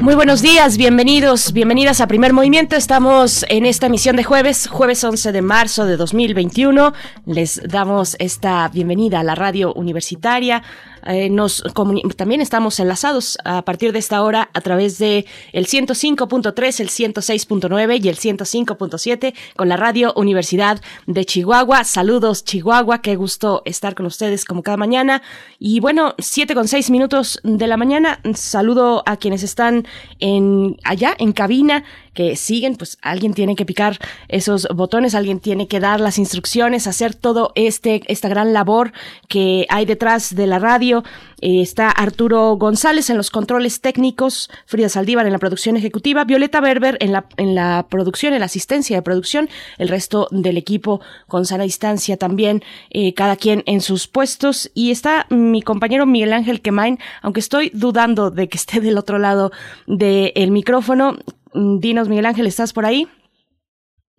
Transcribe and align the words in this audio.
Muy 0.00 0.14
buenos 0.14 0.40
días, 0.40 0.78
bienvenidos, 0.78 1.52
bienvenidas 1.52 2.00
a 2.00 2.06
Primer 2.06 2.32
Movimiento. 2.32 2.74
Estamos 2.74 3.44
en 3.50 3.66
esta 3.66 3.84
emisión 3.84 4.16
de 4.16 4.24
jueves, 4.24 4.66
jueves 4.66 5.04
11 5.04 5.30
de 5.30 5.42
marzo 5.42 5.84
de 5.84 5.98
2021. 5.98 6.94
Les 7.26 7.60
damos 7.68 8.16
esta 8.18 8.66
bienvenida 8.68 9.20
a 9.20 9.22
la 9.22 9.34
radio 9.34 9.74
universitaria, 9.74 10.62
eh, 11.06 11.30
también 12.16 12.40
estamos 12.40 12.80
enlazados 12.80 13.38
a 13.44 13.62
partir 13.62 13.92
de 13.92 13.98
esta 13.98 14.22
hora 14.22 14.50
a 14.52 14.60
través 14.60 14.98
de 14.98 15.26
el 15.52 15.66
105.3, 15.66 16.80
el 16.80 16.88
106.9 16.88 18.04
y 18.04 18.08
el 18.08 18.16
105.7 18.16 19.34
con 19.56 19.68
la 19.68 19.76
Radio 19.76 20.12
Universidad 20.16 20.80
de 21.06 21.24
Chihuahua. 21.24 21.84
Saludos 21.84 22.44
Chihuahua, 22.44 23.02
qué 23.02 23.16
gusto 23.16 23.62
estar 23.64 23.94
con 23.94 24.06
ustedes 24.06 24.44
como 24.44 24.62
cada 24.62 24.76
mañana. 24.76 25.22
Y 25.58 25.80
bueno, 25.80 26.14
7 26.18 26.54
con 26.54 26.68
6 26.68 26.90
minutos 26.90 27.40
de 27.42 27.66
la 27.66 27.76
mañana. 27.76 28.20
Saludo 28.34 29.02
a 29.06 29.16
quienes 29.16 29.42
están 29.42 29.86
en 30.18 30.76
allá 30.84 31.14
en 31.18 31.32
cabina 31.32 31.84
siguen, 32.36 32.76
pues 32.76 32.98
alguien 33.02 33.34
tiene 33.34 33.56
que 33.56 33.64
picar 33.64 33.98
esos 34.28 34.68
botones, 34.74 35.14
alguien 35.14 35.40
tiene 35.40 35.68
que 35.68 35.80
dar 35.80 36.00
las 36.00 36.18
instrucciones, 36.18 36.86
hacer 36.86 37.14
todo 37.14 37.52
este, 37.54 38.02
esta 38.06 38.28
gran 38.28 38.52
labor 38.52 38.92
que 39.28 39.66
hay 39.68 39.86
detrás 39.86 40.34
de 40.34 40.46
la 40.46 40.58
radio. 40.58 41.04
Eh, 41.40 41.62
está 41.62 41.90
Arturo 41.90 42.56
González 42.56 43.10
en 43.10 43.16
los 43.16 43.30
controles 43.30 43.80
técnicos, 43.80 44.50
Frida 44.66 44.88
Saldívar 44.88 45.26
en 45.26 45.32
la 45.32 45.38
producción 45.38 45.76
ejecutiva, 45.76 46.24
Violeta 46.24 46.60
Berber 46.60 46.96
en 47.00 47.12
la, 47.12 47.26
en 47.36 47.54
la 47.54 47.86
producción, 47.88 48.34
en 48.34 48.40
la 48.40 48.46
asistencia 48.46 48.96
de 48.96 49.02
producción, 49.02 49.48
el 49.78 49.88
resto 49.88 50.28
del 50.30 50.56
equipo 50.56 51.00
con 51.26 51.46
sana 51.46 51.64
distancia 51.64 52.16
también, 52.16 52.62
eh, 52.90 53.14
cada 53.14 53.36
quien 53.36 53.62
en 53.66 53.80
sus 53.80 54.06
puestos. 54.06 54.70
Y 54.74 54.90
está 54.90 55.26
mi 55.30 55.62
compañero 55.62 56.06
Miguel 56.06 56.32
Ángel 56.32 56.60
Quemain, 56.60 56.98
aunque 57.22 57.40
estoy 57.40 57.70
dudando 57.74 58.30
de 58.30 58.48
que 58.48 58.58
esté 58.58 58.80
del 58.80 58.98
otro 58.98 59.18
lado 59.18 59.50
del 59.86 60.50
micrófono, 60.50 61.00
Mm, 61.00 61.18
dinos, 61.54 62.08
Miguel 62.08 62.26
Ángel, 62.26 62.46
¿estás 62.46 62.72
por 62.72 62.86
ahí? 62.86 63.08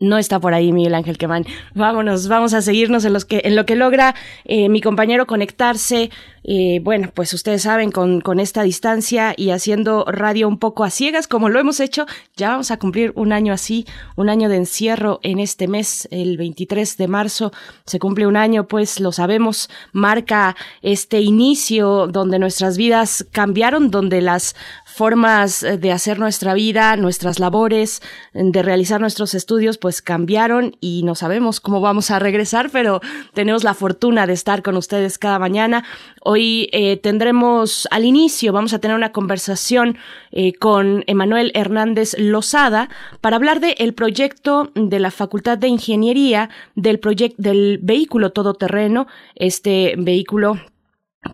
No 0.02 0.18
está 0.18 0.40
por 0.40 0.56
ahí 0.56 0.74
Miguel 0.74 0.96
Ángel 0.96 1.20
Quemán. 1.20 1.46
Vámonos, 1.76 2.28
vamos 2.28 2.56
a 2.56 2.64
seguirnos 2.64 3.06
en, 3.06 3.16
que, 3.30 3.42
en 3.44 3.56
lo 3.56 3.68
que 3.68 3.76
logra 3.76 4.16
eh, 4.46 4.68
mi 4.68 4.82
compañero 4.82 5.28
conectarse. 5.28 6.10
Eh, 6.44 6.80
bueno, 6.82 7.12
pues 7.14 7.34
ustedes 7.34 7.62
saben, 7.62 7.92
con, 7.92 8.20
con 8.20 8.40
esta 8.40 8.64
distancia 8.64 9.36
y 9.38 9.52
haciendo 9.52 10.06
radio 10.06 10.48
un 10.48 10.58
poco 10.58 10.84
a 10.84 10.90
ciegas, 10.90 11.28
como 11.28 11.50
lo 11.50 11.60
hemos 11.60 11.80
hecho, 11.80 12.08
ya 12.36 12.50
vamos 12.50 12.72
a 12.72 12.78
cumplir 12.78 13.14
un 13.16 13.32
año 13.32 13.54
así, 13.54 13.86
un 14.16 14.28
año 14.28 14.50
de 14.50 14.56
encierro 14.56 15.20
en 15.22 15.38
este 15.38 15.68
mes, 15.68 16.08
el 16.10 16.38
23 16.38 16.98
de 16.98 17.08
marzo, 17.08 17.52
se 17.86 18.00
cumple 18.00 18.26
un 18.26 18.38
año, 18.38 18.68
pues 18.68 19.00
lo 19.00 19.12
sabemos, 19.12 19.70
marca 19.92 20.56
este 20.82 21.22
inicio 21.22 22.08
donde 22.08 22.40
nuestras 22.40 22.76
vidas 22.76 23.28
cambiaron, 23.32 23.92
donde 23.92 24.22
las 24.22 24.56
formas 24.92 25.64
eh, 25.64 25.78
de 25.78 25.92
hacer 25.92 26.20
nuestra 26.20 26.54
vida, 26.54 26.96
nuestras 26.98 27.40
labores, 27.40 28.02
de 28.34 28.62
realizar 28.62 29.02
nuestros 29.02 29.34
estudios, 29.34 29.78
pues 29.78 30.02
cambiaron 30.02 30.76
y 30.80 31.04
no 31.04 31.16
sabemos 31.16 31.60
cómo 31.60 31.82
vamos 31.82 32.12
a 32.12 32.20
regresar, 32.20 32.70
pero 32.72 33.02
tenemos 33.34 33.64
la 33.64 33.74
fortuna 33.74 34.28
de 34.28 34.34
estar 34.34 34.62
con 34.62 34.78
ustedes 34.78 35.18
cada 35.18 35.40
mañana. 35.40 35.84
Hoy 36.22 36.70
eh, 36.72 36.98
tendremos 36.98 37.88
al 37.92 38.06
inicio, 38.06 38.54
vamos 38.54 38.74
a 38.74 38.80
tener 38.80 38.96
una 38.96 39.12
conversación 39.12 39.98
eh, 40.32 40.54
con 40.54 41.04
Emanuel 41.08 41.52
Hernández 41.56 42.16
Lozada 42.18 42.90
para 43.22 43.38
hablar 43.38 43.60
del 43.60 43.76
el 43.78 43.94
proyecto 43.94 44.72
de 44.76 45.00
la 45.00 45.12
Facultad 45.12 45.58
de 45.58 45.68
Ingeniería 45.68 46.50
del 46.76 47.00
proyecto 47.00 47.42
del 47.42 47.80
vehículo 47.82 48.32
todoterreno, 48.32 49.08
este 49.36 49.96
vehículo 49.98 50.60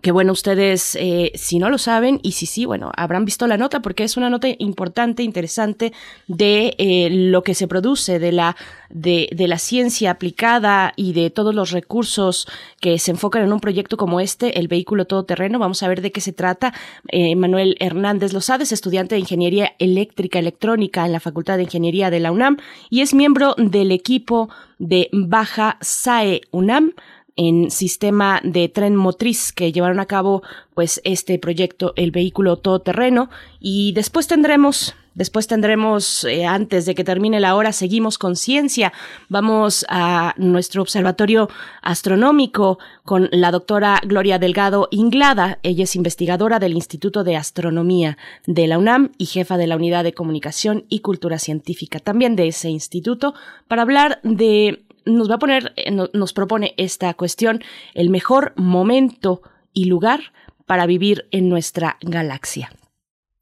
que 0.01 0.11
bueno, 0.11 0.33
ustedes, 0.33 0.97
eh, 0.99 1.31
si 1.35 1.59
no 1.59 1.69
lo 1.69 1.77
saben, 1.77 2.19
y 2.21 2.33
si 2.33 2.45
sí, 2.45 2.65
bueno, 2.65 2.91
habrán 2.97 3.23
visto 3.23 3.47
la 3.47 3.57
nota 3.57 3.81
porque 3.81 4.03
es 4.03 4.17
una 4.17 4.29
nota 4.29 4.49
importante, 4.59 5.23
interesante 5.23 5.93
de 6.27 6.75
eh, 6.77 7.09
lo 7.09 7.41
que 7.41 7.53
se 7.53 7.69
produce, 7.69 8.19
de 8.19 8.33
la, 8.33 8.57
de, 8.89 9.29
de, 9.31 9.47
la 9.47 9.57
ciencia 9.57 10.11
aplicada 10.11 10.91
y 10.97 11.13
de 11.13 11.29
todos 11.29 11.55
los 11.55 11.71
recursos 11.71 12.49
que 12.81 12.99
se 12.99 13.11
enfocan 13.11 13.43
en 13.43 13.53
un 13.53 13.61
proyecto 13.61 13.95
como 13.95 14.19
este, 14.19 14.59
el 14.59 14.67
vehículo 14.67 15.05
todoterreno. 15.05 15.57
Vamos 15.57 15.81
a 15.81 15.87
ver 15.87 16.01
de 16.01 16.11
qué 16.11 16.19
se 16.19 16.33
trata. 16.33 16.73
Eh, 17.07 17.37
Manuel 17.37 17.77
Hernández 17.79 18.33
Lozades, 18.33 18.73
estudiante 18.73 19.15
de 19.15 19.19
Ingeniería 19.19 19.73
Eléctrica 19.79 20.37
Electrónica 20.37 21.05
en 21.05 21.13
la 21.13 21.21
Facultad 21.21 21.55
de 21.55 21.63
Ingeniería 21.63 22.09
de 22.09 22.19
la 22.19 22.33
UNAM 22.33 22.57
y 22.89 23.01
es 23.01 23.13
miembro 23.13 23.55
del 23.57 23.93
equipo 23.93 24.49
de 24.79 25.09
Baja 25.13 25.77
SAE 25.79 26.41
UNAM 26.51 26.93
en 27.37 27.71
sistema 27.71 28.41
de 28.43 28.67
tren 28.67 28.95
motriz 28.95 29.53
que 29.53 29.71
llevaron 29.71 29.99
a 29.99 30.05
cabo 30.05 30.43
pues 30.73 30.99
este 31.05 31.39
proyecto 31.39 31.93
el 31.95 32.11
vehículo 32.11 32.57
todoterreno 32.57 33.29
y 33.59 33.93
después 33.93 34.27
tendremos 34.27 34.95
Después 35.17 35.47
tendremos, 35.47 36.25
eh, 36.25 36.45
antes 36.45 36.85
de 36.85 36.93
que 36.93 37.03
termine 37.03 37.39
la 37.39 37.55
hora, 37.55 37.71
seguimos 37.71 38.19
con 38.19 38.35
ciencia. 38.35 38.93
Vamos 39.29 39.83
a 39.89 40.35
nuestro 40.37 40.83
observatorio 40.83 41.49
astronómico 41.81 42.77
con 43.03 43.27
la 43.31 43.49
doctora 43.49 43.99
Gloria 44.05 44.37
Delgado 44.37 44.87
Inglada. 44.91 45.57
Ella 45.63 45.85
es 45.85 45.95
investigadora 45.95 46.59
del 46.59 46.73
Instituto 46.73 47.23
de 47.23 47.35
Astronomía 47.35 48.15
de 48.45 48.67
la 48.67 48.77
UNAM 48.77 49.11
y 49.17 49.25
jefa 49.25 49.57
de 49.57 49.65
la 49.65 49.75
Unidad 49.75 50.03
de 50.03 50.13
Comunicación 50.13 50.85
y 50.87 50.99
Cultura 50.99 51.39
Científica 51.39 51.97
también 51.99 52.35
de 52.35 52.49
ese 52.49 52.69
instituto 52.69 53.33
para 53.67 53.81
hablar 53.81 54.19
de 54.21 54.85
nos 55.07 55.29
va 55.29 55.35
a 55.35 55.39
poner, 55.39 55.73
eh, 55.75 55.91
nos 55.91 56.33
propone 56.33 56.73
esta 56.77 57.13
cuestión, 57.13 57.63
el 57.93 58.09
mejor 58.09 58.53
momento 58.55 59.41
y 59.73 59.85
lugar 59.85 60.31
para 60.65 60.85
vivir 60.85 61.27
en 61.31 61.49
nuestra 61.49 61.97
galaxia. 62.01 62.69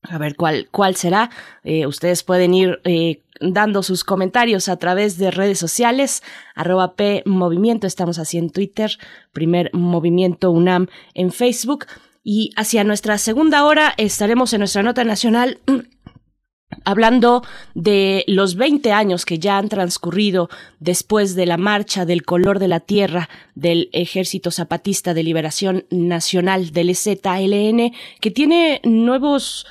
A 0.03 0.17
ver 0.17 0.35
cuál, 0.35 0.67
cuál 0.71 0.95
será. 0.95 1.31
Eh, 1.63 1.87
ustedes 1.87 2.23
pueden 2.23 2.53
ir 2.53 2.79
eh, 2.83 3.23
dando 3.41 3.83
sus 3.83 4.03
comentarios 4.03 4.69
a 4.69 4.77
través 4.77 5.17
de 5.17 5.31
redes 5.31 5.57
sociales, 5.57 6.21
arroba 6.53 6.93
Movimiento, 7.25 7.87
estamos 7.87 8.19
así 8.19 8.37
en 8.37 8.51
Twitter, 8.51 8.97
primer 9.33 9.71
Movimiento 9.73 10.51
UNAM 10.51 10.87
en 11.13 11.31
Facebook. 11.31 11.87
Y 12.23 12.51
hacia 12.55 12.83
nuestra 12.83 13.17
segunda 13.17 13.65
hora 13.65 13.93
estaremos 13.97 14.53
en 14.53 14.59
nuestra 14.59 14.83
nota 14.83 15.03
nacional 15.03 15.59
hablando 16.83 17.43
de 17.73 18.23
los 18.27 18.55
20 18.55 18.91
años 18.91 19.25
que 19.25 19.39
ya 19.39 19.57
han 19.57 19.69
transcurrido 19.69 20.49
después 20.79 21.35
de 21.35 21.45
la 21.45 21.57
marcha 21.57 22.05
del 22.05 22.23
color 22.23 22.59
de 22.59 22.67
la 22.67 22.79
tierra 22.79 23.29
del 23.53 23.89
Ejército 23.93 24.51
Zapatista 24.51 25.13
de 25.13 25.23
Liberación 25.23 25.85
Nacional 25.89 26.71
del 26.71 26.89
EZLN, 26.89 27.93
que 28.19 28.31
tiene 28.31 28.81
nuevos 28.83 29.65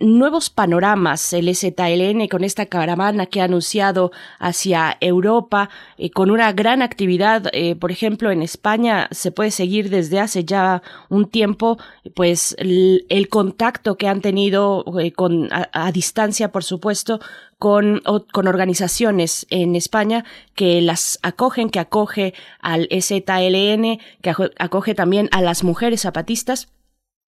nuevos 0.00 0.50
panoramas 0.50 1.32
el 1.32 1.48
EZLN 1.48 2.26
con 2.28 2.42
esta 2.42 2.66
caravana 2.66 3.26
que 3.26 3.40
ha 3.40 3.44
anunciado 3.44 4.10
hacia 4.38 4.96
Europa 5.00 5.70
eh, 5.98 6.10
con 6.10 6.30
una 6.30 6.52
gran 6.52 6.82
actividad 6.82 7.48
eh, 7.52 7.76
por 7.76 7.92
ejemplo 7.92 8.30
en 8.30 8.42
España 8.42 9.08
se 9.10 9.30
puede 9.30 9.50
seguir 9.50 9.90
desde 9.90 10.20
hace 10.20 10.44
ya 10.44 10.82
un 11.08 11.28
tiempo 11.28 11.78
pues 12.14 12.56
el, 12.58 13.04
contacto 13.30 13.96
que 13.96 14.08
han 14.08 14.20
tenido 14.20 14.84
eh, 14.98 15.12
con 15.12 15.48
a, 15.52 15.92
distancia 15.92 16.50
por 16.50 16.64
supuesto 16.64 17.20
con, 17.58 18.02
con 18.32 18.46
organizaciones 18.46 19.46
en 19.50 19.74
España 19.74 20.24
que 20.54 20.80
las 20.80 21.18
acogen, 21.22 21.70
que 21.70 21.80
acoge 21.80 22.32
al 22.60 22.86
EZLN, 22.90 23.98
que 24.22 24.34
acoge 24.58 24.94
también 24.94 25.28
a 25.32 25.42
las 25.42 25.64
mujeres 25.64 26.02
zapatistas 26.02 26.68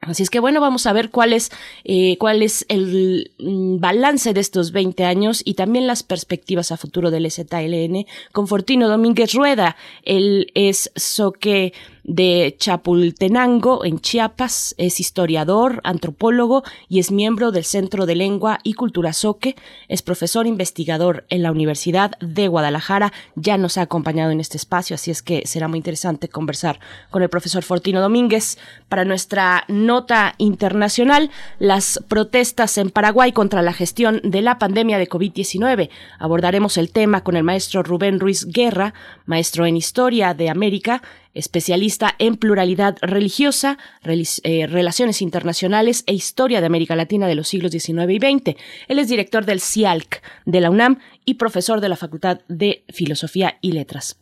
Así 0.00 0.22
es 0.22 0.30
que 0.30 0.40
bueno, 0.40 0.62
vamos 0.62 0.86
a 0.86 0.94
ver 0.94 1.10
cuál 1.10 1.34
es, 1.34 1.50
eh, 1.84 2.16
cuál 2.16 2.42
es 2.42 2.64
el 2.70 3.32
mm, 3.38 3.80
balance 3.80 4.32
de 4.32 4.40
estos 4.40 4.72
20 4.72 5.04
años 5.04 5.42
y 5.44 5.54
también 5.54 5.86
las 5.86 6.02
perspectivas 6.02 6.72
a 6.72 6.78
futuro 6.78 7.10
del 7.10 7.30
ZLN 7.30 8.06
con 8.32 8.48
Fortino 8.48 8.88
Domínguez 8.88 9.34
Rueda. 9.34 9.76
Él 10.02 10.50
es 10.54 10.90
soque 10.96 11.74
de 12.10 12.56
Chapultenango, 12.58 13.84
en 13.84 14.00
Chiapas. 14.00 14.74
Es 14.78 14.98
historiador, 14.98 15.80
antropólogo 15.84 16.64
y 16.88 16.98
es 16.98 17.12
miembro 17.12 17.52
del 17.52 17.64
Centro 17.64 18.04
de 18.04 18.16
Lengua 18.16 18.58
y 18.64 18.74
Cultura 18.74 19.12
Soque. 19.12 19.54
Es 19.86 20.02
profesor 20.02 20.48
investigador 20.48 21.24
en 21.30 21.44
la 21.44 21.52
Universidad 21.52 22.18
de 22.18 22.48
Guadalajara. 22.48 23.12
Ya 23.36 23.58
nos 23.58 23.78
ha 23.78 23.82
acompañado 23.82 24.32
en 24.32 24.40
este 24.40 24.56
espacio, 24.56 24.94
así 24.94 25.12
es 25.12 25.22
que 25.22 25.46
será 25.46 25.68
muy 25.68 25.76
interesante 25.76 26.28
conversar 26.28 26.80
con 27.10 27.22
el 27.22 27.28
profesor 27.28 27.62
Fortino 27.62 28.00
Domínguez. 28.00 28.58
Para 28.88 29.04
nuestra 29.04 29.62
nota 29.68 30.34
internacional, 30.38 31.30
las 31.60 32.00
protestas 32.08 32.76
en 32.76 32.90
Paraguay 32.90 33.30
contra 33.30 33.62
la 33.62 33.72
gestión 33.72 34.20
de 34.24 34.42
la 34.42 34.58
pandemia 34.58 34.98
de 34.98 35.08
COVID-19. 35.08 35.90
Abordaremos 36.18 36.76
el 36.76 36.90
tema 36.90 37.22
con 37.22 37.36
el 37.36 37.44
maestro 37.44 37.84
Rubén 37.84 38.18
Ruiz 38.18 38.46
Guerra, 38.46 38.94
maestro 39.26 39.64
en 39.64 39.76
Historia 39.76 40.34
de 40.34 40.50
América, 40.50 41.02
especialista 41.34 42.14
en 42.18 42.36
pluralidad 42.36 42.96
religiosa, 43.02 43.78
eh, 44.04 44.66
relaciones 44.66 45.22
internacionales 45.22 46.04
e 46.06 46.14
historia 46.14 46.60
de 46.60 46.66
América 46.66 46.96
Latina 46.96 47.28
de 47.28 47.34
los 47.34 47.48
siglos 47.48 47.72
XIX 47.72 48.10
y 48.10 48.18
XX. 48.18 48.56
Él 48.88 48.98
es 48.98 49.08
director 49.08 49.44
del 49.44 49.60
CIALC 49.60 50.22
de 50.44 50.60
la 50.60 50.70
UNAM 50.70 50.98
y 51.24 51.34
profesor 51.34 51.80
de 51.80 51.88
la 51.88 51.96
Facultad 51.96 52.40
de 52.48 52.84
Filosofía 52.88 53.58
y 53.60 53.72
Letras. 53.72 54.20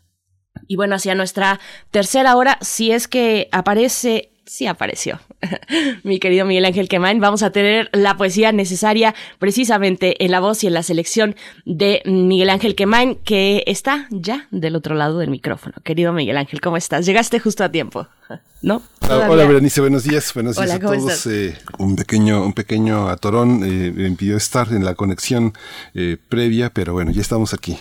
Y 0.67 0.77
bueno, 0.77 0.97
hacia 0.97 1.15
nuestra 1.15 1.61
tercera 1.91 2.37
hora, 2.37 2.59
si 2.61 2.91
es 2.91 3.09
que 3.09 3.49
aparece 3.53 4.33
sí 4.49 4.67
apareció. 4.67 5.21
Mi 6.03 6.19
querido 6.19 6.47
Miguel 6.47 6.65
Ángel 6.65 6.89
Quemain, 6.89 7.21
vamos 7.21 7.43
a 7.43 7.51
tener 7.51 7.89
la 7.93 8.17
poesía 8.17 8.53
necesaria 8.53 9.15
precisamente 9.39 10.25
en 10.25 10.31
la 10.31 10.41
voz 10.41 10.65
y 10.65 10.67
en 10.67 10.75
la 10.75 10.83
selección 10.83 11.37
de 11.65 12.03
Miguel 12.05 12.51
Ángel 12.51 12.75
Quemain, 12.75 13.17
que 13.17 13.63
está 13.67 14.07
ya 14.11 14.49
del 14.51 14.77
otro 14.77 14.95
lado 14.95 15.19
del 15.19 15.31
micrófono. 15.31 15.75
Querido 15.85 16.13
Miguel 16.13 16.37
Ángel, 16.37 16.61
¿cómo 16.61 16.77
estás? 16.77 17.07
Llegaste 17.07 17.39
justo 17.39 17.63
a 17.65 17.71
tiempo. 17.71 18.07
¿No? 18.61 18.83
Ah, 19.03 19.29
hola 19.31 19.45
Berenice, 19.47 19.81
buenos 19.81 20.03
días, 20.03 20.35
buenos 20.35 20.57
días 20.57 20.71
a 20.73 20.81
todos. 20.81 21.27
Eh, 21.29 21.57
un 21.79 21.95
pequeño, 21.95 22.45
un 22.45 22.53
pequeño 22.53 23.09
atorón 23.09 23.63
eh, 23.65 23.93
me 23.95 24.07
impidió 24.07 24.37
estar 24.37 24.69
en 24.73 24.85
la 24.85 24.97
conexión 24.97 25.53
eh, 25.95 26.17
previa, 26.29 26.71
pero 26.71 26.93
bueno, 26.93 27.13
ya 27.13 27.21
estamos 27.21 27.55
aquí. 27.55 27.79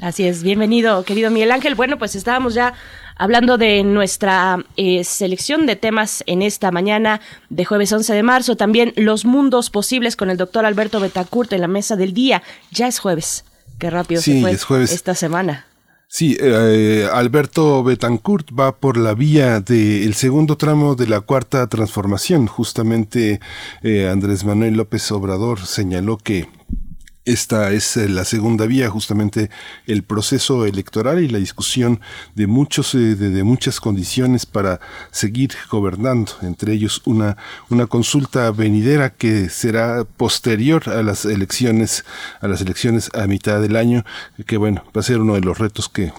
Así 0.00 0.24
es, 0.24 0.44
bienvenido, 0.44 1.04
querido 1.04 1.30
Miguel 1.30 1.50
Ángel. 1.50 1.74
Bueno, 1.74 1.98
pues 1.98 2.14
estábamos 2.14 2.54
ya 2.54 2.72
hablando 3.22 3.56
de 3.56 3.84
nuestra 3.84 4.58
selección 5.04 5.64
de 5.64 5.76
temas 5.76 6.24
en 6.26 6.42
esta 6.42 6.72
mañana 6.72 7.20
de 7.50 7.64
jueves 7.64 7.92
11 7.92 8.14
de 8.14 8.22
marzo, 8.24 8.56
también 8.56 8.92
los 8.96 9.24
mundos 9.24 9.70
posibles 9.70 10.16
con 10.16 10.28
el 10.28 10.36
doctor 10.36 10.66
Alberto 10.66 10.98
Betancourt 10.98 11.52
en 11.52 11.60
la 11.60 11.68
mesa 11.68 11.94
del 11.94 12.14
día. 12.14 12.42
Ya 12.72 12.88
es 12.88 12.98
jueves. 12.98 13.44
Qué 13.78 13.90
rápido 13.90 14.20
se 14.20 14.40
fue 14.40 14.50
es 14.50 14.64
jueves. 14.64 14.92
esta 14.92 15.14
semana. 15.14 15.66
Sí, 16.08 16.36
eh, 16.40 17.08
Alberto 17.12 17.84
Betancourt 17.84 18.48
va 18.58 18.76
por 18.76 18.96
la 18.96 19.14
vía 19.14 19.60
del 19.60 20.14
segundo 20.14 20.56
tramo 20.56 20.96
de 20.96 21.06
la 21.06 21.20
cuarta 21.20 21.68
transformación. 21.68 22.48
Justamente 22.48 23.40
eh, 23.84 24.08
Andrés 24.08 24.44
Manuel 24.44 24.74
López 24.74 25.12
Obrador 25.12 25.64
señaló 25.64 26.18
que 26.18 26.48
esta 27.24 27.70
es 27.70 27.96
eh, 27.96 28.08
la 28.08 28.24
segunda 28.24 28.66
vía, 28.66 28.90
justamente 28.90 29.50
el 29.86 30.02
proceso 30.02 30.66
electoral 30.66 31.22
y 31.22 31.28
la 31.28 31.38
discusión 31.38 32.00
de 32.34 32.48
muchos, 32.48 32.94
eh, 32.94 33.14
de, 33.14 33.42
muchas 33.44 33.80
condiciones 33.80 34.44
para 34.44 34.80
seguir 35.12 35.52
gobernando, 35.70 36.32
entre 36.42 36.72
ellos 36.72 37.00
una, 37.04 37.36
una 37.70 37.86
consulta 37.86 38.50
venidera 38.50 39.10
que 39.10 39.48
será 39.50 40.04
posterior 40.04 40.88
a 40.88 41.02
las 41.02 41.24
elecciones, 41.24 42.04
a 42.40 42.48
las 42.48 42.60
elecciones 42.60 43.08
a 43.14 43.26
mitad 43.26 43.60
del 43.60 43.76
año, 43.76 44.04
que 44.46 44.56
bueno, 44.56 44.84
va 44.96 45.00
a 45.00 45.04
ser 45.04 45.20
uno 45.20 45.34
de 45.34 45.42
los 45.42 45.58
retos 45.58 45.88
que 45.88 46.12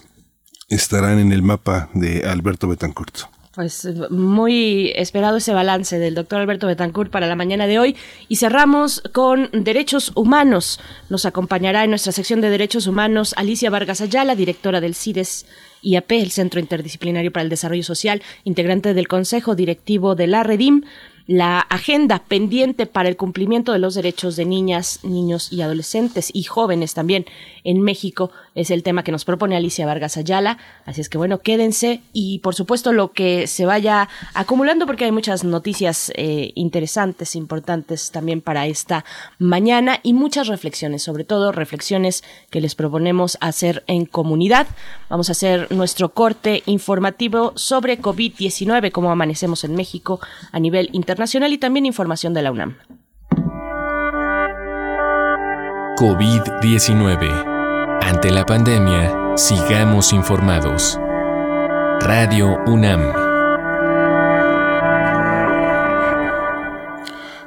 estarán 0.69 1.19
en 1.19 1.33
el 1.33 1.41
mapa 1.41 1.89
de 1.94 2.25
Alberto 2.25 2.67
Betancourt. 2.67 3.25
Pues 3.53 3.88
muy 4.09 4.91
esperado 4.95 5.38
ese 5.38 5.53
balance 5.53 6.00
del 6.00 6.15
doctor 6.15 6.41
Alberto 6.41 6.65
Betancourt 6.65 7.11
para 7.11 7.27
la 7.27 7.35
mañana 7.35 7.67
de 7.67 7.77
hoy. 7.77 7.95
Y 8.27 8.38
cerramos 8.38 9.03
con 9.11 9.47
derechos 9.51 10.11
humanos. 10.15 10.79
Nos 11.09 11.27
acompañará 11.27 11.83
en 11.83 11.91
nuestra 11.91 12.11
sección 12.11 12.41
de 12.41 12.50
derechos 12.50 12.88
humanos 12.88 13.35
Alicia 13.38 13.69
Vargas 13.69 14.01
Ayala, 14.01 14.35
directora 14.35 14.81
del 14.81 14.95
CIDES 14.95 15.45
IAP, 15.83 16.13
el 16.13 16.31
Centro 16.31 16.59
Interdisciplinario 16.59 17.31
para 17.31 17.44
el 17.44 17.50
Desarrollo 17.50 17.83
Social, 17.83 18.23
integrante 18.44 18.95
del 18.95 19.07
Consejo 19.07 19.53
Directivo 19.53 20.15
de 20.15 20.25
la 20.25 20.41
Redim 20.41 20.81
la 21.27 21.59
agenda 21.59 22.19
pendiente 22.19 22.85
para 22.85 23.07
el 23.07 23.15
cumplimiento 23.15 23.71
de 23.71 23.79
los 23.79 23.95
derechos 23.95 24.35
de 24.35 24.45
niñas, 24.45 25.00
niños 25.03 25.53
y 25.53 25.61
adolescentes 25.61 26.29
y 26.33 26.44
jóvenes 26.44 26.94
también 26.94 27.25
en 27.63 27.81
México 27.81 28.31
es 28.55 28.71
el 28.71 28.83
tema 28.83 29.03
que 29.03 29.11
nos 29.11 29.25
propone 29.25 29.55
Alicia 29.55 29.85
Vargas 29.85 30.17
Ayala. 30.17 30.57
Así 30.85 31.01
es 31.01 31.09
que 31.09 31.17
bueno, 31.17 31.39
quédense 31.39 32.01
y 32.13 32.39
por 32.39 32.55
supuesto 32.55 32.94
lo 32.94 33.11
que 33.11 33.47
se 33.47 33.65
vaya 33.65 34.09
acumulando 34.33 34.85
porque 34.85 35.05
hay 35.05 35.11
muchas 35.11 35.44
noticias 35.44 36.11
eh, 36.15 36.51
interesantes, 36.55 37.35
importantes 37.35 38.11
también 38.11 38.41
para 38.41 38.67
esta 38.67 39.05
mañana 39.39 40.00
y 40.03 40.13
muchas 40.13 40.47
reflexiones, 40.47 41.03
sobre 41.03 41.23
todo 41.23 41.51
reflexiones 41.51 42.23
que 42.50 42.61
les 42.61 42.75
proponemos 42.75 43.38
hacer 43.41 43.83
en 43.88 44.05
comunidad. 44.05 44.67
Vamos 45.09 45.29
a 45.29 45.33
hacer 45.33 45.71
nuestro 45.71 46.09
corte 46.13 46.63
informativo 46.65 47.53
sobre 47.55 48.00
COVID-19, 48.00 48.91
cómo 48.91 49.11
amanecemos 49.11 49.63
en 49.63 49.75
México 49.75 50.19
a 50.51 50.59
nivel 50.59 50.89
internacional 50.94 51.53
y 51.53 51.57
también 51.57 51.85
información 51.85 52.33
de 52.33 52.41
la 52.41 52.51
UNAM. 52.51 52.77
COVID-19 55.97 57.52
ante 58.03 58.31
la 58.31 58.45
pandemia, 58.45 59.38
sigamos 59.38 60.13
informados. 60.13 61.00
Radio 62.01 62.57
UNAM. 62.65 63.13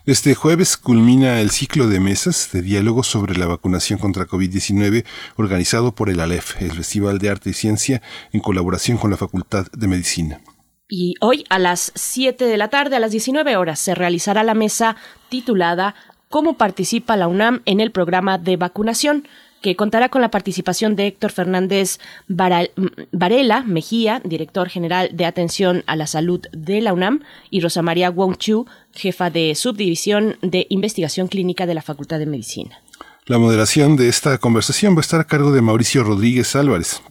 Este 0.06 0.35
jueves 0.35 0.76
culmina 0.76 1.40
el 1.40 1.50
ciclo 1.50 1.88
de 1.88 2.00
mesas 2.00 2.50
de 2.52 2.62
diálogo 2.62 3.02
sobre 3.02 3.37
la 3.37 3.47
vacunación 3.47 3.99
contra 3.99 4.26
COVID-19 4.26 5.04
organizado 5.37 5.95
por 5.95 6.09
el 6.09 6.21
ALEF, 6.21 6.61
el 6.62 6.73
Festival 6.73 7.19
de 7.19 7.31
Arte 7.31 7.50
y 7.50 7.52
Ciencia, 7.54 8.02
en 8.33 8.40
colaboración 8.40 8.99
con 8.99 9.11
la 9.11 9.16
Facultad 9.16 9.66
de 9.73 9.87
Medicina. 9.88 10.40
Y 10.88 11.14
hoy 11.21 11.45
a 11.50 11.59
las 11.59 11.92
7 11.95 12.47
de 12.47 12.57
la 12.57 12.69
tarde, 12.69 12.97
a 12.97 13.00
las 13.00 13.11
19 13.11 13.57
horas, 13.57 13.78
se 13.78 13.95
realizará 13.95 14.42
la 14.42 14.54
mesa 14.54 14.97
titulada 15.28 15.95
¿Cómo 16.31 16.57
participa 16.57 17.16
la 17.16 17.28
UNAM 17.28 17.62
en 17.64 17.81
el 17.81 17.90
programa 17.90 18.38
de 18.38 18.57
vacunación? 18.57 19.26
Que 19.61 19.77
contará 19.77 20.09
con 20.09 20.21
la 20.21 20.31
participación 20.31 20.97
de 20.97 21.07
Héctor 21.07 21.33
Fernández 21.33 21.99
Varela 22.29 23.62
Mejía, 23.67 24.21
director 24.25 24.69
general 24.69 25.11
de 25.12 25.25
Atención 25.25 25.85
a 25.87 25.97
la 25.97 26.07
Salud 26.07 26.41
de 26.53 26.81
la 26.81 26.93
UNAM, 26.93 27.23
y 27.50 27.61
Rosa 27.61 27.83
María 27.83 28.11
Wong-Chu, 28.11 28.67
jefa 28.93 29.31
de 29.31 29.55
Subdivisión 29.55 30.37
de 30.43 30.67
Investigación 30.71 31.29
Clínica 31.29 31.67
de 31.67 31.75
la 31.75 31.83
Facultad 31.83 32.19
de 32.19 32.27
Medicina. 32.27 32.81
La 33.27 33.38
moderación 33.38 33.97
de 33.97 34.09
esta 34.09 34.38
conversación 34.38 34.95
va 34.95 34.99
a 34.99 35.03
estar 35.03 35.21
a 35.21 35.25
cargo 35.25 35.53
de 35.53 35.61
Mauricio 35.61 36.03
Rodríguez 36.03 36.57
Álvarez 36.57 37.03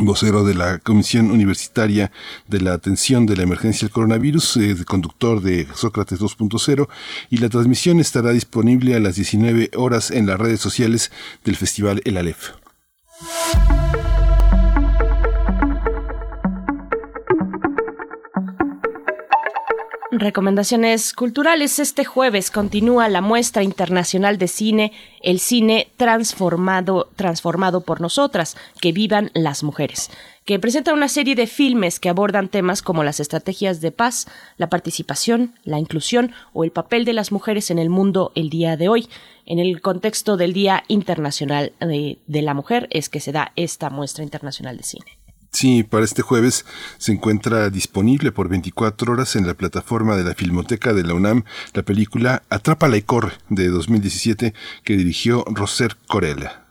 vocero 0.00 0.44
de 0.44 0.54
la 0.54 0.78
Comisión 0.78 1.30
Universitaria 1.30 2.10
de 2.48 2.60
la 2.60 2.72
Atención 2.72 3.26
de 3.26 3.36
la 3.36 3.44
Emergencia 3.44 3.86
del 3.86 3.92
Coronavirus, 3.92 4.58
conductor 4.86 5.40
de 5.40 5.66
Sócrates 5.74 6.20
2.0, 6.20 6.88
y 7.30 7.38
la 7.38 7.48
transmisión 7.48 8.00
estará 8.00 8.30
disponible 8.32 8.94
a 8.94 9.00
las 9.00 9.16
19 9.16 9.70
horas 9.76 10.10
en 10.10 10.26
las 10.26 10.38
redes 10.38 10.60
sociales 10.60 11.12
del 11.44 11.56
Festival 11.56 12.02
El 12.04 12.16
Aleph. 12.16 12.50
Recomendaciones 20.20 21.12
culturales. 21.12 21.78
Este 21.78 22.04
jueves 22.04 22.50
continúa 22.50 23.08
la 23.08 23.20
muestra 23.20 23.62
internacional 23.62 24.38
de 24.38 24.48
cine, 24.48 24.92
el 25.22 25.40
cine 25.40 25.88
transformado, 25.96 27.10
transformado 27.16 27.82
por 27.82 28.00
nosotras, 28.00 28.56
que 28.80 28.92
vivan 28.92 29.30
las 29.34 29.62
mujeres, 29.62 30.10
que 30.44 30.58
presenta 30.58 30.92
una 30.92 31.08
serie 31.08 31.34
de 31.34 31.46
filmes 31.46 32.00
que 32.00 32.08
abordan 32.08 32.48
temas 32.48 32.82
como 32.82 33.04
las 33.04 33.20
estrategias 33.20 33.80
de 33.80 33.92
paz, 33.92 34.26
la 34.56 34.68
participación, 34.68 35.54
la 35.64 35.78
inclusión 35.78 36.32
o 36.52 36.64
el 36.64 36.70
papel 36.70 37.04
de 37.04 37.12
las 37.12 37.32
mujeres 37.32 37.70
en 37.70 37.78
el 37.78 37.90
mundo 37.90 38.32
el 38.34 38.50
día 38.50 38.76
de 38.76 38.88
hoy. 38.88 39.08
En 39.46 39.58
el 39.58 39.80
contexto 39.80 40.36
del 40.36 40.52
Día 40.52 40.84
Internacional 40.88 41.72
de, 41.80 42.18
de 42.26 42.42
la 42.42 42.54
Mujer 42.54 42.88
es 42.90 43.08
que 43.08 43.20
se 43.20 43.32
da 43.32 43.52
esta 43.56 43.90
muestra 43.90 44.24
internacional 44.24 44.76
de 44.76 44.82
cine. 44.84 45.23
Sí, 45.54 45.84
para 45.84 46.04
este 46.04 46.22
jueves 46.22 46.66
se 46.98 47.12
encuentra 47.12 47.70
disponible 47.70 48.32
por 48.32 48.48
24 48.48 49.12
horas 49.12 49.36
en 49.36 49.46
la 49.46 49.54
plataforma 49.54 50.16
de 50.16 50.24
la 50.24 50.34
Filmoteca 50.34 50.92
de 50.92 51.04
la 51.04 51.14
UNAM 51.14 51.44
la 51.74 51.84
película 51.84 52.42
Atrápala 52.50 52.96
y 52.96 53.02
corre 53.02 53.34
de 53.50 53.68
2017 53.68 54.52
que 54.82 54.96
dirigió 54.96 55.44
Roser 55.46 55.96
Corella. 56.08 56.64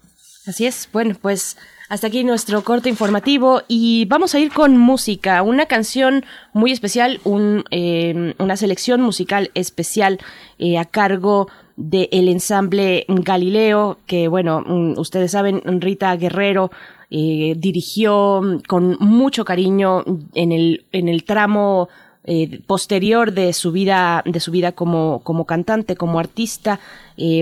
Así 0.45 0.65
es, 0.65 0.89
bueno, 0.91 1.15
pues 1.19 1.55
hasta 1.89 2.07
aquí 2.07 2.23
nuestro 2.23 2.63
corte 2.63 2.89
informativo 2.89 3.61
y 3.67 4.05
vamos 4.05 4.33
a 4.35 4.39
ir 4.39 4.51
con 4.51 4.77
música, 4.77 5.41
una 5.43 5.65
canción 5.65 6.25
muy 6.53 6.71
especial, 6.71 7.19
un, 7.23 7.65
eh, 7.71 8.33
una 8.39 8.57
selección 8.57 9.01
musical 9.01 9.51
especial 9.53 10.19
eh, 10.59 10.77
a 10.77 10.85
cargo 10.85 11.49
del 11.75 12.29
ensamble 12.29 13.05
Galileo, 13.07 13.97
que 14.05 14.27
bueno, 14.27 14.61
mm, 14.65 14.97
ustedes 14.97 15.31
saben, 15.31 15.61
Rita 15.81 16.15
Guerrero 16.15 16.71
eh, 17.09 17.55
dirigió 17.57 18.41
con 18.67 18.97
mucho 18.99 19.43
cariño 19.43 20.03
en 20.33 20.51
el, 20.51 20.85
en 20.91 21.09
el 21.09 21.25
tramo 21.25 21.89
eh, 22.23 22.61
posterior 22.65 23.33
de 23.33 23.51
su 23.53 23.71
vida, 23.71 24.23
de 24.25 24.39
su 24.39 24.51
vida 24.51 24.71
como, 24.71 25.21
como 25.23 25.45
cantante, 25.45 25.95
como 25.95 26.19
artista. 26.19 26.79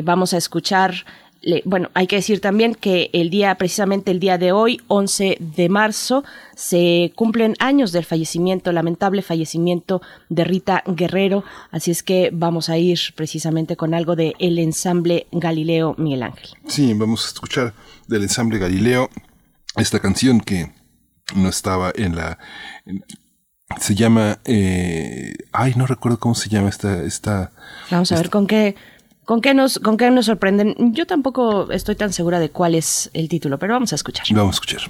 Vamos 0.04 0.34
a 0.34 0.38
escuchar 0.38 1.06
bueno, 1.66 1.90
hay 1.94 2.08
que 2.08 2.18
decir 2.18 2.40
también 2.40 2.76
que 2.76 3.10
el 3.14 3.30
día, 3.30 3.56
precisamente 3.56 4.12
el 4.12 4.20
día 4.20 4.38
de 4.38 4.52
hoy, 4.52 4.80
11 4.88 5.38
de 5.40 5.70
marzo, 5.70 6.24
se 6.56 7.12
cumplen 7.16 7.56
años 7.60 7.92
del 7.92 8.06
fallecimiento, 8.06 8.72
lamentable 8.72 9.22
fallecimiento 9.22 10.02
de 10.30 10.44
Rita 10.44 10.84
Guerrero. 10.86 11.44
Así 11.72 11.90
es 11.92 12.04
que 12.04 12.30
vamos 12.32 12.70
a 12.70 12.78
ir 12.78 13.00
precisamente 13.16 13.76
con 13.76 13.94
algo 13.94 14.16
de 14.16 14.36
el 14.40 14.60
ensamble 14.60 15.28
Galileo 15.32 15.96
Miguel 15.98 16.24
Ángel. 16.24 16.50
Sí, 16.68 16.94
vamos 16.94 17.26
a 17.26 17.28
escuchar 17.28 17.74
del 18.08 18.24
ensamble 18.24 18.60
Galileo 18.60 19.10
esta 19.78 20.00
canción 20.00 20.42
que 20.42 20.72
no 21.36 21.50
estaba 21.50 21.92
en 21.96 22.16
la... 22.16 22.38
se 23.80 23.96
llama... 23.96 24.40
Eh, 24.46 25.34
ay, 25.52 25.74
no 25.76 25.88
recuerdo 25.88 26.20
cómo 26.20 26.36
se 26.36 26.50
llama 26.50 26.70
esta... 26.70 27.04
esta 27.04 27.52
Vamos 27.90 28.12
a 28.12 28.16
ver 28.16 28.30
con 28.30 28.46
qué... 28.46 28.76
¿Con 29.32 29.40
qué, 29.40 29.54
nos, 29.54 29.80
¿Con 29.80 29.96
qué 29.96 30.12
nos 30.12 30.26
sorprenden? 30.26 30.76
Yo 30.94 31.08
tampoco 31.08 31.72
estoy 31.72 31.96
tan 31.96 32.12
segura 32.12 32.38
de 32.38 32.50
cuál 32.50 32.76
es 32.76 33.10
el 33.14 33.30
título, 33.30 33.58
pero 33.60 33.72
vamos 33.72 33.94
a 33.94 33.96
escuchar. 33.96 34.26
Vamos 34.32 34.56
a 34.56 34.58
escuchar. 34.58 34.82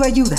Autoayuda. 0.00 0.36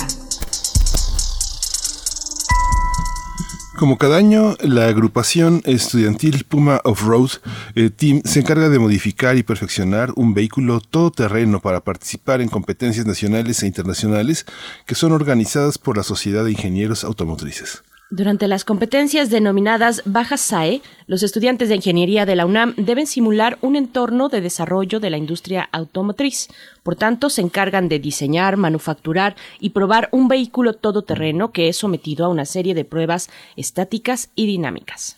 Como 3.78 3.98
cada 3.98 4.16
año, 4.16 4.56
la 4.60 4.86
agrupación 4.86 5.62
estudiantil 5.64 6.44
Puma 6.44 6.80
Off-Road 6.84 7.30
eh, 7.74 7.90
Team 7.90 8.22
se 8.24 8.40
encarga 8.40 8.68
de 8.68 8.78
modificar 8.78 9.36
y 9.36 9.42
perfeccionar 9.42 10.12
un 10.14 10.34
vehículo 10.34 10.80
todoterreno 10.80 11.60
para 11.60 11.80
participar 11.80 12.40
en 12.40 12.48
competencias 12.48 13.06
nacionales 13.06 13.62
e 13.62 13.66
internacionales 13.66 14.46
que 14.86 14.94
son 14.94 15.12
organizadas 15.12 15.78
por 15.78 15.96
la 15.96 16.04
Sociedad 16.04 16.44
de 16.44 16.52
Ingenieros 16.52 17.02
Automotrices. 17.02 17.82
Durante 18.14 18.46
las 18.46 18.66
competencias 18.66 19.30
denominadas 19.30 20.02
Bajas 20.04 20.42
SAE, 20.42 20.82
los 21.06 21.22
estudiantes 21.22 21.70
de 21.70 21.76
ingeniería 21.76 22.26
de 22.26 22.36
la 22.36 22.44
UNAM 22.44 22.74
deben 22.76 23.06
simular 23.06 23.56
un 23.62 23.74
entorno 23.74 24.28
de 24.28 24.42
desarrollo 24.42 25.00
de 25.00 25.08
la 25.08 25.16
industria 25.16 25.70
automotriz. 25.72 26.48
Por 26.82 26.94
tanto, 26.94 27.30
se 27.30 27.40
encargan 27.40 27.88
de 27.88 28.00
diseñar, 28.00 28.58
manufacturar 28.58 29.34
y 29.60 29.70
probar 29.70 30.10
un 30.12 30.28
vehículo 30.28 30.74
todoterreno 30.74 31.52
que 31.52 31.70
es 31.70 31.78
sometido 31.78 32.26
a 32.26 32.28
una 32.28 32.44
serie 32.44 32.74
de 32.74 32.84
pruebas 32.84 33.30
estáticas 33.56 34.28
y 34.34 34.44
dinámicas. 34.44 35.16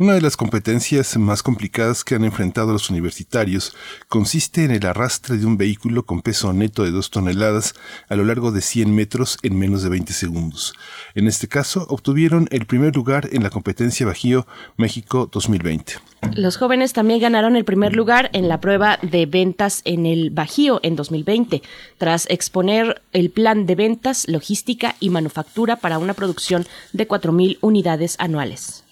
Una 0.00 0.14
de 0.14 0.20
las 0.20 0.36
competencias 0.36 1.16
más 1.16 1.42
complicadas 1.42 2.04
que 2.04 2.14
han 2.14 2.22
enfrentado 2.22 2.72
los 2.72 2.88
universitarios 2.88 3.74
consiste 4.06 4.62
en 4.62 4.70
el 4.70 4.86
arrastre 4.86 5.38
de 5.38 5.44
un 5.44 5.56
vehículo 5.56 6.06
con 6.06 6.22
peso 6.22 6.52
neto 6.52 6.84
de 6.84 6.92
dos 6.92 7.10
toneladas 7.10 7.74
a 8.08 8.14
lo 8.14 8.22
largo 8.22 8.52
de 8.52 8.60
100 8.60 8.94
metros 8.94 9.38
en 9.42 9.58
menos 9.58 9.82
de 9.82 9.88
20 9.88 10.12
segundos. 10.12 10.72
En 11.16 11.26
este 11.26 11.48
caso, 11.48 11.84
obtuvieron 11.88 12.46
el 12.52 12.64
primer 12.64 12.94
lugar 12.94 13.28
en 13.32 13.42
la 13.42 13.50
competencia 13.50 14.06
Bajío 14.06 14.46
México 14.76 15.28
2020. 15.32 15.94
Los 16.36 16.58
jóvenes 16.58 16.92
también 16.92 17.18
ganaron 17.18 17.56
el 17.56 17.64
primer 17.64 17.96
lugar 17.96 18.30
en 18.34 18.46
la 18.46 18.60
prueba 18.60 19.00
de 19.02 19.26
ventas 19.26 19.82
en 19.84 20.06
el 20.06 20.30
Bajío 20.30 20.78
en 20.84 20.94
2020, 20.94 21.60
tras 21.98 22.30
exponer 22.30 23.02
el 23.12 23.30
plan 23.30 23.66
de 23.66 23.74
ventas, 23.74 24.28
logística 24.28 24.94
y 25.00 25.10
manufactura 25.10 25.74
para 25.74 25.98
una 25.98 26.14
producción 26.14 26.68
de 26.92 27.08
4.000 27.08 27.58
unidades 27.62 28.14
anuales. 28.20 28.84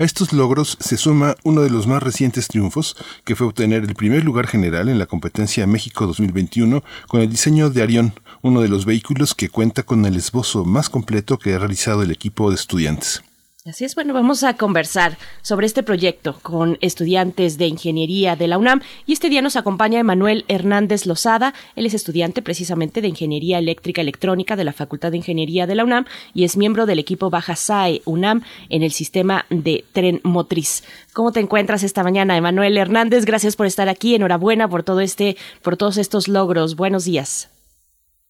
A 0.00 0.04
estos 0.04 0.32
logros 0.32 0.78
se 0.80 0.96
suma 0.96 1.36
uno 1.44 1.60
de 1.60 1.68
los 1.68 1.86
más 1.86 2.02
recientes 2.02 2.48
triunfos, 2.48 2.96
que 3.26 3.36
fue 3.36 3.46
obtener 3.46 3.84
el 3.84 3.94
primer 3.94 4.24
lugar 4.24 4.46
general 4.46 4.88
en 4.88 4.98
la 4.98 5.04
competencia 5.04 5.66
México 5.66 6.06
2021 6.06 6.82
con 7.06 7.20
el 7.20 7.28
diseño 7.28 7.68
de 7.68 7.82
Arión, 7.82 8.14
uno 8.40 8.62
de 8.62 8.68
los 8.68 8.86
vehículos 8.86 9.34
que 9.34 9.50
cuenta 9.50 9.82
con 9.82 10.06
el 10.06 10.16
esbozo 10.16 10.64
más 10.64 10.88
completo 10.88 11.38
que 11.38 11.52
ha 11.52 11.58
realizado 11.58 12.02
el 12.02 12.12
equipo 12.12 12.48
de 12.48 12.56
estudiantes. 12.56 13.22
Así 13.66 13.84
es, 13.84 13.94
bueno, 13.94 14.14
vamos 14.14 14.42
a 14.42 14.56
conversar 14.56 15.18
sobre 15.42 15.66
este 15.66 15.82
proyecto 15.82 16.38
con 16.40 16.78
estudiantes 16.80 17.58
de 17.58 17.66
ingeniería 17.66 18.34
de 18.34 18.48
la 18.48 18.56
UNAM 18.56 18.80
y 19.04 19.12
este 19.12 19.28
día 19.28 19.42
nos 19.42 19.54
acompaña 19.54 20.00
Emanuel 20.00 20.46
Hernández 20.48 21.04
Lozada, 21.04 21.52
él 21.76 21.84
es 21.84 21.92
estudiante 21.92 22.40
precisamente 22.40 23.02
de 23.02 23.08
Ingeniería 23.08 23.58
Eléctrica 23.58 24.00
Electrónica 24.00 24.56
de 24.56 24.64
la 24.64 24.72
Facultad 24.72 25.10
de 25.10 25.18
Ingeniería 25.18 25.66
de 25.66 25.74
la 25.74 25.84
UNAM 25.84 26.06
y 26.32 26.44
es 26.44 26.56
miembro 26.56 26.86
del 26.86 27.00
equipo 27.00 27.28
Baja 27.28 27.54
SAE 27.54 28.00
UNAM 28.06 28.40
en 28.70 28.82
el 28.82 28.92
sistema 28.92 29.44
de 29.50 29.84
tren 29.92 30.20
motriz. 30.24 30.82
¿Cómo 31.12 31.30
te 31.30 31.40
encuentras 31.40 31.82
esta 31.82 32.02
mañana, 32.02 32.38
Emanuel 32.38 32.78
Hernández? 32.78 33.26
Gracias 33.26 33.56
por 33.56 33.66
estar 33.66 33.90
aquí, 33.90 34.14
enhorabuena 34.14 34.68
por 34.68 34.84
todo 34.84 35.02
este, 35.02 35.36
por 35.62 35.76
todos 35.76 35.98
estos 35.98 36.28
logros. 36.28 36.76
Buenos 36.76 37.04
días. 37.04 37.50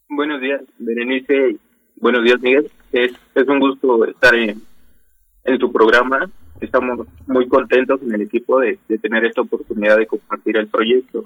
Buenos 0.09 0.41
días, 0.41 0.61
Berenice. 0.81 1.57
Buenos 2.01 2.25
días, 2.25 2.41
Miguel. 2.41 2.69
Es, 2.91 3.13
es 3.37 3.47
un 3.47 3.61
gusto 3.61 4.05
estar 4.07 4.35
en 4.35 4.61
en 5.51 5.59
tu 5.59 5.73
programa. 5.73 6.31
Estamos 6.61 7.07
muy 7.27 7.49
contentos 7.49 8.01
en 8.03 8.15
el 8.15 8.23
equipo 8.23 8.61
de, 8.61 8.79
tener 9.01 9.25
esta 9.25 9.43
oportunidad 9.43 9.97
de 9.97 10.07
compartir 10.07 10.57
el 10.57 10.69
proyecto. 10.69 11.25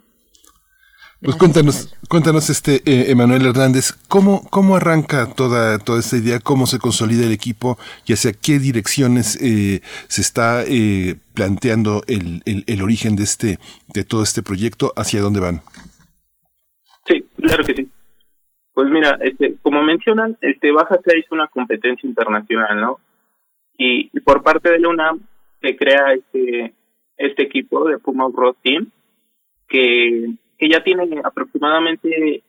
Pues 1.20 1.36
cuéntanos, 1.36 1.96
cuéntanos 2.08 2.50
este 2.50 2.82
eh, 2.84 3.10
Emanuel 3.10 3.46
Hernández, 3.46 3.92
¿cómo, 4.08 4.42
cómo 4.50 4.76
arranca 4.76 5.32
toda, 5.34 5.78
toda 5.78 6.00
esta 6.00 6.18
idea, 6.18 6.38
cómo 6.38 6.66
se 6.66 6.78
consolida 6.78 7.24
el 7.24 7.32
equipo 7.32 7.78
y 8.06 8.12
hacia 8.12 8.32
qué 8.32 8.58
direcciones 8.58 9.38
eh, 9.40 9.80
se 10.08 10.20
está 10.20 10.64
eh, 10.66 11.16
planteando 11.34 12.02
el, 12.08 12.42
el, 12.44 12.82
origen 12.82 13.16
de 13.16 13.22
este, 13.22 13.58
de 13.94 14.04
todo 14.04 14.22
este 14.22 14.42
proyecto, 14.42 14.92
hacia 14.96 15.22
dónde 15.22 15.40
van. 15.40 15.62
Sí, 17.06 17.24
claro 17.40 17.64
que 17.64 17.74
sí. 17.74 17.88
Pues 18.74 18.90
mira, 18.90 19.16
este, 19.22 19.54
como 19.62 19.82
mencionan, 19.82 20.36
este 20.42 20.72
Baja 20.72 20.98
se 21.02 21.18
hizo 21.18 21.34
una 21.34 21.46
competencia 21.46 22.06
internacional, 22.06 22.80
¿no? 22.80 22.98
Y, 23.76 24.08
por 24.20 24.42
parte 24.42 24.70
de 24.70 24.78
la 24.78 24.88
UNAM 24.88 25.20
se 25.60 25.76
crea 25.76 26.12
este, 26.12 26.72
este 27.16 27.42
equipo 27.42 27.88
de 27.88 27.98
Puma 27.98 28.28
Road 28.32 28.54
Team 28.62 28.90
que, 29.68 30.34
que 30.58 30.68
ya 30.68 30.82
tiene 30.82 31.20
aproximadamente 31.24 32.42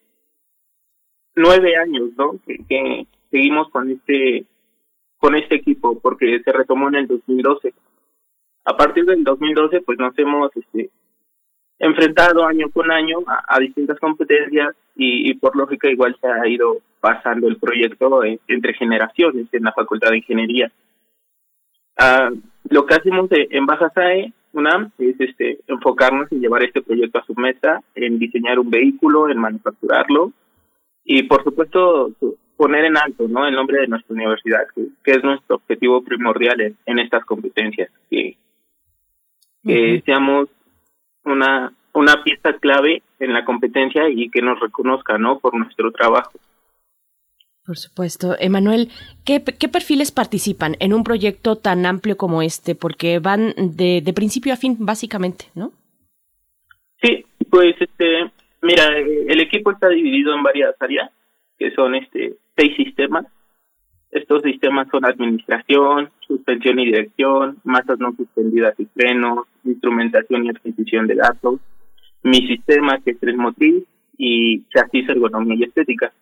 nueve 1.36 1.76
años, 1.78 2.10
¿no? 2.18 2.40
Que, 2.46 3.08
seguimos 3.32 3.70
con 3.70 3.92
este 3.92 4.46
con 5.18 5.36
este 5.36 5.56
equipo 5.56 6.00
porque 6.00 6.40
se 6.44 6.52
retomó 6.52 6.88
en 6.90 6.96
el 6.96 7.08
2012. 7.08 7.74
A 8.66 8.78
partir 8.78 9.06
del 9.06 9.24
2012, 9.24 9.82
pues 9.82 9.98
nos 9.98 10.18
hemos 10.20 10.52
este, 10.56 10.90
enfrentado 11.80 12.46
año 12.46 12.70
con 12.70 12.92
año 12.92 13.18
a, 13.28 13.60
distintas 13.60 14.00
competencias 14.00 14.76
y, 14.96 15.34
por 15.36 15.56
lógica 15.56 15.90
igual 15.90 16.16
se 16.22 16.28
ha 16.28 16.48
ido 16.48 16.78
pasando 17.00 17.48
el 17.48 17.58
proyecto 17.58 18.22
entre 18.24 18.74
generaciones 18.74 19.48
en 19.52 19.64
la 19.64 19.74
Facultad 19.74 20.12
de 20.12 20.18
Ingeniería. 20.18 20.72
Ah, 21.98 22.30
lo 22.70 22.86
que 22.86 22.96
hacemos 22.96 23.30
en 23.32 23.66
Baja 23.66 23.90
SAE, 23.94 24.34
UNAM, 24.54 24.92
es 24.98 25.20
este, 25.20 25.60
enfocarnos 25.68 26.32
en 26.32 26.42
llevar 26.42 26.64
este 26.64 26.82
proyecto 26.82 27.20
a 27.20 27.26
su 27.26 27.36
meta, 27.36 27.82
en 27.94 28.20
diseñar 28.20 28.60
un 28.60 28.70
vehículo, 28.70 29.30
en 29.30 29.38
manufacturarlo 29.38 30.32
y, 31.04 31.24
por 31.24 31.44
supuesto, 31.44 32.12
poner 32.58 32.86
en 32.86 32.98
alto 32.98 33.28
¿no? 33.28 33.46
el 33.46 33.54
nombre 33.54 33.82
de 33.82 33.88
nuestra 33.88 34.14
universidad, 34.14 34.66
que, 34.74 35.12
es 35.12 35.24
nuestro 35.24 35.58
objetivo 35.58 36.02
primordial 36.04 36.76
en, 36.86 37.00
estas 37.00 37.24
competencias, 37.26 37.92
que, 38.10 38.38
que 39.64 40.02
seamos 40.06 40.50
una, 41.26 41.72
una 41.94 42.24
pieza 42.24 42.54
clave 42.54 43.04
en 43.20 43.34
la 43.34 43.46
competencia 43.46 44.10
y 44.10 44.30
que 44.30 44.42
nos 44.42 44.60
reconozca 44.60 45.18
¿no? 45.18 45.40
por 45.40 45.56
nuestro 45.56 45.92
trabajo. 45.92 46.32
Por 47.66 47.78
supuesto. 47.78 48.36
Emanuel, 48.40 48.90
¿qué, 49.26 49.40
perfiles 49.40 50.12
participan 50.12 50.76
en 50.80 50.94
un 50.94 51.04
proyecto 51.04 51.56
tan 51.56 51.86
amplio 51.88 52.16
como 52.16 52.44
este? 52.44 52.76
Porque 52.76 53.18
van 53.18 53.54
de, 53.58 54.14
principio 54.16 54.54
a 54.54 54.58
fin, 54.58 54.78
básicamente, 54.80 55.46
¿no? 55.56 55.72
Sí, 57.02 57.26
pues 57.50 57.76
este, 57.80 58.32
mira, 58.62 58.96
el 58.98 59.42
equipo 59.42 59.72
está 59.72 59.90
dividido 59.90 60.36
en 60.36 60.44
varias 60.44 60.76
áreas, 60.80 61.12
que 61.58 61.72
son 61.72 61.96
este 61.96 62.36
seis 62.56 62.76
sistemas. 62.76 63.26
Estos 64.12 64.44
sistemas 64.44 64.88
son 64.92 65.04
administración, 65.04 66.10
suspensión 66.26 66.80
y 66.80 66.86
dirección, 66.86 67.58
masas 67.64 68.00
no 68.00 68.16
suspendidas 68.16 68.80
y 68.80 68.86
frenos, 68.86 69.48
instrumentación 69.64 70.46
y 70.46 70.50
adquisición 70.50 71.08
de 71.08 71.16
datos, 71.16 71.60
mi 72.22 72.48
sistema 72.48 73.00
que 73.00 73.12
es 73.12 73.20
tres 73.20 73.36
motriz 73.36 73.84
y 74.18 74.64
chasis, 74.70 75.10
ergonomía 75.10 75.56
y 75.60 75.64
estética. 75.64 76.14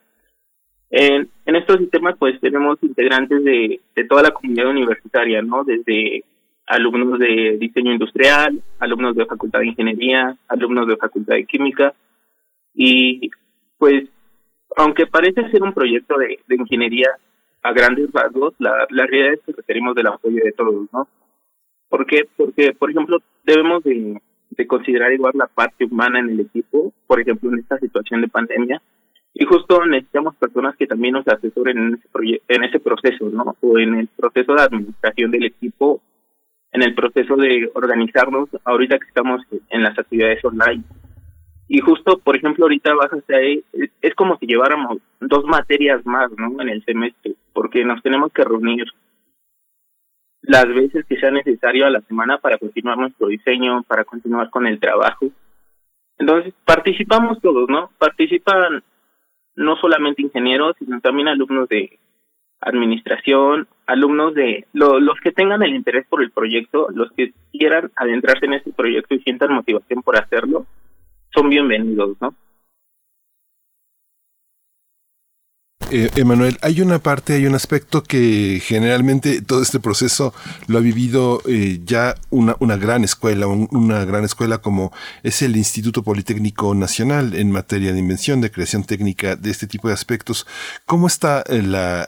En, 0.95 1.27
en 1.47 1.55
estos 1.55 1.79
sistemas 1.79 2.15
pues 2.19 2.39
tenemos 2.39 2.77
integrantes 2.83 3.43
de, 3.43 3.81
toda 4.07 4.21
la 4.21 4.29
comunidad 4.29 4.69
universitaria, 4.69 5.41
¿no? 5.41 5.63
Desde 5.63 6.23
alumnos 6.67 7.17
de 7.17 7.57
diseño 7.59 7.93
industrial, 7.93 8.61
alumnos 8.77 9.15
de 9.15 9.25
facultad 9.25 9.61
de 9.61 9.69
ingeniería, 9.69 10.37
alumnos 10.47 10.87
de 10.87 10.97
facultad 10.97 11.33
de 11.33 11.45
química 11.45 11.95
y 12.75 13.31
pues 13.79 14.07
aunque 14.77 15.07
parece 15.07 15.49
ser 15.49 15.63
un 15.63 15.73
proyecto 15.73 16.15
de, 16.15 16.37
ingeniería 16.55 17.09
a 17.63 17.73
grandes 17.73 18.11
rasgos, 18.11 18.53
la, 18.59 18.85
la 18.91 19.07
realidad 19.07 19.33
es 19.33 19.39
que 19.47 19.53
requerimos 19.53 19.95
del 19.95 20.07
apoyo 20.07 20.43
de 20.43 20.51
todos, 20.51 20.85
¿no? 20.93 21.07
¿Por 21.89 22.05
qué? 22.05 22.27
Porque, 22.37 22.71
por 22.73 22.91
ejemplo, 22.91 23.17
debemos 23.43 23.83
de, 23.83 24.21
de 24.51 24.67
considerar 24.67 25.11
igual 25.11 25.33
la 25.35 25.47
parte 25.47 25.85
humana 25.85 26.19
en 26.19 26.29
el 26.29 26.41
equipo, 26.41 26.93
por 27.07 27.19
ejemplo, 27.19 27.51
en 27.51 27.59
esta 27.59 27.79
situación 27.79 28.21
de 28.21 28.27
pandemia, 28.27 28.79
y 29.33 29.45
justo 29.45 29.83
necesitamos 29.85 30.35
personas 30.35 30.75
que 30.75 30.85
también 30.85 31.13
nos 31.13 31.27
asesoren 31.27 31.77
en 31.77 31.93
ese, 31.95 32.41
en 32.47 32.63
ese 32.63 32.79
proceso, 32.79 33.29
¿no? 33.29 33.55
O 33.61 33.79
en 33.79 33.95
el 33.95 34.07
proceso 34.07 34.53
de 34.53 34.61
administración 34.61 35.31
del 35.31 35.45
equipo, 35.45 36.01
en 36.71 36.83
el 36.83 36.93
proceso 36.93 37.35
de 37.35 37.69
organizarnos, 37.73 38.49
ahorita 38.63 38.99
que 38.99 39.07
estamos 39.07 39.41
en 39.69 39.83
las 39.83 39.97
actividades 39.97 40.43
online. 40.45 40.83
Y 41.67 41.79
justo, 41.79 42.19
por 42.19 42.35
ejemplo, 42.35 42.65
ahorita 42.65 42.93
vas 42.93 43.11
a 43.11 43.39
es, 43.39 43.63
es 44.01 44.13
como 44.13 44.37
si 44.37 44.45
lleváramos 44.45 44.99
dos 45.19 45.45
materias 45.45 46.05
más, 46.05 46.31
¿no? 46.37 46.61
En 46.61 46.69
el 46.69 46.85
semestre, 46.85 47.33
porque 47.53 47.83
nos 47.83 48.03
tenemos 48.03 48.31
que 48.31 48.43
reunir 48.43 48.85
las 50.43 50.67
veces 50.67 51.05
que 51.05 51.17
sea 51.17 51.31
necesario 51.31 51.87
a 51.87 51.89
la 51.89 52.01
semana 52.01 52.37
para 52.37 52.59
continuar 52.59 52.97
nuestro 52.97 53.27
diseño, 53.27 53.81
para 53.83 54.03
continuar 54.03 54.51
con 54.51 54.67
el 54.67 54.79
trabajo. 54.79 55.31
Entonces, 56.19 56.53
participamos 56.65 57.41
todos, 57.41 57.67
¿no? 57.69 57.89
Participan 57.97 58.83
no 59.55 59.75
solamente 59.77 60.21
ingenieros, 60.21 60.75
sino 60.79 60.99
también 61.01 61.27
alumnos 61.27 61.69
de 61.69 61.99
administración, 62.59 63.67
alumnos 63.85 64.33
de 64.33 64.65
los 64.73 65.19
que 65.21 65.31
tengan 65.31 65.63
el 65.63 65.75
interés 65.75 66.05
por 66.07 66.23
el 66.23 66.31
proyecto, 66.31 66.87
los 66.93 67.11
que 67.11 67.33
quieran 67.51 67.91
adentrarse 67.95 68.45
en 68.45 68.53
este 68.53 68.71
proyecto 68.71 69.15
y 69.15 69.19
sientan 69.19 69.53
motivación 69.53 70.01
por 70.01 70.17
hacerlo, 70.17 70.65
son 71.33 71.49
bienvenidos, 71.49 72.15
¿no? 72.21 72.33
Eh, 75.91 76.09
Emanuel, 76.15 76.57
hay 76.61 76.81
una 76.81 76.99
parte, 76.99 77.33
hay 77.33 77.45
un 77.45 77.55
aspecto 77.55 78.03
que 78.03 78.61
generalmente 78.63 79.41
todo 79.41 79.61
este 79.61 79.79
proceso 79.79 80.33
lo 80.67 80.79
ha 80.79 80.81
vivido 80.81 81.41
eh, 81.47 81.81
ya 81.85 82.15
una, 82.31 82.55
gran 82.77 83.03
escuela, 83.03 83.47
una 83.47 84.03
gran 84.05 84.23
escuela 84.23 84.57
como 84.57 84.91
es 85.21 85.41
el 85.41 85.55
Instituto 85.55 86.01
Politécnico 86.01 86.73
Nacional 86.73 87.35
en 87.35 87.51
materia 87.51 87.93
de 87.93 87.99
invención, 87.99 88.41
de 88.41 88.49
creación 88.49 88.83
técnica, 88.83 89.35
de 89.35 89.51
este 89.51 89.67
tipo 89.67 89.87
de 89.87 89.93
aspectos. 89.93 90.47
¿Cómo 90.85 91.07
está 91.07 91.43
eh, 91.47 91.61
la, 91.61 92.07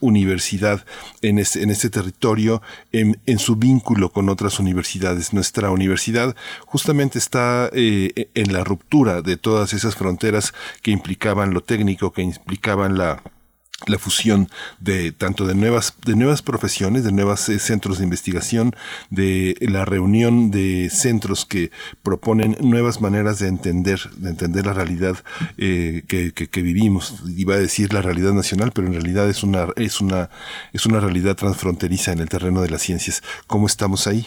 universidad 0.00 0.84
en 1.22 1.38
este, 1.38 1.62
este 1.62 1.90
territorio, 1.90 2.60
en, 2.92 3.38
su 3.38 3.56
vínculo 3.56 4.10
con 4.10 4.28
otras 4.28 4.58
universidades? 4.58 5.32
Nuestra 5.32 5.70
universidad 5.70 6.36
justamente 6.66 7.18
está 7.18 7.70
en 7.72 8.52
la 8.52 8.64
ruptura 8.64 9.22
de 9.22 9.36
todas 9.36 9.72
esas 9.72 9.96
fronteras 9.96 10.52
que 10.82 10.90
implicaban 10.90 11.54
lo 11.54 11.62
técnico, 11.62 12.12
que 12.12 12.22
implicaban 12.22 12.98
la 12.98 13.21
la 13.86 13.98
fusión 13.98 14.48
de 14.80 15.12
tanto 15.12 15.46
de 15.46 15.54
nuevas 15.54 15.96
de 16.04 16.16
nuevas 16.16 16.42
profesiones 16.42 17.04
de 17.04 17.12
nuevos 17.12 17.48
eh, 17.48 17.58
centros 17.58 17.98
de 17.98 18.04
investigación 18.04 18.72
de 19.10 19.56
la 19.60 19.84
reunión 19.84 20.50
de 20.50 20.88
centros 20.90 21.44
que 21.44 21.70
proponen 22.02 22.56
nuevas 22.60 23.00
maneras 23.00 23.38
de 23.38 23.48
entender 23.48 24.00
de 24.16 24.30
entender 24.30 24.66
la 24.66 24.72
realidad 24.72 25.16
eh, 25.58 26.02
que, 26.08 26.32
que, 26.32 26.62
vivimos. 26.62 27.22
Iba 27.36 27.54
a 27.54 27.58
decir 27.58 27.92
la 27.92 28.02
realidad 28.02 28.32
nacional 28.32 28.72
pero 28.74 28.86
en 28.86 28.94
realidad 28.94 29.28
es 29.28 29.42
una 29.42 29.68
es 29.76 30.00
una 30.00 30.30
es 30.72 30.86
una 30.86 31.00
realidad 31.00 31.36
transfronteriza 31.36 32.12
en 32.12 32.20
el 32.20 32.28
terreno 32.28 32.62
de 32.62 32.70
las 32.70 32.82
ciencias. 32.82 33.22
Cómo 33.46 33.66
estamos 33.66 34.06
ahí 34.06 34.26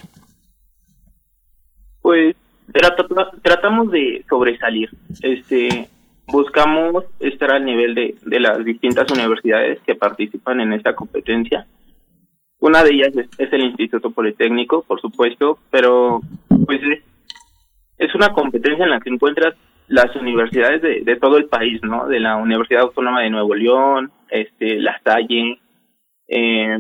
pues 2.05 2.35
tratamos 3.41 3.89
de 3.89 4.23
sobresalir. 4.29 4.91
Este 5.23 5.89
buscamos 6.27 7.05
estar 7.19 7.51
al 7.51 7.65
nivel 7.65 7.95
de, 7.95 8.15
de 8.21 8.39
las 8.39 8.63
distintas 8.63 9.09
universidades 9.11 9.79
que 9.81 9.95
participan 9.95 10.59
en 10.61 10.73
esta 10.73 10.93
competencia. 10.93 11.65
Una 12.59 12.83
de 12.83 12.93
ellas 12.93 13.13
es, 13.37 13.53
el 13.53 13.61
Instituto 13.61 14.11
Politécnico, 14.11 14.83
por 14.83 14.99
supuesto, 14.99 15.59
pero 15.69 16.21
pues 16.65 16.81
es, 17.97 18.15
una 18.15 18.29
competencia 18.29 18.85
en 18.85 18.91
la 18.91 18.99
que 18.99 19.09
encuentras 19.09 19.55
las 19.87 20.15
universidades 20.15 20.81
de, 20.81 21.01
de, 21.01 21.15
todo 21.17 21.37
el 21.37 21.45
país, 21.45 21.79
¿no? 21.83 22.07
De 22.07 22.19
la 22.19 22.37
Universidad 22.37 22.83
Autónoma 22.83 23.21
de 23.21 23.29
Nuevo 23.29 23.53
León, 23.53 24.11
este, 24.29 24.79
La 24.79 24.99
Salle, 25.03 25.59
eh, 26.27 26.79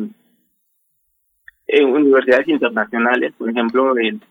universidades 1.83 2.47
internacionales, 2.47 3.33
por 3.37 3.49
ejemplo, 3.49 3.97
en, 3.99 4.21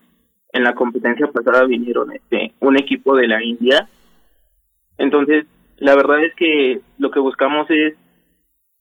en 0.51 0.63
la 0.63 0.73
competencia 0.73 1.27
pasada 1.27 1.65
vinieron 1.65 2.11
este 2.11 2.53
un 2.59 2.77
equipo 2.77 3.15
de 3.15 3.27
la 3.27 3.43
India 3.43 3.87
entonces, 4.97 5.45
la 5.77 5.95
verdad 5.95 6.23
es 6.23 6.33
que 6.35 6.81
lo 6.97 7.11
que 7.11 7.19
buscamos 7.19 7.69
es 7.69 7.95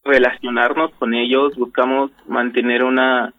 relacionarnos 0.04 0.92
con 0.94 1.14
ellos, 1.14 1.56
buscamos 1.56 2.10
mantener 2.26 2.84
una, 2.84 3.32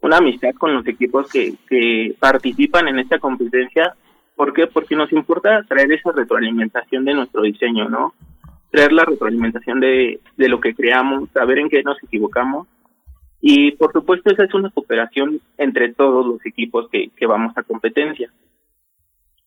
una 0.00 0.16
amistad 0.18 0.50
con 0.58 0.74
los 0.74 0.86
equipos 0.86 1.30
que, 1.30 1.54
que 1.68 2.14
participan 2.18 2.88
en 2.88 2.98
esta 2.98 3.18
competencia. 3.18 3.94
¿Por 4.36 4.52
qué? 4.52 4.66
Porque 4.66 4.96
nos 4.96 5.12
importa 5.12 5.62
traer 5.68 5.92
esa 5.92 6.10
retroalimentación 6.12 7.04
de 7.04 7.14
nuestro 7.14 7.42
diseño, 7.42 7.88
¿no? 7.88 8.14
Traer 8.70 8.92
la 8.92 9.04
retroalimentación 9.04 9.78
de, 9.78 10.20
de 10.36 10.48
lo 10.48 10.60
que 10.60 10.74
creamos, 10.74 11.30
saber 11.30 11.58
en 11.60 11.68
qué 11.68 11.82
nos 11.84 12.02
equivocamos. 12.02 12.66
Y 13.40 13.72
por 13.72 13.92
supuesto 13.92 14.32
esa 14.32 14.44
es 14.44 14.54
una 14.54 14.70
cooperación 14.70 15.40
entre 15.58 15.92
todos 15.92 16.26
los 16.26 16.44
equipos 16.44 16.88
que, 16.90 17.10
que 17.10 17.26
vamos 17.26 17.56
a 17.56 17.62
competencia. 17.62 18.30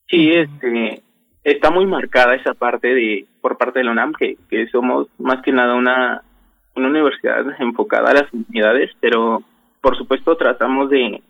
Sí, 0.07 0.29
este, 0.29 1.03
está 1.51 1.71
muy 1.71 1.85
marcada 1.85 2.35
esa 2.35 2.53
parte 2.53 2.93
de 2.93 3.25
por 3.39 3.57
parte 3.57 3.79
de 3.79 3.85
la 3.85 3.91
UNAM 3.91 4.13
que, 4.13 4.37
somos 4.69 5.07
más 5.17 5.41
que 5.41 5.53
nada 5.53 5.75
una 5.75 6.21
una 6.75 6.89
universidad 6.89 7.45
enfocada 7.59 8.11
a 8.11 8.13
las 8.13 8.33
unidades 8.33 8.91
pero 8.99 9.41
por 9.79 9.97
supuesto 9.97 10.35
tratamos 10.35 10.89
de 10.89 11.21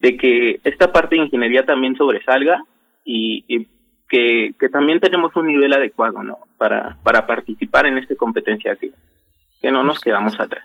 de 0.00 0.16
que 0.16 0.60
esta 0.64 0.92
parte 0.92 1.16
de 1.16 1.22
ingeniería 1.22 1.66
también 1.66 1.96
sobresalga 1.96 2.62
y, 3.04 3.66
que, 4.08 4.54
que 4.58 4.68
también 4.70 5.00
tenemos 5.00 5.34
un 5.36 5.46
nivel 5.46 5.74
adecuado 5.74 6.22
no 6.22 6.38
para 6.56 6.96
para 7.02 7.26
participar 7.26 7.84
en 7.86 7.98
esta 7.98 8.14
competencia 8.14 8.76
que 8.76 8.92
que 9.60 9.70
no 9.70 9.84
nos 9.84 10.00
quedamos 10.00 10.40
atrás 10.40 10.64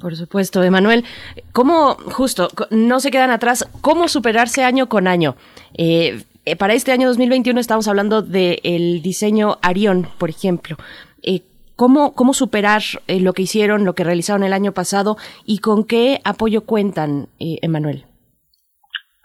por 0.00 0.16
supuesto, 0.16 0.64
Emanuel. 0.64 1.04
¿Cómo, 1.52 1.94
justo, 1.94 2.48
no 2.70 2.98
se 2.98 3.12
quedan 3.12 3.30
atrás, 3.30 3.70
cómo 3.80 4.08
superarse 4.08 4.64
año 4.64 4.88
con 4.88 5.06
año? 5.06 5.36
Eh, 5.78 6.24
eh, 6.46 6.56
para 6.56 6.72
este 6.72 6.92
año 6.92 7.08
2021 7.08 7.60
estamos 7.60 7.86
hablando 7.86 8.22
del 8.22 9.02
diseño 9.02 9.58
Arión, 9.62 10.06
por 10.18 10.30
ejemplo. 10.30 10.76
Eh, 11.22 11.42
¿cómo, 11.76 12.14
¿Cómo 12.14 12.32
superar 12.32 12.80
eh, 13.08 13.20
lo 13.20 13.34
que 13.34 13.42
hicieron, 13.42 13.84
lo 13.84 13.94
que 13.94 14.04
realizaron 14.04 14.42
el 14.42 14.54
año 14.54 14.72
pasado 14.72 15.16
y 15.44 15.58
con 15.58 15.84
qué 15.84 16.20
apoyo 16.24 16.62
cuentan, 16.62 17.28
Emanuel? 17.38 18.04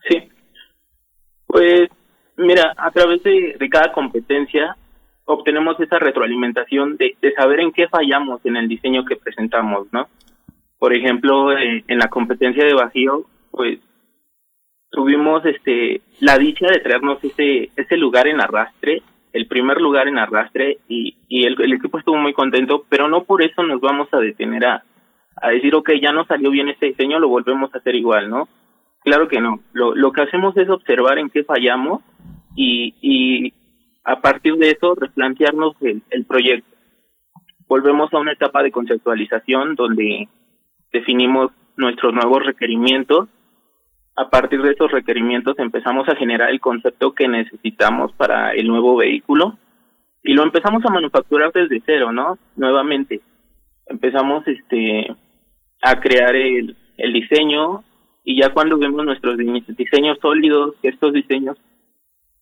Sí, 0.09 0.29
pues 1.47 1.89
mira, 2.37 2.73
a 2.75 2.91
través 2.91 3.23
de, 3.23 3.55
cada 3.71 3.93
competencia 3.93 4.75
obtenemos 5.23 5.79
esa 5.79 5.97
retroalimentación 5.97 6.97
de, 6.97 7.15
de, 7.21 7.33
saber 7.33 7.61
en 7.61 7.71
qué 7.71 7.87
fallamos 7.87 8.45
en 8.45 8.57
el 8.57 8.67
diseño 8.67 9.05
que 9.05 9.15
presentamos, 9.15 9.87
¿no? 9.91 10.07
Por 10.77 10.93
ejemplo, 10.93 11.57
en 11.57 11.97
la 11.97 12.09
competencia 12.09 12.63
de 12.63 12.73
vacío, 12.73 13.25
pues 13.49 13.79
tuvimos 14.95 15.45
este 15.45 16.01
la 16.21 16.37
dicha 16.37 16.67
de 16.67 16.79
traernos 16.79 17.23
ese 17.23 17.69
ese 17.75 17.97
lugar 17.97 18.27
en 18.27 18.41
arrastre 18.41 19.01
el 19.33 19.47
primer 19.47 19.81
lugar 19.81 20.07
en 20.07 20.17
arrastre 20.17 20.77
y, 20.87 21.17
y 21.27 21.45
el, 21.45 21.73
equipo 21.73 21.99
estuvo 21.99 22.15
muy 22.15 22.33
contento 22.33 22.85
pero 22.89 23.07
no 23.09 23.25
por 23.25 23.43
eso 23.43 23.61
nos 23.63 23.81
vamos 23.81 24.07
a 24.13 24.17
detener 24.17 24.65
a, 24.65 24.83
a 25.35 25.49
decir 25.49 25.75
ok 25.75 25.91
ya 26.01 26.13
no 26.13 26.25
salió 26.25 26.49
bien 26.49 26.69
este 26.69 26.87
diseño 26.87 27.19
lo 27.19 27.27
volvemos 27.27 27.73
a 27.75 27.77
hacer 27.77 27.95
igual 27.95 28.29
no 28.29 28.47
claro 29.05 29.27
que 29.29 29.39
no. 29.39 29.61
Lo, 29.71 29.95
lo 29.95 30.11
que 30.11 30.23
hacemos 30.23 30.57
es 30.57 30.67
observar 30.67 31.19
en 31.19 31.29
qué 31.29 31.43
fallamos 31.45 32.01
y, 32.55 32.95
y 33.01 33.53
a 34.03 34.19
partir 34.19 34.55
de 34.55 34.71
eso 34.71 34.95
replantearnos 34.95 35.75
el, 35.81 36.01
el 36.09 36.25
proyecto. 36.25 36.75
Volvemos 37.67 38.13
a 38.13 38.17
una 38.17 38.33
etapa 38.33 38.61
de 38.63 38.71
conceptualización 38.71 39.75
donde 39.75 40.27
definimos 40.91 41.51
nuestros 41.77 42.13
nuevos 42.13 42.43
requerimientos 42.43 43.29
a 44.15 44.29
partir 44.29 44.61
de 44.61 44.71
estos 44.71 44.91
requerimientos 44.91 45.59
empezamos 45.59 46.07
a 46.07 46.15
generar 46.15 46.49
el 46.49 46.61
concepto 46.61 47.13
que 47.13 47.27
necesitamos 47.27 48.13
para 48.13 48.51
el 48.51 48.67
nuevo 48.67 48.95
vehículo 48.95 49.57
y 50.23 50.33
lo 50.33 50.43
empezamos 50.43 50.83
a 50.85 50.91
manufacturar 50.91 51.51
desde 51.51 51.83
cero, 51.85 52.11
¿no? 52.11 52.37
Nuevamente 52.55 53.21
empezamos 53.87 54.47
este 54.47 55.13
a 55.81 55.99
crear 55.99 56.35
el, 56.35 56.75
diseño 56.97 57.83
y 58.23 58.41
ya 58.41 58.49
cuando 58.51 58.77
vemos 58.77 59.05
nuestros 59.05 59.37
diseños 59.37 60.17
sólidos, 60.21 60.75
estos 60.81 61.13
diseños 61.13 61.57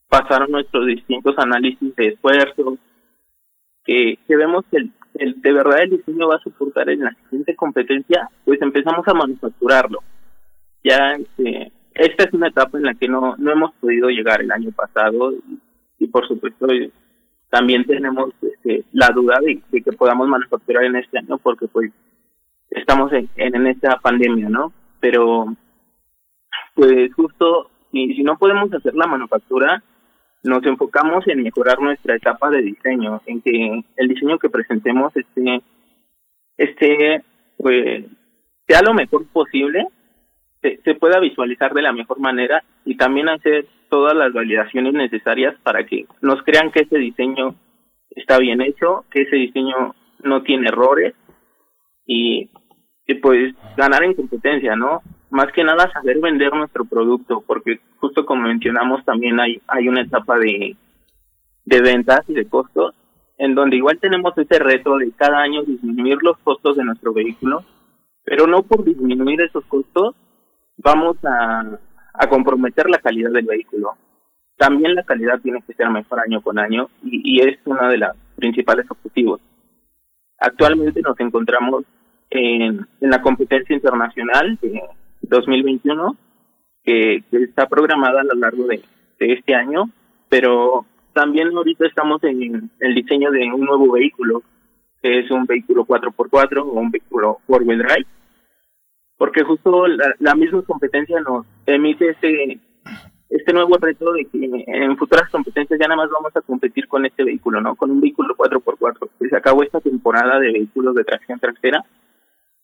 pasaron 0.07 0.51
nuestros 0.51 0.85
distintos 0.85 1.37
análisis 1.39 1.95
de 1.95 2.09
esfuerzo, 2.09 2.77
que, 3.83 4.17
que 4.27 4.35
vemos 4.35 4.63
que 4.69 4.77
el, 4.77 4.91
el, 5.15 5.41
de 5.41 5.51
verdad 5.51 5.81
el 5.81 5.89
diseño 5.89 6.27
va 6.27 6.35
a 6.35 6.43
soportar 6.43 6.89
en 6.89 7.03
la 7.03 7.13
siguiente 7.23 7.55
competencia, 7.55 8.29
pues 8.45 8.61
empezamos 8.61 9.05
a 9.07 9.13
manufacturarlo 9.13 9.99
ya 10.83 11.13
este, 11.13 11.71
esta 11.93 12.23
es 12.23 12.33
una 12.33 12.47
etapa 12.47 12.77
en 12.77 12.85
la 12.85 12.93
que 12.95 13.07
no, 13.07 13.35
no 13.37 13.51
hemos 13.51 13.73
podido 13.75 14.09
llegar 14.09 14.41
el 14.41 14.51
año 14.51 14.71
pasado 14.71 15.33
y, 15.99 16.07
por 16.07 16.27
supuesto 16.27 16.67
también 17.49 17.85
tenemos 17.85 18.31
este, 18.41 18.83
la 18.91 19.09
duda 19.09 19.39
de, 19.41 19.61
que 19.81 19.91
podamos 19.93 20.27
manufacturar 20.27 20.83
en 20.83 20.95
este 20.97 21.19
año 21.19 21.37
porque 21.37 21.67
pues 21.67 21.91
estamos 22.71 23.13
en, 23.13 23.29
en, 23.35 23.67
esta 23.67 23.97
pandemia, 23.99 24.49
¿no? 24.49 24.73
Pero 24.99 25.55
pues 26.73 27.13
justo 27.13 27.69
si, 27.91 28.15
si 28.15 28.23
no 28.23 28.37
podemos 28.37 28.73
hacer 28.73 28.95
la 28.95 29.07
manufactura, 29.07 29.83
nos 30.43 30.65
enfocamos 30.65 31.25
en 31.27 31.43
mejorar 31.43 31.79
nuestra 31.79 32.15
etapa 32.15 32.49
de 32.49 32.63
diseño, 32.63 33.21
en 33.27 33.41
que 33.41 33.83
el 33.95 34.07
diseño 34.09 34.39
que 34.39 34.49
presentemos 34.49 35.15
esté, 35.15 35.61
esté 36.57 37.23
pues 37.57 38.05
sea 38.67 38.81
lo 38.81 38.93
mejor 38.93 39.25
posible 39.27 39.87
se, 40.83 40.95
pueda 40.95 41.19
visualizar 41.19 41.73
de 41.73 41.81
la 41.81 41.91
mejor 41.91 42.19
manera 42.19 42.63
y 42.85 42.95
también 42.95 43.29
hacer 43.29 43.67
todas 43.89 44.15
las 44.15 44.31
validaciones 44.33 44.93
necesarias 44.93 45.55
para 45.63 45.85
que 45.85 46.05
nos 46.21 46.41
crean 46.43 46.71
que 46.71 46.81
ese 46.81 46.97
diseño 46.97 47.55
está 48.11 48.37
bien 48.37 48.61
hecho, 48.61 49.05
que 49.11 49.23
ese 49.23 49.35
diseño 49.35 49.93
no 50.23 50.41
tiene 50.43 50.69
errores 50.69 51.13
y, 52.05 52.49
y 53.05 53.15
pues 53.15 53.53
ganar 53.75 54.03
en 54.03 54.13
competencia, 54.13 54.75
¿no? 54.75 55.01
Más 55.29 55.51
que 55.51 55.63
nada 55.63 55.91
saber 55.91 56.19
vender 56.19 56.53
nuestro 56.53 56.85
producto, 56.85 57.43
porque 57.45 57.79
justo 57.97 58.25
como 58.25 58.43
mencionamos 58.43 59.03
también 59.03 59.39
hay, 59.39 59.61
hay 59.67 59.89
una 59.89 60.01
etapa 60.01 60.37
de, 60.37 60.77
de 61.65 61.81
ventas 61.81 62.21
y 62.29 62.33
de 62.33 62.47
costos, 62.47 62.95
en 63.37 63.55
donde 63.55 63.77
igual 63.77 63.99
tenemos 63.99 64.37
ese 64.37 64.59
reto 64.59 64.97
de 64.97 65.11
cada 65.11 65.39
año 65.39 65.63
disminuir 65.63 66.19
los 66.21 66.37
costos 66.37 66.77
de 66.77 66.85
nuestro 66.85 67.13
vehículo, 67.13 67.63
pero 68.23 68.47
no 68.47 68.63
por 68.63 68.85
disminuir 68.85 69.41
esos 69.41 69.65
costos 69.65 70.15
vamos 70.77 71.17
a, 71.23 71.79
comprometer 72.29 72.89
la 72.89 72.99
calidad 72.99 73.31
del 73.31 73.45
vehículo. 73.45 73.91
También 74.57 74.95
la 74.95 75.03
calidad 75.03 75.39
tiene 75.41 75.61
que 75.65 75.73
ser 75.73 75.89
mejor 75.89 76.19
año 76.19 76.41
con 76.41 76.57
año 76.59 76.89
y, 77.03 77.41
es 77.41 77.59
uno 77.65 77.87
de 77.89 77.97
los 77.97 78.11
principales 78.35 78.85
objetivos. 78.89 79.41
Actualmente 80.39 81.01
nos 81.01 81.19
encontramos 81.19 81.83
en, 82.29 82.87
la 82.99 83.21
competencia 83.21 83.75
internacional 83.75 84.57
de 84.61 84.81
2021 85.21 86.15
que, 86.83 87.23
está 87.31 87.67
programada 87.67 88.21
a 88.21 88.25
lo 88.25 88.33
largo 88.35 88.67
de, 88.67 88.81
este 89.19 89.55
año, 89.55 89.89
pero 90.27 90.85
también 91.13 91.55
ahorita 91.55 91.87
estamos 91.87 92.21
en 92.23 92.69
el 92.79 92.95
diseño 92.95 93.31
de 93.31 93.45
un 93.53 93.61
nuevo 93.61 93.93
vehículo, 93.93 94.43
que 95.01 95.19
es 95.19 95.31
un 95.31 95.45
vehículo 95.45 95.85
4x4 95.85 96.61
o 96.61 96.73
un 96.73 96.91
vehículo 96.91 97.39
4-wheel 97.47 97.77
drive, 97.77 98.07
porque 99.23 99.45
justo 99.45 99.87
la, 99.87 100.13
la 100.19 100.35
misma 100.35 100.63
competencia 100.63 101.17
nos 101.21 101.45
emite 101.65 102.09
este 102.09 102.59
este 103.29 103.53
nuevo 103.53 103.77
reto 103.77 104.11
de 104.11 104.25
que 104.25 104.65
en 104.67 104.97
futuras 104.97 105.29
competencias 105.29 105.79
ya 105.79 105.87
nada 105.87 106.03
más 106.03 106.09
vamos 106.11 106.35
a 106.35 106.41
competir 106.41 106.89
con 106.89 107.05
este 107.05 107.23
vehículo, 107.23 107.61
¿no? 107.61 107.73
Con 107.77 107.89
un 107.91 108.01
vehículo 108.01 108.35
4x4. 108.35 109.29
Se 109.29 109.37
acabó 109.37 109.63
esta 109.63 109.79
temporada 109.79 110.41
de 110.41 110.51
vehículos 110.51 110.93
de 110.95 111.05
tracción 111.05 111.39
trasera 111.39 111.85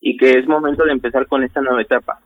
y 0.01 0.17
que 0.17 0.31
es 0.31 0.49
momento 0.49 0.83
de 0.83 0.91
empezar 0.91 1.27
con 1.27 1.45
esta 1.45 1.61
nueva 1.61 1.81
etapa. 1.81 2.19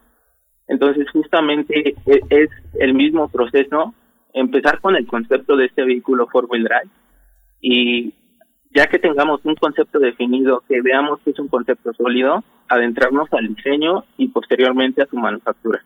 Entonces, 0.68 1.08
justamente 1.12 1.94
e, 2.08 2.20
es 2.32 2.50
el 2.80 2.96
mismo 2.96 3.30
proceso, 3.30 3.94
empezar 4.34 4.82
con 4.82 4.96
el 4.96 5.06
concepto 5.06 5.56
de 5.58 5.66
este 5.66 5.84
vehículo 5.84 6.26
four-wheel 6.26 6.64
drive 6.64 6.92
y 7.62 8.16
ya 8.72 8.88
que 8.88 8.98
tengamos 8.98 9.42
un 9.46 9.54
concepto 9.54 10.00
definido, 10.00 10.64
que 10.68 10.82
veamos 10.82 11.20
que 11.20 11.30
es 11.30 11.40
un 11.40 11.50
concepto 11.50 11.94
sólido, 11.94 12.44
adentrarnos 12.70 13.32
al 13.34 13.54
diseño 13.54 14.04
y 14.18 14.28
posteriormente 14.30 15.02
a 15.02 15.08
su 15.08 15.18
manufactura. 15.18 15.84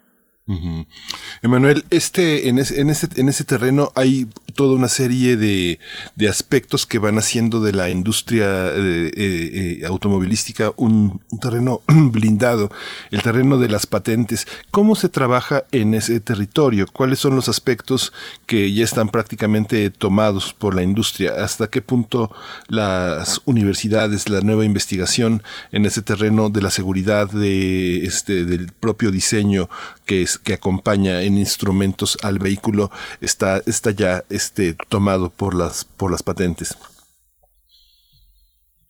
Emanuel, 1.41 1.83
este, 1.89 2.47
en, 2.47 2.57
ese, 2.59 2.79
en, 2.79 2.89
ese, 2.89 3.09
en 3.17 3.27
ese 3.27 3.43
terreno 3.43 3.91
hay 3.95 4.27
toda 4.55 4.75
una 4.75 4.87
serie 4.87 5.35
de, 5.35 5.79
de 6.15 6.29
aspectos 6.29 6.85
que 6.85 6.99
van 6.99 7.17
haciendo 7.17 7.59
de 7.59 7.73
la 7.73 7.89
industria 7.89 8.45
eh, 8.67 9.11
eh, 9.15 9.81
automovilística 9.85 10.71
un, 10.77 11.21
terreno 11.41 11.81
blindado, 11.87 12.71
el 13.11 13.21
terreno 13.21 13.57
de 13.57 13.67
las 13.67 13.85
patentes. 13.85 14.47
¿Cómo 14.71 14.95
se 14.95 15.09
trabaja 15.09 15.65
en 15.71 15.93
ese 15.93 16.19
territorio? 16.21 16.87
¿Cuáles 16.91 17.19
son 17.19 17.35
los 17.35 17.49
aspectos 17.49 18.13
que 18.45 18.71
ya 18.73 18.83
están 18.83 19.09
prácticamente 19.09 19.89
tomados 19.89 20.53
por 20.53 20.75
la 20.75 20.83
industria? 20.83 21.33
¿Hasta 21.43 21.67
qué 21.67 21.81
punto 21.81 22.31
las 22.67 23.41
universidades, 23.45 24.29
la 24.29 24.41
nueva 24.41 24.65
investigación 24.65 25.43
en 25.71 25.85
ese 25.85 26.01
terreno 26.01 26.49
de 26.49 26.61
la 26.61 26.71
seguridad, 26.71 27.29
de 27.29 28.05
este, 28.05 28.45
del 28.45 28.71
propio 28.71 29.11
diseño 29.11 29.69
que 30.07 30.21
es 30.21 30.39
que 30.39 30.53
acompaña 30.53 31.21
en 31.21 31.37
instrumentos 31.37 32.17
al 32.23 32.39
vehículo 32.39 32.89
está, 33.21 33.57
está 33.57 33.91
ya 33.91 34.23
este, 34.29 34.75
tomado 34.89 35.29
por 35.29 35.53
las, 35.53 35.85
por 35.85 36.09
las 36.09 36.23
patentes. 36.23 36.75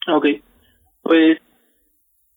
Ok, 0.08 0.26
pues 1.02 1.40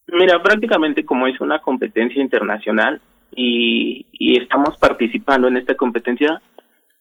mira, 0.09 0.43
prácticamente 0.43 1.05
como 1.05 1.29
es 1.29 1.41
una 1.41 1.61
competencia 1.61 2.21
internacional 2.21 3.01
y, 3.31 4.07
y 4.13 4.41
estamos 4.41 4.77
participando 4.79 5.47
en 5.47 5.59
esta 5.59 5.77
competencia, 5.77 6.43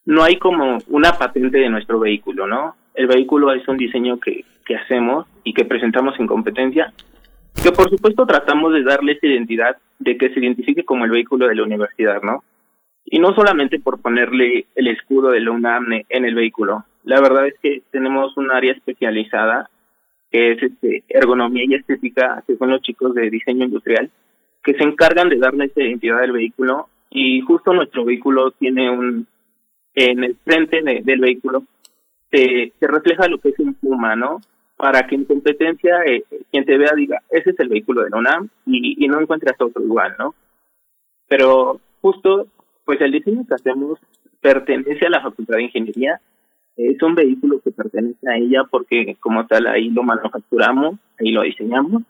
no 0.05 0.23
hay 0.23 0.37
como 0.37 0.77
una 0.87 1.13
patente 1.13 1.57
de 1.57 1.69
nuestro 1.69 1.99
vehículo, 1.99 2.45
¿no? 2.45 2.75
El 2.93 3.07
vehículo 3.07 3.53
es 3.53 3.67
un 3.67 3.77
diseño 3.77 4.19
que, 4.19 4.45
que 4.65 4.75
hacemos 4.75 5.25
y 5.43 5.53
que 5.53 5.65
presentamos 5.65 6.19
en 6.19 6.27
competencia 6.27 6.93
que 7.61 7.71
por 7.71 7.89
supuesto 7.89 8.25
tratamos 8.25 8.73
de 8.73 8.83
darle 8.83 9.13
esa 9.13 9.27
identidad 9.27 9.77
de 9.99 10.17
que 10.17 10.29
se 10.29 10.39
identifique 10.39 10.85
como 10.85 11.05
el 11.05 11.11
vehículo 11.11 11.47
de 11.47 11.55
la 11.55 11.63
universidad, 11.63 12.21
¿no? 12.21 12.43
Y 13.05 13.19
no 13.19 13.33
solamente 13.33 13.79
por 13.79 14.01
ponerle 14.01 14.65
el 14.75 14.87
escudo 14.87 15.31
de 15.31 15.41
la 15.41 15.51
UNAM 15.51 16.03
en 16.07 16.25
el 16.25 16.35
vehículo. 16.35 16.85
La 17.03 17.19
verdad 17.19 17.47
es 17.47 17.55
que 17.61 17.81
tenemos 17.91 18.37
un 18.37 18.51
área 18.51 18.73
especializada 18.73 19.69
que 20.31 20.51
es 20.51 20.63
este, 20.63 21.03
ergonomía 21.09 21.63
y 21.65 21.73
estética, 21.73 22.43
que 22.45 22.55
son 22.55 22.69
los 22.69 22.81
chicos 22.81 23.15
de 23.15 23.29
diseño 23.29 23.65
industrial, 23.65 24.11
que 24.63 24.75
se 24.75 24.83
encargan 24.83 25.29
de 25.29 25.37
darle 25.37 25.65
esa 25.65 25.81
identidad 25.81 26.19
al 26.19 26.31
vehículo 26.31 26.87
y 27.09 27.41
justo 27.41 27.73
nuestro 27.73 28.05
vehículo 28.05 28.51
tiene 28.51 28.91
un, 28.91 29.25
en 29.95 30.23
el 30.23 30.35
frente 30.43 30.81
del 30.83 31.19
vehículo, 31.19 31.63
se, 32.31 32.73
se 32.79 32.87
refleja 32.87 33.27
lo 33.27 33.39
que 33.39 33.49
es 33.49 33.59
un 33.59 33.73
puma, 33.73 34.15
¿no? 34.15 34.39
Para 34.79 35.05
que 35.05 35.15
en 35.15 35.25
competencia 35.25 36.03
eh, 36.05 36.23
quien 36.49 36.63
te 36.63 36.77
vea 36.77 36.93
diga, 36.95 37.21
ese 37.29 37.49
es 37.49 37.59
el 37.59 37.67
vehículo 37.67 38.01
de 38.01 38.17
UNAM 38.17 38.47
y, 38.65 39.05
no 39.09 39.19
encuentras 39.19 39.59
otro 39.59 39.83
igual, 39.83 40.15
¿no? 40.17 40.33
Pero 41.27 41.81
justo, 42.01 42.47
pues 42.85 43.01
el 43.01 43.11
diseño 43.11 43.45
que 43.45 43.55
hacemos 43.55 43.99
pertenece 44.39 45.05
a 45.05 45.09
la 45.09 45.21
Facultad 45.21 45.57
de 45.57 45.63
Ingeniería, 45.63 46.21
es 46.77 47.03
un 47.03 47.13
vehículo 47.13 47.59
que 47.59 47.71
pertenece 47.71 48.25
a 48.29 48.37
ella 48.37 48.63
porque 48.71 49.17
como 49.19 49.45
tal 49.47 49.67
ahí 49.67 49.89
lo 49.89 50.01
manufacturamos, 50.01 50.95
ahí 51.19 51.31
lo 51.31 51.41
diseñamos, 51.41 52.03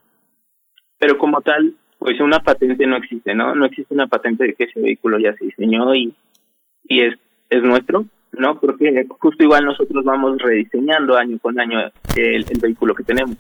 pero 1.00 1.18
como 1.18 1.42
tal, 1.42 1.74
pues 1.98 2.22
una 2.22 2.38
patente 2.38 2.86
no 2.86 2.98
existe, 2.98 3.34
¿no? 3.34 3.56
No 3.56 3.66
existe 3.66 3.96
una 3.96 4.06
patente 4.06 4.44
de 4.44 4.54
que 4.54 4.66
ese 4.66 4.80
vehículo 4.80 5.18
ya 5.18 5.34
se 5.38 5.46
diseñó 5.46 5.96
y, 5.96 6.14
y 6.84 7.02
es, 7.02 7.18
es 7.50 7.64
nuestro, 7.64 8.06
¿no? 8.34 8.60
Porque 8.60 9.08
justo 9.18 9.44
igual 9.44 9.66
nosotros 9.66 10.06
vamos 10.06 10.38
rediseñando 10.38 11.18
año 11.18 11.40
con 11.40 11.60
año 11.60 11.80
el, 12.20 12.46
vehículo 12.60 12.96
que 12.96 13.04
tenemos. 13.04 13.36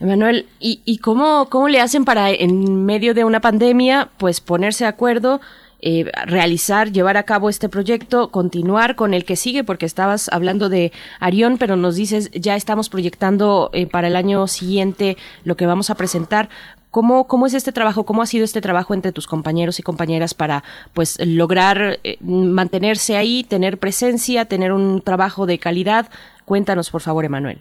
Emanuel, 0.00 0.46
¿y, 0.60 0.82
¿y 0.84 0.98
cómo, 0.98 1.48
cómo 1.48 1.68
le 1.68 1.80
hacen 1.80 2.04
para 2.04 2.30
en 2.30 2.84
medio 2.84 3.14
de 3.14 3.24
una 3.24 3.40
pandemia 3.40 4.10
pues 4.18 4.40
ponerse 4.40 4.84
de 4.84 4.88
acuerdo, 4.88 5.40
eh, 5.80 6.10
realizar, 6.26 6.92
llevar 6.92 7.16
a 7.16 7.22
cabo 7.22 7.48
este 7.48 7.68
proyecto, 7.68 8.30
continuar 8.30 8.96
con 8.96 9.14
el 9.14 9.24
que 9.24 9.36
sigue? 9.36 9.64
Porque 9.64 9.86
estabas 9.86 10.28
hablando 10.30 10.68
de 10.68 10.92
Arión, 11.20 11.56
pero 11.58 11.76
nos 11.76 11.96
dices 11.96 12.30
ya 12.32 12.54
estamos 12.56 12.90
proyectando 12.90 13.70
eh, 13.72 13.86
para 13.86 14.08
el 14.08 14.16
año 14.16 14.46
siguiente 14.46 15.16
lo 15.44 15.56
que 15.56 15.66
vamos 15.66 15.88
a 15.88 15.94
presentar. 15.94 16.50
¿Cómo, 16.94 17.26
¿Cómo 17.26 17.46
es 17.46 17.54
este 17.54 17.72
trabajo? 17.72 18.04
¿Cómo 18.04 18.22
ha 18.22 18.26
sido 18.26 18.44
este 18.44 18.60
trabajo 18.60 18.94
entre 18.94 19.10
tus 19.10 19.26
compañeros 19.26 19.80
y 19.80 19.82
compañeras 19.82 20.32
para 20.32 20.62
pues 20.94 21.18
lograr 21.26 21.98
eh, 22.04 22.18
mantenerse 22.20 23.16
ahí, 23.16 23.42
tener 23.42 23.78
presencia, 23.78 24.44
tener 24.44 24.70
un 24.70 25.00
trabajo 25.00 25.44
de 25.44 25.58
calidad? 25.58 26.08
Cuéntanos, 26.44 26.92
por 26.92 27.00
favor, 27.00 27.24
Emanuel. 27.24 27.58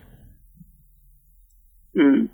Mm, 1.95 2.25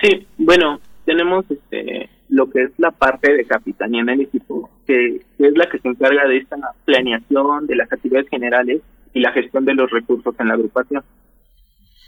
sí, 0.00 0.26
bueno, 0.38 0.80
tenemos 1.04 1.44
este 1.50 2.08
lo 2.30 2.48
que 2.48 2.62
es 2.62 2.70
la 2.78 2.90
parte 2.90 3.34
de 3.34 3.44
capitanía 3.44 4.00
en 4.00 4.08
el 4.08 4.22
equipo, 4.22 4.70
que, 4.86 5.16
es 5.38 5.56
la 5.58 5.68
que 5.68 5.78
se 5.78 5.88
encarga 5.88 6.26
de 6.26 6.38
esta 6.38 6.56
planeación 6.86 7.66
de 7.66 7.76
las 7.76 7.92
actividades 7.92 8.30
generales 8.30 8.80
y 9.12 9.20
la 9.20 9.32
gestión 9.32 9.66
de 9.66 9.74
los 9.74 9.90
recursos 9.90 10.34
en 10.38 10.48
la 10.48 10.54
agrupación. 10.54 11.04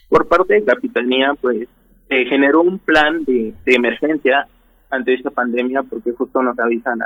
Por 0.09 0.27
parte 0.27 0.55
de 0.55 0.65
capitanía, 0.65 1.35
pues 1.39 1.69
se 2.09 2.25
generó 2.25 2.63
un 2.63 2.79
plan 2.79 3.25
de, 3.25 3.55
emergencia 3.67 4.47
ante 4.91 5.15
esta 5.15 5.31
pandemia 5.31 5.83
porque 5.83 6.13
justo 6.13 6.43
nos 6.43 6.59
avisan 6.59 7.01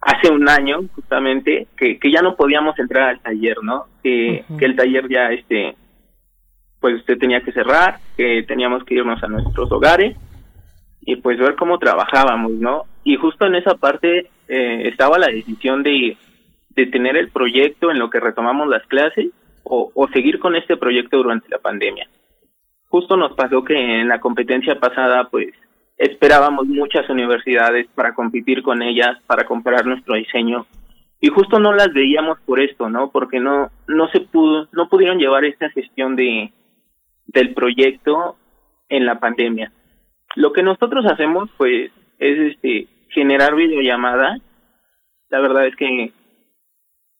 hace 0.00 0.32
un 0.32 0.48
año 0.48 0.84
justamente 0.94 1.66
que, 1.76 1.98
que 1.98 2.10
ya 2.10 2.22
no 2.22 2.36
podíamos 2.36 2.78
entrar 2.78 3.10
al 3.10 3.20
taller, 3.20 3.58
¿no? 3.62 3.86
Que, 4.02 4.44
que 4.58 4.64
el 4.64 4.76
taller 4.76 5.08
ya 5.08 5.30
este 5.30 5.76
pues 6.80 6.96
usted 6.96 7.16
tenía 7.18 7.40
que 7.40 7.52
cerrar, 7.52 7.98
que 8.14 8.42
teníamos 8.46 8.84
que 8.84 8.94
irnos 8.94 9.22
a 9.22 9.28
nuestros 9.28 9.72
hogares 9.72 10.16
y 11.00 11.16
pues 11.16 11.38
ver 11.38 11.54
cómo 11.54 11.78
trabajábamos, 11.78 12.52
¿no? 12.52 12.84
Y 13.04 13.16
justo 13.16 13.46
en 13.46 13.54
esa 13.54 13.74
parte 13.76 14.30
eh, 14.48 14.88
estaba 14.88 15.18
la 15.18 15.28
decisión 15.28 15.82
de, 15.82 16.16
de 16.70 16.86
tener 16.86 17.16
el 17.16 17.30
proyecto 17.30 17.90
en 17.90 17.98
lo 17.98 18.10
que 18.10 18.20
retomamos 18.20 18.68
las 18.68 18.86
clases 18.86 19.28
o, 19.62 19.90
o 19.94 20.08
seguir 20.08 20.38
con 20.38 20.56
este 20.56 20.76
proyecto 20.76 21.16
durante 21.16 21.48
la 21.48 21.58
pandemia 21.58 22.06
justo 22.94 23.16
nos 23.16 23.32
pasó 23.32 23.64
que 23.64 23.74
en 23.74 24.06
la 24.06 24.20
competencia 24.20 24.78
pasada, 24.78 25.24
pues 25.28 25.52
esperábamos 25.96 26.68
muchas 26.68 27.10
universidades 27.10 27.88
para 27.92 28.14
competir 28.14 28.62
con 28.62 28.82
ellas, 28.82 29.18
para 29.26 29.46
comprar 29.46 29.84
nuestro 29.84 30.14
diseño 30.14 30.64
y 31.20 31.26
justo 31.26 31.58
no 31.58 31.72
las 31.72 31.92
veíamos 31.92 32.38
por 32.46 32.60
esto, 32.60 32.88
¿no? 32.88 33.10
Porque 33.10 33.40
no 33.40 33.72
no 33.88 34.06
se 34.10 34.20
pudo 34.20 34.68
no 34.70 34.88
pudieron 34.88 35.18
llevar 35.18 35.44
esta 35.44 35.70
gestión 35.70 36.14
de 36.14 36.52
del 37.26 37.52
proyecto 37.52 38.36
en 38.88 39.06
la 39.06 39.18
pandemia. 39.18 39.72
Lo 40.36 40.52
que 40.52 40.62
nosotros 40.62 41.04
hacemos 41.04 41.50
pues 41.56 41.90
es 42.20 42.52
este 42.52 42.86
generar 43.08 43.56
videollamadas. 43.56 44.40
La 45.30 45.40
verdad 45.40 45.66
es 45.66 45.74
que 45.74 46.12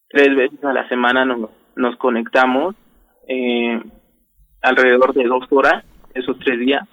tres 0.08 0.36
veces 0.36 0.62
a 0.62 0.72
la 0.72 0.88
semana 0.88 1.24
nos, 1.24 1.50
nos 1.74 1.96
conectamos 1.96 2.76
eh, 3.26 3.82
alrededor 4.64 5.14
de 5.14 5.24
dos 5.24 5.46
horas, 5.50 5.84
esos 6.14 6.38
tres 6.38 6.58
días. 6.58 6.88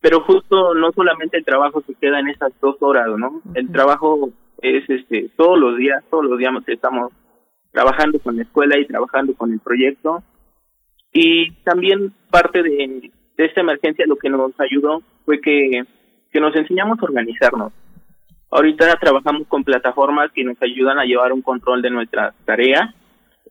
Pero 0.00 0.20
justo 0.22 0.74
no 0.74 0.90
solamente 0.92 1.36
el 1.36 1.44
trabajo 1.44 1.82
se 1.86 1.94
queda 1.94 2.20
en 2.20 2.28
esas 2.28 2.52
dos 2.60 2.76
horas, 2.80 3.06
¿no? 3.16 3.42
El 3.54 3.70
trabajo 3.70 4.30
es 4.62 4.88
este 4.88 5.30
todos 5.36 5.58
los 5.58 5.76
días, 5.76 6.02
todos 6.10 6.24
los 6.24 6.38
días 6.38 6.52
estamos 6.66 7.12
trabajando 7.70 8.18
con 8.18 8.36
la 8.36 8.42
escuela 8.42 8.78
y 8.78 8.86
trabajando 8.86 9.34
con 9.34 9.52
el 9.52 9.60
proyecto. 9.60 10.22
Y 11.12 11.52
también 11.64 12.12
parte 12.30 12.62
de, 12.62 13.10
de 13.36 13.44
esta 13.44 13.60
emergencia 13.60 14.06
lo 14.06 14.16
que 14.16 14.30
nos 14.30 14.58
ayudó 14.58 15.02
fue 15.24 15.40
que, 15.40 15.84
que 16.32 16.40
nos 16.40 16.54
enseñamos 16.56 16.98
a 16.98 17.04
organizarnos. 17.04 17.72
Ahorita 18.50 18.96
trabajamos 18.96 19.46
con 19.48 19.64
plataformas 19.64 20.32
que 20.32 20.44
nos 20.44 20.60
ayudan 20.62 20.98
a 20.98 21.04
llevar 21.04 21.32
un 21.32 21.42
control 21.42 21.82
de 21.82 21.90
nuestras 21.90 22.34
tareas 22.44 22.94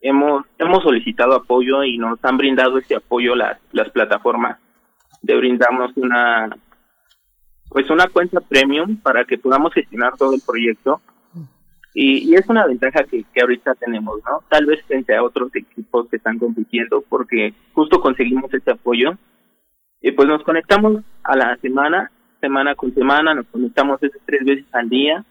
hemos 0.01 0.45
hemos 0.57 0.83
solicitado 0.83 1.35
apoyo 1.35 1.83
y 1.83 1.97
nos 1.97 2.23
han 2.23 2.37
brindado 2.37 2.77
ese 2.77 2.95
apoyo 2.95 3.35
las 3.35 3.59
las 3.71 3.89
plataformas 3.89 4.57
de 5.21 5.35
brindarnos 5.35 5.91
una 5.97 6.49
pues 7.69 7.89
una 7.89 8.07
cuenta 8.07 8.41
premium 8.41 8.97
para 8.97 9.25
que 9.25 9.37
podamos 9.37 9.73
gestionar 9.73 10.17
todo 10.17 10.33
el 10.33 10.41
proyecto. 10.45 11.01
Y, 11.93 12.35
es 12.35 12.47
una 12.47 12.67
ventaja 12.67 13.03
que, 13.03 13.25
que 13.33 13.41
ahorita 13.41 13.75
tenemos 13.75 14.21
no 14.23 14.43
tal 14.47 14.65
vez 14.67 14.83
frente 14.85 15.15
a 15.15 15.23
otros 15.23 15.53
equipos 15.55 16.07
que 16.07 16.17
están 16.17 16.37
compitiendo 16.37 17.03
porque 17.07 17.53
justo 17.73 17.99
conseguimos 17.99 18.53
ese 18.53 18.71
apoyo. 18.71 19.17
Y 20.01 20.11
pues 20.11 20.27
nos 20.27 20.43
conectamos 20.43 21.03
a 21.23 21.35
la 21.35 21.57
semana 21.57 22.11
semana 22.39 22.73
con 22.73 22.93
semana 22.93 23.33
nos 23.33 23.47
conectamos 23.47 23.99
tres 23.99 24.45
veces 24.45 24.65
al 24.71 24.87
día 24.87 25.25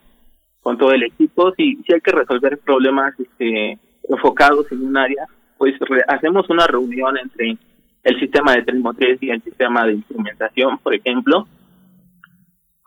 con 0.61 0.76
todo 0.76 0.92
el 0.92 1.04
equipo. 1.04 1.52
Si 1.57 1.76
si 1.87 1.94
hay 1.94 2.00
que 2.00 2.12
resolver 2.12 2.59
problemas 2.59 3.14
este 3.18 3.78
enfocados 4.09 4.71
en 4.73 4.83
un 4.87 4.97
área, 4.97 5.27
pues 5.57 5.75
hacemos 6.09 6.49
una 6.51 6.66
reunión 6.66 7.16
entre 7.18 7.57
el 8.05 8.21
sistema 8.21 8.55
de 8.55 8.62
tren 8.62 8.83
y 9.21 9.31
el 9.31 9.42
sistema 9.42 9.87
de 9.87 9.94
instrumentación, 9.94 10.79
por 10.79 10.94
ejemplo. 10.94 11.47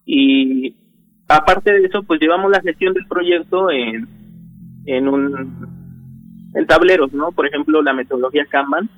Y 0.05 0.75
aparte 1.27 1.73
de 1.73 1.85
eso, 1.85 2.03
pues 2.03 2.19
llevamos 2.19 2.51
la 2.51 2.61
gestión 2.61 2.93
del 2.93 3.05
proyecto 3.07 3.69
en, 3.69 4.07
en 4.85 5.07
un 5.07 5.81
en 6.53 6.67
tableros, 6.67 7.13
¿no? 7.13 7.31
Por 7.31 7.47
ejemplo, 7.47 7.81
la 7.81 7.93
metodología 7.93 8.45
Kanban 8.45 8.89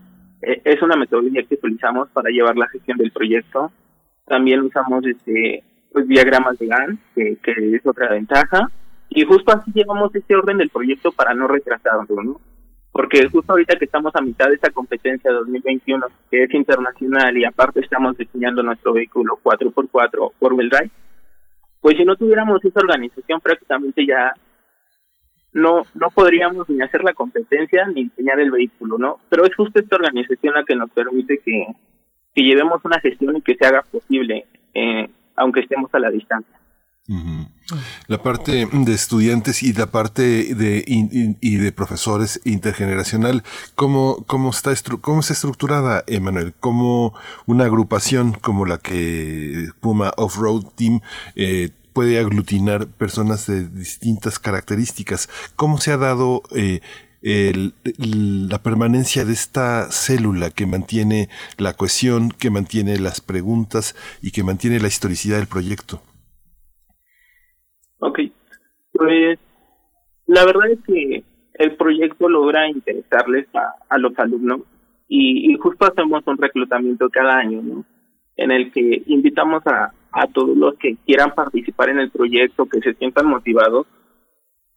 eh, 0.42 0.62
es 0.64 0.82
una 0.82 0.96
metodología 0.96 1.44
que 1.44 1.56
utilizamos 1.56 2.10
para 2.10 2.30
llevar 2.30 2.58
la 2.58 2.68
gestión 2.68 2.98
del 2.98 3.12
proyecto. 3.12 3.72
También 4.26 4.62
usamos 4.62 5.06
este 5.06 5.64
pues 5.92 6.08
diagramas 6.08 6.58
de 6.58 6.68
GAN, 6.68 7.00
que, 7.14 7.38
que 7.44 7.76
es 7.76 7.86
otra 7.86 8.10
ventaja. 8.10 8.72
Y 9.15 9.26
justo 9.26 9.54
así 9.54 9.71
llevamos 9.73 10.13
este 10.15 10.36
orden 10.36 10.58
del 10.58 10.71
proyecto 10.71 11.12
para 11.12 11.36
no 11.36 11.47
retrasarlo, 11.47 12.23
¿no? 12.23 12.41
Porque 12.91 13.28
justo 13.30 13.52
ahorita 13.52 13.78
que 13.78 13.86
estamos 13.86 14.15
a 14.15 14.21
mitad 14.21 14.47
de 14.47 14.56
esta 14.56 14.71
competencia 14.71 15.32
2021, 15.32 16.08
que 16.32 16.43
es 16.43 16.54
internacional 16.54 17.38
y 17.38 17.45
aparte 17.45 17.80
estamos 17.80 18.17
diseñando 18.17 18.63
nuestro 18.63 18.93
vehículo 18.93 19.38
4x4 19.43 20.32
por 20.39 20.54
wheel 20.54 20.69
drive, 20.69 20.89
pues 21.80 21.97
si 21.97 22.06
no 22.06 22.15
tuviéramos 22.15 22.63
esa 22.65 22.80
organización 22.80 23.39
prácticamente 23.39 24.04
ya 24.06 24.34
no 25.54 25.84
no 25.93 26.10
podríamos 26.10 26.67
ni 26.69 26.82
hacer 26.82 27.04
la 27.04 27.13
competencia 27.13 27.86
ni 27.88 28.06
diseñar 28.06 28.39
el 28.39 28.49
vehículo, 28.49 28.97
¿no? 28.97 29.19
Pero 29.30 29.45
es 29.45 29.56
justo 29.56 29.80
esta 29.80 29.95
organización 29.95 30.56
la 30.56 30.63
que 30.63 30.76
nos 30.76 30.89
permite 30.89 31.38
que, 31.38 31.67
que 32.34 32.43
llevemos 32.43 32.84
una 32.84 32.99
gestión 32.99 33.38
y 33.38 33.41
que 33.41 33.56
se 33.56 33.65
haga 33.65 33.84
posible, 33.84 34.47
eh, 34.73 35.08
aunque 35.36 35.60
estemos 35.60 35.93
a 35.93 35.99
la 35.99 36.10
distancia. 36.10 36.62
La 38.08 38.24
parte 38.24 38.66
de 38.72 38.94
estudiantes 38.94 39.62
y 39.62 39.74
la 39.74 39.88
parte 39.88 40.56
de 40.56 40.86
y, 40.88 41.56
de 41.58 41.72
profesores 41.74 42.39
intergeneracional, 42.46 43.44
¿cómo, 43.76 44.24
cómo, 44.26 44.52
está 44.52 44.74
¿cómo 45.02 45.20
está 45.20 45.34
estructurada, 45.34 46.06
Emanuel? 46.08 46.54
¿Cómo 46.62 47.13
una 47.46 47.66
agrupación 47.66 48.32
como 48.34 48.66
la 48.66 48.78
que 48.78 49.70
Puma 49.82 50.13
Off-Road 50.16 50.63
Team 50.76 51.02
eh, 51.36 51.72
puede 51.92 52.20
aglutinar 52.20 52.88
personas 52.88 53.48
de 53.48 53.68
distintas 53.68 54.39
características? 54.39 55.28
¿Cómo 55.58 55.80
se 55.80 55.92
ha 55.92 55.98
dado 55.98 56.44
eh, 56.56 56.80
la 57.98 58.63
permanencia 58.63 59.26
de 59.26 59.34
esta 59.34 59.92
célula 59.92 60.52
que 60.52 60.68
mantiene 60.68 61.28
la 61.58 61.74
cohesión, 61.74 62.32
que 62.32 62.50
mantiene 62.50 62.98
las 62.98 63.20
preguntas 63.20 63.94
y 64.22 64.32
que 64.32 64.44
mantiene 64.44 64.80
la 64.80 64.88
historicidad 64.88 65.38
del 65.38 65.48
proyecto? 65.48 66.02
Ok, 68.06 68.20
pues 68.92 69.39
la 70.28 70.46
verdad 70.46 70.72
es 70.72 70.80
que 70.86 71.24
el 71.54 71.76
proyecto 71.78 72.28
logra 72.28 72.68
interesarles 72.68 73.48
a, 73.54 73.98
los 73.98 74.18
alumnos 74.20 74.62
y, 75.08 75.56
justo 75.58 75.86
hacemos 75.86 76.22
un 76.28 76.38
reclutamiento 76.38 77.10
cada 77.10 77.38
año, 77.38 77.62
¿no? 77.62 77.86
En 78.36 78.52
el 78.52 78.74
que 78.74 79.04
invitamos 79.06 79.66
a, 79.68 79.94
a 80.12 80.28
todos 80.28 80.58
los 80.58 80.76
que 80.80 80.98
quieran 81.06 81.34
participar 81.34 81.89
en 81.89 82.00
el 82.00 82.12
proyecto, 82.12 82.66
que 82.66 82.82
se 82.82 82.94
sientan 82.96 83.28
motivados, 83.28 83.88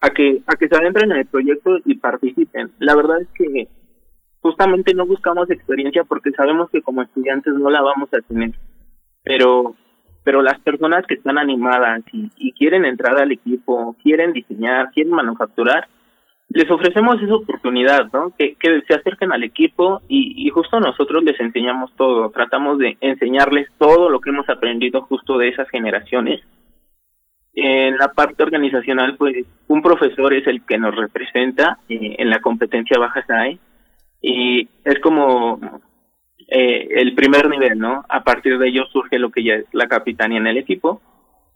a 0.00 0.10
que, 0.10 0.42
a 0.46 0.54
que 0.54 0.68
se 0.68 0.76
adentren 0.76 1.10
en 1.10 1.18
el 1.18 1.26
proyecto 1.26 1.78
y 1.84 1.96
participen. 1.96 2.70
La 2.78 2.94
verdad 2.94 3.22
es 3.22 3.28
que 3.34 3.68
justamente 4.40 4.94
no 4.94 5.04
buscamos 5.04 5.50
experiencia 5.50 6.04
porque 6.04 6.30
sabemos 6.30 6.70
que 6.70 6.82
como 6.82 7.02
estudiantes 7.02 7.54
no 7.54 7.70
la 7.70 7.82
vamos 7.82 8.08
a 8.14 8.20
tener, 8.20 8.52
pero 9.24 9.74
pero 10.26 10.42
las 10.42 10.58
personas 10.58 11.06
que 11.06 11.14
están 11.14 11.38
animadas 11.38 12.02
y, 12.12 12.50
quieren 12.54 12.84
entrar 12.84 13.16
al 13.16 13.30
equipo, 13.30 13.94
quieren 14.02 14.32
diseñar, 14.32 14.90
quieren 14.90 15.12
manufacturar, 15.12 15.86
les 16.48 16.68
ofrecemos 16.68 17.22
esa 17.22 17.36
oportunidad, 17.36 18.10
¿no? 18.12 18.32
Que, 18.36 18.56
que 18.56 18.82
se 18.88 18.94
acerquen 18.94 19.30
al 19.30 19.44
equipo 19.44 20.02
y, 20.08 20.48
justo 20.50 20.80
nosotros 20.80 21.22
les 21.22 21.38
enseñamos 21.38 21.94
todo, 21.94 22.28
tratamos 22.30 22.78
de 22.78 22.96
enseñarles 23.00 23.68
todo 23.78 24.10
lo 24.10 24.20
que 24.20 24.30
hemos 24.30 24.48
aprendido 24.48 25.02
justo 25.02 25.38
de 25.38 25.50
esas 25.50 25.68
generaciones. 25.70 26.40
En 27.54 27.96
la 27.96 28.08
parte 28.08 28.42
organizacional, 28.42 29.14
pues 29.16 29.46
un 29.68 29.80
profesor 29.80 30.34
es 30.34 30.44
el 30.48 30.66
que 30.66 30.76
nos 30.76 30.96
representa 30.96 31.78
eh, 31.88 32.16
en 32.18 32.30
la 32.30 32.40
competencia 32.40 32.98
Baja 32.98 33.24
SAE 33.24 33.60
y 34.20 34.68
es 34.84 34.98
como 34.98 35.60
eh, 36.48 36.88
el 36.90 37.14
primer 37.14 37.48
nivel, 37.48 37.78
¿no? 37.78 38.04
A 38.08 38.22
partir 38.22 38.58
de 38.58 38.68
ellos 38.68 38.88
surge 38.92 39.18
lo 39.18 39.30
que 39.30 39.42
ya 39.42 39.54
es 39.54 39.66
la 39.72 39.88
capitanía 39.88 40.38
en 40.38 40.46
el 40.46 40.58
equipo 40.58 41.00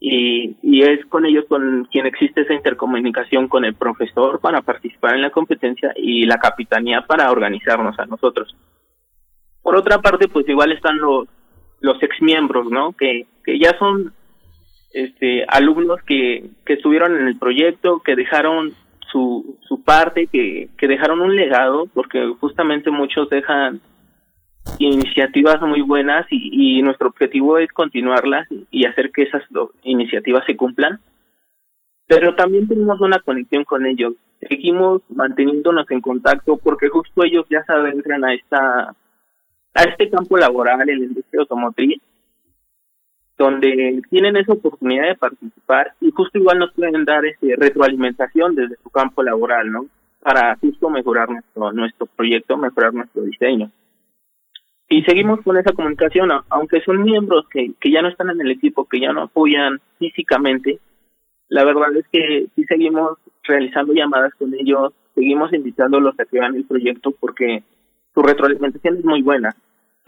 y, 0.01 0.57
y 0.63 0.83
es 0.83 1.05
con 1.07 1.27
ellos 1.27 1.45
con 1.49 1.87
quien 1.91 2.07
existe 2.07 2.41
esa 2.41 2.55
intercomunicación 2.55 3.49
con 3.49 3.65
el 3.65 3.75
profesor 3.75 4.41
para 4.41 4.63
participar 4.63 5.15
en 5.15 5.23
la 5.23 5.31
competencia 5.31 5.93
y 5.97 6.27
la 6.27 6.39
capitanía 6.39 7.03
para 7.03 7.31
organizarnos 7.31 7.99
a 7.99 8.07
nosotros. 8.07 8.55
Por 9.63 9.77
otra 9.77 9.99
parte, 9.99 10.27
pues 10.27 10.49
igual 10.49 10.73
están 10.73 10.99
los 10.99 11.29
los 11.81 12.03
exmiembros, 12.03 12.71
¿no? 12.71 12.93
Que, 12.93 13.27
que 13.45 13.59
ya 13.59 13.77
son 13.79 14.13
este 14.93 15.45
alumnos 15.49 16.01
que, 16.07 16.45
que 16.65 16.75
estuvieron 16.75 17.17
en 17.17 17.27
el 17.27 17.39
proyecto, 17.39 18.01
que 18.01 18.17
dejaron 18.17 18.75
su, 19.11 19.59
su 19.67 19.83
parte, 19.83 20.27
que, 20.27 20.69
que 20.77 20.89
dejaron 20.89 21.21
un 21.21 21.35
legado, 21.35 21.87
porque 21.95 22.33
justamente 22.41 22.91
muchos 22.91 23.29
dejan 23.31 23.81
iniciativas 24.79 25.61
muy 25.63 25.83
buenas 25.83 26.27
y, 26.31 26.83
nuestro 26.83 27.09
objetivo 27.09 27.59
es 27.59 27.71
continuarlas 27.73 28.49
y 28.71 28.87
hacer 28.87 29.11
que 29.11 29.23
esas 29.23 29.43
iniciativas 29.83 30.45
se 30.47 30.57
cumplan. 30.57 30.99
Pero 32.07 32.35
también 32.35 32.67
tenemos 32.67 33.01
una 33.01 33.21
conexión 33.21 33.65
con 33.65 33.87
ellos. 33.87 34.15
Seguimos 34.49 35.03
manteniéndonos 35.11 35.91
en 35.91 36.01
contacto 36.01 36.57
porque 36.57 36.89
justo 36.89 37.23
ellos 37.23 37.47
ya 37.51 37.63
se 37.65 37.73
adentran 37.73 38.25
a 38.25 38.35
esta 38.35 38.95
a 39.73 39.83
este 39.85 40.11
campo 40.11 40.37
laboral 40.37 40.89
en 40.89 40.99
la 40.99 41.05
industria 41.05 41.43
automotriz 41.43 42.01
donde 43.39 44.03
tienen 44.11 44.37
esa 44.37 44.53
oportunidad 44.53 45.07
de 45.07 45.15
participar 45.15 45.95
y 46.01 46.11
justo 46.11 46.39
igual 46.39 46.59
nos 46.59 46.73
pueden 46.73 47.05
dar 47.05 47.25
ese 47.25 47.55
retroalimentación 47.57 48.55
desde 48.55 48.77
su 48.83 48.91
campo 48.91 49.23
laboral, 49.23 49.71
¿no? 49.71 49.87
Para 50.21 50.57
justo 50.57 50.91
mejorar 50.91 51.31
nuestro 51.31 51.73
nuestro 51.73 52.07
proyecto, 52.07 52.57
mejorar 52.57 52.93
nuestro 52.93 53.23
diseño 53.23 53.71
y 54.93 55.03
seguimos 55.05 55.41
con 55.43 55.57
esa 55.57 55.73
comunicación, 55.73 56.31
aunque 56.49 56.81
son 56.81 57.05
miembros 57.05 57.47
que, 57.49 57.73
que 57.81 57.93
ya 57.93 58.03
no 58.03 58.09
están 58.09 58.29
en 58.31 58.41
el 58.41 58.51
equipo, 58.51 58.87
que 58.87 58.99
ya 58.99 59.13
no 59.13 59.23
apoyan 59.23 59.81
físicamente, 60.01 60.81
la 61.49 61.65
verdad 61.65 61.97
es 61.97 62.07
que 62.09 62.49
sí 62.57 62.65
seguimos 62.65 63.17
realizando 63.45 63.93
llamadas 63.93 64.35
con 64.35 64.53
ellos, 64.53 64.93
seguimos 65.15 65.53
invitándolos 65.53 66.19
a 66.19 66.25
que 66.25 66.41
vean 66.41 66.57
el 66.57 66.65
proyecto 66.65 67.13
porque 67.21 67.63
su 68.13 68.21
retroalimentación 68.21 68.99
es 68.99 69.05
muy 69.05 69.23
buena. 69.23 69.55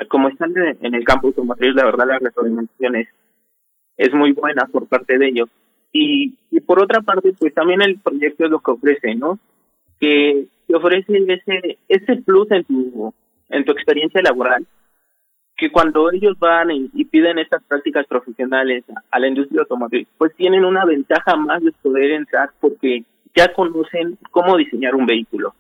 Como 0.09 0.29
están 0.29 0.53
en 0.57 0.95
el 0.95 1.05
campo 1.05 1.29
automotriz, 1.29 1.77
la 1.77 1.85
verdad 1.85 2.09
la 2.09 2.19
retroalimentación 2.19 2.97
es, 2.97 3.09
es 3.97 4.13
muy 4.13 4.33
buena 4.33 4.67
por 4.67 4.89
parte 4.89 5.17
de 5.17 5.29
ellos. 5.29 5.49
Y, 5.93 6.35
y 6.51 6.61
por 6.61 6.83
otra 6.83 7.03
parte, 7.03 7.33
pues 7.39 7.55
también 7.55 7.83
el 7.83 8.01
proyecto 8.01 8.47
es 8.47 8.51
lo 8.51 8.59
que 8.59 8.71
ofrece, 8.73 9.15
¿no? 9.15 9.39
Que, 10.01 10.47
que 10.67 10.75
ofrece 10.75 11.25
ese, 11.29 11.79
ese 11.89 12.17
plus 12.17 12.51
en 12.51 12.65
tu 12.65 13.15
en 13.53 13.65
tu 13.65 13.73
experiencia 13.73 14.21
laboral, 14.23 14.67
que 15.57 15.71
cuando 15.71 16.11
ellos 16.11 16.37
van 16.39 16.71
y, 16.71 17.05
piden 17.05 17.39
estas 17.39 17.63
prácticas 17.65 18.07
profesionales 18.07 18.85
a 19.11 19.19
la 19.19 19.29
industria 19.29 19.61
automotriz, 19.61 20.09
pues 20.19 20.35
tienen 20.35 20.65
una 20.65 20.85
ventaja 20.85 21.37
más 21.37 21.63
de 21.63 21.71
poder 21.83 22.11
entrar 22.13 22.51
porque 22.61 23.05
ya 23.37 23.53
conocen 23.53 24.19
cómo 24.31 24.57
diseñar 24.57 24.95
un 24.95 25.07
vehículo. 25.07 25.55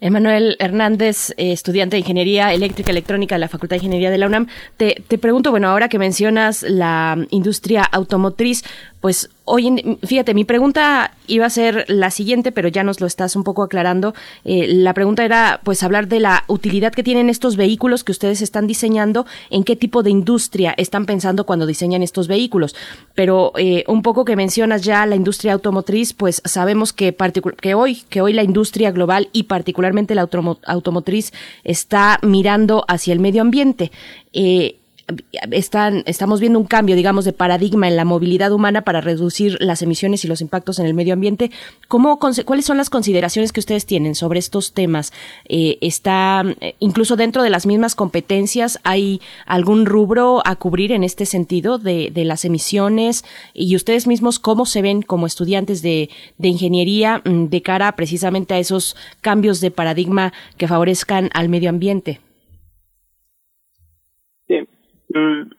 Emanuel 0.00 0.56
Hernández, 0.58 1.30
eh, 1.36 1.52
estudiante 1.52 1.94
de 1.94 2.00
Ingeniería 2.00 2.52
Eléctrica 2.52 2.90
Electrónica 2.90 3.36
de 3.36 3.40
la 3.40 3.48
Facultad 3.48 3.76
de 3.76 3.84
Ingeniería 3.84 4.10
de 4.10 4.18
la 4.18 4.26
UNAM, 4.26 4.48
te, 4.76 4.96
te 5.06 5.16
pregunto, 5.16 5.52
bueno, 5.52 5.68
ahora 5.68 5.88
que 5.88 6.00
mencionas 6.00 6.64
la 6.64 7.16
industria 7.30 7.84
automotriz, 7.84 8.64
pues 9.00 9.30
hoy, 9.44 9.98
fíjate, 10.04 10.34
mi 10.34 10.44
pregunta 10.44 11.14
iba 11.26 11.46
a 11.46 11.50
ser 11.50 11.84
la 11.88 12.10
siguiente, 12.10 12.52
pero 12.52 12.68
ya 12.68 12.84
nos 12.84 13.00
lo 13.00 13.06
estás 13.06 13.36
un 13.36 13.44
poco 13.44 13.62
aclarando. 13.62 14.14
Eh, 14.44 14.66
la 14.68 14.94
pregunta 14.94 15.24
era, 15.24 15.60
pues, 15.64 15.82
hablar 15.82 16.08
de 16.08 16.20
la 16.20 16.44
utilidad 16.48 16.92
que 16.92 17.02
tienen 17.02 17.28
estos 17.28 17.56
vehículos 17.56 18.04
que 18.04 18.12
ustedes 18.12 18.42
están 18.42 18.66
diseñando, 18.66 19.26
en 19.50 19.64
qué 19.64 19.76
tipo 19.76 20.02
de 20.02 20.10
industria 20.10 20.74
están 20.76 21.06
pensando 21.06 21.44
cuando 21.46 21.66
diseñan 21.66 22.02
estos 22.02 22.28
vehículos. 22.28 22.74
Pero 23.14 23.52
eh, 23.56 23.84
un 23.88 24.02
poco 24.02 24.24
que 24.24 24.36
mencionas 24.36 24.82
ya 24.82 25.06
la 25.06 25.16
industria 25.16 25.52
automotriz, 25.52 26.12
pues 26.12 26.42
sabemos 26.44 26.92
que, 26.92 27.16
que 27.60 27.74
hoy, 27.74 28.02
que 28.08 28.20
hoy 28.20 28.32
la 28.32 28.42
industria 28.42 28.90
global 28.90 29.28
y 29.32 29.44
particularmente 29.44 30.14
la 30.14 30.28
automotriz 30.66 31.32
está 31.64 32.18
mirando 32.22 32.84
hacia 32.88 33.12
el 33.12 33.20
medio 33.20 33.42
ambiente. 33.42 33.90
Eh, 34.32 34.76
están, 35.50 36.02
estamos 36.06 36.40
viendo 36.40 36.58
un 36.58 36.66
cambio, 36.66 36.96
digamos, 36.96 37.24
de 37.24 37.32
paradigma 37.32 37.88
en 37.88 37.96
la 37.96 38.04
movilidad 38.04 38.52
humana 38.52 38.82
para 38.82 39.00
reducir 39.00 39.56
las 39.60 39.82
emisiones 39.82 40.24
y 40.24 40.28
los 40.28 40.40
impactos 40.40 40.78
en 40.78 40.86
el 40.86 40.94
medio 40.94 41.14
ambiente. 41.14 41.50
¿Cómo, 41.88 42.18
¿Cuáles 42.18 42.64
son 42.64 42.76
las 42.76 42.90
consideraciones 42.90 43.52
que 43.52 43.60
ustedes 43.60 43.86
tienen 43.86 44.14
sobre 44.14 44.38
estos 44.38 44.72
temas? 44.72 45.12
Eh, 45.48 45.78
¿Está, 45.80 46.44
eh, 46.60 46.74
incluso 46.78 47.16
dentro 47.16 47.42
de 47.42 47.50
las 47.50 47.66
mismas 47.66 47.94
competencias, 47.94 48.78
hay 48.84 49.20
algún 49.46 49.86
rubro 49.86 50.42
a 50.44 50.56
cubrir 50.56 50.92
en 50.92 51.04
este 51.04 51.26
sentido 51.26 51.78
de, 51.78 52.10
de 52.12 52.24
las 52.24 52.44
emisiones? 52.44 53.24
Y 53.54 53.74
ustedes 53.76 54.06
mismos, 54.06 54.38
¿cómo 54.38 54.66
se 54.66 54.82
ven 54.82 55.02
como 55.02 55.26
estudiantes 55.26 55.82
de, 55.82 56.10
de 56.38 56.48
ingeniería 56.48 57.22
mm, 57.24 57.46
de 57.46 57.62
cara 57.62 57.92
precisamente 57.96 58.54
a 58.54 58.58
esos 58.58 58.96
cambios 59.20 59.60
de 59.60 59.70
paradigma 59.70 60.32
que 60.56 60.68
favorezcan 60.68 61.30
al 61.34 61.48
medio 61.48 61.70
ambiente? 61.70 62.20
Mm, 65.14 65.50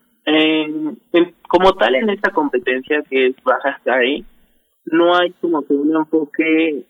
como 1.48 1.74
tal 1.74 1.96
en 1.96 2.10
esta 2.10 2.32
competencia 2.32 3.04
que 3.10 3.28
es 3.28 3.36
baja 3.44 3.80
ahí, 3.86 4.26
no 4.86 5.16
hay 5.16 5.32
como 5.42 5.66
que 5.66 5.74
un 5.74 5.96
enfoque 5.96 6.86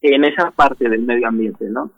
en 0.00 0.24
esa 0.24 0.50
parte 0.50 0.88
del 0.88 1.02
medio 1.02 1.28
ambiente, 1.28 1.66
¿no? 1.68 1.90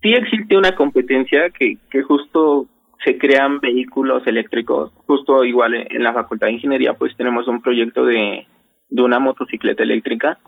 Sí 0.00 0.12
existe 0.12 0.56
una 0.56 0.74
competencia 0.74 1.50
que, 1.50 1.78
que 1.90 2.02
justo 2.02 2.66
se 3.04 3.18
crean 3.18 3.60
vehículos 3.60 4.26
eléctricos, 4.26 4.92
justo 5.06 5.44
igual 5.44 5.74
en 5.74 6.02
la 6.02 6.12
Facultad 6.12 6.46
de 6.46 6.54
Ingeniería 6.54 6.94
pues 6.94 7.16
tenemos 7.16 7.46
un 7.48 7.60
proyecto 7.60 8.04
de, 8.04 8.46
de 8.88 9.02
una 9.02 9.18
motocicleta 9.18 9.82
eléctrica 9.82 10.38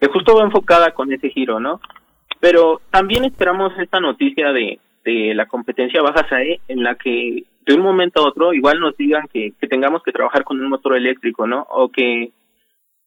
que 0.00 0.08
justo 0.08 0.36
va 0.36 0.44
enfocada 0.44 0.92
con 0.92 1.12
ese 1.12 1.30
giro, 1.30 1.60
¿no? 1.60 1.80
Pero 2.40 2.80
también 2.90 3.24
esperamos 3.24 3.72
esta 3.78 4.00
noticia 4.00 4.52
de, 4.52 4.80
de 5.04 5.34
la 5.34 5.46
competencia 5.46 6.02
Baja 6.02 6.28
SAE 6.28 6.60
en 6.68 6.82
la 6.82 6.96
que 6.96 7.44
de 7.64 7.74
un 7.74 7.82
momento 7.82 8.20
a 8.20 8.28
otro 8.28 8.52
igual 8.52 8.80
nos 8.80 8.96
digan 8.96 9.28
que, 9.32 9.52
que 9.60 9.68
tengamos 9.68 10.02
que 10.02 10.12
trabajar 10.12 10.44
con 10.44 10.60
un 10.60 10.68
motor 10.68 10.96
eléctrico, 10.96 11.46
¿no? 11.46 11.66
O 11.70 11.88
que 11.88 12.32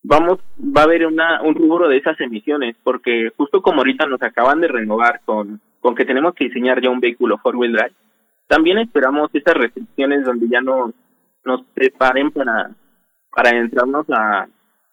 vamos, 0.03 0.39
va 0.59 0.81
a 0.81 0.83
haber 0.85 1.05
una, 1.05 1.41
un 1.41 1.55
rubro 1.55 1.87
de 1.87 1.97
esas 1.97 2.19
emisiones, 2.21 2.75
porque 2.83 3.31
justo 3.35 3.61
como 3.61 3.79
ahorita 3.79 4.05
nos 4.05 4.21
acaban 4.21 4.61
de 4.61 4.67
renovar 4.67 5.21
con, 5.25 5.59
con 5.79 5.95
que 5.95 6.05
tenemos 6.05 6.33
que 6.35 6.45
diseñar 6.45 6.81
ya 6.81 6.89
un 6.89 6.99
vehículo 6.99 7.37
four-wheel 7.39 7.73
drive, 7.73 7.93
también 8.47 8.77
esperamos 8.77 9.29
esas 9.33 9.55
restricciones 9.55 10.23
donde 10.23 10.47
ya 10.47 10.61
no 10.61 10.93
nos 11.43 11.63
preparen 11.73 12.31
para, 12.31 12.71
para 13.31 13.49
entrarnos 13.57 14.05
a, 14.09 14.47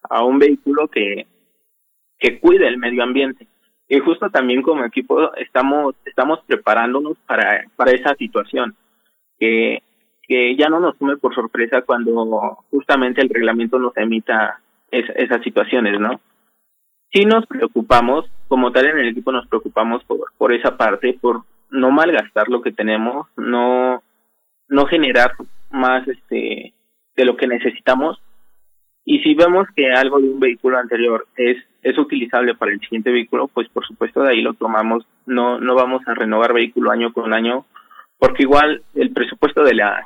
a 0.09 0.25
un 0.25 0.39
vehículo 0.39 0.89
que, 0.89 1.27
que 2.19 2.41
cuide 2.41 2.67
el 2.67 2.79
medio 2.79 3.03
ambiente. 3.03 3.47
Y 3.89 3.99
justo 3.99 4.31
también 4.31 4.63
como 4.63 4.85
equipo 4.85 5.35
estamos, 5.35 5.95
estamos 6.07 6.41
preparándonos 6.47 7.19
para, 7.27 7.65
para 7.77 7.93
esa 7.93 8.15
situación 8.15 8.75
que, 9.39 9.83
que 10.23 10.57
ya 10.57 10.69
no 10.69 10.81
nos 10.81 10.97
tome 10.99 11.17
por 11.17 11.35
sorpresa 11.35 11.83
cuando 11.83 12.59
justamente 12.71 13.21
el 13.23 13.29
reglamento 13.29 13.79
nos 13.79 13.97
emita 13.97 14.61
esas 14.91 15.43
situaciones, 15.43 15.99
¿no? 15.99 16.21
Sí 17.13 17.25
nos 17.25 17.47
preocupamos, 17.47 18.27
como 18.49 18.73
tal 18.73 18.87
en 18.87 18.99
el 18.99 19.09
equipo 19.09 19.33
nos 19.33 19.47
preocupamos 19.47 20.05
por, 20.05 20.33
por 20.37 20.53
esa 20.53 20.77
parte, 20.77 21.19
por 21.21 21.43
no 21.71 21.91
malgastar 21.91 22.49
lo 22.49 22.63
que 22.63 22.73
tenemos, 22.73 23.27
no, 23.37 24.03
no 24.69 24.87
generar 24.87 25.33
más 25.71 26.07
este 26.09 26.75
de 27.17 27.25
lo 27.25 27.37
que 27.37 27.47
necesitamos 27.47 28.21
y 29.05 29.19
si 29.21 29.35
vemos 29.35 29.67
que 29.75 29.93
algo 29.93 30.21
de 30.21 30.29
un 30.29 30.41
vehículo 30.41 30.79
anterior 30.79 31.27
es 31.37 31.59
es 31.83 31.99
utilizable 31.99 32.55
para 32.55 32.71
el 32.71 32.79
siguiente 32.79 33.11
vehículo, 33.11 33.49
pues 33.49 33.69
por 33.69 33.85
supuesto 33.85 34.23
de 34.23 34.31
ahí 34.31 34.41
lo 34.41 34.55
tomamos, 34.55 35.05
no 35.27 35.59
no 35.59 35.75
vamos 35.75 36.03
a 36.07 36.15
renovar 36.15 36.53
vehículo 36.53 36.93
año 36.93 37.13
con 37.13 37.35
año 37.35 37.65
porque 38.23 38.45
igual 38.45 38.85
el 38.95 39.11
presupuesto 39.11 39.65
de 39.65 39.75
la 39.75 40.01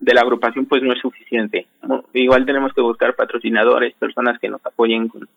de 0.00 0.12
la 0.12 0.22
agrupación 0.22 0.66
pues 0.66 0.82
no 0.82 0.92
es 0.92 0.98
suficiente. 0.98 1.68
Igual 2.12 2.44
tenemos 2.44 2.72
que 2.72 2.80
buscar 2.80 3.14
patrocinadores, 3.14 3.94
personas 3.94 4.40
que 4.40 4.48
nos 4.48 4.64
apoyen 4.66 5.06
con, 5.06 5.28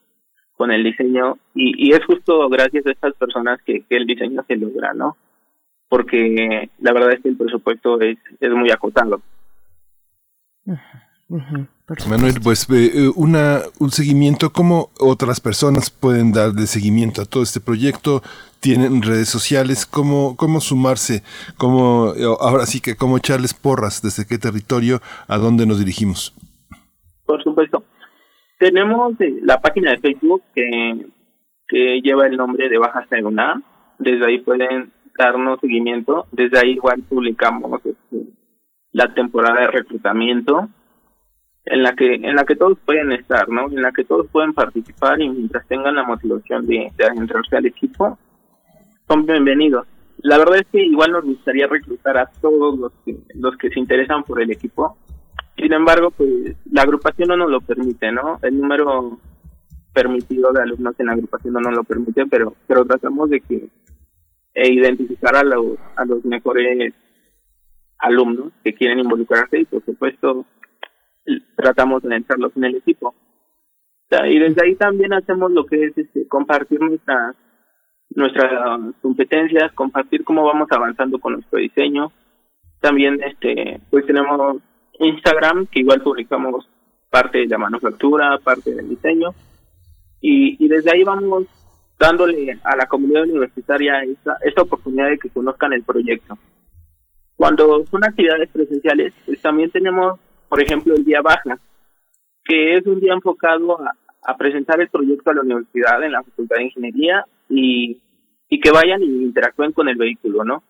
con 0.57 0.71
el 0.71 0.83
diseño 0.83 1.37
y, 1.53 1.89
y 1.89 1.91
es 1.91 2.03
justo 2.05 2.49
gracias 2.49 2.87
a 2.87 2.91
estas 2.91 3.13
personas 3.13 3.61
que, 3.63 3.83
que 3.83 3.97
el 3.97 4.07
diseño 4.07 4.43
se 4.47 4.55
logra, 4.55 4.95
¿no? 4.95 5.15
Porque 5.89 6.71
la 6.79 6.91
verdad 6.91 7.13
es 7.13 7.21
que 7.21 7.29
el 7.29 7.37
presupuesto 7.37 8.01
es, 8.01 8.17
es 8.39 8.49
muy 8.49 8.71
acotado. 8.71 9.21
Manuel, 12.09 12.39
pues 12.43 12.67
eh, 12.71 12.91
eh, 12.95 13.11
una, 13.15 13.59
un 13.79 13.91
seguimiento, 13.91 14.51
¿cómo 14.51 14.89
otras 14.99 15.39
personas 15.39 15.91
pueden 15.91 16.31
darle 16.31 16.65
seguimiento 16.65 17.21
a 17.21 17.25
todo 17.25 17.43
este 17.43 17.59
proyecto? 17.59 18.23
¿Tienen 18.63 19.01
redes 19.01 19.27
sociales? 19.27 19.85
¿Cómo, 19.85 20.37
cómo 20.37 20.61
sumarse? 20.61 21.21
¿Cómo, 21.57 22.13
eh, 22.15 22.23
ahora 22.39 22.65
sí 22.65 22.79
que 22.79 22.95
cómo 22.95 23.17
echarles 23.17 23.53
porras? 23.53 24.01
¿Desde 24.01 24.25
qué 24.25 24.37
territorio? 24.37 25.01
¿A 25.27 25.37
dónde 25.37 25.65
nos 25.65 25.79
dirigimos? 25.79 26.33
Por 27.25 27.43
supuesto. 27.43 27.83
Tenemos 28.59 29.15
la 29.41 29.59
página 29.59 29.91
de 29.91 29.97
Facebook 29.97 30.43
que, 30.55 31.07
que 31.67 31.99
lleva 32.01 32.25
el 32.25 32.37
nombre 32.37 32.69
de 32.69 32.77
Baja 32.77 33.05
Segunda. 33.09 33.61
Desde 33.99 34.25
ahí 34.25 34.39
pueden 34.39 34.93
darnos 35.19 35.59
seguimiento. 35.59 36.27
Desde 36.31 36.57
ahí 36.57 36.71
igual 36.71 37.03
publicamos 37.03 37.81
este, 37.83 38.29
la 38.93 39.13
temporada 39.13 39.59
de 39.59 39.67
reclutamiento 39.67 40.69
en 41.65 41.83
la 41.83 41.95
que 41.95 42.13
en 42.15 42.35
la 42.35 42.45
que 42.45 42.55
todos 42.55 42.77
pueden 42.85 43.11
estar, 43.11 43.49
¿no? 43.49 43.67
En 43.67 43.81
la 43.81 43.91
que 43.91 44.05
todos 44.05 44.27
pueden 44.31 44.53
participar 44.53 45.21
y 45.21 45.27
mientras 45.27 45.67
tengan 45.67 45.95
la 45.95 46.03
motivación 46.03 46.65
de, 46.65 46.91
de 46.95 47.57
al 47.57 47.65
equipo, 47.65 48.17
son 49.07 49.25
bienvenidos. 49.25 49.87
La 50.19 50.37
verdad 50.37 50.57
es 50.57 50.67
que 50.71 50.83
igual 50.83 51.11
nos 51.11 51.25
gustaría 51.25 51.67
reclutar 51.67 52.17
a 52.17 52.29
todos 52.41 52.77
los 52.79 52.91
que, 53.05 53.17
los 53.33 53.57
que 53.57 53.69
se 53.69 53.79
interesan 53.79 54.23
por 54.23 54.41
el 54.41 54.51
equipo. 54.51 54.97
Sin 55.57 55.73
embargo, 55.73 56.11
pues 56.11 56.55
la 56.71 56.83
agrupación 56.83 57.29
no 57.29 57.37
nos 57.37 57.49
lo 57.49 57.61
permite, 57.61 58.11
¿no? 58.11 58.39
El 58.41 58.59
número 58.59 59.19
permitido 59.93 60.51
de 60.51 60.61
alumnos 60.61 60.95
en 60.99 61.05
la 61.07 61.13
agrupación 61.13 61.53
no 61.53 61.59
nos 61.59 61.75
lo 61.75 61.83
permite, 61.83 62.25
pero 62.25 62.55
pero 62.67 62.85
tratamos 62.85 63.29
de 63.29 63.41
que 63.41 63.69
e 64.55 64.73
identificar 64.73 65.35
a 65.35 65.43
los 65.43 65.77
a 65.95 66.05
los 66.05 66.23
mejores 66.25 66.93
alumnos 67.99 68.51
que 68.63 68.73
quieren 68.73 68.99
involucrarse 68.99 69.59
y 69.59 69.65
por 69.65 69.83
supuesto 69.85 70.45
tratamos 71.55 72.01
de 72.03 72.15
entrarlos 72.15 72.51
en 72.55 72.63
el 72.65 72.75
equipo. 72.77 73.13
Y 74.25 74.37
desde 74.37 74.63
ahí 74.63 74.75
también 74.75 75.11
hacemos 75.13 75.51
lo 75.51 75.65
que 75.65 75.85
es 75.85 75.97
este, 75.97 76.27
compartir 76.27 76.79
nuestras 76.79 77.35
nuestras 78.15 78.51
competencias, 79.01 79.71
compartir 79.73 80.23
cómo 80.23 80.43
vamos 80.45 80.67
avanzando 80.71 81.19
con 81.19 81.33
nuestro 81.33 81.59
diseño. 81.59 82.11
También 82.79 83.21
este 83.23 83.79
pues 83.89 84.05
tenemos 84.05 84.57
Instagram, 84.99 85.67
que 85.67 85.79
igual 85.79 86.01
publicamos 86.01 86.67
parte 87.09 87.39
de 87.39 87.47
la 87.47 87.57
manufactura, 87.57 88.37
parte 88.43 88.73
del 88.73 88.89
diseño. 88.89 89.29
Y, 90.21 90.63
y 90.63 90.67
desde 90.67 90.91
ahí 90.91 91.03
vamos 91.03 91.45
dándole 91.99 92.59
a 92.63 92.75
la 92.75 92.85
comunidad 92.87 93.23
universitaria 93.23 94.03
esta, 94.03 94.37
esta 94.43 94.61
oportunidad 94.61 95.09
de 95.09 95.19
que 95.19 95.29
conozcan 95.29 95.73
el 95.73 95.83
proyecto. 95.83 96.37
Cuando 97.35 97.85
son 97.85 98.03
actividades 98.03 98.49
presenciales, 98.49 99.13
pues 99.25 99.41
también 99.41 99.69
tenemos 99.69 100.19
por 100.53 100.61
ejemplo, 100.61 100.93
el 100.93 101.03
día 101.03 101.19
baja, 101.19 101.57
que 102.45 102.75
es 102.75 102.85
un 102.85 102.99
día 102.99 103.13
enfocado 103.13 103.75
a, 103.81 104.37
presentar 104.37 104.79
el 104.79 104.87
proyecto 104.87 105.31
a 105.31 105.33
la 105.33 105.41
universidad 105.41 106.03
en 106.03 106.11
la 106.11 106.21
Facultad 106.21 106.57
de 106.57 106.65
Ingeniería 106.65 107.25
y, 107.49 108.01
y 108.49 108.59
que 108.59 108.71
vayan 108.71 109.01
y 109.03 109.23
interactúen 109.23 109.71
con 109.71 109.89
el 109.89 109.95
vehículo, 109.95 110.43
¿no? 110.43 110.63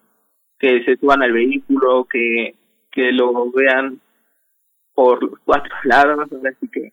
Que 0.60 0.84
se 0.84 0.98
suban 0.98 1.24
al 1.24 1.32
vehículo, 1.32 2.06
que, 2.06 2.56
que 2.92 3.12
lo 3.12 3.52
vean 3.52 4.00
por 4.94 5.24
los 5.24 5.40
cuatro 5.46 5.74
lados, 5.84 6.30
así 6.32 6.68
que 6.68 6.92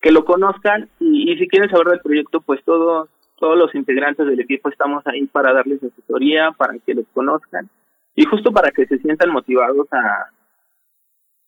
que 0.00 0.12
lo 0.12 0.26
conozcan 0.26 0.90
y, 1.00 1.32
y 1.32 1.38
si 1.38 1.48
quieren 1.48 1.70
saber 1.70 1.86
del 1.86 2.00
proyecto, 2.00 2.42
pues 2.42 2.62
todos 2.64 3.08
todos 3.38 3.58
los 3.58 3.74
integrantes 3.74 4.26
del 4.26 4.40
equipo 4.40 4.68
estamos 4.68 5.04
ahí 5.06 5.26
para 5.26 5.52
darles 5.52 5.82
asesoría, 5.82 6.52
para 6.52 6.78
que 6.78 6.94
los 6.94 7.06
conozcan 7.12 7.68
y 8.14 8.24
justo 8.24 8.52
para 8.52 8.70
que 8.70 8.86
se 8.86 8.98
sientan 8.98 9.30
motivados 9.30 9.88
a, 9.92 10.30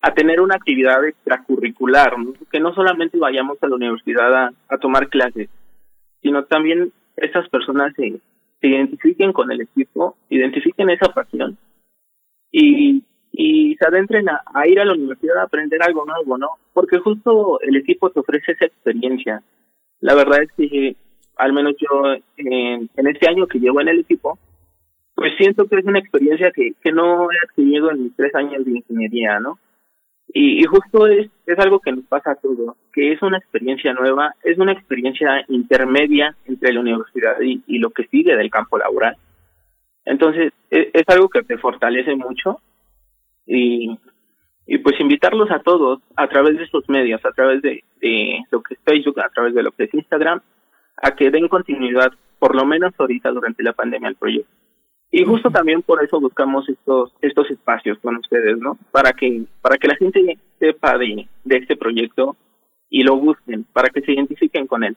a 0.00 0.14
tener 0.14 0.40
una 0.40 0.56
actividad 0.56 1.04
extracurricular, 1.04 2.14
que 2.50 2.60
no 2.60 2.74
solamente 2.74 3.18
vayamos 3.18 3.58
a 3.60 3.68
la 3.68 3.76
universidad 3.76 4.52
a, 4.68 4.78
tomar 4.78 5.08
clases, 5.08 5.48
sino 6.22 6.44
también 6.44 6.92
esas 7.16 7.48
personas 7.48 7.94
se, 7.96 8.20
identifiquen 8.62 9.32
con 9.32 9.50
el 9.52 9.60
equipo, 9.60 10.16
identifiquen 10.28 10.90
esa 10.90 11.12
pasión 11.12 11.56
y, 12.50 13.02
y 13.32 13.76
se 13.76 13.86
adentren 13.86 14.28
a, 14.28 14.66
ir 14.66 14.80
a 14.80 14.84
la 14.84 14.94
universidad 14.94 15.38
a 15.38 15.44
aprender 15.44 15.82
algo 15.82 16.04
nuevo, 16.04 16.38
¿no? 16.38 16.50
Porque 16.72 16.98
justo 16.98 17.60
el 17.60 17.76
equipo 17.76 18.10
te 18.10 18.20
ofrece 18.20 18.52
esa 18.52 18.66
experiencia. 18.66 19.42
La 20.00 20.14
verdad 20.14 20.42
es 20.42 20.52
que, 20.52 20.96
al 21.36 21.52
menos 21.52 21.74
yo, 21.78 22.14
en, 22.38 22.88
en 22.96 23.06
este 23.06 23.28
año 23.28 23.46
que 23.46 23.60
llevo 23.60 23.80
en 23.80 23.88
el 23.88 24.00
equipo, 24.00 24.38
pues 25.14 25.32
siento 25.38 25.66
que 25.66 25.76
es 25.76 25.84
una 25.84 25.98
experiencia 25.98 26.50
que, 26.50 26.72
que 26.82 26.92
no 26.92 27.30
he 27.30 27.38
adquirido 27.42 27.90
en 27.90 28.04
mis 28.04 28.16
tres 28.16 28.34
años 28.34 28.64
de 28.64 28.72
ingeniería, 28.72 29.40
¿no? 29.40 29.58
Y, 30.28 30.60
y, 30.60 30.64
justo 30.64 31.06
es, 31.06 31.30
es 31.46 31.58
algo 31.58 31.80
que 31.80 31.92
nos 31.92 32.04
pasa 32.04 32.32
a 32.32 32.34
todos, 32.34 32.76
que 32.92 33.12
es 33.12 33.22
una 33.22 33.38
experiencia 33.38 33.92
nueva, 33.94 34.34
es 34.42 34.58
una 34.58 34.72
experiencia 34.72 35.44
intermedia 35.48 36.36
entre 36.46 36.72
la 36.72 36.80
universidad 36.80 37.40
y, 37.40 37.78
lo 37.78 37.90
que 37.90 38.06
sigue 38.08 38.36
del 38.36 38.50
campo 38.50 38.76
laboral. 38.76 39.16
Entonces, 40.04 40.52
es, 40.70 40.88
es, 40.92 41.04
algo 41.08 41.28
que 41.28 41.42
te 41.42 41.58
fortalece 41.58 42.14
mucho 42.16 42.60
y, 43.46 43.98
y 44.66 44.78
pues 44.78 44.98
invitarlos 45.00 45.50
a 45.50 45.60
todos 45.60 46.00
a 46.16 46.28
través 46.28 46.58
de 46.58 46.64
estos 46.64 46.88
medios, 46.88 47.24
a 47.24 47.30
través 47.30 47.62
de, 47.62 47.84
de 48.00 48.40
lo 48.50 48.62
que 48.62 48.74
es 48.74 48.80
Facebook, 48.84 49.20
a 49.20 49.28
través 49.28 49.54
de 49.54 49.62
lo 49.62 49.70
que 49.70 49.84
es 49.84 49.94
Instagram, 49.94 50.40
a 51.02 51.10
que 51.12 51.30
den 51.30 51.48
continuidad, 51.48 52.12
por 52.38 52.54
lo 52.54 52.64
menos 52.64 52.92
ahorita 52.98 53.30
durante 53.30 53.62
la 53.62 53.72
pandemia, 53.72 54.08
al 54.08 54.16
proyecto. 54.16 54.50
Y 55.10 55.24
justo 55.24 55.50
también 55.50 55.82
por 55.82 56.02
eso 56.04 56.20
buscamos 56.20 56.68
estos 56.68 57.12
estos 57.22 57.50
espacios 57.50 57.98
con 58.00 58.16
ustedes, 58.16 58.58
¿no? 58.58 58.78
Para 58.90 59.12
que 59.12 59.44
para 59.62 59.76
que 59.78 59.88
la 59.88 59.96
gente 59.96 60.38
sepa 60.58 60.98
de, 60.98 61.28
de 61.44 61.56
este 61.56 61.76
proyecto 61.76 62.36
y 62.90 63.02
lo 63.02 63.16
busquen, 63.16 63.64
para 63.72 63.88
que 63.88 64.02
se 64.02 64.12
identifiquen 64.12 64.66
con 64.66 64.84
él. 64.84 64.96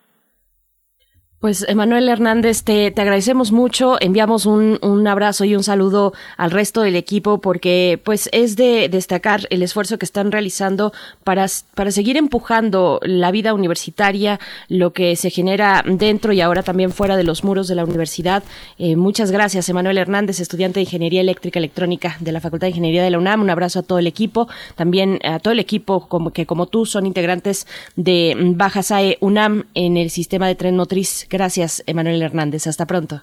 Pues 1.39 1.65
Emanuel 1.69 2.09
Hernández, 2.09 2.63
te, 2.63 2.91
te, 2.91 3.01
agradecemos 3.01 3.53
mucho, 3.53 3.95
enviamos 4.01 4.45
un, 4.45 4.77
un, 4.81 5.07
abrazo 5.07 5.45
y 5.45 5.55
un 5.55 5.63
saludo 5.63 6.11
al 6.35 6.51
resto 6.51 6.81
del 6.81 6.97
equipo 6.97 7.39
porque 7.39 7.97
pues 8.03 8.27
es 8.33 8.57
de 8.57 8.89
destacar 8.89 9.47
el 9.49 9.63
esfuerzo 9.63 9.97
que 9.97 10.03
están 10.03 10.33
realizando 10.33 10.91
para, 11.23 11.45
para 11.75 11.91
seguir 11.91 12.17
empujando 12.17 12.99
la 13.03 13.31
vida 13.31 13.53
universitaria, 13.53 14.37
lo 14.67 14.91
que 14.91 15.15
se 15.15 15.29
genera 15.29 15.81
dentro 15.87 16.33
y 16.33 16.41
ahora 16.41 16.61
también 16.61 16.91
fuera 16.91 17.15
de 17.15 17.23
los 17.23 17.45
muros 17.45 17.69
de 17.69 17.75
la 17.75 17.85
universidad. 17.85 18.43
Eh, 18.77 18.97
muchas 18.97 19.31
gracias, 19.31 19.69
Emanuel 19.69 19.97
Hernández, 19.97 20.41
estudiante 20.41 20.81
de 20.81 20.83
Ingeniería 20.83 21.21
Eléctrica 21.21 21.57
Electrónica 21.57 22.17
de 22.19 22.33
la 22.33 22.41
Facultad 22.41 22.65
de 22.67 22.71
Ingeniería 22.71 23.01
de 23.01 23.11
la 23.11 23.17
UNAM. 23.17 23.43
Un 23.43 23.49
abrazo 23.49 23.79
a 23.79 23.83
todo 23.83 23.99
el 23.99 24.07
equipo, 24.07 24.49
también 24.75 25.21
a 25.23 25.39
todo 25.39 25.53
el 25.53 25.59
equipo 25.59 26.05
como, 26.09 26.33
que 26.33 26.45
como 26.45 26.65
tú 26.65 26.85
son 26.85 27.05
integrantes 27.05 27.65
de 27.95 28.35
Baja 28.57 28.83
SAE 28.83 29.17
UNAM 29.21 29.67
en 29.73 29.95
el 29.95 30.09
sistema 30.09 30.45
de 30.45 30.55
tren 30.55 30.75
motriz 30.75 31.28
Gracias, 31.29 31.83
Emanuel 31.85 32.21
Hernández. 32.21 32.67
Hasta 32.67 32.85
pronto. 32.85 33.21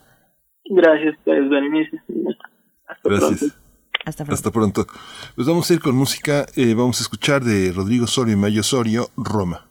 Gracias, 0.65 1.17
pues, 1.25 1.49
Berenice. 1.49 2.01
Hasta 2.87 3.09
Gracias. 3.09 3.39
Pronto. 3.39 3.57
Hasta 4.05 4.25
pronto. 4.25 4.35
Hasta 4.35 4.51
pronto. 4.53 4.87
Pues 5.35 5.49
vamos 5.49 5.71
a 5.71 5.75
ir 5.75 5.81
con 5.81 5.97
música. 5.97 6.47
Eh, 6.55 6.75
vamos 6.75 7.01
a 7.01 7.03
escuchar 7.03 7.43
de 7.43 7.73
Rodrigo 7.73 8.07
Sorio 8.07 8.35
y 8.35 8.37
Mayo 8.37 8.63
Sorio, 8.63 9.09
Roma. 9.17 9.67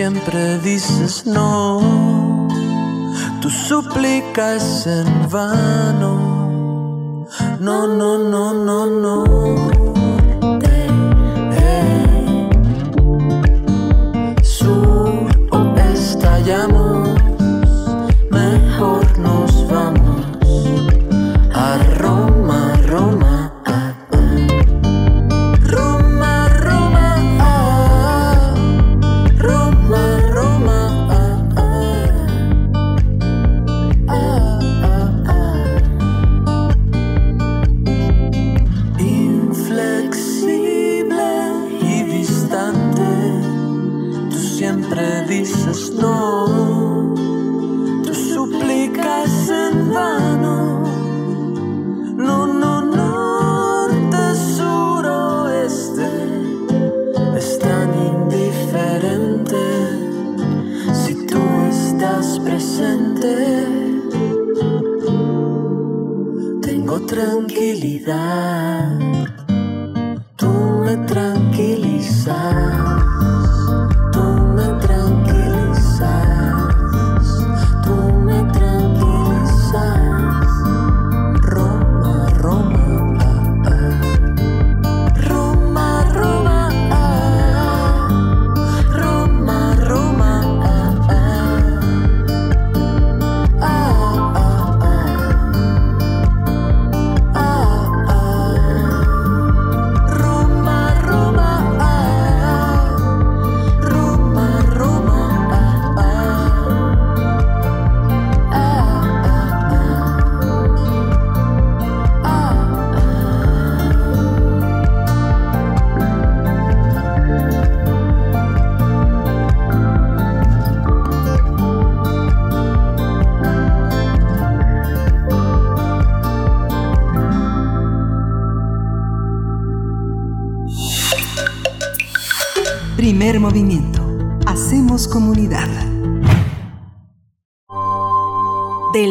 Siempre 0.00 0.58
dices 0.60 1.26
no, 1.26 2.48
tú 3.42 3.50
suplicas 3.50 4.86
en 4.86 5.28
vano, 5.28 7.26
no, 7.60 7.86
no, 7.86 8.16
no, 8.16 8.54
no, 8.54 8.86
no. 8.86 9.24
Sur 14.42 15.28
o 15.50 15.76
estallamos, 15.92 16.79
The. 68.04 68.79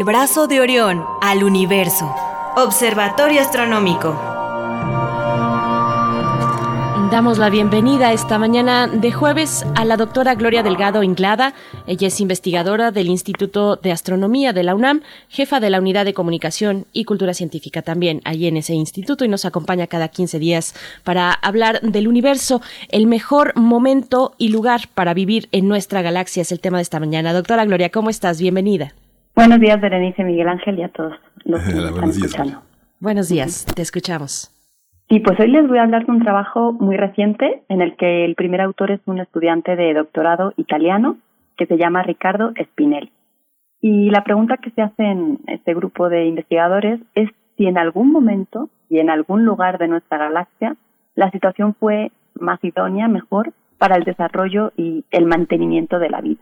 Brazo 0.10 0.48
de 0.48 0.60
Orión 0.60 1.06
al 1.22 1.44
universo. 1.44 2.12
Observatorio 2.56 3.42
Astronómico. 3.42 4.18
Damos 7.12 7.38
la 7.38 7.52
bienvenida 7.52 8.12
esta 8.12 8.40
mañana 8.40 8.88
de 8.88 9.12
jueves 9.12 9.68
a 9.76 9.86
la 9.86 9.98
doctora 9.98 10.34
Gloria 10.34 10.64
Delgado 10.64 11.04
Inglada. 11.04 11.54
Ella 11.86 12.08
es 12.08 12.20
investigadora 12.22 12.90
del 12.90 13.08
Instituto 13.08 13.76
de 13.76 13.92
Astronomía 13.92 14.52
de 14.52 14.64
la 14.64 14.74
UNAM, 14.74 15.04
jefa 15.28 15.60
de 15.60 15.70
la 15.70 15.78
Unidad 15.78 16.06
de 16.06 16.16
Comunicación 16.16 16.88
y 16.92 17.06
Cultura 17.06 17.36
Científica 17.36 17.84
también 17.84 18.22
allí 18.26 18.48
en 18.48 18.58
ese 18.58 18.74
instituto 18.74 19.26
y 19.26 19.28
nos 19.28 19.46
acompaña 19.46 19.86
cada 19.86 20.08
15 20.08 20.40
días 20.40 20.74
para 21.04 21.32
hablar 21.32 21.82
del 21.82 22.08
universo. 22.08 22.64
El 22.88 23.06
mejor 23.06 23.56
momento 23.56 24.34
y 24.40 24.48
lugar 24.48 24.90
para 24.96 25.14
vivir 25.14 25.50
en 25.52 25.68
nuestra 25.68 26.02
galaxia 26.02 26.42
es 26.42 26.52
el 26.52 26.60
tema 26.60 26.80
de 26.80 26.84
esta 26.84 27.00
mañana. 27.00 27.32
Doctora 27.32 27.64
Gloria, 27.66 27.92
¿cómo 27.92 28.10
estás? 28.10 28.42
Bienvenida. 28.42 28.96
Buenos 29.40 29.62
días, 29.62 29.80
Berenice, 29.80 30.22
Miguel 30.26 30.50
Ángel 30.50 30.78
y 30.80 30.84
a 30.84 30.90
todos 30.90 31.14
los 31.46 31.62
que 31.66 31.70
Hola, 31.72 31.88
están 31.88 31.94
buenos 31.94 32.16
días. 32.18 32.32
escuchando. 32.32 32.62
Buenos 33.00 33.30
días, 33.30 33.66
te 33.74 33.82
escuchamos. 33.82 34.52
Y 35.08 35.22
pues 35.22 35.40
hoy 35.40 35.48
les 35.48 35.66
voy 35.66 35.78
a 35.78 35.84
hablar 35.84 36.06
de 36.06 36.12
un 36.12 36.22
trabajo 36.22 36.74
muy 36.74 36.98
reciente 36.98 37.64
en 37.70 37.82
el 37.82 37.96
que 37.96 38.26
el 38.26 38.36
primer 38.36 38.60
autor 38.60 38.92
es 38.92 39.00
un 39.06 39.22
estudiante 39.22 39.78
de 39.78 39.94
doctorado 39.94 40.52
italiano 40.58 41.20
que 41.58 41.68
se 41.68 41.78
llama 41.78 42.04
Ricardo 42.04 42.52
Spinelli. 42.62 43.14
Y 43.80 44.10
la 44.10 44.26
pregunta 44.26 44.58
que 44.58 44.72
se 44.72 44.82
hace 44.82 45.04
en 45.04 45.40
este 45.48 45.74
grupo 45.74 46.10
de 46.10 46.26
investigadores 46.26 47.00
es 47.16 47.30
si 47.56 47.66
en 47.66 47.78
algún 47.78 48.12
momento 48.12 48.68
y 48.90 49.00
en 49.00 49.10
algún 49.10 49.46
lugar 49.46 49.78
de 49.78 49.88
nuestra 49.88 50.18
galaxia 50.18 50.76
la 51.16 51.32
situación 51.32 51.76
fue 51.80 52.12
más 52.38 52.62
idónea, 52.62 53.08
mejor, 53.08 53.54
para 53.78 53.96
el 53.96 54.04
desarrollo 54.04 54.74
y 54.76 55.06
el 55.12 55.28
mantenimiento 55.28 55.98
de 55.98 56.10
la 56.10 56.20
vida. 56.20 56.42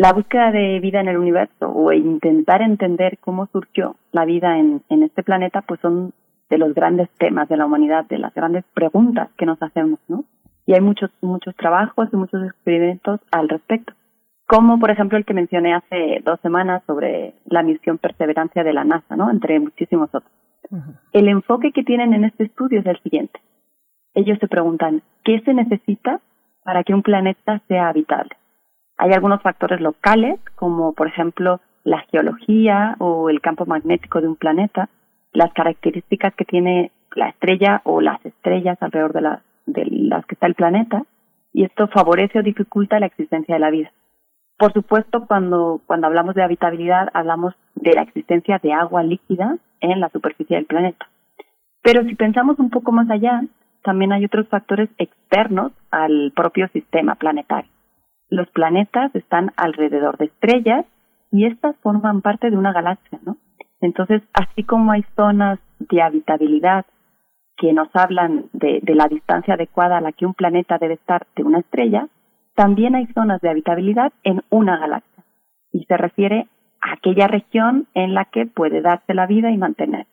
La 0.00 0.14
búsqueda 0.14 0.50
de 0.50 0.80
vida 0.80 1.02
en 1.02 1.08
el 1.08 1.18
universo 1.18 1.68
o 1.68 1.92
intentar 1.92 2.62
entender 2.62 3.18
cómo 3.18 3.48
surgió 3.48 3.96
la 4.12 4.24
vida 4.24 4.56
en, 4.56 4.80
en 4.88 5.02
este 5.02 5.22
planeta, 5.22 5.60
pues 5.60 5.78
son 5.80 6.14
de 6.48 6.56
los 6.56 6.72
grandes 6.72 7.10
temas 7.18 7.50
de 7.50 7.58
la 7.58 7.66
humanidad, 7.66 8.06
de 8.06 8.16
las 8.16 8.32
grandes 8.32 8.64
preguntas 8.72 9.28
que 9.36 9.44
nos 9.44 9.62
hacemos, 9.62 10.00
¿no? 10.08 10.24
Y 10.64 10.72
hay 10.72 10.80
muchos, 10.80 11.10
muchos 11.20 11.54
trabajos 11.54 12.08
y 12.10 12.16
muchos 12.16 12.42
experimentos 12.46 13.20
al 13.30 13.50
respecto. 13.50 13.92
Como, 14.46 14.80
por 14.80 14.90
ejemplo, 14.90 15.18
el 15.18 15.26
que 15.26 15.34
mencioné 15.34 15.74
hace 15.74 16.22
dos 16.24 16.40
semanas 16.40 16.82
sobre 16.86 17.34
la 17.44 17.62
misión 17.62 17.98
Perseverancia 17.98 18.64
de 18.64 18.72
la 18.72 18.84
NASA, 18.84 19.16
¿no? 19.16 19.30
Entre 19.30 19.60
muchísimos 19.60 20.08
otros. 20.14 20.32
El 21.12 21.28
enfoque 21.28 21.72
que 21.72 21.84
tienen 21.84 22.14
en 22.14 22.24
este 22.24 22.44
estudio 22.44 22.80
es 22.80 22.86
el 22.86 22.98
siguiente. 23.02 23.38
Ellos 24.14 24.38
se 24.38 24.48
preguntan, 24.48 25.02
¿qué 25.24 25.42
se 25.44 25.52
necesita 25.52 26.22
para 26.64 26.84
que 26.84 26.94
un 26.94 27.02
planeta 27.02 27.60
sea 27.68 27.90
habitable? 27.90 28.39
Hay 29.02 29.14
algunos 29.14 29.40
factores 29.40 29.80
locales, 29.80 30.38
como 30.56 30.92
por 30.92 31.08
ejemplo 31.08 31.62
la 31.84 32.00
geología 32.10 32.96
o 32.98 33.30
el 33.30 33.40
campo 33.40 33.64
magnético 33.64 34.20
de 34.20 34.28
un 34.28 34.36
planeta, 34.36 34.90
las 35.32 35.54
características 35.54 36.34
que 36.34 36.44
tiene 36.44 36.92
la 37.16 37.30
estrella 37.30 37.80
o 37.84 38.02
las 38.02 38.22
estrellas 38.26 38.76
alrededor 38.82 39.14
de, 39.14 39.20
la, 39.22 39.42
de 39.64 39.86
las 39.86 40.26
que 40.26 40.34
está 40.34 40.46
el 40.46 40.54
planeta, 40.54 41.04
y 41.54 41.64
esto 41.64 41.88
favorece 41.88 42.40
o 42.40 42.42
dificulta 42.42 43.00
la 43.00 43.06
existencia 43.06 43.54
de 43.54 43.60
la 43.60 43.70
vida. 43.70 43.90
Por 44.58 44.74
supuesto, 44.74 45.24
cuando, 45.26 45.80
cuando 45.86 46.06
hablamos 46.06 46.34
de 46.34 46.42
habitabilidad, 46.42 47.08
hablamos 47.14 47.54
de 47.76 47.94
la 47.94 48.02
existencia 48.02 48.60
de 48.62 48.74
agua 48.74 49.02
líquida 49.02 49.56
en 49.80 49.98
la 49.98 50.10
superficie 50.10 50.56
del 50.56 50.66
planeta. 50.66 51.08
Pero 51.80 52.04
si 52.04 52.14
pensamos 52.16 52.58
un 52.58 52.68
poco 52.68 52.92
más 52.92 53.08
allá, 53.08 53.44
también 53.82 54.12
hay 54.12 54.26
otros 54.26 54.46
factores 54.48 54.90
externos 54.98 55.72
al 55.90 56.34
propio 56.36 56.68
sistema 56.68 57.14
planetario. 57.14 57.69
Los 58.30 58.48
planetas 58.50 59.14
están 59.14 59.52
alrededor 59.56 60.16
de 60.16 60.26
estrellas 60.26 60.86
y 61.30 61.46
estas 61.46 61.76
forman 61.82 62.22
parte 62.22 62.50
de 62.50 62.56
una 62.56 62.72
galaxia, 62.72 63.18
¿no? 63.24 63.36
Entonces, 63.80 64.22
así 64.32 64.62
como 64.62 64.92
hay 64.92 65.04
zonas 65.16 65.58
de 65.78 66.02
habitabilidad 66.02 66.86
que 67.56 67.72
nos 67.72 67.88
hablan 67.94 68.46
de, 68.52 68.80
la 68.86 69.08
distancia 69.08 69.54
adecuada 69.54 69.98
a 69.98 70.00
la 70.00 70.12
que 70.12 70.26
un 70.26 70.34
planeta 70.34 70.78
debe 70.78 70.94
estar 70.94 71.26
de 71.36 71.42
una 71.42 71.60
estrella, 71.60 72.08
también 72.54 72.94
hay 72.94 73.06
zonas 73.08 73.40
de 73.40 73.50
habitabilidad 73.50 74.12
en 74.22 74.42
una 74.50 74.78
galaxia 74.78 75.24
y 75.72 75.84
se 75.84 75.96
refiere 75.96 76.48
a 76.80 76.94
aquella 76.94 77.26
región 77.26 77.86
en 77.94 78.14
la 78.14 78.24
que 78.26 78.46
puede 78.46 78.80
darse 78.80 79.14
la 79.14 79.26
vida 79.26 79.50
y 79.50 79.58
mantener. 79.58 80.06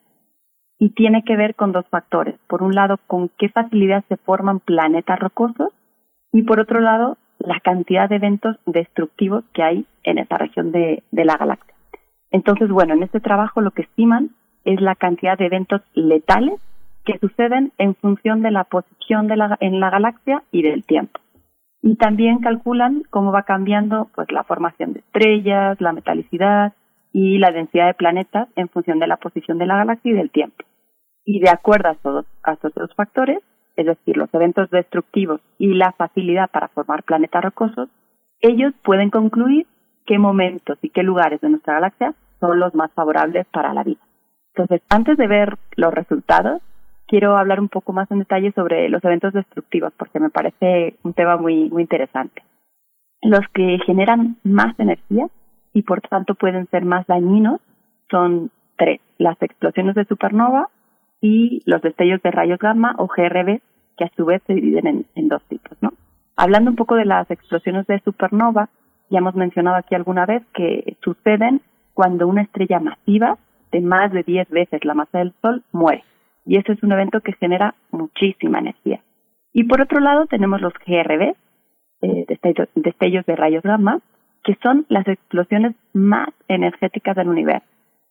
Y 0.78 0.90
tiene 0.90 1.24
que 1.24 1.36
ver 1.36 1.54
con 1.54 1.72
dos 1.72 1.86
factores. 1.88 2.38
Por 2.46 2.62
un 2.62 2.74
lado, 2.74 2.98
con 3.06 3.30
qué 3.38 3.48
facilidad 3.48 4.04
se 4.08 4.16
forman 4.16 4.60
planetas 4.60 5.18
rocosos 5.18 5.72
y 6.32 6.42
por 6.42 6.60
otro 6.60 6.80
lado, 6.80 7.16
la 7.38 7.60
cantidad 7.60 8.08
de 8.08 8.16
eventos 8.16 8.56
destructivos 8.66 9.44
que 9.52 9.62
hay 9.62 9.86
en 10.02 10.18
esa 10.18 10.38
región 10.38 10.72
de, 10.72 11.02
la 11.12 11.36
galaxia. 11.36 11.74
Entonces, 12.30 12.68
bueno, 12.68 12.94
en 12.94 13.02
este 13.02 13.20
trabajo 13.20 13.60
lo 13.60 13.70
que 13.70 13.82
estiman 13.82 14.30
es 14.64 14.80
la 14.80 14.94
cantidad 14.94 15.38
de 15.38 15.46
eventos 15.46 15.82
letales 15.94 16.60
que 17.04 17.18
suceden 17.18 17.72
en 17.78 17.94
función 17.94 18.42
de 18.42 18.50
la 18.50 18.64
posición 18.64 19.28
en 19.60 19.80
la 19.80 19.90
galaxia 19.90 20.42
y 20.52 20.62
del 20.62 20.84
tiempo. 20.84 21.20
Y 21.80 21.96
también 21.96 22.40
calculan 22.40 23.04
cómo 23.08 23.32
va 23.32 23.44
cambiando 23.44 24.10
pues 24.14 24.30
la 24.32 24.44
formación 24.44 24.92
de 24.92 25.00
estrellas, 25.00 25.80
la 25.80 25.92
metalicidad 25.92 26.74
y 27.12 27.38
la 27.38 27.50
densidad 27.50 27.86
de 27.86 27.94
planetas 27.94 28.48
en 28.56 28.68
función 28.68 28.98
de 28.98 29.06
la 29.06 29.16
posición 29.16 29.58
de 29.58 29.66
la 29.66 29.76
galaxia 29.76 30.12
y 30.12 30.14
del 30.14 30.30
tiempo. 30.30 30.64
Y 31.24 31.40
de 31.40 31.50
acuerdo 31.50 31.90
a 31.90 31.94
todos 31.94 32.26
a 32.42 32.54
estos 32.54 32.74
dos 32.74 32.92
factores, 32.94 33.38
es 33.78 33.86
decir, 33.86 34.16
los 34.16 34.32
eventos 34.34 34.68
destructivos 34.70 35.40
y 35.56 35.72
la 35.74 35.92
facilidad 35.92 36.50
para 36.50 36.66
formar 36.66 37.04
planetas 37.04 37.44
rocosos, 37.44 37.88
ellos 38.40 38.74
pueden 38.82 39.08
concluir 39.10 39.68
qué 40.04 40.18
momentos 40.18 40.78
y 40.82 40.90
qué 40.90 41.04
lugares 41.04 41.40
de 41.40 41.48
nuestra 41.48 41.74
galaxia 41.74 42.12
son 42.40 42.58
los 42.58 42.74
más 42.74 42.90
favorables 42.92 43.46
para 43.52 43.72
la 43.72 43.84
vida. 43.84 44.00
Entonces, 44.54 44.82
antes 44.90 45.16
de 45.16 45.28
ver 45.28 45.58
los 45.76 45.94
resultados, 45.94 46.60
quiero 47.06 47.36
hablar 47.36 47.60
un 47.60 47.68
poco 47.68 47.92
más 47.92 48.10
en 48.10 48.18
detalle 48.18 48.50
sobre 48.50 48.88
los 48.88 49.04
eventos 49.04 49.32
destructivos, 49.32 49.92
porque 49.96 50.18
me 50.18 50.30
parece 50.30 50.96
un 51.04 51.14
tema 51.14 51.36
muy, 51.36 51.70
muy 51.70 51.82
interesante. 51.82 52.42
Los 53.22 53.46
que 53.54 53.78
generan 53.86 54.38
más 54.42 54.76
energía 54.80 55.28
y 55.72 55.82
por 55.82 56.00
tanto 56.00 56.34
pueden 56.34 56.66
ser 56.70 56.84
más 56.84 57.06
dañinos 57.06 57.60
son 58.10 58.50
tres, 58.76 59.00
las 59.18 59.40
explosiones 59.40 59.94
de 59.94 60.04
supernova 60.04 60.68
y 61.20 61.62
los 61.66 61.82
destellos 61.82 62.22
de 62.22 62.30
rayos 62.30 62.58
gamma 62.58 62.94
o 62.98 63.06
GRB, 63.06 63.60
que 63.98 64.04
a 64.04 64.10
su 64.16 64.24
vez 64.24 64.40
se 64.46 64.54
dividen 64.54 65.04
en, 65.14 65.28
dos 65.28 65.42
tipos, 65.48 65.76
¿no? 65.82 65.92
Hablando 66.36 66.70
un 66.70 66.76
poco 66.76 66.94
de 66.94 67.04
las 67.04 67.30
explosiones 67.30 67.86
de 67.86 68.00
supernova, 68.00 68.70
ya 69.10 69.18
hemos 69.18 69.34
mencionado 69.34 69.76
aquí 69.76 69.94
alguna 69.94 70.24
vez 70.24 70.42
que 70.54 70.96
suceden 71.02 71.60
cuando 71.94 72.28
una 72.28 72.42
estrella 72.42 72.78
masiva 72.78 73.38
de 73.72 73.80
más 73.80 74.12
de 74.12 74.22
10 74.22 74.48
veces 74.50 74.84
la 74.84 74.94
masa 74.94 75.18
del 75.18 75.34
Sol 75.42 75.64
muere. 75.72 76.04
Y 76.46 76.56
ese 76.56 76.72
es 76.72 76.82
un 76.82 76.92
evento 76.92 77.20
que 77.20 77.32
genera 77.32 77.74
muchísima 77.90 78.60
energía. 78.60 79.00
Y 79.52 79.64
por 79.64 79.80
otro 79.80 79.98
lado 79.98 80.26
tenemos 80.26 80.60
los 80.60 80.72
GRB, 80.86 81.34
eh, 82.02 82.24
destellos, 82.28 82.68
destellos 82.76 83.26
de 83.26 83.36
rayos 83.36 83.62
gamma, 83.64 84.00
que 84.44 84.56
son 84.62 84.86
las 84.88 85.06
explosiones 85.08 85.74
más 85.92 86.28
energéticas 86.46 87.16
del 87.16 87.28
universo. 87.28 87.66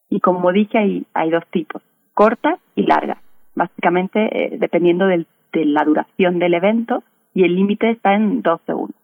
Y 0.09 0.19
como 0.19 0.51
dije, 0.51 0.77
hay, 0.77 1.05
hay 1.13 1.29
dos 1.31 1.45
tipos, 1.51 1.81
cortas 2.13 2.59
y 2.75 2.83
largas, 2.83 3.19
básicamente 3.55 4.19
eh, 4.19 4.57
dependiendo 4.59 5.07
del, 5.07 5.25
de 5.57 5.65
la 5.65 5.83
duración 5.83 6.37
del 6.37 6.53
evento 6.53 7.03
y 7.33 7.43
el 7.43 7.55
límite 7.55 7.89
está 7.89 8.13
en 8.13 8.41
dos 8.43 8.61
segundos. 8.67 8.95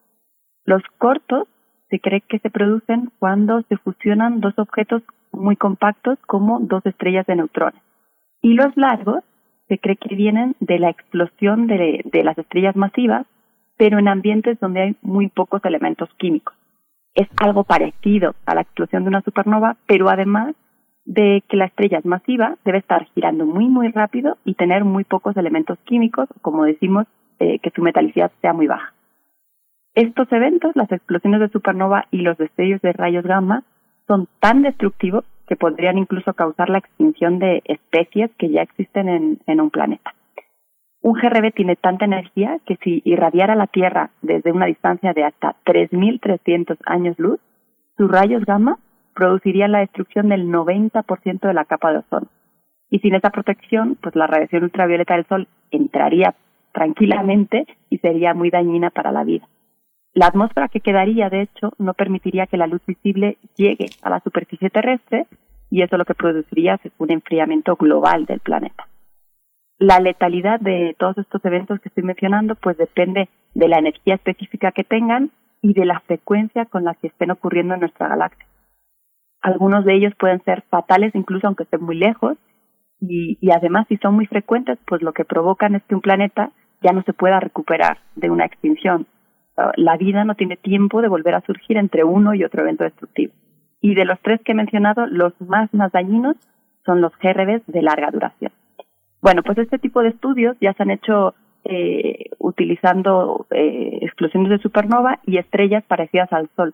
Los 0.66 0.84
cortos 1.00 1.48
se 1.90 2.00
cree 2.00 2.22
que 2.22 2.40
se 2.40 2.52
producen 2.52 3.12
cuando 3.20 3.64
se 3.64 3.78
fusionan 3.78 4.40
dos 4.40 4.54
objetos 4.58 5.02
muy 5.32 5.56
compactos 5.56 6.20
como 6.28 6.60
dos 6.60 6.86
estrellas 6.86 7.26
de 7.26 7.36
neutrones. 7.36 7.82
Y 8.42 8.54
los 8.54 8.76
largos 8.78 9.24
se 9.68 9.80
cree 9.80 9.96
que 9.96 10.16
vienen 10.16 10.56
de 10.60 10.78
la 10.78 10.90
explosión 10.90 11.66
de, 11.66 12.02
de 12.06 12.24
las 12.24 12.38
estrellas 12.38 12.76
masivas, 12.76 13.26
pero 13.78 13.98
en 13.98 14.08
ambientes 14.08 14.60
donde 14.60 14.82
hay 14.82 14.96
muy 15.02 15.30
pocos 15.30 15.64
elementos 15.66 16.10
químicos. 16.18 16.56
Es 17.16 17.28
algo 17.42 17.64
parecido 17.64 18.36
a 18.46 18.54
la 18.54 18.62
explosión 18.62 19.04
de 19.04 19.10
una 19.10 19.22
supernova, 19.22 19.78
pero 19.88 20.10
además 20.10 20.56
de 21.06 21.44
que 21.50 21.58
la 21.58 21.66
estrella 21.66 22.00
es 22.00 22.06
masiva, 22.06 22.58
debe 22.64 22.78
estar 22.78 23.06
girando 23.14 23.46
muy, 23.46 23.68
muy 23.68 23.90
rápido 23.90 24.38
y 24.46 24.56
tener 24.56 24.86
muy 24.86 25.04
pocos 25.04 25.36
elementos 25.38 25.78
químicos, 25.86 26.30
como 26.42 26.64
decimos, 26.64 27.08
eh, 27.40 27.60
que 27.60 27.72
su 27.72 27.82
metalicidad 27.82 28.32
sea 28.42 28.54
muy 28.54 28.68
baja. 28.68 28.94
Estos 29.96 30.32
eventos, 30.32 30.76
las 30.76 30.92
explosiones 30.92 31.40
de 31.40 31.50
supernova 31.50 32.06
y 32.10 32.18
los 32.20 32.38
destellos 32.38 32.82
de 32.82 32.94
rayos 32.94 33.26
gamma, 33.26 33.64
son 34.08 34.28
tan 34.40 34.64
destructivos 34.64 35.26
que 35.48 35.56
podrían 35.56 35.98
incluso 35.98 36.34
causar 36.34 36.70
la 36.70 36.80
extinción 36.80 37.38
de 37.38 37.62
especies 37.66 38.32
que 38.38 38.50
ya 38.50 38.62
existen 38.62 39.10
en, 39.10 39.40
en 39.46 39.62
un 39.62 39.70
planeta. 39.70 40.16
Un 41.02 41.14
GRB 41.14 41.54
tiene 41.54 41.76
tanta 41.76 42.06
energía 42.06 42.60
que 42.66 42.78
si 42.78 43.02
irradiara 43.04 43.56
la 43.56 43.68
Tierra 43.68 44.12
desde 44.22 44.54
una 44.54 44.68
distancia 44.68 45.14
de 45.14 45.26
hasta 45.26 45.58
3.300 45.66 46.78
años 46.86 47.20
luz, 47.20 47.40
sus 47.98 48.10
rayos 48.10 48.46
gamma 48.46 48.80
producirían 49.14 49.72
la 49.72 49.80
destrucción 49.80 50.30
del 50.30 50.48
90% 50.48 51.40
de 51.42 51.54
la 51.54 51.66
capa 51.66 51.92
de 51.92 52.00
ozono. 52.00 52.28
Y 52.90 53.00
sin 53.00 53.16
esa 53.16 53.30
protección, 53.30 53.98
pues 54.02 54.16
la 54.16 54.28
radiación 54.28 54.64
ultravioleta 54.64 55.16
del 55.16 55.26
Sol 55.26 55.48
entraría 55.72 56.36
tranquilamente 56.74 57.66
y 57.90 57.98
sería 58.00 58.34
muy 58.34 58.50
dañina 58.50 58.90
para 58.90 59.12
la 59.12 59.24
vida. 59.24 59.48
La 60.14 60.28
atmósfera 60.28 60.68
que 60.68 60.80
quedaría, 60.80 61.30
de 61.30 61.42
hecho, 61.42 61.74
no 61.80 61.94
permitiría 61.94 62.46
que 62.46 62.58
la 62.58 62.68
luz 62.68 62.82
visible 62.86 63.38
llegue 63.56 63.88
a 64.04 64.10
la 64.10 64.20
superficie 64.20 64.70
terrestre 64.70 65.26
y 65.72 65.82
eso 65.82 65.98
lo 65.98 66.06
que 66.06 66.14
produciría 66.14 66.80
es 66.84 66.92
un 67.00 67.12
enfriamiento 67.12 67.76
global 67.76 68.26
del 68.26 68.40
planeta. 68.40 68.88
La 69.80 70.00
letalidad 70.00 70.60
de 70.60 70.96
todos 71.00 71.18
estos 71.18 71.44
eventos 71.46 71.80
que 71.80 71.90
estoy 71.90 72.04
mencionando 72.04 72.54
pues 72.54 72.78
depende 72.78 73.28
de 73.56 73.68
la 73.68 73.80
energía 73.80 74.16
específica 74.16 74.72
que 74.72 74.84
tengan 74.84 75.32
y 75.64 75.74
de 75.74 75.86
la 75.86 76.00
frecuencia 76.02 76.66
con 76.66 76.84
la 76.84 76.94
que 76.94 77.08
estén 77.08 77.32
ocurriendo 77.32 77.74
en 77.74 77.80
nuestra 77.80 78.08
galaxia. 78.08 78.46
Algunos 79.44 79.84
de 79.84 79.94
ellos 79.94 80.14
pueden 80.18 80.42
ser 80.44 80.64
fatales 80.70 81.14
incluso 81.14 81.46
aunque 81.46 81.64
estén 81.64 81.84
muy 81.84 81.98
lejos 81.98 82.38
y, 83.02 83.38
además 83.52 83.86
si 83.90 83.98
son 83.98 84.16
muy 84.16 84.26
frecuentes 84.26 84.80
pues 84.88 85.02
lo 85.02 85.12
que 85.12 85.26
provocan 85.26 85.76
es 85.76 85.84
que 85.84 85.96
un 85.96 86.02
planeta 86.02 86.52
ya 86.82 86.94
no 86.94 87.04
se 87.04 87.14
pueda 87.14 87.40
recuperar 87.40 88.00
de 88.16 88.30
una 88.30 88.46
extinción. 88.46 89.06
La 89.76 89.98
vida 89.98 90.24
no 90.24 90.36
tiene 90.36 90.58
tiempo 90.58 91.02
de 91.02 91.10
volver 91.10 91.36
a 91.36 91.42
surgir 91.42 91.78
entre 91.78 92.04
uno 92.04 92.34
y 92.34 92.44
otro 92.44 92.62
evento 92.62 92.86
destructivo. 92.86 93.34
Y 93.82 93.94
de 93.96 94.06
los 94.06 94.20
tres 94.22 94.42
que 94.42 94.54
he 94.54 94.56
mencionado, 94.56 95.06
los 95.06 95.34
más, 95.42 95.72
más 95.74 95.92
dañinos 95.92 96.38
son 96.86 97.02
los 97.02 97.12
GRBs 97.20 97.62
de 97.68 97.82
larga 97.82 98.10
duración. 98.12 98.52
Bueno, 99.22 99.44
pues 99.44 99.58
este 99.58 99.78
tipo 99.78 100.02
de 100.02 100.10
estudios 100.10 100.58
ya 100.60 100.74
se 100.74 100.84
han 100.84 100.92
hecho 100.92 101.36
eh, 101.66 102.30
utilizando 102.40 103.46
eh, 103.52 104.00
explosiones 104.02 104.50
de 104.50 104.58
supernova 104.60 105.20
y 105.26 105.38
estrellas 105.38 105.84
parecidas 105.86 106.32
al 106.34 106.50
Sol. 106.56 106.74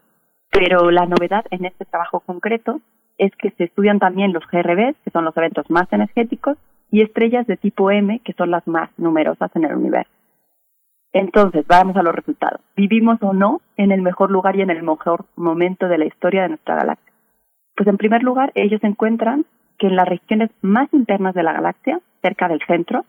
Pero 0.52 0.92
la 0.92 1.06
novedad 1.06 1.46
en 1.52 1.66
este 1.66 1.86
trabajo 1.86 2.22
concreto 2.22 2.82
es 3.18 3.36
que 3.36 3.52
se 3.52 3.66
estudian 3.66 4.00
también 4.00 4.34
los 4.34 4.44
GRBs, 4.48 4.96
que 5.04 5.12
son 5.12 5.26
los 5.26 5.36
eventos 5.38 5.70
más 5.70 5.92
energéticos, 5.92 6.58
y 6.92 7.02
estrellas 7.02 7.46
de 7.46 7.58
tipo 7.58 7.92
M, 7.92 8.20
que 8.24 8.34
son 8.34 8.50
las 8.50 8.66
más 8.68 8.90
numerosas 8.98 9.56
en 9.56 9.66
el 9.66 9.76
universo. 9.76 10.12
Entonces, 11.12 11.66
vamos 11.68 11.96
a 11.98 12.04
los 12.04 12.16
resultados. 12.16 12.62
¿Vivimos 12.76 13.18
o 13.22 13.34
no 13.34 13.62
en 13.78 13.92
el 13.92 14.02
mejor 14.02 14.32
lugar 14.32 14.56
y 14.56 14.62
en 14.62 14.70
el 14.70 14.84
mejor 14.84 15.26
momento 15.36 15.88
de 15.88 15.98
la 15.98 16.06
historia 16.06 16.44
de 16.44 16.50
nuestra 16.50 16.76
galaxia? 16.76 17.14
Pues 17.76 17.88
en 17.88 17.98
primer 17.98 18.24
lugar, 18.24 18.52
ellos 18.56 18.84
encuentran 18.84 19.46
que 19.78 19.88
en 19.88 19.96
las 19.96 20.08
regiones 20.08 20.52
más 20.62 20.92
internas 20.94 21.34
de 21.34 21.44
la 21.44 21.54
galaxia, 21.54 22.00
cerca 22.22 22.48
del 22.48 22.62
centro, 22.68 23.06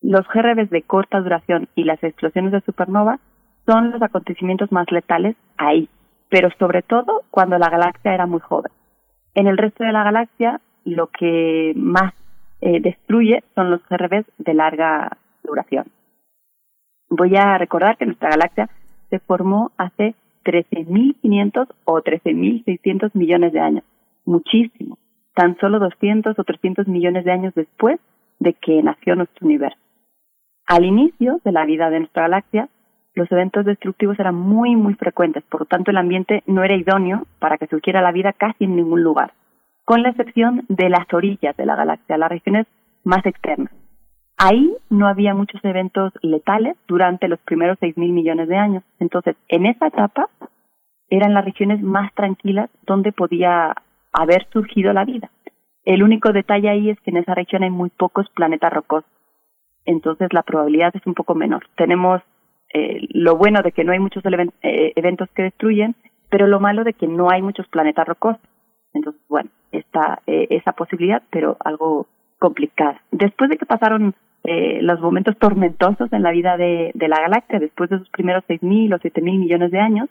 los 0.00 0.26
GRBs 0.28 0.70
de 0.70 0.82
corta 0.82 1.20
duración 1.20 1.68
y 1.74 1.84
las 1.84 2.02
explosiones 2.02 2.52
de 2.52 2.60
supernova 2.60 3.18
son 3.66 3.92
los 3.92 4.02
acontecimientos 4.02 4.70
más 4.72 4.90
letales 4.90 5.36
ahí, 5.56 5.88
pero 6.32 6.48
sobre 6.58 6.80
todo 6.80 7.24
cuando 7.30 7.58
la 7.58 7.68
galaxia 7.68 8.14
era 8.14 8.24
muy 8.24 8.40
joven. 8.40 8.72
En 9.34 9.46
el 9.48 9.58
resto 9.58 9.84
de 9.84 9.92
la 9.92 10.02
galaxia, 10.02 10.62
lo 10.86 11.08
que 11.08 11.74
más 11.76 12.14
eh, 12.62 12.80
destruye 12.80 13.44
son 13.54 13.70
los 13.70 13.86
GRBs 13.86 14.24
de 14.38 14.54
larga 14.54 15.18
duración. 15.44 15.88
Voy 17.10 17.36
a 17.36 17.58
recordar 17.58 17.98
que 17.98 18.06
nuestra 18.06 18.30
galaxia 18.30 18.70
se 19.10 19.18
formó 19.18 19.72
hace 19.76 20.14
13.500 20.46 21.68
o 21.84 22.00
13.600 22.00 23.10
millones 23.12 23.52
de 23.52 23.60
años. 23.60 23.84
Muchísimo. 24.24 24.96
Tan 25.34 25.58
solo 25.58 25.80
200 25.80 26.38
o 26.38 26.44
300 26.44 26.88
millones 26.88 27.26
de 27.26 27.32
años 27.32 27.52
después 27.54 28.00
de 28.38 28.54
que 28.54 28.82
nació 28.82 29.16
nuestro 29.16 29.46
universo. 29.46 29.78
Al 30.64 30.86
inicio 30.86 31.42
de 31.44 31.52
la 31.52 31.66
vida 31.66 31.90
de 31.90 31.98
nuestra 31.98 32.22
galaxia, 32.22 32.70
los 33.14 33.30
eventos 33.30 33.64
destructivos 33.64 34.18
eran 34.18 34.34
muy, 34.34 34.76
muy 34.76 34.94
frecuentes, 34.94 35.42
por 35.44 35.62
lo 35.62 35.66
tanto 35.66 35.90
el 35.90 35.98
ambiente 35.98 36.42
no 36.46 36.64
era 36.64 36.76
idóneo 36.76 37.26
para 37.38 37.58
que 37.58 37.66
surgiera 37.66 38.00
la 38.00 38.12
vida 38.12 38.32
casi 38.32 38.64
en 38.64 38.76
ningún 38.76 39.02
lugar, 39.02 39.32
con 39.84 40.02
la 40.02 40.10
excepción 40.10 40.64
de 40.68 40.88
las 40.88 41.12
orillas 41.12 41.56
de 41.56 41.66
la 41.66 41.76
galaxia, 41.76 42.18
las 42.18 42.30
regiones 42.30 42.66
más 43.04 43.24
externas. 43.26 43.72
Ahí 44.38 44.74
no 44.90 45.06
había 45.06 45.34
muchos 45.34 45.64
eventos 45.64 46.12
letales 46.22 46.76
durante 46.88 47.28
los 47.28 47.38
primeros 47.40 47.78
6.000 47.78 48.12
millones 48.12 48.48
de 48.48 48.56
años. 48.56 48.82
Entonces, 48.98 49.36
en 49.46 49.66
esa 49.66 49.86
etapa 49.86 50.28
eran 51.08 51.34
las 51.34 51.44
regiones 51.44 51.80
más 51.80 52.12
tranquilas 52.14 52.68
donde 52.84 53.12
podía 53.12 53.74
haber 54.12 54.48
surgido 54.50 54.92
la 54.92 55.04
vida. 55.04 55.30
El 55.84 56.02
único 56.02 56.32
detalle 56.32 56.70
ahí 56.70 56.90
es 56.90 57.00
que 57.00 57.10
en 57.10 57.18
esa 57.18 57.34
región 57.34 57.62
hay 57.62 57.70
muy 57.70 57.90
pocos 57.90 58.28
planetas 58.30 58.72
rocosos. 58.72 59.10
Entonces, 59.84 60.32
la 60.32 60.42
probabilidad 60.42 60.94
es 60.96 61.06
un 61.06 61.14
poco 61.14 61.34
menor. 61.34 61.66
Tenemos 61.76 62.22
eh, 62.72 63.06
lo 63.10 63.36
bueno 63.36 63.62
de 63.62 63.72
que 63.72 63.84
no 63.84 63.92
hay 63.92 63.98
muchos 63.98 64.22
eh, 64.24 64.92
eventos 64.96 65.28
que 65.34 65.42
destruyen, 65.42 65.94
pero 66.30 66.46
lo 66.46 66.60
malo 66.60 66.84
de 66.84 66.94
que 66.94 67.06
no 67.06 67.30
hay 67.30 67.42
muchos 67.42 67.66
planetas 67.68 68.06
rocosos. 68.06 68.40
Entonces, 68.94 69.22
bueno, 69.28 69.50
está 69.70 70.20
eh, 70.26 70.46
esa 70.50 70.72
posibilidad, 70.72 71.22
pero 71.30 71.56
algo 71.60 72.06
complicada. 72.38 73.00
Después 73.10 73.50
de 73.50 73.56
que 73.56 73.66
pasaron 73.66 74.14
eh, 74.44 74.80
los 74.82 75.00
momentos 75.00 75.36
tormentosos 75.38 76.12
en 76.12 76.22
la 76.22 76.32
vida 76.32 76.56
de, 76.56 76.92
la 76.94 77.20
galaxia, 77.20 77.60
después 77.60 77.90
de 77.90 77.98
sus 77.98 78.08
primeros 78.10 78.44
6.000 78.48 78.94
o 78.94 78.98
7.000 78.98 79.22
millones 79.38 79.70
de 79.70 79.78
años, 79.78 80.08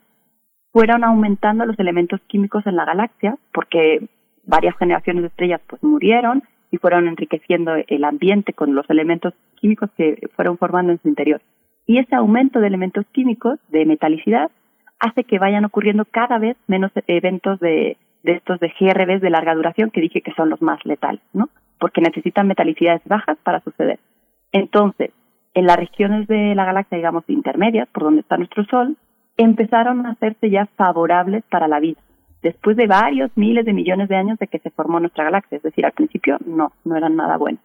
fueron 0.71 1.03
aumentando 1.03 1.65
los 1.65 1.77
elementos 1.79 2.21
químicos 2.27 2.65
en 2.65 2.77
la 2.77 2.85
galaxia, 2.85 3.37
porque 3.53 4.07
varias 4.45 4.77
generaciones 4.77 5.23
de 5.23 5.27
estrellas 5.27 5.61
pues 5.67 5.83
murieron 5.83 6.43
y 6.71 6.77
fueron 6.77 7.07
enriqueciendo 7.07 7.73
el 7.85 8.03
ambiente 8.05 8.53
con 8.53 8.73
los 8.73 8.89
elementos 8.89 9.33
químicos 9.55 9.89
que 9.97 10.29
fueron 10.35 10.57
formando 10.57 10.93
en 10.93 11.01
su 11.01 11.09
interior. 11.09 11.41
Y 11.85 11.97
ese 11.97 12.15
aumento 12.15 12.59
de 12.59 12.67
elementos 12.67 13.05
químicos, 13.11 13.59
de 13.69 13.85
metalicidad, 13.85 14.51
hace 14.99 15.23
que 15.23 15.39
vayan 15.39 15.65
ocurriendo 15.65 16.05
cada 16.05 16.37
vez 16.37 16.55
menos 16.67 16.91
eventos 17.07 17.59
de, 17.59 17.97
de 18.23 18.33
estos 18.33 18.59
de 18.59 18.71
GRBs 18.79 19.21
de 19.21 19.29
larga 19.29 19.55
duración 19.55 19.89
que 19.89 20.01
dije 20.01 20.21
que 20.21 20.33
son 20.33 20.49
los 20.49 20.61
más 20.61 20.79
letales, 20.85 21.21
¿no? 21.33 21.49
Porque 21.79 22.01
necesitan 22.01 22.47
metalicidades 22.47 23.01
bajas 23.05 23.37
para 23.43 23.61
suceder. 23.61 23.99
Entonces, 24.51 25.11
en 25.53 25.65
las 25.65 25.77
regiones 25.77 26.27
de 26.27 26.55
la 26.55 26.65
galaxia, 26.65 26.97
digamos, 26.97 27.23
intermedias, 27.27 27.87
por 27.89 28.03
donde 28.03 28.21
está 28.21 28.37
nuestro 28.37 28.63
Sol, 28.65 28.95
empezaron 29.37 30.05
a 30.05 30.11
hacerse 30.11 30.49
ya 30.49 30.67
favorables 30.77 31.43
para 31.49 31.67
la 31.67 31.79
vida, 31.79 31.99
después 32.41 32.77
de 32.77 32.87
varios 32.87 33.31
miles 33.35 33.65
de 33.65 33.73
millones 33.73 34.07
de 34.09 34.15
años 34.15 34.37
de 34.39 34.47
que 34.47 34.59
se 34.59 34.69
formó 34.69 34.99
nuestra 34.99 35.23
galaxia. 35.23 35.57
Es 35.57 35.63
decir, 35.63 35.85
al 35.85 35.93
principio 35.93 36.37
no, 36.45 36.71
no 36.85 36.95
eran 36.95 37.15
nada 37.15 37.37
buenos. 37.37 37.61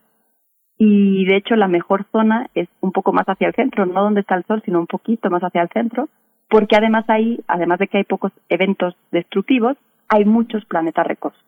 Y 0.79 1.24
de 1.24 1.37
hecho 1.37 1.57
la 1.57 1.68
mejor 1.68 2.07
zona 2.12 2.49
es 2.55 2.68
un 2.81 2.93
poco 2.93 3.12
más 3.12 3.27
hacia 3.27 3.49
el 3.49 3.55
centro, 3.55 3.87
no 3.87 4.03
donde 4.03 4.20
está 4.20 4.35
el 4.35 4.45
Sol, 4.45 4.62
sino 4.64 4.79
un 4.79 4.87
poquito 4.87 5.31
más 5.31 5.43
hacia 5.43 5.62
el 5.62 5.70
centro, 5.70 6.09
porque 6.49 6.77
además 6.77 7.05
ahí, 7.09 7.41
además 7.49 7.79
de 7.79 7.89
que 7.89 7.99
hay 7.99 8.05
pocos 8.05 8.33
eventos 8.49 8.95
destructivos, 9.11 9.77
hay 10.09 10.24
muchos 10.24 10.64
planetas 10.66 11.07
recosos. 11.07 11.43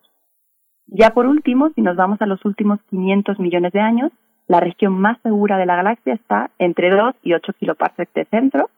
Ya 0.86 1.10
por 1.10 1.26
último, 1.26 1.70
si 1.74 1.82
nos 1.82 1.96
vamos 1.96 2.20
a 2.22 2.26
los 2.26 2.42
últimos 2.44 2.80
500 2.88 3.38
millones 3.38 3.72
de 3.72 3.80
años, 3.80 4.12
la 4.46 4.60
región 4.60 4.98
más 4.98 5.20
segura 5.22 5.58
de 5.58 5.66
la 5.66 5.76
galaxia 5.76 6.14
está 6.14 6.50
entre 6.58 6.90
2 6.90 7.14
y 7.22 7.34
8 7.34 7.52
kiloparsecs 7.60 8.14
de 8.14 8.24
centro, 8.24 8.70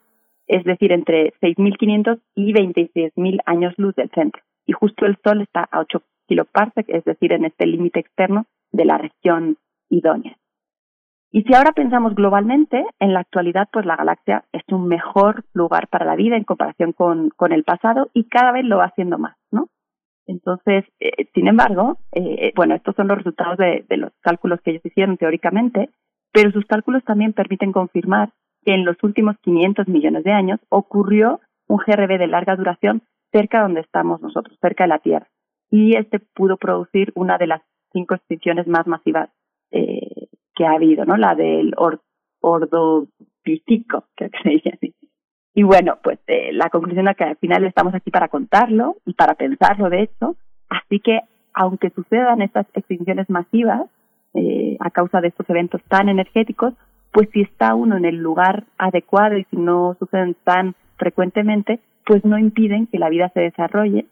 es 0.48 0.64
decir, 0.64 0.90
entre 0.90 1.32
6.500 1.40 2.18
y 2.34 2.52
26.000 2.52 3.38
años 3.46 3.74
luz 3.76 3.94
del 3.94 4.10
centro. 4.10 4.42
Y 4.66 4.72
justo 4.72 5.06
el 5.06 5.16
Sol 5.22 5.42
está 5.42 5.68
a 5.70 5.78
8 5.78 6.02
kiloparsecs, 6.26 6.88
es 6.88 7.04
decir, 7.04 7.32
en 7.32 7.44
este 7.44 7.66
límite 7.66 8.00
externo 8.00 8.46
de 8.72 8.84
la 8.84 8.98
región 8.98 9.56
idónea. 9.88 10.36
Y 11.32 11.42
si 11.42 11.54
ahora 11.54 11.72
pensamos 11.72 12.14
globalmente, 12.16 12.84
en 12.98 13.12
la 13.12 13.20
actualidad, 13.20 13.68
pues 13.72 13.86
la 13.86 13.96
galaxia 13.96 14.44
es 14.52 14.62
un 14.68 14.88
mejor 14.88 15.44
lugar 15.52 15.86
para 15.86 16.04
la 16.04 16.16
vida 16.16 16.36
en 16.36 16.44
comparación 16.44 16.92
con, 16.92 17.30
el 17.52 17.64
pasado 17.64 18.10
y 18.14 18.24
cada 18.24 18.50
vez 18.50 18.64
lo 18.64 18.78
va 18.78 18.86
haciendo 18.86 19.16
más, 19.16 19.36
¿no? 19.52 19.68
Entonces, 20.26 20.84
eh, 20.98 21.26
sin 21.34 21.46
embargo, 21.46 21.98
eh, 22.12 22.52
bueno, 22.56 22.74
estos 22.74 22.96
son 22.96 23.08
los 23.08 23.18
resultados 23.18 23.58
de, 23.58 23.84
los 23.96 24.12
cálculos 24.20 24.60
que 24.60 24.72
ellos 24.72 24.84
hicieron 24.84 25.16
teóricamente, 25.18 25.90
pero 26.32 26.50
sus 26.50 26.66
cálculos 26.66 27.04
también 27.04 27.32
permiten 27.32 27.72
confirmar 27.72 28.30
que 28.64 28.74
en 28.74 28.84
los 28.84 28.96
últimos 29.02 29.36
500 29.42 29.86
millones 29.88 30.24
de 30.24 30.32
años 30.32 30.60
ocurrió 30.68 31.40
un 31.68 31.78
GRB 31.78 32.18
de 32.18 32.26
larga 32.26 32.56
duración 32.56 33.02
cerca 33.32 33.58
de 33.58 33.62
donde 33.64 33.80
estamos 33.80 34.20
nosotros, 34.20 34.58
cerca 34.60 34.84
de 34.84 34.88
la 34.88 34.98
Tierra. 34.98 35.28
Y 35.70 35.96
este 35.96 36.18
pudo 36.18 36.56
producir 36.56 37.12
una 37.14 37.38
de 37.38 37.46
las 37.46 37.62
cinco 37.92 38.14
extinciones 38.14 38.66
más 38.66 38.86
masivas 38.88 39.30
eh, 39.70 40.09
ha 40.66 40.72
habido, 40.72 41.04
¿no? 41.04 41.16
La 41.16 41.34
del 41.34 41.72
or 41.76 42.00
ordopitico, 42.40 44.04
que 44.16 44.30
se 44.42 44.70
así. 44.70 44.94
Y 45.54 45.62
bueno, 45.62 45.98
pues 46.02 46.18
eh, 46.26 46.52
la 46.52 46.70
conclusión 46.70 47.08
es 47.08 47.16
que 47.16 47.24
al 47.24 47.36
final 47.36 47.64
estamos 47.64 47.94
aquí 47.94 48.10
para 48.10 48.28
contarlo 48.28 48.96
y 49.04 49.14
para 49.14 49.34
pensarlo, 49.34 49.90
de 49.90 50.02
hecho. 50.02 50.36
Así 50.68 51.00
que, 51.00 51.20
aunque 51.52 51.90
sucedan 51.90 52.40
estas 52.40 52.66
extinciones 52.74 53.28
masivas 53.28 53.82
eh, 54.34 54.76
a 54.80 54.90
causa 54.90 55.20
de 55.20 55.28
estos 55.28 55.48
eventos 55.50 55.82
tan 55.88 56.08
energéticos, 56.08 56.74
pues 57.12 57.28
si 57.32 57.42
está 57.42 57.74
uno 57.74 57.96
en 57.96 58.04
el 58.04 58.16
lugar 58.16 58.64
adecuado 58.78 59.36
y 59.36 59.44
si 59.50 59.56
no 59.56 59.96
suceden 59.98 60.36
tan 60.44 60.76
frecuentemente, 60.96 61.80
pues 62.06 62.24
no 62.24 62.38
impiden 62.38 62.86
que 62.86 62.98
la 62.98 63.08
vida 63.08 63.30
se 63.34 63.40
desarrolle. 63.40 64.06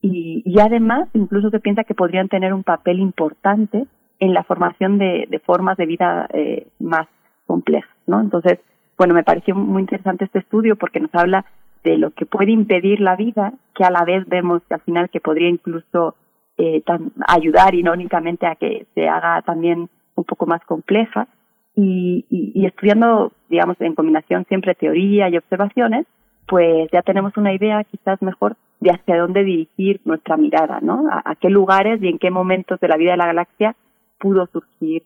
Y 0.00 0.60
además, 0.60 1.08
incluso 1.12 1.50
se 1.50 1.58
piensa 1.58 1.82
que 1.82 1.96
podrían 1.96 2.28
tener 2.28 2.54
un 2.54 2.62
papel 2.62 3.00
importante 3.00 3.88
en 4.20 4.34
la 4.34 4.42
formación 4.44 4.98
de, 4.98 5.40
formas 5.44 5.76
de 5.76 5.86
vida 5.86 6.28
eh, 6.32 6.66
más 6.78 7.06
complejas, 7.46 7.90
¿no? 8.06 8.20
Entonces, 8.20 8.58
bueno, 8.96 9.14
me 9.14 9.22
pareció 9.22 9.54
muy 9.54 9.82
interesante 9.82 10.24
este 10.24 10.40
estudio 10.40 10.76
porque 10.76 11.00
nos 11.00 11.14
habla 11.14 11.44
de 11.84 11.96
lo 11.96 12.10
que 12.10 12.26
puede 12.26 12.50
impedir 12.50 13.00
la 13.00 13.14
vida, 13.16 13.52
que 13.74 13.84
a 13.84 13.90
la 13.90 14.04
vez 14.04 14.26
vemos 14.28 14.62
que 14.68 14.74
al 14.74 14.80
final 14.80 15.08
que 15.08 15.20
podría 15.20 15.48
incluso 15.48 16.16
eh, 16.58 16.82
ayudar 17.28 17.74
irónicamente 17.74 18.46
a 18.46 18.56
que 18.56 18.86
se 18.94 19.08
haga 19.08 19.42
también 19.42 19.88
un 20.16 20.24
poco 20.24 20.46
más 20.46 20.62
compleja. 20.64 21.28
Y, 21.76 22.26
y, 22.28 22.66
estudiando, 22.66 23.30
digamos, 23.48 23.80
en 23.80 23.94
combinación 23.94 24.44
siempre 24.48 24.74
teoría 24.74 25.28
y 25.28 25.36
observaciones, 25.36 26.06
pues 26.48 26.90
ya 26.90 27.02
tenemos 27.02 27.36
una 27.36 27.52
idea 27.54 27.84
quizás 27.84 28.20
mejor 28.20 28.56
de 28.80 28.90
hacia 28.90 29.16
dónde 29.16 29.44
dirigir 29.44 30.00
nuestra 30.04 30.36
mirada, 30.36 30.80
¿no? 30.82 31.06
a 31.08 31.36
qué 31.36 31.50
lugares 31.50 32.02
y 32.02 32.08
en 32.08 32.18
qué 32.18 32.32
momentos 32.32 32.80
de 32.80 32.88
la 32.88 32.96
vida 32.96 33.12
de 33.12 33.18
la 33.18 33.26
galaxia 33.26 33.76
pudo 34.18 34.46
surgir 34.46 35.04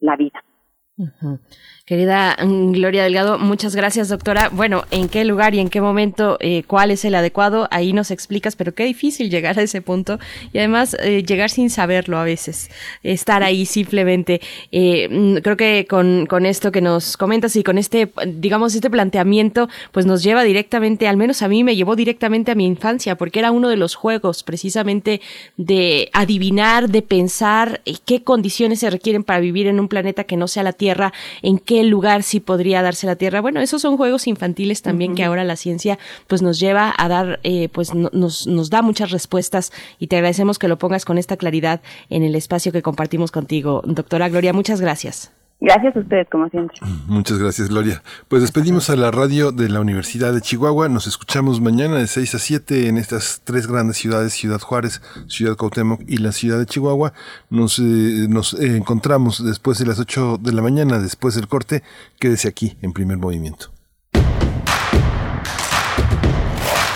la 0.00 0.16
vida. 0.16 0.45
Querida 1.86 2.36
mm, 2.42 2.72
Gloria 2.72 3.04
Delgado, 3.04 3.38
muchas 3.38 3.76
gracias, 3.76 4.08
doctora. 4.08 4.48
Bueno, 4.48 4.84
¿en 4.90 5.08
qué 5.08 5.24
lugar 5.24 5.54
y 5.54 5.60
en 5.60 5.68
qué 5.68 5.80
momento, 5.80 6.38
eh, 6.40 6.64
cuál 6.66 6.90
es 6.90 7.04
el 7.04 7.14
adecuado? 7.14 7.68
Ahí 7.70 7.92
nos 7.92 8.10
explicas, 8.10 8.56
pero 8.56 8.74
qué 8.74 8.84
difícil 8.84 9.30
llegar 9.30 9.58
a 9.58 9.62
ese 9.62 9.82
punto 9.82 10.18
y 10.52 10.58
además 10.58 10.96
eh, 11.00 11.22
llegar 11.22 11.50
sin 11.50 11.68
saberlo 11.70 12.16
a 12.18 12.24
veces, 12.24 12.70
estar 13.02 13.42
ahí 13.42 13.66
simplemente. 13.66 14.40
Eh, 14.72 15.08
mm, 15.08 15.36
creo 15.42 15.56
que 15.56 15.86
con, 15.88 16.26
con 16.26 16.46
esto 16.46 16.72
que 16.72 16.80
nos 16.80 17.16
comentas 17.16 17.54
y 17.56 17.62
con 17.62 17.76
este, 17.76 18.10
digamos, 18.26 18.74
este 18.74 18.90
planteamiento, 18.90 19.68
pues 19.92 20.06
nos 20.06 20.22
lleva 20.22 20.44
directamente, 20.44 21.08
al 21.08 21.18
menos 21.18 21.42
a 21.42 21.48
mí 21.48 21.62
me 21.62 21.76
llevó 21.76 21.94
directamente 21.94 22.52
a 22.52 22.54
mi 22.54 22.64
infancia, 22.66 23.16
porque 23.16 23.38
era 23.38 23.52
uno 23.52 23.68
de 23.68 23.76
los 23.76 23.94
juegos 23.94 24.42
precisamente 24.42 25.20
de 25.56 26.08
adivinar, 26.14 26.88
de 26.88 27.02
pensar 27.02 27.82
qué 28.06 28.24
condiciones 28.24 28.80
se 28.80 28.90
requieren 28.90 29.24
para 29.24 29.40
vivir 29.40 29.66
en 29.66 29.78
un 29.78 29.88
planeta 29.88 30.24
que 30.24 30.36
no 30.36 30.48
sea 30.48 30.62
la 30.62 30.72
Tierra, 30.72 30.85
en 31.42 31.58
qué 31.58 31.84
lugar 31.84 32.22
sí 32.22 32.40
podría 32.40 32.82
darse 32.82 33.06
la 33.06 33.16
Tierra. 33.16 33.40
Bueno, 33.40 33.60
esos 33.60 33.82
son 33.82 33.96
juegos 33.96 34.26
infantiles 34.26 34.82
también 34.82 35.14
que 35.14 35.24
ahora 35.24 35.44
la 35.44 35.56
ciencia 35.56 35.98
pues 36.26 36.42
nos 36.42 36.60
lleva 36.60 36.94
a 36.96 37.08
dar, 37.08 37.40
eh, 37.42 37.68
pues 37.70 37.94
nos, 37.94 38.46
nos 38.46 38.70
da 38.70 38.82
muchas 38.82 39.10
respuestas 39.10 39.72
y 39.98 40.06
te 40.06 40.16
agradecemos 40.16 40.58
que 40.58 40.68
lo 40.68 40.78
pongas 40.78 41.04
con 41.04 41.18
esta 41.18 41.36
claridad 41.36 41.80
en 42.10 42.22
el 42.22 42.34
espacio 42.34 42.72
que 42.72 42.82
compartimos 42.82 43.30
contigo. 43.30 43.82
Doctora 43.84 44.28
Gloria, 44.28 44.52
muchas 44.52 44.80
gracias. 44.80 45.35
Gracias 45.58 45.96
a 45.96 46.00
ustedes, 46.00 46.28
como 46.30 46.48
siempre. 46.50 46.76
Muchas 47.06 47.38
gracias, 47.38 47.70
Gloria. 47.70 48.02
Pues 48.28 48.42
despedimos 48.42 48.90
a 48.90 48.96
la 48.96 49.10
radio 49.10 49.52
de 49.52 49.70
la 49.70 49.80
Universidad 49.80 50.34
de 50.34 50.42
Chihuahua. 50.42 50.90
Nos 50.90 51.06
escuchamos 51.06 51.62
mañana 51.62 51.96
de 51.96 52.06
6 52.06 52.34
a 52.34 52.38
7 52.38 52.88
en 52.88 52.98
estas 52.98 53.40
tres 53.42 53.66
grandes 53.66 53.96
ciudades, 53.96 54.34
Ciudad 54.34 54.60
Juárez, 54.60 55.00
Ciudad 55.28 55.56
Cuauhtémoc 55.56 56.02
y 56.06 56.18
la 56.18 56.32
ciudad 56.32 56.58
de 56.58 56.66
Chihuahua. 56.66 57.14
Nos, 57.48 57.78
eh, 57.78 58.26
nos 58.28 58.52
encontramos 58.52 59.42
después 59.44 59.78
de 59.78 59.86
las 59.86 59.98
8 59.98 60.38
de 60.42 60.52
la 60.52 60.60
mañana, 60.60 60.98
después 60.98 61.34
del 61.34 61.48
corte. 61.48 61.82
Quédese 62.18 62.48
aquí 62.48 62.76
en 62.82 62.92
primer 62.92 63.16
movimiento. 63.16 63.75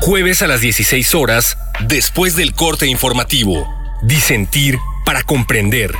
Jueves 0.00 0.42
a 0.42 0.46
las 0.46 0.60
16 0.60 1.14
horas, 1.14 1.58
después 1.88 2.36
del 2.36 2.54
corte 2.54 2.86
informativo. 2.86 3.66
Disentir 4.02 4.78
para 5.04 5.22
comprender. 5.22 5.90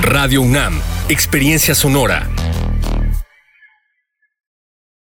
Radio 0.00 0.42
UNAM, 0.42 0.80
Experiencia 1.08 1.74
Sonora. 1.74 2.28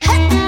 Movimiento 0.00 0.47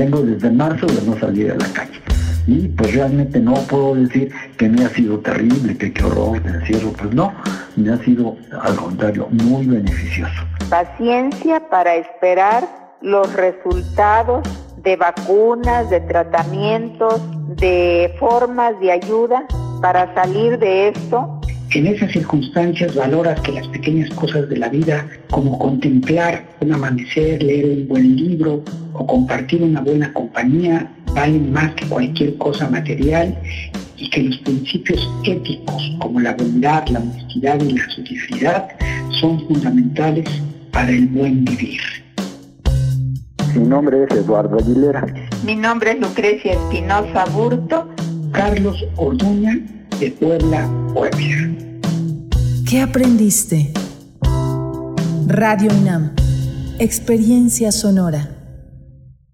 Tengo 0.00 0.22
desde 0.22 0.50
marzo 0.50 0.86
de 0.86 1.02
no 1.02 1.14
salir 1.20 1.52
a 1.52 1.56
la 1.56 1.66
calle. 1.74 2.00
Y 2.46 2.68
pues 2.68 2.94
realmente 2.94 3.38
no 3.38 3.52
puedo 3.68 3.96
decir 3.96 4.32
que 4.56 4.66
me 4.66 4.86
ha 4.86 4.88
sido 4.88 5.18
terrible, 5.18 5.76
que 5.76 5.92
qué 5.92 6.02
horror, 6.02 6.42
me 6.42 6.52
encierro. 6.52 6.90
Pues 6.92 7.12
no, 7.12 7.34
me 7.76 7.92
ha 7.92 7.98
sido 7.98 8.34
al 8.62 8.76
contrario 8.76 9.28
muy 9.30 9.66
beneficioso. 9.66 10.42
Paciencia 10.70 11.68
para 11.68 11.96
esperar 11.96 12.66
los 13.02 13.30
resultados 13.34 14.48
de 14.78 14.96
vacunas, 14.96 15.90
de 15.90 16.00
tratamientos, 16.00 17.20
de 17.56 18.14
formas 18.18 18.80
de 18.80 18.92
ayuda 18.92 19.44
para 19.82 20.14
salir 20.14 20.58
de 20.58 20.88
esto 20.88 21.39
en 21.72 21.86
esas 21.86 22.10
circunstancias 22.10 22.94
valoras 22.94 23.40
que 23.42 23.52
las 23.52 23.68
pequeñas 23.68 24.10
cosas 24.10 24.48
de 24.48 24.56
la 24.56 24.68
vida, 24.68 25.06
como 25.30 25.58
contemplar 25.58 26.44
un 26.60 26.72
amanecer, 26.72 27.42
leer 27.42 27.66
un 27.66 27.88
buen 27.88 28.16
libro 28.16 28.64
o 28.92 29.06
compartir 29.06 29.62
una 29.62 29.80
buena 29.80 30.12
compañía, 30.12 30.90
valen 31.14 31.52
más 31.52 31.72
que 31.74 31.86
cualquier 31.86 32.36
cosa 32.38 32.68
material 32.68 33.38
y 33.96 34.10
que 34.10 34.22
los 34.24 34.38
principios 34.38 35.08
éticos 35.24 35.96
como 36.00 36.20
la 36.20 36.34
bondad, 36.34 36.88
la 36.88 37.00
honestidad 37.00 37.60
y 37.60 37.72
la 37.72 37.88
solidaridad 37.90 38.68
son 39.20 39.46
fundamentales 39.46 40.28
para 40.72 40.90
el 40.90 41.06
buen 41.08 41.44
vivir. 41.44 41.80
Mi 43.54 43.64
nombre 43.64 44.04
es 44.04 44.16
Eduardo 44.16 44.58
Aguilera. 44.58 45.06
Mi 45.44 45.54
nombre 45.54 45.92
es 45.92 46.00
Lucrecia 46.00 46.52
Espinosa 46.52 47.26
Burto. 47.26 47.88
Carlos 48.32 48.84
Orduña 48.96 49.58
de 50.00 50.10
Puebla, 50.12 50.66
Puebla. 50.94 51.54
¿Qué 52.66 52.80
aprendiste? 52.80 53.70
Radio 55.26 55.70
UNAM. 55.78 56.14
Experiencia 56.78 57.70
sonora. 57.70 58.39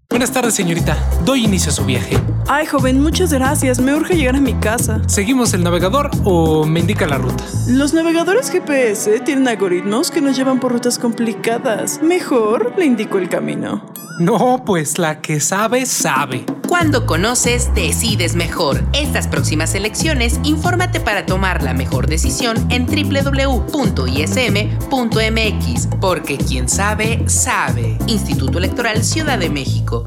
Buenas 0.09 0.31
tardes, 0.31 0.55
señorita. 0.55 0.97
Doy 1.25 1.43
inicio 1.45 1.69
a 1.69 1.73
su 1.73 1.85
viaje. 1.85 2.17
Ay, 2.47 2.65
joven, 2.65 3.01
muchas 3.01 3.31
gracias. 3.33 3.79
Me 3.79 3.93
urge 3.93 4.15
llegar 4.15 4.35
a 4.35 4.39
mi 4.39 4.53
casa. 4.53 5.01
¿Seguimos 5.05 5.53
el 5.53 5.63
navegador 5.63 6.09
o 6.23 6.65
me 6.65 6.79
indica 6.79 7.05
la 7.05 7.17
ruta? 7.17 7.43
Los 7.67 7.93
navegadores 7.93 8.49
GPS 8.49 9.19
tienen 9.19 9.47
algoritmos 9.47 10.09
que 10.09 10.21
nos 10.21 10.37
llevan 10.37 10.59
por 10.59 10.71
rutas 10.71 10.97
complicadas. 10.97 12.01
Mejor 12.01 12.73
le 12.77 12.85
indico 12.85 13.17
el 13.17 13.27
camino. 13.29 13.83
No, 14.19 14.63
pues 14.65 14.97
la 14.97 15.21
que 15.21 15.39
sabe, 15.39 15.85
sabe. 15.85 16.45
Cuando 16.67 17.05
conoces, 17.05 17.73
decides 17.75 18.35
mejor. 18.35 18.83
Estas 18.91 19.27
próximas 19.27 19.75
elecciones, 19.75 20.39
infórmate 20.43 20.99
para 20.99 21.25
tomar 21.25 21.61
la 21.63 21.73
mejor 21.73 22.07
decisión 22.07 22.57
en 22.71 22.87
www.ism.mx, 22.87 23.77
porque 26.01 26.37
quien 26.37 26.67
sabe, 26.67 27.23
sabe. 27.29 27.97
Instituto 28.07 28.57
Electoral 28.57 29.03
Ciudad 29.03 29.37
de 29.37 29.49
México. 29.49 30.06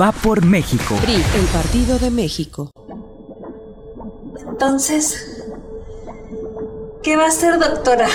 va 0.00 0.12
por 0.12 0.44
México. 0.44 0.94
PRI, 1.02 1.14
el 1.14 1.46
Partido 1.52 1.98
de 1.98 2.10
México. 2.10 2.70
Entonces, 4.48 5.42
¿qué 7.02 7.16
va 7.16 7.24
a 7.24 7.28
hacer, 7.28 7.58
doctora? 7.58 8.08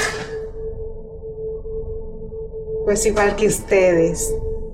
Pues 2.86 3.05
igual 3.05 3.36
que 3.36 3.47
ustedes. 3.47 4.34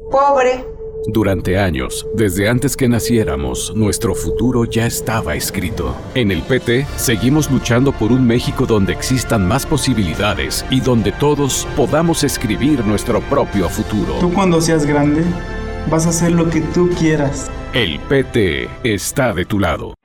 Pobre. 0.10 0.66
Durante 1.06 1.58
años, 1.58 2.06
desde 2.14 2.50
antes 2.50 2.76
que 2.76 2.90
naciéramos, 2.90 3.74
nuestro 3.76 4.14
futuro 4.14 4.66
ya 4.66 4.86
estaba 4.86 5.36
escrito. 5.36 5.96
En 6.14 6.30
el 6.30 6.42
PT, 6.42 6.86
seguimos 6.98 7.50
luchando 7.50 7.92
por 7.92 8.12
un 8.12 8.28
México 8.28 8.66
donde 8.66 8.94
existan 8.94 9.48
más 9.48 9.66
posibilidades 9.66 10.66
y 10.70 10.82
donde 10.82 11.12
todos 11.12 11.68
podamos 11.76 12.24
escribir 12.24 12.86
nuestro 12.86 13.22
propio 13.22 13.70
futuro. 13.70 14.16
Tú 14.20 14.34
cuando 14.34 14.60
seas 14.60 14.86
grande, 14.86 15.24
vas 15.90 16.06
a 16.06 16.10
hacer 16.10 16.32
lo 16.32 16.50
que 16.50 16.62
tú 16.62 16.90
quieras. 16.98 17.52
El 17.74 18.00
PT 18.00 18.70
está 18.84 19.34
de 19.34 19.46
tu 19.46 19.60
lado. 19.60 19.96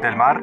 Del 0.00 0.16
mar, 0.16 0.42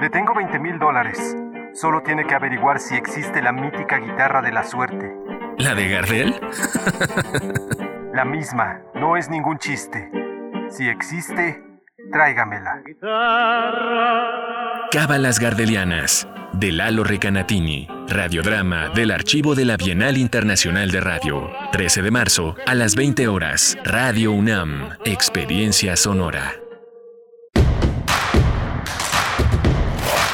le 0.00 0.10
tengo 0.10 0.34
20 0.34 0.58
mil 0.58 0.78
dólares. 0.78 1.36
Solo 1.72 2.02
tiene 2.02 2.26
que 2.26 2.34
averiguar 2.34 2.80
si 2.80 2.96
existe 2.96 3.40
la 3.40 3.52
mítica 3.52 3.98
guitarra 3.98 4.42
de 4.42 4.52
la 4.52 4.64
suerte. 4.64 5.14
¿La 5.58 5.74
de 5.74 5.88
Gardel? 5.88 6.40
La 8.12 8.24
misma, 8.24 8.82
no 8.94 9.16
es 9.16 9.30
ningún 9.30 9.58
chiste. 9.58 10.10
Si 10.68 10.88
existe, 10.88 11.62
tráigamela. 12.10 12.82
Cábalas 14.92 15.38
Gardelianas, 15.38 16.26
de 16.52 16.72
Lalo 16.72 17.04
Recanatini, 17.04 17.86
radiodrama 18.08 18.88
del 18.88 19.12
archivo 19.12 19.54
de 19.54 19.64
la 19.64 19.76
Bienal 19.76 20.16
Internacional 20.16 20.90
de 20.90 21.00
Radio. 21.00 21.48
13 21.70 22.02
de 22.02 22.10
marzo, 22.10 22.56
a 22.66 22.74
las 22.74 22.96
20 22.96 23.28
horas, 23.28 23.78
Radio 23.84 24.32
UNAM, 24.32 24.88
Experiencia 25.04 25.96
Sonora. 25.96 26.54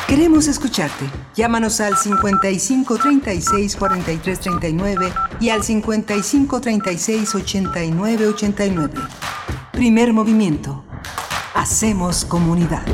Queremos 0.09 0.49
escucharte. 0.49 1.05
Llámanos 1.35 1.83
al 1.83 1.99
55 1.99 2.97
36 2.97 3.77
43 3.77 4.41
39 4.41 5.13
y 5.39 5.51
al 5.51 5.63
55 5.63 6.61
36 6.63 7.35
89 7.35 8.27
89. 8.29 8.95
Primer 9.73 10.15
movimiento. 10.15 10.83
Hacemos 11.53 12.25
comunidad. 12.25 12.87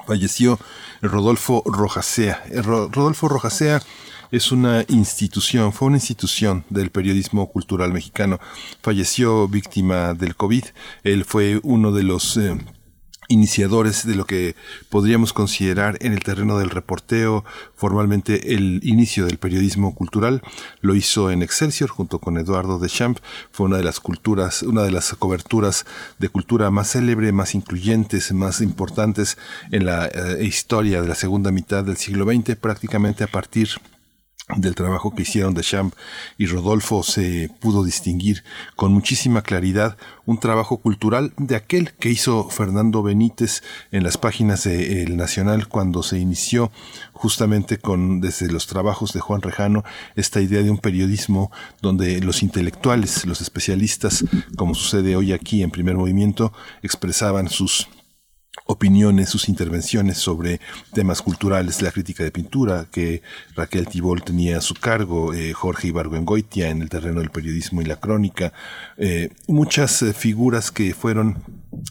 falleció 0.06 0.60
Rodolfo 1.00 1.62
Rojasea. 1.64 2.44
Rodolfo 2.62 3.28
Rojasea 3.28 3.82
es 4.30 4.52
una 4.52 4.84
institución, 4.88 5.72
fue 5.72 5.88
una 5.88 5.96
institución 5.96 6.64
del 6.68 6.90
periodismo 6.90 7.50
cultural 7.50 7.94
mexicano. 7.94 8.38
Falleció 8.82 9.48
víctima 9.48 10.12
del 10.12 10.36
COVID. 10.36 10.66
Él 11.02 11.24
fue 11.24 11.60
uno 11.62 11.92
de 11.92 12.02
los... 12.02 12.36
Eh, 12.36 12.58
iniciadores 13.30 14.04
de 14.04 14.16
lo 14.16 14.26
que 14.26 14.56
podríamos 14.90 15.32
considerar 15.32 15.96
en 16.00 16.12
el 16.12 16.20
terreno 16.20 16.58
del 16.58 16.68
reporteo 16.68 17.44
formalmente 17.74 18.54
el 18.54 18.80
inicio 18.82 19.24
del 19.24 19.38
periodismo 19.38 19.94
cultural. 19.94 20.42
Lo 20.80 20.94
hizo 20.94 21.30
en 21.30 21.42
Excelsior 21.42 21.88
junto 21.88 22.18
con 22.18 22.36
Eduardo 22.36 22.78
Deschamps. 22.78 23.22
Fue 23.52 23.66
una 23.66 23.78
de 23.78 23.84
las 23.84 24.00
culturas, 24.00 24.62
una 24.62 24.82
de 24.82 24.90
las 24.90 25.14
coberturas 25.14 25.86
de 26.18 26.28
cultura 26.28 26.70
más 26.70 26.90
célebre, 26.90 27.32
más 27.32 27.54
incluyentes, 27.54 28.32
más 28.32 28.60
importantes 28.60 29.38
en 29.70 29.86
la 29.86 30.06
eh, 30.06 30.44
historia 30.44 31.00
de 31.00 31.08
la 31.08 31.14
segunda 31.14 31.52
mitad 31.52 31.84
del 31.84 31.96
siglo 31.96 32.26
XX, 32.26 32.56
prácticamente 32.56 33.24
a 33.24 33.28
partir 33.28 33.68
del 34.56 34.74
trabajo 34.74 35.14
que 35.14 35.22
hicieron 35.22 35.54
de 35.54 35.62
Champ 35.62 35.94
y 36.38 36.46
Rodolfo 36.46 37.02
se 37.02 37.50
pudo 37.60 37.84
distinguir 37.84 38.44
con 38.76 38.92
muchísima 38.92 39.42
claridad 39.42 39.96
un 40.26 40.38
trabajo 40.38 40.78
cultural 40.78 41.32
de 41.36 41.56
aquel 41.56 41.92
que 41.94 42.10
hizo 42.10 42.48
Fernando 42.48 43.02
Benítez 43.02 43.62
en 43.90 44.04
las 44.04 44.18
páginas 44.18 44.64
de 44.64 45.02
El 45.02 45.16
Nacional 45.16 45.68
cuando 45.68 46.02
se 46.02 46.18
inició 46.18 46.70
justamente 47.12 47.78
con 47.78 48.20
desde 48.20 48.50
los 48.50 48.66
trabajos 48.66 49.12
de 49.12 49.20
Juan 49.20 49.42
Rejano 49.42 49.84
esta 50.16 50.40
idea 50.40 50.62
de 50.62 50.70
un 50.70 50.78
periodismo 50.78 51.50
donde 51.82 52.20
los 52.20 52.42
intelectuales, 52.42 53.26
los 53.26 53.40
especialistas, 53.40 54.24
como 54.56 54.74
sucede 54.74 55.16
hoy 55.16 55.32
aquí 55.32 55.62
en 55.62 55.70
Primer 55.70 55.96
Movimiento, 55.96 56.52
expresaban 56.82 57.48
sus 57.48 57.88
opiniones, 58.66 59.28
sus 59.28 59.48
intervenciones 59.48 60.18
sobre 60.18 60.60
temas 60.92 61.22
culturales, 61.22 61.82
la 61.82 61.90
crítica 61.92 62.24
de 62.24 62.30
pintura 62.30 62.86
que 62.90 63.22
Raquel 63.54 63.86
Tibol 63.86 64.22
tenía 64.22 64.58
a 64.58 64.60
su 64.60 64.74
cargo, 64.74 65.34
eh, 65.34 65.52
Jorge 65.52 65.88
Ibargüengoitia 65.88 66.68
en 66.68 66.82
el 66.82 66.88
terreno 66.88 67.20
del 67.20 67.30
periodismo 67.30 67.82
y 67.82 67.84
la 67.84 67.96
crónica, 67.96 68.52
eh, 68.96 69.30
muchas 69.48 70.02
eh, 70.02 70.12
figuras 70.12 70.70
que 70.70 70.94
fueron 70.94 71.42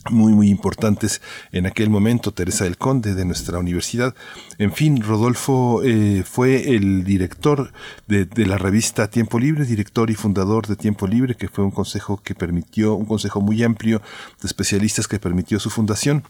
muy 0.09 0.33
muy 0.33 0.49
importantes 0.49 1.21
en 1.51 1.65
aquel 1.65 1.89
momento, 1.89 2.33
Teresa 2.33 2.65
del 2.65 2.77
Conde 2.77 3.15
de 3.15 3.25
nuestra 3.25 3.59
universidad, 3.59 4.13
en 4.57 4.73
fin, 4.73 5.01
Rodolfo 5.01 5.81
eh, 5.83 6.23
fue 6.25 6.75
el 6.75 7.03
director 7.03 7.71
de, 8.07 8.25
de 8.25 8.45
la 8.45 8.57
revista 8.57 9.09
Tiempo 9.09 9.39
Libre, 9.39 9.65
director 9.65 10.09
y 10.09 10.15
fundador 10.15 10.67
de 10.67 10.75
Tiempo 10.75 11.07
Libre, 11.07 11.35
que 11.35 11.47
fue 11.47 11.63
un 11.63 11.71
consejo 11.71 12.21
que 12.21 12.35
permitió, 12.35 12.95
un 12.95 13.05
consejo 13.05 13.41
muy 13.41 13.63
amplio 13.63 14.01
de 14.41 14.47
especialistas 14.47 15.07
que 15.07 15.19
permitió 15.19 15.59
su 15.59 15.69
fundación. 15.69 16.23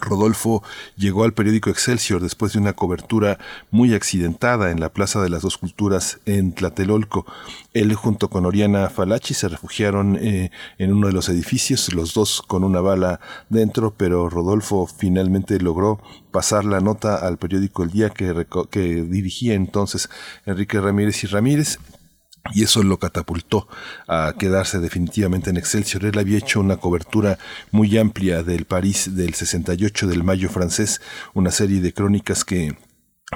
Rodolfo 0.00 0.62
llegó 0.96 1.24
al 1.24 1.32
periódico 1.32 1.70
Excelsior 1.70 2.20
después 2.20 2.52
de 2.52 2.58
una 2.58 2.72
cobertura 2.72 3.38
muy 3.70 3.94
accidentada 3.94 4.70
en 4.70 4.80
la 4.80 4.92
Plaza 4.92 5.22
de 5.22 5.30
las 5.30 5.42
Dos 5.42 5.58
Culturas 5.58 6.18
en 6.26 6.52
Tlatelolco. 6.52 7.24
Él 7.72 7.94
junto 7.94 8.28
con 8.28 8.46
Oriana 8.46 8.90
Falachi 8.90 9.34
se 9.34 9.48
refugiaron 9.48 10.16
eh, 10.16 10.50
en 10.78 10.92
uno 10.92 11.06
de 11.06 11.12
los 11.12 11.28
edificios, 11.28 11.94
los 11.94 12.14
dos 12.14 12.42
con 12.42 12.64
una 12.64 12.80
bala 12.80 13.20
dentro, 13.48 13.94
pero 13.96 14.28
Rodolfo 14.28 14.86
finalmente 14.86 15.60
logró 15.60 16.00
pasar 16.32 16.64
la 16.64 16.80
nota 16.80 17.16
al 17.16 17.38
periódico 17.38 17.82
El 17.84 17.90
Día 17.90 18.10
que, 18.10 18.46
que 18.70 18.80
dirigía 18.80 19.54
entonces 19.54 20.10
Enrique 20.44 20.80
Ramírez 20.80 21.22
y 21.24 21.28
Ramírez 21.28 21.78
y 22.54 22.62
eso 22.62 22.82
lo 22.82 22.98
catapultó 22.98 23.68
a 24.08 24.34
quedarse 24.38 24.78
definitivamente 24.78 25.50
en 25.50 25.56
Excelsior. 25.56 26.04
Él 26.04 26.18
había 26.18 26.38
hecho 26.38 26.60
una 26.60 26.76
cobertura 26.76 27.38
muy 27.70 27.96
amplia 27.98 28.42
del 28.42 28.64
París 28.64 29.16
del 29.16 29.34
68, 29.34 30.06
del 30.06 30.24
Mayo 30.24 30.48
francés, 30.48 31.00
una 31.34 31.50
serie 31.50 31.80
de 31.80 31.92
crónicas 31.92 32.44
que 32.44 32.76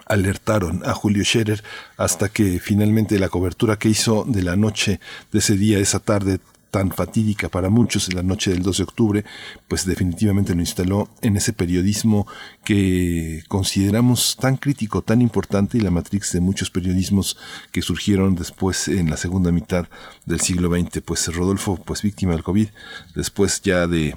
alertaron 0.06 0.82
a 0.84 0.94
Julio 0.94 1.24
Scherer 1.24 1.64
hasta 1.96 2.28
que 2.28 2.60
finalmente 2.60 3.18
la 3.18 3.28
cobertura 3.28 3.76
que 3.76 3.88
hizo 3.88 4.24
de 4.26 4.42
la 4.42 4.56
noche 4.56 5.00
de 5.32 5.40
ese 5.40 5.56
día, 5.56 5.78
esa 5.78 5.98
tarde 5.98 6.38
tan 6.70 6.90
fatídica 6.90 7.48
para 7.48 7.70
muchos 7.70 8.08
en 8.08 8.16
la 8.16 8.22
noche 8.22 8.50
del 8.50 8.62
2 8.62 8.76
de 8.78 8.82
octubre, 8.84 9.24
pues 9.68 9.84
definitivamente 9.84 10.54
lo 10.54 10.60
instaló 10.60 11.08
en 11.22 11.36
ese 11.36 11.52
periodismo 11.52 12.26
que 12.64 13.42
consideramos 13.48 14.36
tan 14.40 14.56
crítico, 14.56 15.02
tan 15.02 15.20
importante 15.22 15.78
y 15.78 15.80
la 15.80 15.90
matriz 15.90 16.32
de 16.32 16.40
muchos 16.40 16.70
periodismos 16.70 17.36
que 17.72 17.82
surgieron 17.82 18.34
después 18.34 18.88
en 18.88 19.10
la 19.10 19.16
segunda 19.16 19.52
mitad 19.52 19.88
del 20.26 20.40
siglo 20.40 20.70
XX. 20.70 21.00
Pues 21.04 21.34
Rodolfo, 21.34 21.76
pues 21.76 22.02
víctima 22.02 22.32
del 22.32 22.42
COVID, 22.42 22.68
después 23.14 23.60
ya 23.62 23.86
de 23.86 24.16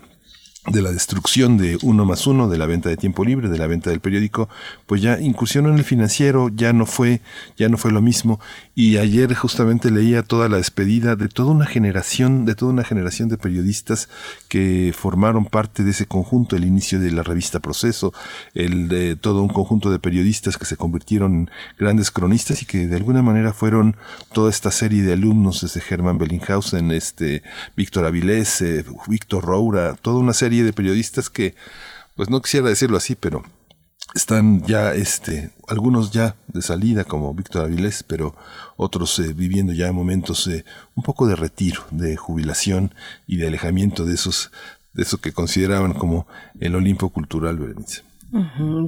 de 0.68 0.82
la 0.82 0.91
destrucción 0.91 1.57
de 1.57 1.78
uno 1.82 2.05
más 2.05 2.26
uno, 2.26 2.47
de 2.47 2.57
la 2.57 2.66
venta 2.66 2.88
de 2.88 2.95
tiempo 2.95 3.26
libre, 3.26 3.49
de 3.49 3.57
la 3.57 3.68
venta 3.68 3.89
del 3.89 3.99
periódico, 3.99 4.47
pues 4.86 5.01
ya 5.01 5.20
incursionó 5.20 5.70
en 5.70 5.76
el 5.76 5.84
financiero, 5.84 6.47
ya 6.47 6.72
no 6.72 6.86
fue, 6.86 7.20
ya 7.57 7.68
no 7.68 7.78
fue 7.78 7.91
lo 7.91 8.01
mismo. 8.01 8.39
Y 8.74 8.97
ayer 8.97 9.34
justamente 9.36 9.91
leía 9.91 10.24
toda 10.24 10.47
la 10.47 10.57
despedida 10.57 11.18
de 11.18 11.28
toda 11.28 11.51
una 11.51 11.66
generación, 11.66 12.45
de 12.45 12.55
toda 12.55 12.72
una 12.72 12.86
generación 12.86 13.28
de 13.28 13.38
periodistas 13.38 14.07
que 14.47 14.93
formaron 14.97 15.45
parte 15.45 15.84
de 15.84 15.91
ese 15.91 16.05
conjunto, 16.05 16.55
el 16.55 16.64
inicio 16.64 16.97
de 16.99 17.11
la 17.11 17.24
revista 17.24 17.59
Proceso, 17.59 18.14
el 18.53 18.88
de 18.88 19.18
todo 19.18 19.41
un 19.41 19.49
conjunto 19.49 19.91
de 19.91 19.99
periodistas 19.99 20.57
que 20.57 20.66
se 20.66 20.78
convirtieron 20.78 21.34
en 21.34 21.49
grandes 21.78 22.09
cronistas 22.09 22.61
y 22.61 22.66
que 22.66 22.88
de 22.88 22.95
alguna 22.95 23.22
manera 23.22 23.51
fueron 23.51 23.97
toda 24.32 24.49
esta 24.49 24.72
serie 24.72 25.03
de 25.03 25.14
alumnos 25.14 25.61
desde 25.61 25.82
Germán 25.82 26.18
Bellinghausen, 26.18 26.91
este 26.91 27.43
Víctor 27.76 28.05
Avilés, 28.05 28.61
eh, 28.61 28.86
Víctor 29.07 29.43
Roura, 29.43 29.95
toda 29.95 30.20
una 30.20 30.34
serie 30.34 30.53
de 30.62 30.74
periodistas 30.74 31.30
que, 31.30 31.56
pues 32.16 32.30
no 32.30 32.41
quisiera 32.41 32.70
decirlo 32.70 32.97
así, 32.97 33.16
pero 33.16 33.43
están 34.14 34.64
ya, 34.66 34.93
este, 34.93 35.51
algunos 35.68 36.12
ya 36.12 36.36
de 36.47 36.62
salida, 36.62 37.04
como 37.04 37.34
Víctor 37.34 37.66
Avilés, 37.66 38.04
pero 38.04 38.36
otros 38.78 39.18
eh, 39.20 39.34
viviendo 39.34 39.74
ya 39.74 39.91
momentos 39.91 40.47
eh, 40.47 40.66
un 40.95 41.04
poco 41.04 41.28
de 41.28 41.36
retiro, 41.36 41.84
de 41.91 42.16
jubilación 42.16 42.93
y 43.26 43.38
de 43.38 43.47
alejamiento 43.47 44.06
de 44.06 44.14
esos, 44.14 44.51
de 44.93 45.04
eso 45.04 45.20
que 45.20 45.32
consideraban 45.32 45.93
como 45.93 46.28
el 46.60 46.76
Olimpo 46.76 47.10
cultural, 47.10 47.58
Berenice 47.58 48.04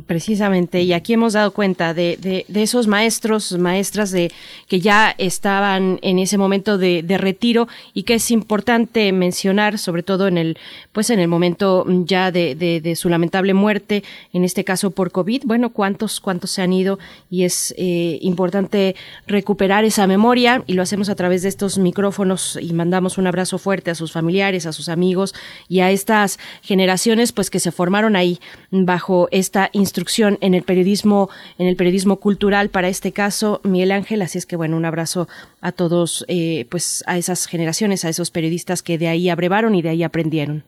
precisamente, 0.08 0.82
y 0.82 0.94
aquí 0.94 1.14
hemos 1.14 1.34
dado 1.34 1.52
cuenta 1.52 1.94
de, 1.94 2.46
esos 2.54 2.88
maestros, 2.88 3.58
maestras 3.58 4.10
de 4.12 4.32
que 4.68 4.80
ya 4.80 5.14
estaban 5.18 6.00
en 6.02 6.18
ese 6.18 6.38
momento 6.38 6.78
de, 6.78 7.04
retiro 7.18 7.68
y 7.94 8.04
que 8.04 8.16
es 8.16 8.32
importante 8.32 9.12
mencionar, 9.12 9.78
sobre 9.78 10.04
todo 10.04 10.28
en 10.28 10.38
el, 10.38 10.58
pues 10.92 11.10
en 11.10 11.20
el 11.20 11.28
momento 11.28 11.86
ya 12.06 12.32
de, 12.32 12.56
de, 12.56 12.96
su 12.96 13.08
lamentable 13.10 13.54
muerte, 13.54 14.04
en 14.34 14.44
este 14.44 14.64
caso 14.64 14.92
por 14.92 15.12
COVID. 15.12 15.44
Bueno, 15.46 15.70
cuántos, 15.70 16.20
cuántos 16.20 16.52
se 16.52 16.62
han 16.62 16.74
ido 16.74 16.98
y 17.30 17.44
es 17.44 17.74
eh, 17.78 18.18
importante 18.22 18.96
recuperar 19.28 19.86
esa 19.86 20.08
memoria 20.08 20.64
y 20.66 20.74
lo 20.74 20.82
hacemos 20.82 21.10
a 21.10 21.16
través 21.16 21.44
de 21.44 21.50
estos 21.50 21.78
micrófonos 21.78 22.58
y 22.62 22.74
mandamos 22.74 23.18
un 23.18 23.28
abrazo 23.28 23.58
fuerte 23.58 23.92
a 23.92 23.96
sus 23.96 24.12
familiares, 24.12 24.66
a 24.66 24.74
sus 24.74 24.90
amigos 24.90 25.36
y 25.70 25.82
a 25.82 25.92
estas 25.92 26.40
generaciones, 26.62 27.32
pues 27.32 27.50
que 27.50 27.60
se 27.60 27.72
formaron 27.72 28.16
ahí 28.16 28.40
bajo 28.72 29.30
esta 29.36 29.70
instrucción 29.74 30.38
en 30.40 30.54
el 30.54 30.64
periodismo, 30.64 31.30
en 31.58 31.68
el 31.68 31.76
periodismo 31.76 32.22
cultural 32.22 32.70
para 32.70 32.88
este 32.88 33.12
caso, 33.12 33.60
Miguel 33.64 33.92
Ángel. 33.92 34.22
Así 34.22 34.38
es 34.38 34.46
que 34.46 34.56
bueno, 34.56 34.78
un 34.78 34.86
abrazo 34.86 35.28
a 35.60 35.74
todos, 35.74 36.24
eh, 36.30 36.66
pues 36.72 37.04
a 37.06 37.18
esas 37.18 37.46
generaciones, 37.46 38.06
a 38.06 38.10
esos 38.10 38.32
periodistas 38.32 38.82
que 38.82 38.98
de 38.98 39.10
ahí 39.10 39.28
abrevaron 39.28 39.76
y 39.76 39.82
de 39.82 39.90
ahí 39.90 40.04
aprendieron. 40.04 40.64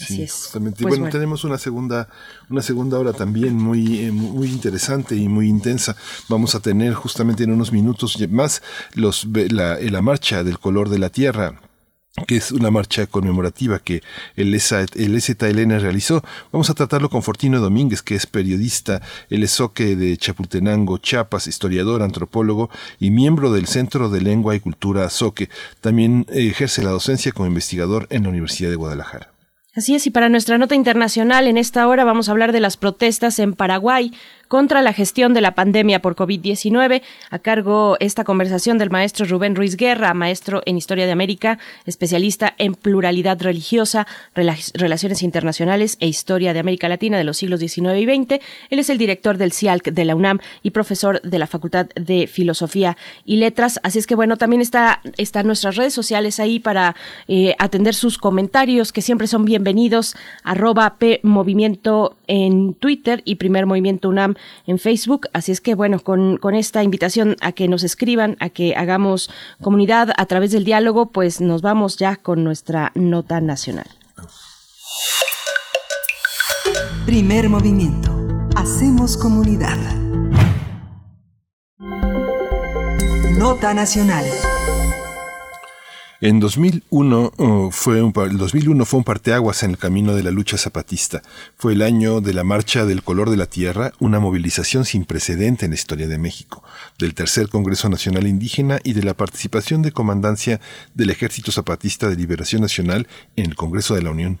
Así 0.00 0.22
es. 0.22 0.32
Justamente. 0.32 0.82
Pues 0.82 0.98
bueno, 0.98 1.12
tenemos 1.12 1.44
una 1.44 1.56
segunda, 1.56 2.08
una 2.50 2.60
segunda 2.60 2.98
hora 2.98 3.12
también 3.12 3.54
muy, 3.54 4.00
eh, 4.00 4.10
muy 4.10 4.48
interesante 4.48 5.14
y 5.14 5.28
muy 5.28 5.48
intensa. 5.48 5.96
Vamos 6.28 6.56
a 6.56 6.60
tener 6.60 6.94
justamente 6.94 7.44
en 7.44 7.52
unos 7.52 7.70
minutos 7.70 8.18
más 8.30 8.62
los, 8.94 9.28
la, 9.50 9.78
la 9.78 10.02
marcha 10.02 10.42
del 10.42 10.58
color 10.58 10.88
de 10.88 10.98
la 10.98 11.10
tierra 11.10 11.60
que 12.26 12.36
es 12.36 12.52
una 12.52 12.70
marcha 12.70 13.06
conmemorativa 13.06 13.80
que 13.80 14.02
el, 14.36 14.60
ZLN 14.60 15.80
realizó. 15.80 16.22
Vamos 16.52 16.70
a 16.70 16.74
tratarlo 16.74 17.10
con 17.10 17.22
Fortino 17.22 17.60
Domínguez, 17.60 18.02
que 18.02 18.14
es 18.14 18.26
periodista, 18.26 19.02
el 19.30 19.42
esoque 19.42 19.96
de 19.96 20.16
Chapultenango, 20.16 20.98
Chiapas, 20.98 21.48
historiador, 21.48 22.02
antropólogo 22.02 22.70
y 23.00 23.10
miembro 23.10 23.52
del 23.52 23.66
Centro 23.66 24.10
de 24.10 24.20
Lengua 24.20 24.54
y 24.54 24.60
Cultura 24.60 25.04
Azoque. 25.04 25.48
También 25.80 26.24
ejerce 26.30 26.84
la 26.84 26.90
docencia 26.90 27.32
como 27.32 27.48
investigador 27.48 28.06
en 28.10 28.22
la 28.22 28.28
Universidad 28.28 28.70
de 28.70 28.76
Guadalajara. 28.76 29.34
Así 29.76 29.96
es, 29.96 30.06
y 30.06 30.10
para 30.10 30.28
nuestra 30.28 30.56
nota 30.56 30.76
internacional, 30.76 31.48
en 31.48 31.56
esta 31.56 31.88
hora 31.88 32.04
vamos 32.04 32.28
a 32.28 32.32
hablar 32.32 32.52
de 32.52 32.60
las 32.60 32.76
protestas 32.76 33.40
en 33.40 33.54
Paraguay 33.54 34.12
contra 34.54 34.82
la 34.82 34.92
gestión 34.92 35.34
de 35.34 35.40
la 35.40 35.56
pandemia 35.56 36.00
por 36.00 36.14
COVID-19. 36.14 37.02
A 37.30 37.38
cargo 37.40 37.96
esta 37.98 38.22
conversación 38.22 38.78
del 38.78 38.88
maestro 38.88 39.26
Rubén 39.26 39.56
Ruiz 39.56 39.76
Guerra, 39.76 40.14
maestro 40.14 40.62
en 40.64 40.76
Historia 40.76 41.06
de 41.06 41.10
América, 41.10 41.58
especialista 41.86 42.54
en 42.56 42.76
pluralidad 42.76 43.42
religiosa, 43.42 44.06
relaciones 44.32 45.24
internacionales 45.24 45.96
e 45.98 46.06
historia 46.06 46.52
de 46.52 46.60
América 46.60 46.88
Latina 46.88 47.18
de 47.18 47.24
los 47.24 47.38
siglos 47.38 47.58
XIX 47.58 47.98
y 47.98 48.04
XX. 48.04 48.44
Él 48.70 48.78
es 48.78 48.90
el 48.90 48.98
director 48.98 49.38
del 49.38 49.50
CIALC 49.50 49.90
de 49.90 50.04
la 50.04 50.14
UNAM 50.14 50.38
y 50.62 50.70
profesor 50.70 51.20
de 51.22 51.40
la 51.40 51.48
Facultad 51.48 51.86
de 51.96 52.28
Filosofía 52.28 52.96
y 53.24 53.38
Letras. 53.38 53.80
Así 53.82 53.98
es 53.98 54.06
que 54.06 54.14
bueno, 54.14 54.36
también 54.36 54.62
está, 54.62 55.00
están 55.16 55.48
nuestras 55.48 55.74
redes 55.74 55.94
sociales 55.94 56.38
ahí 56.38 56.60
para 56.60 56.94
eh, 57.26 57.56
atender 57.58 57.96
sus 57.96 58.18
comentarios, 58.18 58.92
que 58.92 59.02
siempre 59.02 59.26
son 59.26 59.44
bienvenidos. 59.46 60.14
Arroba 60.44 60.94
P 61.00 61.18
Movimiento 61.24 62.16
en 62.28 62.74
Twitter 62.74 63.20
y 63.24 63.34
Primer 63.34 63.66
Movimiento 63.66 64.08
UNAM 64.08 64.36
en 64.66 64.78
Facebook. 64.78 65.28
Así 65.32 65.52
es 65.52 65.60
que, 65.60 65.74
bueno, 65.74 66.00
con, 66.00 66.36
con 66.36 66.54
esta 66.54 66.82
invitación 66.82 67.36
a 67.40 67.52
que 67.52 67.68
nos 67.68 67.82
escriban, 67.82 68.36
a 68.40 68.48
que 68.48 68.74
hagamos 68.76 69.30
comunidad 69.62 70.10
a 70.16 70.26
través 70.26 70.52
del 70.52 70.64
diálogo, 70.64 71.06
pues 71.06 71.40
nos 71.40 71.62
vamos 71.62 71.96
ya 71.96 72.16
con 72.16 72.44
nuestra 72.44 72.92
nota 72.94 73.40
nacional. 73.40 73.86
Primer 77.06 77.48
movimiento. 77.48 78.10
Hacemos 78.56 79.16
comunidad. 79.16 79.76
Nota 83.36 83.74
nacional. 83.74 84.24
En 86.20 86.38
2001 86.38 87.32
fue 87.72 88.00
un, 88.00 88.12
el 88.16 88.38
2001 88.38 88.84
fue 88.84 88.98
un 88.98 89.04
parteaguas 89.04 89.62
en 89.62 89.70
el 89.70 89.78
camino 89.78 90.14
de 90.14 90.22
la 90.22 90.30
lucha 90.30 90.56
zapatista. 90.56 91.22
Fue 91.56 91.72
el 91.72 91.82
año 91.82 92.20
de 92.20 92.32
la 92.32 92.44
Marcha 92.44 92.84
del 92.84 93.02
Color 93.02 93.30
de 93.30 93.36
la 93.36 93.46
Tierra, 93.46 93.92
una 93.98 94.20
movilización 94.20 94.84
sin 94.84 95.04
precedente 95.04 95.64
en 95.66 95.72
la 95.72 95.76
historia 95.76 96.06
de 96.06 96.18
México, 96.18 96.62
del 96.98 97.14
Tercer 97.14 97.48
Congreso 97.48 97.88
Nacional 97.88 98.28
Indígena 98.28 98.78
y 98.84 98.92
de 98.92 99.02
la 99.02 99.14
participación 99.14 99.82
de 99.82 99.92
comandancia 99.92 100.60
del 100.94 101.10
Ejército 101.10 101.50
Zapatista 101.50 102.08
de 102.08 102.16
Liberación 102.16 102.62
Nacional 102.62 103.08
en 103.36 103.46
el 103.46 103.56
Congreso 103.56 103.94
de 103.94 104.02
la 104.02 104.10
Unión. 104.10 104.38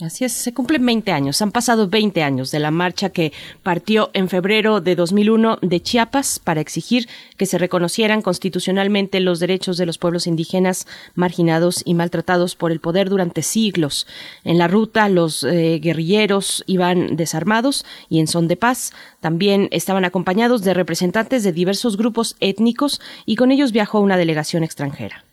Así 0.00 0.24
es, 0.24 0.32
se 0.32 0.54
cumplen 0.54 0.86
20 0.86 1.10
años, 1.10 1.42
han 1.42 1.50
pasado 1.50 1.88
20 1.88 2.22
años 2.22 2.52
de 2.52 2.60
la 2.60 2.70
marcha 2.70 3.08
que 3.08 3.32
partió 3.64 4.10
en 4.12 4.28
febrero 4.28 4.80
de 4.80 4.94
2001 4.94 5.58
de 5.60 5.82
Chiapas 5.82 6.38
para 6.38 6.60
exigir 6.60 7.08
que 7.36 7.46
se 7.46 7.58
reconocieran 7.58 8.22
constitucionalmente 8.22 9.18
los 9.18 9.40
derechos 9.40 9.76
de 9.76 9.86
los 9.86 9.98
pueblos 9.98 10.28
indígenas 10.28 10.86
marginados 11.16 11.82
y 11.84 11.94
maltratados 11.94 12.54
por 12.54 12.70
el 12.70 12.78
poder 12.78 13.08
durante 13.08 13.42
siglos. 13.42 14.06
En 14.44 14.58
la 14.58 14.68
ruta 14.68 15.08
los 15.08 15.42
eh, 15.42 15.80
guerrilleros 15.82 16.62
iban 16.68 17.16
desarmados 17.16 17.84
y 18.08 18.20
en 18.20 18.28
son 18.28 18.46
de 18.46 18.54
paz. 18.54 18.92
También 19.18 19.68
estaban 19.72 20.04
acompañados 20.04 20.62
de 20.62 20.74
representantes 20.74 21.42
de 21.42 21.50
diversos 21.50 21.96
grupos 21.96 22.36
étnicos 22.38 23.00
y 23.26 23.34
con 23.34 23.50
ellos 23.50 23.72
viajó 23.72 23.98
una 23.98 24.16
delegación 24.16 24.62
extranjera. 24.62 25.24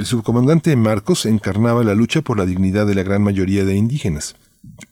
El 0.00 0.06
subcomandante 0.06 0.74
Marcos 0.76 1.26
encarnaba 1.26 1.84
la 1.84 1.94
lucha 1.94 2.22
por 2.22 2.38
la 2.38 2.46
dignidad 2.46 2.86
de 2.86 2.94
la 2.94 3.02
gran 3.02 3.22
mayoría 3.22 3.66
de 3.66 3.76
indígenas. 3.76 4.34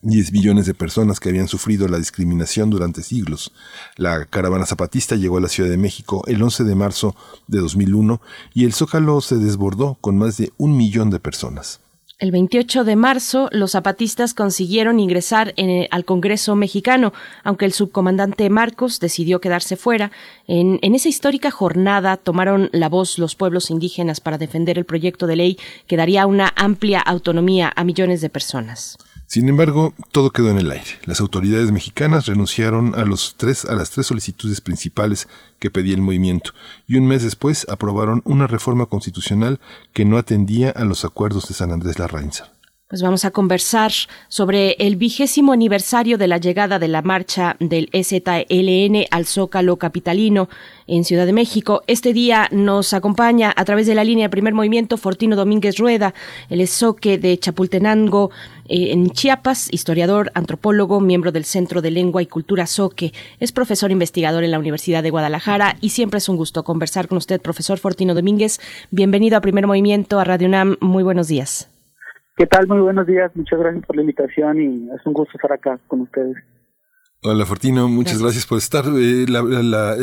Diez 0.03 0.33
millones 0.33 0.67
de 0.67 0.75
personas 0.75 1.19
que 1.19 1.31
habían 1.31 1.49
sufrido 1.49 1.89
la 1.89 1.97
discriminación 1.97 2.69
durante 2.69 3.03
siglos. 3.03 3.51
La 3.97 4.27
caravana 4.27 4.67
zapatista 4.67 5.17
llegó 5.17 5.39
a 5.39 5.41
la 5.41 5.49
Ciudad 5.49 5.71
de 5.71 5.79
México 5.79 6.25
el 6.27 6.43
11 6.43 6.65
de 6.65 6.75
marzo 6.75 7.17
de 7.47 7.59
2001 7.59 8.21
y 8.53 8.67
el 8.67 8.75
Zócalo 8.75 9.23
se 9.23 9.37
desbordó 9.37 9.97
con 10.03 10.19
más 10.19 10.37
de 10.37 10.53
un 10.59 10.77
millón 10.77 11.09
de 11.09 11.21
personas. 11.21 11.81
El 12.21 12.33
28 12.33 12.83
de 12.83 12.97
marzo, 12.97 13.49
los 13.53 13.71
zapatistas 13.71 14.35
consiguieron 14.35 14.99
ingresar 14.99 15.55
en 15.57 15.87
al 15.93 16.05
Congreso 16.05 16.57
mexicano, 16.57 17.13
aunque 17.45 17.65
el 17.65 17.73
subcomandante 17.73 18.51
Marcos 18.51 18.99
decidió 18.99 19.41
quedarse 19.41 19.77
fuera. 19.77 20.11
En, 20.49 20.81
esa 20.83 21.09
histórica 21.09 21.53
jornada 21.53 22.17
tomaron 22.17 22.71
la 22.73 22.89
voz 22.89 23.19
los 23.21 23.37
pueblos 23.37 23.71
indígenas 23.71 24.19
para 24.19 24.37
defender 24.37 24.79
el 24.79 24.85
proyecto 24.85 25.29
de 25.29 25.37
ley 25.37 25.59
que 25.87 25.97
daría 25.97 26.27
una 26.27 26.53
amplia 26.57 26.99
autonomía 26.99 27.73
a 27.77 27.85
millones 27.85 28.21
de 28.21 28.31
personas. 28.31 28.99
Sin 29.29 29.47
embargo, 29.51 29.93
todo 30.11 30.31
quedó 30.31 30.49
en 30.49 30.57
el 30.57 30.71
aire. 30.71 30.87
Las 31.05 31.21
autoridades 31.21 31.71
mexicanas 31.71 32.25
renunciaron 32.25 32.95
a, 32.95 33.05
los 33.05 33.35
tres, 33.37 33.67
a 33.67 33.75
las 33.75 33.91
tres 33.91 34.07
solicitudes 34.07 34.63
principales 34.63 35.29
que 35.59 35.71
pedía 35.71 35.95
el 35.95 36.01
movimiento 36.01 36.53
y 36.87 36.97
un 36.97 37.07
mes 37.07 37.23
después 37.23 37.67
aprobaron 37.69 38.23
una 38.25 38.47
reforma 38.47 38.87
constitucional 38.87 39.61
que 39.93 40.07
no 40.07 40.17
atendía 40.17 40.71
a 40.71 40.85
los 40.87 41.05
acuerdos 41.05 41.47
de 41.47 41.55
San 41.55 41.73
Andrés 41.73 41.99
Larrainza. 41.99 42.53
Pues 42.89 43.03
vamos 43.03 43.27
a 43.27 43.33
conversar 43.33 43.93
sobre 44.29 44.71
el 44.79 44.97
vigésimo 44.97 45.53
aniversario 45.53 46.17
de 46.17 46.27
la 46.27 46.39
llegada 46.39 46.79
de 46.79 46.89
la 46.89 47.03
marcha 47.03 47.55
del 47.61 47.91
EZLN 47.93 49.05
al 49.11 49.27
Zócalo 49.27 49.77
Capitalino 49.77 50.49
en 50.87 51.05
Ciudad 51.05 51.27
de 51.27 51.35
México. 51.35 51.83
Este 51.87 52.15
día 52.15 52.49
nos 52.51 52.95
acompaña 52.95 53.53
a 53.55 53.67
través 53.67 53.87
de 53.87 53.95
la 53.95 54.05
línea 54.05 54.25
de 54.25 54.31
primer 54.31 54.55
movimiento 54.55 54.97
Fortino 54.97 55.37
Domínguez 55.37 55.77
Rueda, 55.77 56.15
el 56.49 56.63
esoque 56.63 57.19
de 57.19 57.39
Chapultenango 57.39 58.31
eh, 58.71 58.93
en 58.93 59.11
Chiapas, 59.11 59.69
historiador, 59.71 60.33
antropólogo, 60.33 60.99
miembro 61.03 61.31
del 61.31 61.45
Centro 61.45 61.83
de 61.83 61.91
Lengua 61.91 62.23
y 62.23 62.27
Cultura 62.27 62.67
Soque. 62.67 63.13
Es 63.39 63.53
profesor 63.53 63.91
investigador 63.91 64.45
en 64.45 64.51
la 64.51 64.59
Universidad 64.59 65.03
de 65.03 65.11
Guadalajara 65.11 65.77
y 65.83 65.91
siempre 65.91 66.17
es 66.17 66.29
un 66.31 66.39
gusto 66.39 66.65
conversar 66.65 67.07
con 67.07 67.19
usted, 67.19 67.39
profesor 67.43 67.79
Fortino 67.79 68.15
Domínguez. 68.15 68.61
Bienvenido 68.91 69.37
a 69.37 69.43
Primer 69.43 69.67
Movimiento, 69.67 70.19
a 70.19 70.25
Radio 70.25 70.49
UNAM. 70.49 70.79
Muy 70.81 71.03
buenos 71.03 71.29
días. 71.29 71.69
¿Qué 72.39 72.47
tal? 72.47 72.69
Muy 72.69 72.79
buenos 72.79 73.05
días. 73.05 73.33
Muchas 73.35 73.59
gracias 73.59 73.85
por 73.85 73.97
la 73.97 74.03
invitación 74.03 74.61
y 74.61 74.89
es 74.95 75.05
un 75.05 75.13
gusto 75.13 75.33
estar 75.35 75.53
acá 75.53 75.81
con 75.89 76.03
ustedes. 76.03 76.37
Hola 77.21 77.45
Fortino, 77.45 77.89
muchas 77.89 78.23
gracias, 78.23 78.47
por 78.47 78.59
estar. 78.59 78.85
Eh, 78.97 79.27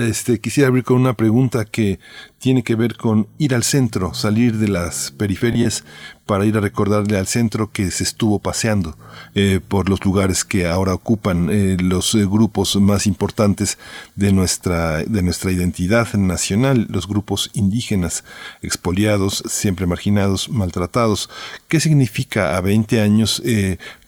este, 0.09 0.41
quisiera 0.41 0.67
abrir 0.67 0.83
con 0.83 0.97
una 0.97 1.13
pregunta 1.13 1.63
que 1.63 1.97
tiene 2.37 2.61
que 2.61 2.75
ver 2.75 2.97
con 2.97 3.29
ir 3.37 3.55
al 3.55 3.63
centro, 3.63 4.13
salir 4.13 4.57
de 4.57 4.67
las 4.67 5.11
periferias 5.11 5.85
para 6.25 6.45
ir 6.45 6.57
a 6.57 6.61
recordarle 6.61 7.17
al 7.17 7.27
centro 7.27 7.71
que 7.71 7.91
se 7.91 8.03
estuvo 8.03 8.39
paseando 8.39 8.97
eh, 9.35 9.59
por 9.65 9.89
los 9.89 10.03
lugares 10.03 10.43
que 10.43 10.67
ahora 10.67 10.93
ocupan 10.93 11.49
eh, 11.51 11.77
los 11.79 12.15
grupos 12.15 12.75
más 12.77 13.07
importantes 13.07 13.77
de 14.15 14.31
nuestra, 14.31 15.03
de 15.03 15.21
nuestra 15.21 15.51
identidad 15.51 16.13
nacional, 16.13 16.87
los 16.89 17.07
grupos 17.07 17.51
indígenas, 17.53 18.23
expoliados, 18.61 19.43
siempre 19.47 19.85
marginados, 19.85 20.49
maltratados. 20.49 21.29
¿Qué 21.67 21.79
significa 21.79 22.57
a 22.57 22.61
20 22.61 23.01
años 23.01 23.41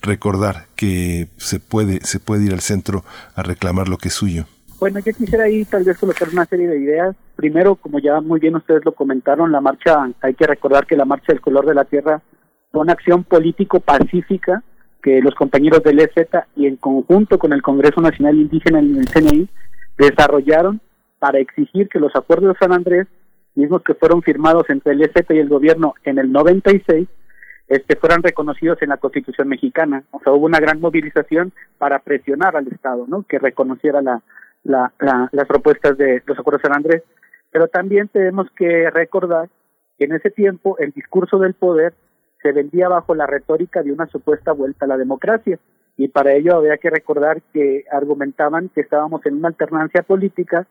recordar 0.02 0.68
que 0.76 1.28
se 1.36 1.60
puede, 1.60 2.04
se 2.04 2.20
puede 2.20 2.46
ir 2.46 2.52
al 2.52 2.60
centro 2.60 3.04
a 3.34 3.42
reclamar 3.42 3.88
lo 3.88 3.98
que 3.98 4.08
es 4.08 4.14
suyo? 4.14 4.46
Bueno, 4.80 5.00
yo 5.00 5.12
quisiera 5.12 5.44
ahí 5.44 5.64
tal 5.64 5.82
vez 5.82 5.98
colocar 5.98 6.28
una 6.28 6.44
serie 6.44 6.68
de 6.68 6.78
ideas. 6.78 7.16
Primero, 7.34 7.74
como 7.74 7.98
ya 7.98 8.20
muy 8.20 8.38
bien 8.38 8.54
ustedes 8.54 8.84
lo 8.84 8.92
comentaron, 8.92 9.50
la 9.50 9.60
marcha, 9.60 10.08
hay 10.20 10.34
que 10.34 10.46
recordar 10.46 10.86
que 10.86 10.96
la 10.96 11.04
marcha 11.04 11.32
del 11.32 11.40
color 11.40 11.66
de 11.66 11.74
la 11.74 11.84
tierra 11.84 12.22
fue 12.70 12.82
una 12.82 12.92
acción 12.92 13.24
político-pacífica 13.24 14.62
que 15.02 15.20
los 15.20 15.34
compañeros 15.34 15.82
del 15.82 15.98
EZ 15.98 16.28
y 16.54 16.66
en 16.66 16.76
conjunto 16.76 17.38
con 17.38 17.52
el 17.52 17.62
Congreso 17.62 18.00
Nacional 18.00 18.36
Indígena 18.36 18.78
en 18.78 18.96
el 18.96 19.08
CNI 19.08 19.48
desarrollaron 19.96 20.80
para 21.18 21.40
exigir 21.40 21.88
que 21.88 21.98
los 21.98 22.14
acuerdos 22.14 22.54
de 22.54 22.58
San 22.60 22.72
Andrés, 22.72 23.08
mismos 23.56 23.82
que 23.82 23.94
fueron 23.94 24.22
firmados 24.22 24.70
entre 24.70 24.92
el 24.92 25.02
EZ 25.02 25.26
y 25.30 25.38
el 25.38 25.48
gobierno 25.48 25.94
en 26.04 26.18
el 26.18 26.30
96, 26.30 27.08
este, 27.66 27.96
fueran 27.96 28.22
reconocidos 28.22 28.80
en 28.82 28.90
la 28.90 28.96
Constitución 28.96 29.48
mexicana. 29.48 30.04
O 30.12 30.20
sea, 30.20 30.32
hubo 30.32 30.46
una 30.46 30.60
gran 30.60 30.80
movilización 30.80 31.52
para 31.78 31.98
presionar 31.98 32.56
al 32.56 32.68
Estado, 32.68 33.06
¿no? 33.08 33.24
Que 33.24 33.38
reconociera 33.38 34.00
la, 34.00 34.22
la, 34.68 34.92
las 35.32 35.46
propuestas 35.46 35.96
de 35.96 36.22
los 36.26 36.38
acuerdos 36.38 36.62
de 36.62 36.68
San 36.68 36.76
Andrés. 36.76 37.02
Pero 37.50 37.68
también 37.68 38.08
tenemos 38.08 38.48
que 38.56 38.90
recordar 38.90 39.48
que 39.98 40.04
en 40.04 40.12
ese 40.12 40.30
tiempo 40.30 40.76
el 40.78 40.92
discurso 40.92 41.38
del 41.38 41.54
poder 41.54 41.94
se 42.42 42.52
vendía 42.52 42.88
bajo 42.88 43.14
la 43.14 43.26
retórica 43.26 43.82
de 43.82 43.92
una 43.92 44.06
supuesta 44.06 44.52
vuelta 44.52 44.84
a 44.84 44.88
la 44.88 44.96
democracia. 44.96 45.58
Y 45.96 46.08
para 46.08 46.32
ello 46.32 46.56
había 46.56 46.76
que 46.76 46.90
recordar 46.90 47.42
que 47.52 47.84
argumentaban 47.90 48.68
que 48.68 48.82
estábamos 48.82 49.24
en 49.26 49.36
una 49.36 49.48
alternancia 49.48 50.02
política, 50.02 50.66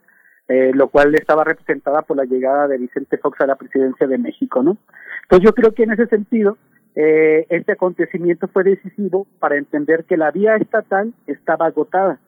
eh, 0.47 0.71
lo 0.73 0.87
cual 0.87 1.13
estaba 1.15 1.43
representada 1.43 2.03
por 2.03 2.15
la 2.15 2.23
llegada 2.23 2.67
de 2.67 2.77
Vicente 2.77 3.17
Fox 3.17 3.41
a 3.41 3.47
la 3.47 3.55
presidencia 3.55 4.07
de 4.07 4.17
México, 4.17 4.63
¿no? 4.63 4.77
Entonces 5.23 5.45
yo 5.45 5.53
creo 5.53 5.73
que 5.73 5.83
en 5.83 5.91
ese 5.91 6.07
sentido 6.07 6.57
eh, 6.95 7.45
este 7.49 7.73
acontecimiento 7.73 8.47
fue 8.47 8.63
decisivo 8.63 9.27
para 9.39 9.57
entender 9.57 10.05
que 10.05 10.15
la 10.15 10.31
vía 10.31 10.55
estatal 10.55 11.13
estaba 11.25 11.65
agotada. 11.65 12.19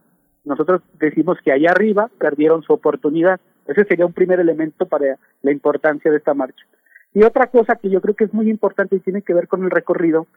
Nosotros 0.49 0.81
decimos 0.99 1.37
que 1.43 1.51
allá 1.51 1.71
arriba 1.71 2.09
perdieron 2.17 2.63
su 2.63 2.73
oportunidad. 2.73 3.39
Ese 3.67 3.85
sería 3.85 4.05
un 4.05 4.13
primer 4.13 4.39
elemento 4.39 4.85
para 4.85 5.17
la 5.41 5.51
importancia 5.51 6.11
de 6.11 6.17
esta 6.17 6.33
marcha. 6.33 6.65
Y 7.13 7.23
otra 7.23 7.47
cosa 7.47 7.75
que 7.75 7.89
yo 7.89 8.01
creo 8.01 8.15
que 8.15 8.25
es 8.25 8.33
muy 8.33 8.49
importante 8.49 8.95
y 8.95 8.99
tiene 8.99 9.21
que 9.21 9.33
ver 9.33 9.47
con 9.47 9.63
el 9.63 9.71
recorrido 9.71 10.27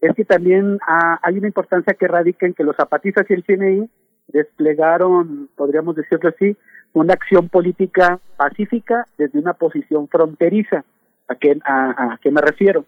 es 0.00 0.14
que 0.14 0.24
también 0.24 0.78
ah, 0.86 1.18
hay 1.22 1.38
una 1.38 1.46
importancia 1.46 1.94
que 1.94 2.08
radica 2.08 2.46
en 2.46 2.54
que 2.54 2.64
los 2.64 2.76
zapatistas 2.76 3.26
y 3.28 3.34
el 3.34 3.44
CNI 3.44 3.90
desplegaron, 4.28 5.48
podríamos 5.56 5.96
decirlo 5.96 6.30
así, 6.30 6.56
una 6.92 7.12
acción 7.14 7.48
política 7.48 8.18
pacífica 8.36 9.06
desde 9.18 9.38
una 9.38 9.52
posición 9.52 10.08
fronteriza. 10.08 10.84
¿A 11.28 11.34
qué, 11.34 11.58
a 11.64 12.18
qué 12.22 12.30
me 12.30 12.40
refiero? 12.40 12.84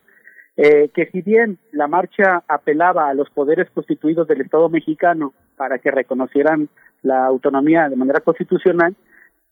eh, 0.58 0.90
que 0.92 1.06
si 1.06 1.22
bien 1.22 1.56
la 1.70 1.86
marcha 1.86 2.42
apelaba 2.48 3.08
a 3.08 3.14
los 3.14 3.30
poderes 3.30 3.70
constituidos 3.70 4.26
del 4.26 4.40
Estado 4.40 4.68
mexicano 4.68 5.32
para 5.58 5.78
que 5.78 5.90
reconocieran 5.90 6.68
la 7.02 7.26
autonomía 7.26 7.88
de 7.88 7.96
manera 7.96 8.20
constitucional, 8.20 8.96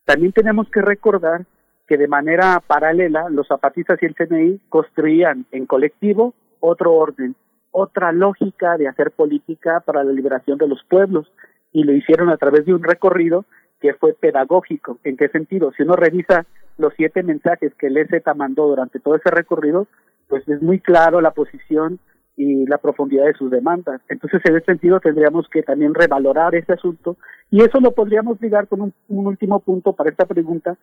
también 0.07 0.33
tenemos 0.33 0.71
que 0.71 0.81
recordar 0.81 1.45
que 1.87 1.99
de 1.99 2.09
manera 2.09 2.63
paralela 2.67 3.29
los 3.29 3.49
zapatistas 3.49 4.03
y 4.03 4.07
el 4.07 4.15
CNI 4.15 4.61
construían 4.69 5.45
en 5.53 5.67
colectivo 5.67 6.35
otro 6.61 6.95
orden, 6.95 7.37
otra 7.71 8.13
lógica 8.13 8.77
de 8.79 8.89
hacer 8.89 9.11
política 9.11 9.81
para 9.81 10.03
la 10.03 10.13
liberación 10.13 10.59
de 10.59 10.69
los 10.69 10.83
pueblos 10.85 11.31
y 11.73 11.85
lo 11.85 11.93
hicieron 11.93 12.31
a 12.31 12.37
través 12.37 12.65
de 12.65 12.75
un 12.75 12.83
recorrido 12.83 13.45
que 13.81 13.95
fue 13.95 14.15
pedagógico. 14.15 14.99
¿En 15.05 15.17
qué 15.17 15.29
sentido? 15.29 15.73
Si 15.77 15.83
uno 15.83 15.95
revisa 15.95 16.47
los 16.79 16.93
siete 16.97 17.23
mensajes 17.23 17.75
que 17.75 17.89
el 17.89 17.97
EZ 17.99 18.23
mandó 18.35 18.67
durante 18.67 18.99
todo 18.99 19.17
ese 19.17 19.31
recorrido, 19.31 19.87
pues 20.29 20.49
es 20.49 20.63
muy 20.63 20.81
claro 20.81 21.21
la 21.21 21.33
posición 21.33 21.99
y 22.37 22.67
la 22.67 22.79
profundidad 22.79 23.25
de 23.25 23.35
sus 23.35 23.51
demandas. 23.51 24.01
Entonces, 24.09 24.43
en 24.45 24.57
ese 24.57 24.67
sentido, 24.67 25.01
tendríamos 25.01 25.49
que 25.49 25.63
también 25.63 25.95
revalorar 25.95 26.55
ese 26.55 26.75
asunto 26.75 27.17
y 27.51 27.63
eso 27.63 27.81
lo 27.81 27.93
podríamos 27.93 28.41
ligar 28.41 28.69
con 28.69 28.83
un, 28.83 28.93
último 29.09 29.61
punto 29.61 29.95
para 29.95 30.11
esta 30.11 30.27
pregunta, 30.27 30.77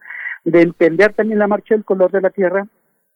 de 0.43 0.61
entender 0.61 1.13
también 1.13 1.39
la 1.39 1.47
marcha 1.47 1.75
del 1.75 1.85
color 1.85 2.11
de 2.11 2.21
la 2.21 2.31
tierra 2.31 2.67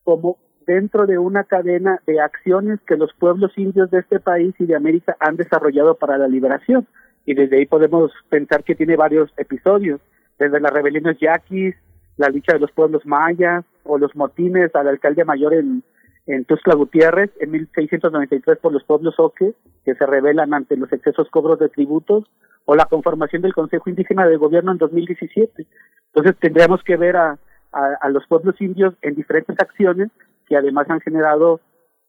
como 0.03 0.37
dentro 0.65 1.07
de 1.07 1.17
una 1.17 1.45
cadena 1.45 1.99
de 2.05 2.19
acciones 2.19 2.79
que 2.85 2.97
los 2.97 3.11
pueblos 3.13 3.57
indios 3.57 3.89
de 3.89 3.99
este 3.99 4.19
país 4.19 4.53
y 4.59 4.65
de 4.65 4.75
América 4.75 5.15
han 5.19 5.37
desarrollado 5.37 5.95
para 5.95 6.17
la 6.17 6.27
liberación. 6.27 6.85
Y 7.25 7.33
desde 7.33 7.57
ahí 7.57 7.65
podemos 7.65 8.11
pensar 8.29 8.63
que 8.63 8.75
tiene 8.75 8.95
varios 8.95 9.31
episodios, 9.37 9.99
desde 10.37 10.59
las 10.59 10.71
rebeliones 10.71 11.17
yaquis, 11.19 11.75
la 12.17 12.29
lucha 12.29 12.53
de 12.53 12.59
los 12.59 12.71
pueblos 12.71 13.05
mayas 13.05 13.65
o 13.83 13.97
los 13.97 14.15
motines 14.15 14.73
al 14.75 14.87
alcalde 14.87 15.23
mayor 15.25 15.53
en 15.53 15.83
en 16.27 16.43
Tuxtla 16.43 16.75
Gutiérrez 16.75 17.31
en 17.39 17.51
1693 17.51 18.59
por 18.59 18.73
los 18.73 18.83
pueblos 18.83 19.15
Oque, 19.17 19.53
que 19.85 19.95
se 19.95 20.05
rebelan 20.05 20.53
ante 20.53 20.75
los 20.75 20.91
excesos 20.91 21.29
cobros 21.29 21.57
de 21.57 21.69
tributos, 21.69 22.25
o 22.65 22.75
la 22.75 22.85
conformación 22.85 23.41
del 23.41 23.53
Consejo 23.53 23.89
Indígena 23.89 24.27
de 24.27 24.35
Gobierno 24.35 24.73
en 24.73 24.77
2017. 24.77 25.65
Entonces 26.07 26.35
tendríamos 26.39 26.83
que 26.83 26.97
ver 26.97 27.15
a, 27.15 27.39
los 28.09 28.25
pueblos 28.27 28.59
indios 28.59 28.93
en 29.01 29.15
diferentes 29.15 29.55
acciones 29.59 30.09
que 30.47 30.57
además 30.57 30.89
han 30.89 30.99
generado 30.99 31.61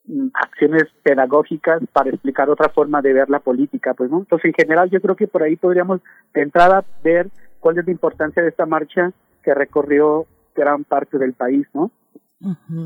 mm, 0.07 0.29
acciones 0.35 0.85
pedagógicas 1.03 1.81
para 1.93 2.11
explicar 2.11 2.51
otra 2.51 2.71
forma 2.71 3.03
de 3.03 3.13
ver 3.13 3.31
la 3.31 3.39
política, 3.39 3.95
pues, 3.95 4.11
¿no? 4.11 4.19
Entonces, 4.19 4.47
en 4.47 4.55
general, 4.55 4.91
yo 4.91 5.01
creo 5.01 5.15
que 5.15 5.29
por 5.29 5.43
ahí 5.43 5.57
podríamos 5.57 6.01
de 6.35 6.43
entrada 6.43 6.85
ver 7.05 7.29
cuál 7.61 7.79
es 7.79 7.87
la 7.87 7.93
importancia 7.93 8.43
de 8.43 8.49
esta 8.49 8.67
marcha 8.67 9.13
que 9.45 9.55
recorrió 9.55 10.27
gran 10.57 10.85
parte 10.85 11.19
del 11.19 11.35
país, 11.35 11.67
¿no? 11.73 11.91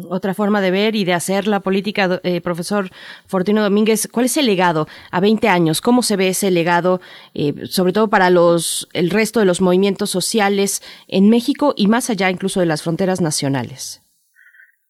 Otra 0.08 0.32
forma 0.32 0.62
de 0.62 0.70
ver 0.70 0.96
y 0.96 1.04
de 1.04 1.12
hacer 1.12 1.46
la 1.46 1.60
política, 1.60 2.20
eh, 2.22 2.40
profesor 2.40 2.86
Fortino 3.26 3.62
Domínguez, 3.62 4.08
¿cuál 4.10 4.24
es 4.24 4.38
el 4.38 4.46
legado 4.46 4.86
a 5.10 5.20
20 5.20 5.46
años? 5.48 5.82
¿Cómo 5.82 6.02
se 6.02 6.16
ve 6.16 6.28
ese 6.28 6.50
legado, 6.50 7.00
eh, 7.34 7.66
sobre 7.66 7.92
todo 7.92 8.08
para 8.08 8.30
los 8.30 8.88
el 8.94 9.10
resto 9.10 9.40
de 9.40 9.46
los 9.46 9.60
movimientos 9.60 10.08
sociales 10.08 10.80
en 11.06 11.28
México 11.28 11.74
y 11.76 11.86
más 11.86 12.08
allá 12.08 12.30
incluso 12.30 12.60
de 12.60 12.66
las 12.66 12.82
fronteras 12.82 13.20
nacionales? 13.20 14.02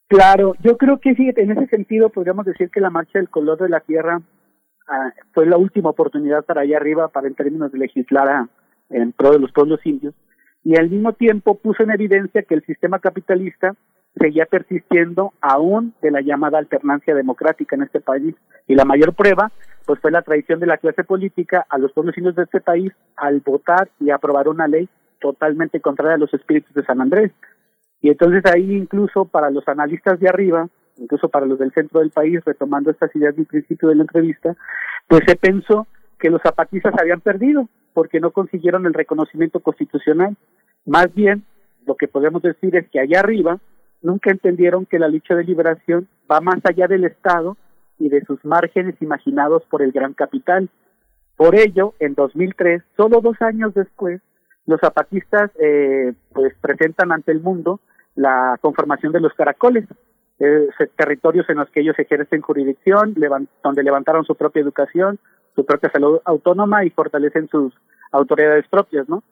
Claro, 0.07 0.55
yo 0.63 0.77
creo 0.77 1.01
que 1.01 1.17
sí, 1.17 1.29
en 1.35 1.51
ese 1.51 1.67
sentido 1.67 2.11
podríamos 2.11 2.47
decir 2.47 2.71
que 2.71 2.81
la 2.81 2.91
marcha 2.91 3.19
del 3.19 3.31
color 3.31 3.59
de 3.59 3.69
la 3.69 3.81
tierra 3.81 4.23
ah, 4.87 5.13
fue 5.33 5.47
la 5.47 5.57
última 5.57 5.91
oportunidad 5.91 6.45
para 6.45 6.61
allá 6.61 6.77
arriba, 6.77 7.09
para 7.09 7.27
en 7.27 7.35
términos 7.35 7.73
de 7.73 7.79
legislar 7.79 8.47
en 8.91 9.11
pro 9.11 9.33
de 9.33 9.41
los 9.41 9.51
pueblos 9.51 9.81
indios, 9.85 10.15
y 10.63 10.79
al 10.79 10.89
mismo 10.89 11.15
tiempo 11.15 11.57
puso 11.57 11.83
en 11.83 11.91
evidencia 11.91 12.43
que 12.43 12.55
el 12.55 12.65
sistema 12.65 13.01
capitalista 13.01 13.75
seguía 14.19 14.47
persistiendo 14.47 15.33
aún 15.41 15.95
de 16.03 16.11
la 16.11 16.21
llamada 16.21 16.59
alternancia 16.59 17.15
democrática 17.15 17.77
en 17.77 17.83
este 17.83 18.01
país. 18.01 18.35
Y 18.67 18.75
la 18.75 18.85
mayor 18.85 19.15
prueba, 19.15 19.51
pues 19.87 20.01
fue 20.01 20.11
la 20.11 20.23
traición 20.23 20.61
de 20.61 20.67
la 20.67 20.79
clase 20.79 21.05
política 21.05 21.67
a 21.69 21.79
los 21.79 21.93
pueblos 21.93 22.17
indios 22.17 22.37
de 22.37 22.45
este 22.45 22.61
país 22.61 22.93
al 23.17 23.41
votar 23.41 23.89
y 24.01 24.11
aprobar 24.11 24.49
una 24.49 24.69
ley 24.69 24.89
totalmente 25.21 25.81
contraria 25.81 26.15
a 26.15 26.19
los 26.19 26.33
espíritus 26.35 26.75
de 26.75 26.85
San 26.85 27.01
Andrés. 27.01 27.33
Y 28.01 28.11
entonces 28.11 28.45
ahí 28.47 28.77
incluso 28.77 29.25
para 29.25 29.51
los 29.51 29.67
analistas 29.69 30.19
de 30.21 30.29
arriba, 30.29 30.69
incluso 30.97 31.29
para 31.29 31.47
los 31.47 31.59
del 31.59 31.73
centro 31.73 32.01
del 32.01 32.11
país, 32.11 32.41
retomando 32.45 32.91
estas 32.91 33.15
ideas 33.17 33.35
del 33.37 33.47
principio 33.47 33.89
de 33.89 33.95
la 33.95 34.03
entrevista, 34.03 34.57
pues 35.09 35.23
se 35.27 35.37
pensó 35.37 35.87
que 36.19 36.31
los 36.31 36.43
zapatistas 36.43 36.95
habían 36.99 37.21
perdido 37.21 37.69
porque 37.95 38.21
no 38.21 38.31
consiguieron 38.31 38.87
el 38.87 38.95
reconocimiento 38.95 39.61
constitucional. 39.61 40.37
Más 40.85 41.13
bien, 41.15 41.45
lo 41.87 41.95
que 41.97 42.09
podemos 42.09 42.43
decir 42.43 42.77
es 42.77 42.89
que 42.91 43.01
allá 43.01 43.21
arriba 43.21 43.59
nunca 44.03 44.31
entendieron 44.31 44.87
que 44.87 44.99
la 44.99 45.09
lucha 45.09 45.35
de 45.35 45.45
liberación 45.45 46.09
va 46.31 46.41
más 46.41 46.59
allá 46.65 46.87
del 46.87 47.05
Estado 47.05 47.57
y 47.99 48.09
de 48.09 48.25
sus 48.25 48.45
márgenes 48.45 49.01
imaginados 49.01 49.63
por 49.71 49.83
el 49.83 49.93
gran 49.93 50.15
capital. 50.15 50.69
Por 51.37 51.55
ello, 51.55 51.95
en 51.99 52.15
2003, 52.15 52.83
solo 52.97 53.21
dos 53.21 53.41
años 53.41 53.75
después, 53.75 54.21
los 54.67 54.81
zapatistas 54.81 55.51
eh, 55.61 56.13
pues 56.33 56.55
presentan 56.61 57.13
ante 57.13 57.33
el 57.33 57.41
mundo 57.41 57.81
la 58.15 58.59
conformación 58.61 59.13
de 59.13 59.21
los 59.21 59.33
caracoles, 59.35 59.85
eh, 60.39 60.69
territorios 60.97 61.49
en 61.49 61.59
los 61.59 61.71
que 61.71 61.81
ellos 61.81 61.99
ejercen 61.99 62.43
jurisdicción, 62.43 63.15
donde 63.63 63.83
levantaron 63.83 64.25
su 64.25 64.35
propia 64.35 64.63
educación, 64.63 65.19
su 65.55 65.65
propia 65.65 65.91
salud 65.91 66.21
autónoma 66.25 66.85
y 66.85 66.91
fortalecen 66.91 67.49
sus 67.49 67.73
autoridades 68.11 68.67
propias, 68.69 69.09
¿no? 69.09 69.23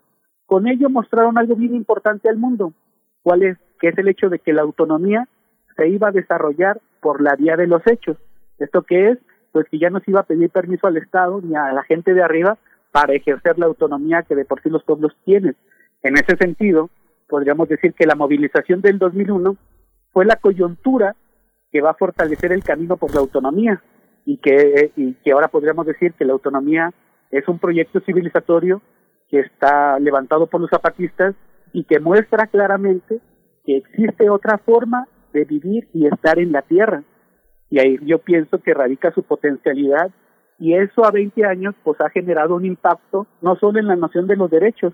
Con 0.46 0.66
ello 0.66 0.88
mostraron 0.90 1.38
algo 1.38 1.54
bien 1.56 1.74
importante 1.74 2.28
al 2.28 2.36
mundo, 2.36 2.72
cuál 3.22 3.42
es, 3.42 3.58
que 3.80 3.88
es 3.88 3.98
el 3.98 4.08
hecho 4.08 4.28
de 4.28 4.38
que 4.38 4.52
la 4.52 4.62
autonomía 4.62 5.26
se 5.76 5.88
iba 5.88 6.08
a 6.08 6.12
desarrollar 6.12 6.80
por 7.00 7.20
la 7.20 7.34
vía 7.36 7.56
de 7.56 7.66
los 7.66 7.82
hechos. 7.86 8.16
¿Esto 8.58 8.82
qué 8.82 9.10
es? 9.10 9.18
Pues 9.52 9.66
que 9.68 9.78
ya 9.78 9.90
no 9.90 10.00
se 10.00 10.10
iba 10.10 10.20
a 10.20 10.26
pedir 10.26 10.50
permiso 10.50 10.86
al 10.86 10.96
Estado 10.96 11.40
ni 11.42 11.56
a 11.56 11.72
la 11.72 11.82
gente 11.82 12.14
de 12.14 12.22
arriba 12.22 12.58
para 12.92 13.14
ejercer 13.14 13.58
la 13.58 13.66
autonomía 13.66 14.22
que 14.22 14.34
de 14.34 14.44
por 14.44 14.62
sí 14.62 14.68
los 14.68 14.84
pueblos 14.84 15.16
tienen. 15.24 15.56
En 16.02 16.14
ese 16.14 16.36
sentido, 16.36 16.90
podríamos 17.28 17.68
decir 17.68 17.94
que 17.94 18.06
la 18.06 18.14
movilización 18.14 18.80
del 18.80 18.98
2001 18.98 19.56
fue 20.12 20.24
la 20.24 20.36
coyuntura 20.36 21.16
que 21.72 21.80
va 21.80 21.90
a 21.90 21.94
fortalecer 21.94 22.52
el 22.52 22.64
camino 22.64 22.96
por 22.96 23.14
la 23.14 23.20
autonomía 23.20 23.82
y 24.24 24.38
que, 24.38 24.92
y 24.96 25.14
que 25.14 25.32
ahora 25.32 25.48
podríamos 25.48 25.86
decir 25.86 26.12
que 26.14 26.24
la 26.24 26.32
autonomía 26.32 26.92
es 27.30 27.46
un 27.48 27.58
proyecto 27.58 28.00
civilizatorio 28.00 28.82
que 29.28 29.40
está 29.40 29.98
levantado 30.00 30.48
por 30.48 30.60
los 30.60 30.70
zapatistas 30.70 31.34
y 31.72 31.84
que 31.84 32.00
muestra 32.00 32.48
claramente 32.48 33.20
que 33.64 33.76
existe 33.76 34.30
otra 34.30 34.58
forma 34.58 35.06
de 35.32 35.44
vivir 35.44 35.88
y 35.92 36.06
estar 36.06 36.38
en 36.38 36.52
la 36.52 36.62
tierra. 36.62 37.02
Y 37.70 37.78
ahí 37.78 37.98
yo 38.02 38.18
pienso 38.18 38.58
que 38.58 38.74
radica 38.74 39.12
su 39.12 39.22
potencialidad 39.22 40.10
y 40.58 40.74
eso 40.74 41.04
a 41.04 41.10
20 41.10 41.44
años 41.46 41.74
pues 41.82 42.00
ha 42.00 42.10
generado 42.10 42.54
un 42.54 42.66
impacto 42.66 43.26
no 43.40 43.56
solo 43.56 43.78
en 43.78 43.86
la 43.86 43.96
noción 43.96 44.26
de 44.26 44.36
los 44.36 44.50
derechos, 44.50 44.92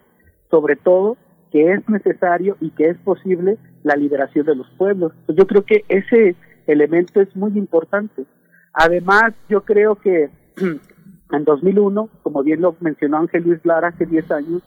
sobre 0.51 0.77
todo 0.77 1.17
que 1.51 1.73
es 1.73 1.89
necesario 1.89 2.57
y 2.61 2.71
que 2.71 2.91
es 2.91 2.99
posible 2.99 3.57
la 3.83 3.97
liberación 3.97 4.47
de 4.47 4.57
los 4.57 4.69
pueblos. 4.77 5.13
Yo 5.29 5.47
creo 5.47 5.65
que 5.65 5.85
ese 5.89 6.37
elemento 6.67 7.21
es 7.21 7.35
muy 7.35 7.57
importante. 7.57 8.25
Además, 8.73 9.33
yo 9.49 9.65
creo 9.65 9.97
que 9.97 10.29
en 11.33 11.45
2001, 11.45 12.11
como 12.23 12.43
bien 12.43 12.61
lo 12.61 12.77
mencionó 12.81 13.19
Ángel 13.19 13.45
Luis 13.45 13.65
Lara 13.65 13.89
hace 13.89 14.07
10 14.07 14.31
años, 14.33 14.63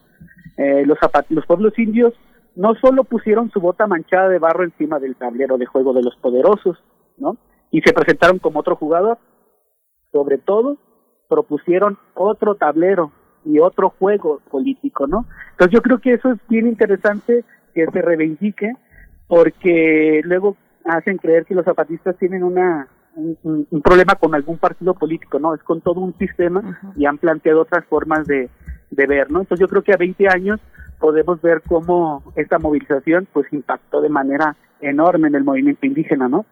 eh, 0.58 0.86
los, 0.86 0.98
los 1.30 1.46
pueblos 1.46 1.78
indios 1.78 2.14
no 2.56 2.76
solo 2.76 3.04
pusieron 3.04 3.50
su 3.52 3.60
bota 3.60 3.88
manchada 3.88 4.30
de 4.30 4.40
barro 4.40 4.64
encima 4.64 5.00
del 5.00 5.16
tablero 5.16 5.58
de 5.58 5.66
juego 5.66 5.94
de 5.94 6.04
los 6.04 6.16
poderosos, 6.18 6.78
¿no? 7.18 7.38
Y 7.72 7.82
se 7.82 7.94
presentaron 7.94 8.40
como 8.40 8.60
otro 8.60 8.76
jugador, 8.76 9.18
sobre 10.12 10.38
todo 10.38 10.78
propusieron 11.28 11.98
otro 12.16 12.56
tablero 12.56 13.12
y 13.46 13.60
otro 13.60 13.92
juego 13.92 14.42
político, 14.50 15.08
¿no? 15.08 15.26
Entonces 15.52 15.74
yo 15.74 15.82
creo 15.82 16.00
que 16.00 16.14
eso 16.14 16.32
es 16.32 16.40
bien 16.50 16.68
interesante 16.68 17.46
que 17.74 17.86
se 17.86 18.02
reivindique 18.02 18.74
porque 19.28 20.22
luego 20.24 20.58
hacen 20.86 21.18
creer 21.18 21.46
que 21.46 21.56
los 21.56 21.66
zapatistas 21.66 22.18
tienen 22.18 22.44
una 22.44 22.88
un, 23.16 23.82
problema 23.84 24.16
con 24.16 24.34
algún 24.34 24.58
partido 24.58 24.94
político, 24.94 25.40
no, 25.40 25.54
es 25.54 25.62
con 25.64 25.82
todo 25.82 26.00
un 26.00 26.18
sistema 26.18 26.80
y 26.96 27.06
han 27.06 27.18
planteado 27.18 27.62
otras 27.62 27.86
formas 27.86 28.26
de, 28.28 28.50
de 28.92 29.08
ver, 29.08 29.30
¿no? 29.30 29.42
Entonces 29.42 29.60
yo 29.60 29.68
creo 29.68 29.84
que 29.84 29.94
a 29.94 29.98
20 29.98 30.28
años 30.30 30.60
podemos 31.00 31.42
ver 31.42 31.62
cómo 31.68 32.24
esta 32.36 32.60
movilización 32.60 33.28
pues 33.32 33.52
impactó 33.52 34.02
de 34.02 34.10
manera 34.10 34.56
enorme 34.82 35.28
en 35.28 35.36
el 35.36 35.44
movimiento 35.44 35.86
indígena, 35.86 36.28
¿no? 36.28 36.46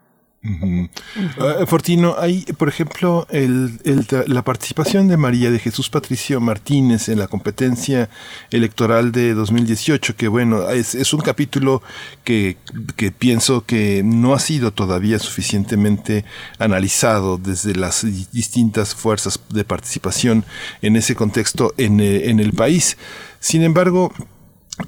Ah, 1.40 1.66
Fortino, 1.66 2.16
hay, 2.18 2.44
por 2.58 2.70
ejemplo, 2.70 3.28
el, 3.32 3.80
la 4.28 4.44
participación 4.44 5.08
de 5.08 5.18
María 5.18 5.52
de 5.52 5.60
Jesús 5.60 5.90
Patricio 5.90 6.40
Martínez 6.40 7.10
en 7.10 7.20
la 7.20 7.28
competencia 7.28 8.10
electoral 8.52 9.12
de 9.12 9.34
2018, 9.34 10.16
que 10.16 10.28
bueno, 10.28 10.70
es, 10.70 10.96
es 10.96 11.12
un 11.14 11.22
capítulo 11.22 11.82
que, 12.24 12.58
que, 12.96 13.12
pienso 13.12 13.66
que 13.66 14.04
no 14.06 14.34
ha 14.34 14.40
sido 14.40 14.72
todavía 14.72 15.20
suficientemente 15.20 16.24
analizado 16.60 17.38
desde 17.38 17.76
las 17.76 18.04
distintas 18.32 18.96
fuerzas 18.96 19.40
de 19.50 19.66
participación 19.66 20.46
en 20.82 20.96
ese 20.96 21.16
contexto 21.16 21.74
en, 21.78 22.00
eh, 22.00 22.30
en 22.30 22.40
el 22.40 22.54
país. 22.54 22.98
Sin 23.40 23.64
embargo, 23.64 24.14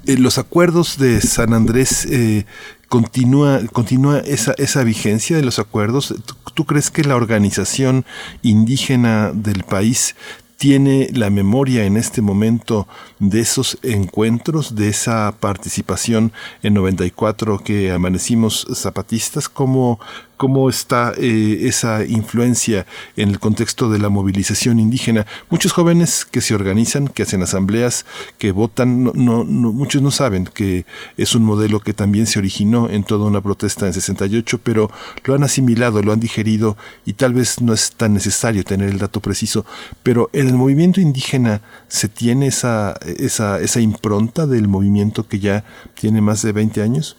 los 0.06 0.38
acuerdos 0.38 0.98
de 0.98 1.20
San 1.20 1.54
Andrés 1.54 2.06
eh, 2.06 2.46
continúa, 2.88 3.60
continúa 3.72 4.18
esa, 4.18 4.52
esa 4.58 4.84
vigencia 4.84 5.36
de 5.36 5.42
los 5.42 5.58
acuerdos. 5.58 6.14
¿Tú 6.54 6.64
crees 6.64 6.90
que 6.90 7.04
la 7.04 7.16
organización 7.16 8.04
indígena 8.42 9.32
del 9.32 9.64
país 9.64 10.14
tiene 10.60 11.08
la 11.14 11.30
memoria 11.30 11.84
en 11.84 11.96
este 11.96 12.20
momento 12.20 12.86
de 13.18 13.40
esos 13.40 13.78
encuentros, 13.82 14.74
de 14.74 14.88
esa 14.88 15.34
participación 15.40 16.32
en 16.62 16.74
94 16.74 17.60
que 17.60 17.90
amanecimos 17.90 18.66
zapatistas? 18.74 19.48
¿Cómo, 19.48 19.98
cómo 20.40 20.70
está 20.70 21.12
eh, 21.18 21.68
esa 21.68 22.02
influencia 22.02 22.86
en 23.14 23.28
el 23.28 23.38
contexto 23.38 23.90
de 23.90 23.98
la 23.98 24.08
movilización 24.08 24.80
indígena. 24.80 25.26
Muchos 25.50 25.72
jóvenes 25.72 26.24
que 26.24 26.40
se 26.40 26.54
organizan, 26.54 27.08
que 27.08 27.24
hacen 27.24 27.42
asambleas, 27.42 28.06
que 28.38 28.50
votan, 28.50 29.04
no, 29.04 29.12
no, 29.12 29.44
muchos 29.44 30.00
no 30.00 30.10
saben 30.10 30.46
que 30.46 30.86
es 31.18 31.34
un 31.34 31.44
modelo 31.44 31.80
que 31.80 31.92
también 31.92 32.26
se 32.26 32.38
originó 32.38 32.88
en 32.88 33.04
toda 33.04 33.26
una 33.26 33.42
protesta 33.42 33.86
en 33.86 33.92
68, 33.92 34.60
pero 34.62 34.90
lo 35.24 35.34
han 35.34 35.42
asimilado, 35.42 36.02
lo 36.02 36.10
han 36.10 36.20
digerido 36.20 36.78
y 37.04 37.12
tal 37.12 37.34
vez 37.34 37.60
no 37.60 37.74
es 37.74 37.92
tan 37.92 38.14
necesario 38.14 38.64
tener 38.64 38.88
el 38.88 38.98
dato 38.98 39.20
preciso, 39.20 39.66
pero 40.02 40.30
en 40.32 40.48
el 40.48 40.54
movimiento 40.54 41.02
indígena 41.02 41.60
se 41.88 42.08
tiene 42.08 42.46
esa, 42.46 42.94
esa, 43.04 43.60
esa 43.60 43.80
impronta 43.82 44.46
del 44.46 44.68
movimiento 44.68 45.28
que 45.28 45.38
ya 45.38 45.64
tiene 46.00 46.22
más 46.22 46.40
de 46.40 46.52
20 46.52 46.80
años. 46.80 47.18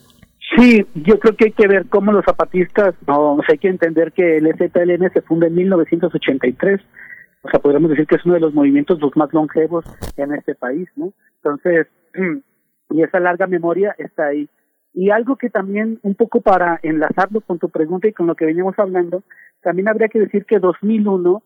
Sí, 0.57 0.85
yo 0.95 1.17
creo 1.19 1.35
que 1.35 1.45
hay 1.45 1.51
que 1.51 1.67
ver 1.67 1.87
cómo 1.87 2.11
los 2.11 2.25
zapatistas, 2.25 2.93
no, 3.07 3.39
hay 3.47 3.57
que 3.57 3.69
entender 3.69 4.11
que 4.11 4.37
el 4.37 4.47
EZLN 4.47 5.11
se 5.13 5.21
funda 5.21 5.47
en 5.47 5.55
1983, 5.55 6.81
o 7.43 7.49
sea, 7.49 7.59
podríamos 7.59 7.89
decir 7.89 8.05
que 8.05 8.15
es 8.15 8.25
uno 8.25 8.35
de 8.35 8.41
los 8.41 8.53
movimientos 8.53 8.99
los 8.99 9.15
más 9.15 9.33
longevos 9.33 9.85
en 10.17 10.33
este 10.33 10.55
país, 10.55 10.89
¿no? 10.95 11.13
Entonces, 11.37 11.87
y 12.89 13.01
esa 13.01 13.19
larga 13.19 13.47
memoria 13.47 13.95
está 13.97 14.27
ahí. 14.27 14.49
Y 14.93 15.09
algo 15.09 15.37
que 15.37 15.49
también, 15.49 15.99
un 16.03 16.15
poco 16.15 16.41
para 16.41 16.79
enlazarlo 16.83 17.39
con 17.41 17.57
tu 17.57 17.69
pregunta 17.69 18.09
y 18.09 18.13
con 18.13 18.27
lo 18.27 18.35
que 18.35 18.45
veníamos 18.45 18.77
hablando, 18.77 19.23
también 19.61 19.87
habría 19.87 20.09
que 20.09 20.19
decir 20.19 20.45
que 20.45 20.59
2001 20.59 21.41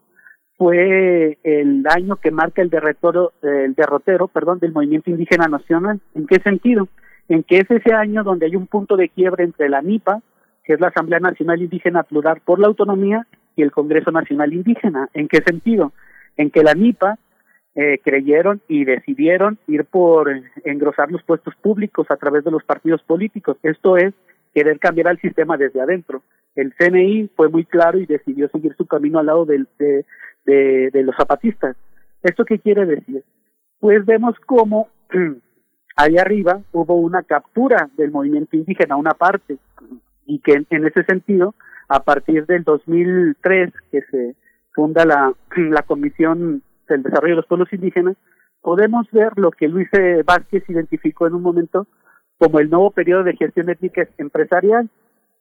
fue 0.57 1.37
el 1.43 1.85
año 1.95 2.15
que 2.15 2.31
marca 2.31 2.63
el 2.63 2.69
derrotero, 2.71 3.33
el 3.43 3.75
derrotero, 3.75 4.27
perdón, 4.27 4.59
del 4.59 4.71
movimiento 4.71 5.11
indígena 5.11 5.47
nacional. 5.47 6.01
¿En 6.15 6.25
qué 6.25 6.39
sentido? 6.39 6.87
En 7.29 7.43
que 7.43 7.59
es 7.59 7.71
ese 7.71 7.93
año 7.93 8.23
donde 8.23 8.45
hay 8.45 8.55
un 8.55 8.67
punto 8.67 8.97
de 8.97 9.09
quiebre 9.09 9.43
entre 9.43 9.69
la 9.69 9.81
NIPA, 9.81 10.21
que 10.63 10.73
es 10.73 10.79
la 10.79 10.87
Asamblea 10.87 11.19
Nacional 11.19 11.61
Indígena 11.61 12.03
Plural 12.03 12.41
por 12.43 12.59
la 12.59 12.67
Autonomía, 12.67 13.27
y 13.55 13.61
el 13.61 13.71
Congreso 13.71 14.11
Nacional 14.11 14.53
Indígena. 14.53 15.09
¿En 15.13 15.27
qué 15.27 15.41
sentido? 15.41 15.93
En 16.37 16.51
que 16.51 16.63
la 16.63 16.73
NIPA 16.73 17.17
eh, 17.75 17.99
creyeron 18.03 18.61
y 18.67 18.85
decidieron 18.85 19.57
ir 19.67 19.85
por 19.85 20.29
engrosar 20.63 21.11
los 21.11 21.23
puestos 21.23 21.55
públicos 21.55 22.07
a 22.09 22.17
través 22.17 22.43
de 22.43 22.51
los 22.51 22.63
partidos 22.63 23.01
políticos. 23.03 23.57
Esto 23.63 23.97
es 23.97 24.13
querer 24.53 24.79
cambiar 24.79 25.07
al 25.09 25.19
sistema 25.19 25.57
desde 25.57 25.81
adentro. 25.81 26.23
El 26.55 26.73
CNI 26.73 27.29
fue 27.35 27.49
muy 27.49 27.65
claro 27.65 27.97
y 27.97 28.05
decidió 28.05 28.47
seguir 28.49 28.75
su 28.75 28.85
camino 28.85 29.19
al 29.19 29.25
lado 29.25 29.45
de, 29.45 29.65
de, 29.77 30.89
de 30.91 31.03
los 31.03 31.15
zapatistas. 31.15 31.75
¿Esto 32.23 32.45
qué 32.45 32.59
quiere 32.59 32.85
decir? 32.85 33.23
Pues 33.79 34.05
vemos 34.05 34.35
cómo 34.45 34.87
Allá 35.95 36.21
arriba 36.21 36.61
hubo 36.73 36.95
una 36.95 37.23
captura 37.23 37.89
del 37.95 38.11
movimiento 38.11 38.57
indígena, 38.57 38.97
una 38.97 39.13
parte, 39.13 39.57
y 40.25 40.39
que 40.39 40.65
en, 40.69 40.85
ese 40.85 41.03
sentido, 41.03 41.55
a 41.87 42.03
partir 42.03 42.45
del 42.45 42.63
2003, 42.63 43.71
que 43.91 44.01
se 44.11 44.35
funda 44.73 45.05
la, 45.05 45.33
la 45.55 45.83
Comisión 45.83 46.63
del 46.89 47.03
Desarrollo 47.03 47.33
de 47.33 47.37
los 47.37 47.45
Pueblos 47.47 47.71
Indígenas, 47.71 48.17
podemos 48.61 49.09
ver 49.11 49.37
lo 49.37 49.51
que 49.51 49.69
Luis 49.69 49.87
e. 49.93 50.23
Vázquez 50.23 50.63
identificó 50.69 51.27
en 51.27 51.35
un 51.35 51.41
momento 51.41 51.87
como 52.37 52.59
el 52.59 52.69
nuevo 52.69 52.91
periodo 52.91 53.23
de 53.23 53.37
gestión 53.37 53.69
étnica 53.69 54.07
empresarial. 54.17 54.89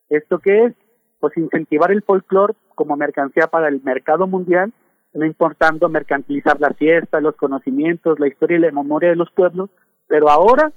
¿Esto 0.09 0.39
qué 0.39 0.67
es? 0.67 0.75
Pues 1.19 1.37
incentivar 1.37 1.91
el 1.91 2.03
folclore 2.03 2.55
como 2.75 2.97
mercancía 2.97 3.49
para 3.49 3.69
el 3.69 3.83
mercado 3.83 4.27
mundial, 4.27 4.73
no 5.15 5.25
importando 5.25 5.89
mercantilizar 5.89 6.61
la 6.61 6.75
fiesta, 6.75 7.21
los 7.21 7.35
conocimientos, 7.37 8.21
la 8.21 8.29
historia 8.29 8.59
y 8.59 8.61
la 8.61 8.71
memoria 8.71 9.11
de 9.11 9.17
los 9.17 9.31
pueblos, 9.31 9.71
pero 10.07 10.29
ahora 10.29 10.73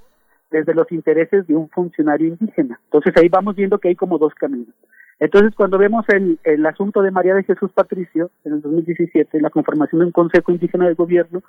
desde 0.50 0.74
los 0.74 0.90
intereses 0.92 1.46
de 1.46 1.54
un 1.54 1.68
funcionario 1.68 2.28
indígena. 2.28 2.80
Entonces 2.84 3.14
ahí 3.16 3.28
vamos 3.28 3.54
viendo 3.54 3.78
que 3.78 3.88
hay 3.88 3.96
como 3.96 4.18
dos 4.18 4.34
caminos. 4.34 4.74
Entonces 5.20 5.54
cuando 5.54 5.78
vemos 5.78 6.04
el, 6.08 6.38
el 6.44 6.64
asunto 6.64 7.02
de 7.02 7.10
María 7.10 7.34
de 7.34 7.44
Jesús 7.44 7.70
Patricio 7.72 8.30
en 8.44 8.54
el 8.54 8.62
2017, 8.62 9.40
la 9.40 9.50
conformación 9.50 10.00
de 10.00 10.06
un 10.06 10.12
Consejo 10.12 10.52
Indígena 10.52 10.88
de 10.88 10.94
Gobierno, 10.94 11.42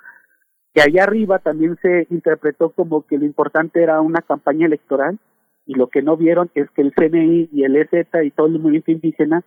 que 0.73 0.81
allá 0.81 1.03
arriba 1.03 1.39
también 1.39 1.77
se 1.81 2.07
interpretó 2.09 2.71
como 2.71 3.05
que 3.05 3.17
lo 3.17 3.25
importante 3.25 3.81
era 3.81 4.01
una 4.01 4.21
campaña 4.21 4.65
electoral 4.65 5.17
y 5.65 5.75
lo 5.75 5.87
que 5.87 6.01
no 6.01 6.17
vieron 6.17 6.49
es 6.55 6.69
que 6.71 6.81
el 6.81 6.93
CNI 6.93 7.49
y 7.51 7.63
el 7.63 7.75
EZ 7.75 8.07
y 8.23 8.31
todo 8.31 8.47
el 8.47 8.59
movimiento 8.59 8.91
indígena 8.91 9.43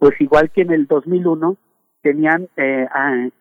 pues 0.00 0.18
igual 0.18 0.50
que 0.50 0.62
en 0.62 0.72
el 0.72 0.86
2001, 0.86 1.56
tenían, 2.02 2.48
eh, 2.56 2.86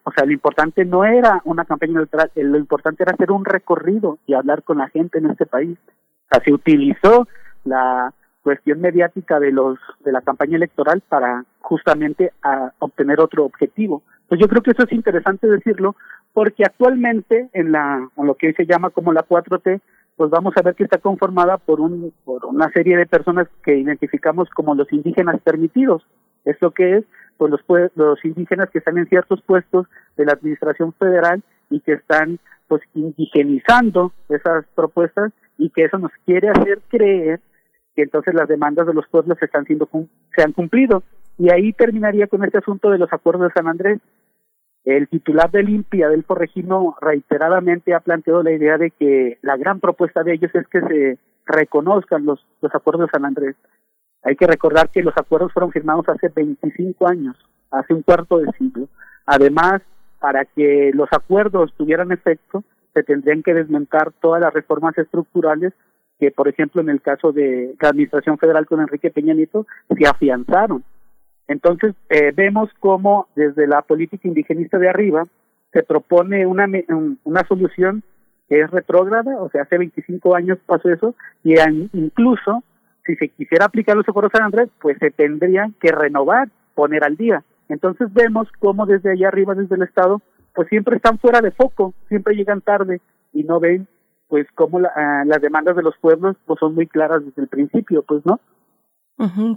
o 0.03 0.11
sea, 0.11 0.25
lo 0.25 0.31
importante 0.31 0.85
no 0.85 1.05
era 1.05 1.41
una 1.45 1.65
campaña 1.65 1.97
electoral, 1.97 2.31
lo 2.35 2.57
importante 2.57 3.03
era 3.03 3.13
hacer 3.13 3.31
un 3.31 3.45
recorrido 3.45 4.17
y 4.25 4.33
hablar 4.33 4.63
con 4.63 4.79
la 4.79 4.89
gente 4.89 5.19
en 5.19 5.27
este 5.27 5.45
país. 5.45 5.77
O 5.87 6.27
sea, 6.31 6.43
se 6.43 6.53
utilizó 6.53 7.27
la 7.63 8.13
cuestión 8.43 8.81
mediática 8.81 9.39
de 9.39 9.51
los 9.51 9.77
de 10.03 10.11
la 10.11 10.21
campaña 10.21 10.55
electoral 10.55 11.01
para 11.07 11.45
justamente 11.59 12.31
a 12.41 12.71
obtener 12.79 13.19
otro 13.19 13.45
objetivo. 13.45 14.01
Pues 14.27 14.39
yo 14.39 14.47
creo 14.47 14.61
que 14.61 14.71
eso 14.71 14.83
es 14.83 14.91
interesante 14.91 15.47
decirlo 15.47 15.95
porque 16.33 16.63
actualmente 16.63 17.49
en 17.53 17.71
la 17.71 18.07
en 18.15 18.25
lo 18.25 18.35
que 18.35 18.47
hoy 18.47 18.53
se 18.53 18.65
llama 18.65 18.89
como 18.91 19.11
la 19.13 19.25
4T, 19.25 19.81
pues 20.15 20.29
vamos 20.29 20.53
a 20.55 20.61
ver 20.61 20.75
que 20.75 20.83
está 20.83 20.97
conformada 20.99 21.57
por 21.57 21.79
un 21.79 22.13
por 22.23 22.45
una 22.45 22.69
serie 22.71 22.97
de 22.97 23.05
personas 23.05 23.47
que 23.63 23.77
identificamos 23.77 24.49
como 24.49 24.75
los 24.75 24.91
indígenas 24.91 25.39
permitidos. 25.41 26.03
Esto 26.45 26.71
que 26.71 26.97
es 26.97 27.05
pues 27.37 27.51
los 27.51 27.61
los 27.95 28.23
indígenas 28.25 28.69
que 28.69 28.79
están 28.79 28.97
en 28.97 29.07
ciertos 29.07 29.41
puestos 29.41 29.87
de 30.17 30.25
la 30.25 30.33
administración 30.33 30.93
federal 30.93 31.41
y 31.69 31.79
que 31.79 31.93
están 31.93 32.39
pues 32.67 32.81
indigenizando 32.93 34.11
esas 34.27 34.65
propuestas 34.75 35.31
y 35.57 35.69
que 35.69 35.85
eso 35.85 35.97
nos 35.97 36.11
quiere 36.25 36.49
hacer 36.49 36.79
creer 36.89 37.39
que 37.95 38.03
entonces 38.03 38.33
las 38.33 38.47
demandas 38.47 38.87
de 38.87 38.93
los 38.93 39.07
pueblos 39.07 39.37
están 39.41 39.65
siendo 39.65 39.89
se 40.35 40.43
han 40.43 40.51
cumplido 40.51 41.03
y 41.37 41.49
ahí 41.51 41.73
terminaría 41.73 42.27
con 42.27 42.43
este 42.43 42.57
asunto 42.57 42.89
de 42.89 42.97
los 42.97 43.11
acuerdos 43.11 43.47
de 43.47 43.53
San 43.53 43.67
Andrés 43.67 43.99
el 44.85 45.07
titular 45.07 45.51
del 45.51 45.69
INPI, 45.69 46.03
Adelfo 46.03 46.35
Regino, 46.35 46.95
reiteradamente 47.01 47.93
ha 47.93 47.99
planteado 47.99 48.43
la 48.43 48.51
idea 48.51 48.77
de 48.77 48.91
que 48.91 49.37
la 49.41 49.57
gran 49.57 49.79
propuesta 49.79 50.23
de 50.23 50.33
ellos 50.33 50.51
es 50.55 50.67
que 50.67 50.81
se 50.81 51.17
reconozcan 51.45 52.25
los, 52.25 52.45
los 52.61 52.73
acuerdos 52.73 53.07
de 53.07 53.11
San 53.11 53.25
Andrés. 53.25 53.55
Hay 54.23 54.35
que 54.35 54.47
recordar 54.47 54.89
que 54.89 55.03
los 55.03 55.17
acuerdos 55.17 55.53
fueron 55.53 55.71
firmados 55.71 56.07
hace 56.09 56.29
25 56.29 57.07
años, 57.07 57.35
hace 57.71 57.93
un 57.93 58.01
cuarto 58.01 58.39
de 58.39 58.51
siglo. 58.57 58.87
Además, 59.25 59.81
para 60.19 60.45
que 60.45 60.91
los 60.93 61.07
acuerdos 61.11 61.73
tuvieran 61.77 62.11
efecto, 62.11 62.63
se 62.93 63.03
tendrían 63.03 63.43
que 63.43 63.53
desmentar 63.53 64.11
todas 64.19 64.41
las 64.41 64.53
reformas 64.53 64.97
estructurales 64.97 65.73
que, 66.19 66.31
por 66.31 66.49
ejemplo, 66.49 66.81
en 66.81 66.89
el 66.89 67.01
caso 67.01 67.31
de 67.31 67.75
la 67.79 67.89
Administración 67.89 68.37
Federal 68.37 68.65
con 68.65 68.81
Enrique 68.81 69.09
Peña 69.09 69.33
Nieto, 69.33 69.65
se 69.97 70.05
afianzaron. 70.05 70.83
Entonces, 71.47 71.95
eh, 72.09 72.31
vemos 72.35 72.69
cómo 72.79 73.27
desde 73.35 73.67
la 73.67 73.81
política 73.81 74.27
indigenista 74.27 74.77
de 74.77 74.89
arriba 74.89 75.23
se 75.71 75.83
propone 75.83 76.45
una, 76.45 76.67
una 77.23 77.47
solución 77.47 78.03
que 78.49 78.61
es 78.61 78.69
retrógrada, 78.71 79.41
o 79.41 79.49
sea, 79.49 79.61
hace 79.61 79.77
25 79.77 80.35
años 80.35 80.57
pasó 80.65 80.89
eso, 80.89 81.15
y 81.43 81.53
incluso 81.93 82.63
si 83.09 83.15
se 83.15 83.29
quisiera 83.29 83.65
aplicar 83.65 83.97
los 83.97 84.07
acuerdos 84.07 84.31
San 84.31 84.43
Andrés, 84.43 84.69
pues 84.79 84.97
se 84.99 85.09
tendrían 85.09 85.73
que 85.81 85.91
renovar, 85.91 86.49
poner 86.75 87.03
al 87.03 87.17
día. 87.17 87.43
Entonces 87.67 88.13
vemos 88.13 88.47
cómo 88.59 88.85
desde 88.85 89.11
allá 89.11 89.29
arriba, 89.29 89.55
desde 89.55 89.75
el 89.75 89.81
Estado, 89.81 90.21
pues 90.53 90.67
siempre 90.69 90.97
están 90.97 91.17
fuera 91.17 91.41
de 91.41 91.51
foco, 91.51 91.93
siempre 92.07 92.35
llegan 92.35 92.61
tarde 92.61 93.01
y 93.33 93.43
no 93.43 93.59
ven 93.59 93.87
pues 94.27 94.45
cómo 94.53 94.79
ah, 94.95 95.23
las 95.25 95.41
demandas 95.41 95.75
de 95.75 95.81
los 95.81 95.97
pueblos 95.97 96.37
pues 96.45 96.59
son 96.59 96.75
muy 96.75 96.85
claras 96.85 97.25
desde 97.25 97.41
el 97.41 97.47
principio, 97.47 98.03
pues 98.03 98.23
no. 98.27 98.39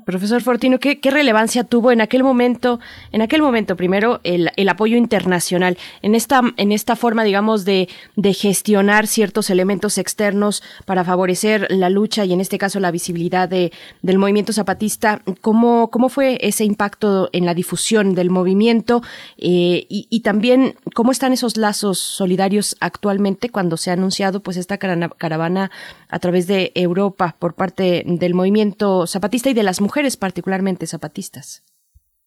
Profesor 0.05 0.43
Fortino, 0.43 0.81
¿qué, 0.81 0.99
relevancia 1.05 1.63
tuvo 1.63 1.93
en 1.93 2.01
aquel 2.01 2.25
momento, 2.25 2.81
en 3.13 3.23
aquel 3.23 3.43
momento 3.43 3.77
primero 3.77 4.21
el, 4.25 4.51
apoyo 4.69 4.97
internacional, 4.97 5.79
en 6.03 6.17
esta, 6.17 6.43
en 6.57 6.73
esta 6.73 6.97
forma, 6.97 7.23
digamos, 7.23 7.65
de, 7.65 7.89
gestionar 8.35 9.07
ciertos 9.07 9.51
elementos 9.51 9.99
externos 9.99 10.65
para 10.85 11.05
favorecer 11.05 11.69
la 11.71 11.91
lucha 11.91 12.25
y 12.25 12.33
en 12.33 12.41
este 12.41 12.59
caso 12.59 12.81
la 12.81 12.91
visibilidad 12.91 13.49
de, 13.49 13.73
del 14.03 14.19
movimiento 14.19 14.53
zapatista? 14.53 15.23
¿Cómo, 15.41 15.91
cómo 15.93 16.09
fue 16.09 16.39
ese 16.41 16.65
impacto 16.65 17.31
en 17.33 17.47
la 17.47 17.55
difusión 17.55 18.17
del 18.17 18.31
movimiento 18.31 19.01
eh, 19.39 19.87
y, 19.89 20.09
y, 20.11 20.21
también 20.23 20.75
cómo 20.93 21.13
están 21.13 21.33
esos 21.33 21.57
lazos 21.57 22.01
solidarios 22.01 22.77
actualmente 22.81 23.49
cuando 23.49 23.77
se 23.77 23.91
ha 23.91 23.93
anunciado 23.93 24.41
pues 24.41 24.57
esta 24.57 24.79
caravana 24.79 25.71
a 26.09 26.19
través 26.19 26.49
de 26.49 26.73
Europa 26.75 27.37
por 27.39 27.55
parte 27.55 28.03
del 28.05 28.35
movimiento 28.35 29.07
zapatista? 29.07 29.52
De 29.55 29.63
las 29.63 29.81
mujeres 29.81 30.17
particularmente 30.17 30.87
zapatistas. 30.87 31.63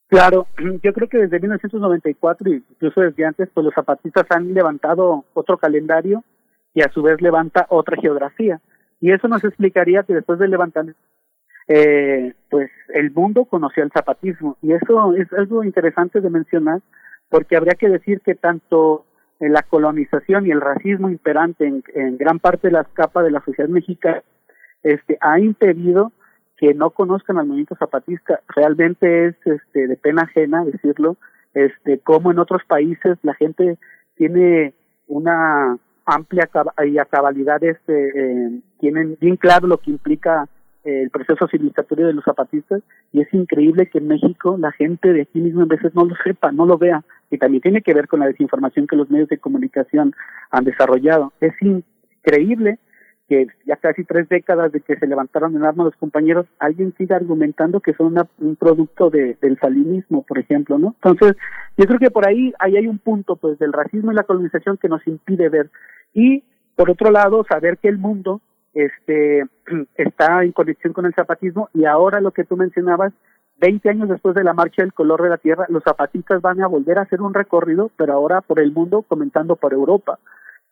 Claro, 0.08 0.48
yo 0.84 0.94
creo 0.94 1.10
que 1.10 1.18
desde 1.18 1.40
1994 1.40 2.50
y 2.50 2.64
incluso 2.70 3.02
desde 3.02 3.26
antes, 3.26 3.50
pues 3.54 3.66
los 3.66 3.74
zapatistas 3.74 4.26
han 4.30 4.54
levantado 4.54 5.26
otro 5.34 5.58
calendario 5.58 6.24
y 6.74 6.82
a 6.82 6.92
su 6.92 7.02
vez 7.02 7.22
levanta 7.22 7.66
otra 7.70 7.98
geografía. 7.98 8.62
Y 9.00 9.12
eso 9.12 9.28
nos 9.28 9.44
explicaría 9.44 10.04
que 10.04 10.14
después 10.14 10.40
de 10.40 10.48
levantar, 10.48 10.86
eh, 11.68 12.34
pues 12.50 12.70
el 12.94 13.12
mundo 13.12 13.46
conoció 13.46 13.84
el 13.84 13.92
zapatismo. 13.92 14.58
Y 14.62 14.74
eso 14.74 15.14
es 15.16 15.32
algo 15.34 15.64
interesante 15.64 16.22
de 16.22 16.30
mencionar, 16.30 16.82
porque 17.30 17.56
habría 17.56 17.76
que 17.76 17.90
decir 17.90 18.22
que 18.22 18.36
tanto 18.36 19.06
la 19.40 19.64
colonización 19.64 20.48
y 20.48 20.52
el 20.52 20.62
racismo 20.62 21.10
imperante 21.10 21.68
en, 21.68 21.84
en 21.94 22.18
gran 22.18 22.40
parte 22.40 22.68
de 22.68 22.74
las 22.74 22.88
capas 22.90 23.26
de 23.26 23.32
la 23.32 23.44
sociedad 23.44 23.70
mexicana 23.70 24.24
este, 24.86 25.18
ha 25.20 25.40
impedido 25.40 26.12
que 26.58 26.74
no 26.74 26.92
conozcan 26.92 27.38
al 27.38 27.48
movimiento 27.48 27.76
zapatista. 27.76 28.42
Realmente 28.48 29.28
es 29.28 29.36
este, 29.46 29.88
de 29.88 29.98
pena 29.98 30.24
ajena 30.24 30.64
decirlo, 30.64 31.18
este, 31.54 32.00
como 32.00 32.32
en 32.32 32.40
otros 32.40 32.64
países 32.68 33.18
la 33.24 33.34
gente 33.34 33.78
tiene 34.16 34.74
una 35.08 35.78
amplia 36.06 36.50
y 36.86 36.98
a 36.98 37.06
cabalidad, 37.06 37.64
este, 37.64 38.10
eh, 38.10 38.62
tienen 38.80 39.18
bien 39.20 39.38
claro 39.38 39.68
lo 39.68 39.78
que 39.78 39.92
implica 39.92 40.48
eh, 40.84 41.02
el 41.04 41.10
proceso 41.10 41.48
civilizatorio 41.48 42.08
de 42.08 42.14
los 42.14 42.24
zapatistas 42.24 42.82
y 43.12 43.22
es 43.22 43.34
increíble 43.34 43.88
que 43.88 43.98
en 43.98 44.08
México 44.08 44.56
la 44.60 44.72
gente 44.72 45.14
de 45.14 45.24
aquí 45.24 45.40
mismo 45.40 45.64
a 45.64 45.66
veces 45.66 45.96
no 45.96 46.06
lo 46.06 46.16
sepa, 46.24 46.52
no 46.52 46.66
lo 46.66 46.78
vea 46.78 47.04
y 47.32 47.38
también 47.38 47.62
tiene 47.62 47.82
que 47.82 47.94
ver 47.94 48.08
con 48.08 48.20
la 48.20 48.28
desinformación 48.28 48.86
que 48.86 48.96
los 48.96 49.10
medios 49.10 49.30
de 49.30 49.40
comunicación 49.40 50.14
han 50.52 50.64
desarrollado. 50.64 51.34
Es 51.42 51.54
increíble 51.62 52.78
que 53.28 53.48
ya 53.66 53.76
casi 53.78 54.04
tres 54.04 54.30
décadas 54.30 54.72
de 54.72 54.82
que 54.82 54.98
se 54.98 55.08
levantaron 55.08 55.56
en 55.56 55.64
armas 55.64 55.86
los 55.86 55.96
compañeros, 55.96 56.46
alguien 56.60 56.94
sigue 56.98 57.16
argumentando 57.16 57.80
que 57.80 57.94
son 57.94 58.16
un 58.40 58.56
producto 58.56 59.10
de, 59.10 59.36
del 59.42 59.58
salinismo, 59.60 60.24
por 60.24 60.38
ejemplo, 60.38 60.78
¿no? 60.78 60.96
Entonces, 61.04 61.36
yo 61.78 61.86
creo 61.86 62.00
que 62.00 62.12
por 62.12 62.28
ahí, 62.28 62.54
ahí 62.60 62.78
hay 62.78 62.88
un 62.88 63.00
punto, 63.00 63.36
pues, 63.36 63.58
del 63.58 63.74
racismo 63.74 64.12
y 64.12 64.16
la 64.16 64.24
colonización 64.24 64.78
que 64.78 64.90
nos 64.90 65.06
impide 65.08 65.50
ver. 65.50 65.72
Y, 66.14 66.44
por 66.76 66.92
otro 66.92 67.10
lado, 67.10 67.44
saber 67.50 67.78
que 67.80 67.88
el 67.88 67.98
mundo 67.98 68.42
este 68.76 69.46
está 69.96 70.44
en 70.44 70.52
conexión 70.52 70.94
con 70.94 71.06
el 71.06 71.16
zapatismo 71.16 71.70
y 71.74 71.86
ahora 71.86 72.22
lo 72.22 72.32
que 72.32 72.44
tú 72.44 72.56
mencionabas, 72.58 73.14
20 73.58 73.90
años 73.90 74.10
después 74.10 74.36
de 74.36 74.44
la 74.44 74.54
marcha 74.54 74.84
del 74.84 74.94
color 74.94 75.24
de 75.24 75.30
la 75.30 75.38
tierra, 75.38 75.66
los 75.70 75.82
zapatistas 75.84 76.42
van 76.42 76.62
a 76.62 76.68
volver 76.68 77.00
a 77.00 77.04
hacer 77.04 77.22
un 77.22 77.34
recorrido, 77.34 77.90
pero 77.96 78.14
ahora 78.14 78.42
por 78.42 78.60
el 78.60 78.74
mundo, 78.74 79.02
comentando 79.02 79.56
por 79.56 79.74
Europa. 79.74 80.20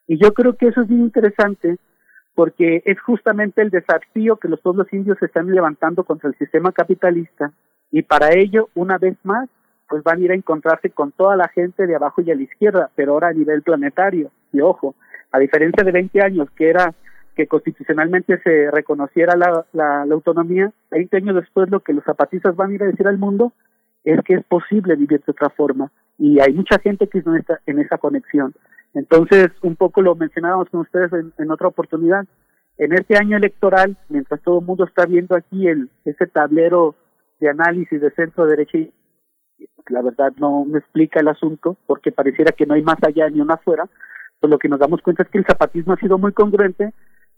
Y 0.05 0.21
yo 0.21 0.33
creo 0.33 0.57
que 0.57 0.67
eso 0.67 0.81
es 0.81 0.87
bien 0.87 0.99
interesante 0.99 1.77
porque 2.35 2.81
es 2.85 2.99
justamente 3.01 3.61
el 3.61 3.69
desafío 3.69 4.37
que 4.37 4.47
los 4.47 4.59
pueblos 4.59 4.91
indios 4.91 5.21
están 5.21 5.47
levantando 5.53 6.03
contra 6.03 6.29
el 6.29 6.37
sistema 6.37 6.71
capitalista 6.71 7.51
y 7.91 8.01
para 8.01 8.33
ello, 8.33 8.69
una 8.73 8.97
vez 8.97 9.15
más, 9.23 9.47
pues 9.87 10.03
van 10.03 10.17
a 10.17 10.21
ir 10.21 10.31
a 10.31 10.35
encontrarse 10.35 10.89
con 10.89 11.11
toda 11.11 11.35
la 11.35 11.47
gente 11.49 11.85
de 11.85 11.95
abajo 11.95 12.21
y 12.21 12.31
a 12.31 12.35
la 12.35 12.41
izquierda, 12.41 12.89
pero 12.95 13.13
ahora 13.13 13.27
a 13.27 13.33
nivel 13.33 13.61
planetario. 13.61 14.31
Y 14.51 14.61
ojo, 14.61 14.95
a 15.31 15.37
diferencia 15.37 15.83
de 15.83 15.91
20 15.91 16.21
años 16.21 16.49
que 16.55 16.71
era 16.71 16.91
que 17.35 17.45
constitucionalmente 17.45 18.39
se 18.39 18.71
reconociera 18.71 19.35
la, 19.35 19.65
la, 19.73 20.01
autonomía, 20.11 20.71
20 20.89 21.17
años 21.17 21.35
después 21.35 21.69
lo 21.69 21.81
que 21.81 21.93
los 21.93 22.03
zapatistas 22.03 22.55
van 22.55 22.71
a 22.71 22.73
ir 22.73 22.83
a 22.83 22.87
decir 22.87 23.07
al 23.07 23.19
mundo 23.19 23.53
es 24.03 24.19
que 24.23 24.33
es 24.33 24.43
posible 24.45 24.95
vivir 24.95 25.21
de 25.23 25.31
otra 25.31 25.49
forma 25.49 25.91
y 26.17 26.39
hay 26.39 26.53
mucha 26.53 26.79
gente 26.79 27.07
que 27.07 27.19
está 27.19 27.59
en 27.65 27.79
esa 27.79 27.99
conexión. 27.99 28.53
Entonces, 28.93 29.49
un 29.61 29.75
poco 29.75 30.01
lo 30.01 30.15
mencionábamos 30.15 30.69
con 30.69 30.81
ustedes 30.81 31.11
en, 31.37 31.51
otra 31.51 31.67
oportunidad. 31.67 32.25
En 32.77 32.93
este 32.93 33.17
año 33.17 33.37
electoral, 33.37 33.97
mientras 34.09 34.41
todo 34.41 34.59
el 34.59 34.65
mundo 34.65 34.85
está 34.85 35.05
viendo 35.05 35.35
aquí 35.35 35.67
el 35.67 35.89
este 36.05 36.27
tablero 36.27 36.95
de 37.39 37.49
análisis 37.49 37.99
de 37.99 38.11
centro 38.11 38.45
derecha 38.45 38.77
y 38.77 38.91
la 39.89 40.01
verdad 40.01 40.33
no 40.37 40.65
me 40.65 40.79
explica 40.79 41.19
el 41.19 41.27
asunto 41.27 41.77
porque 41.85 42.11
pareciera 42.11 42.51
que 42.51 42.65
no 42.65 42.73
hay 42.73 42.81
más 42.81 42.97
allá 43.03 43.29
ni 43.29 43.41
una 43.41 43.55
afuera, 43.55 43.87
pues 44.39 44.49
lo 44.49 44.57
que 44.57 44.69
nos 44.69 44.79
damos 44.79 45.01
cuenta 45.01 45.23
es 45.23 45.29
que 45.29 45.37
el 45.37 45.45
zapatismo 45.45 45.93
ha 45.93 45.97
sido 45.97 46.17
muy 46.17 46.31
congruente 46.31 46.93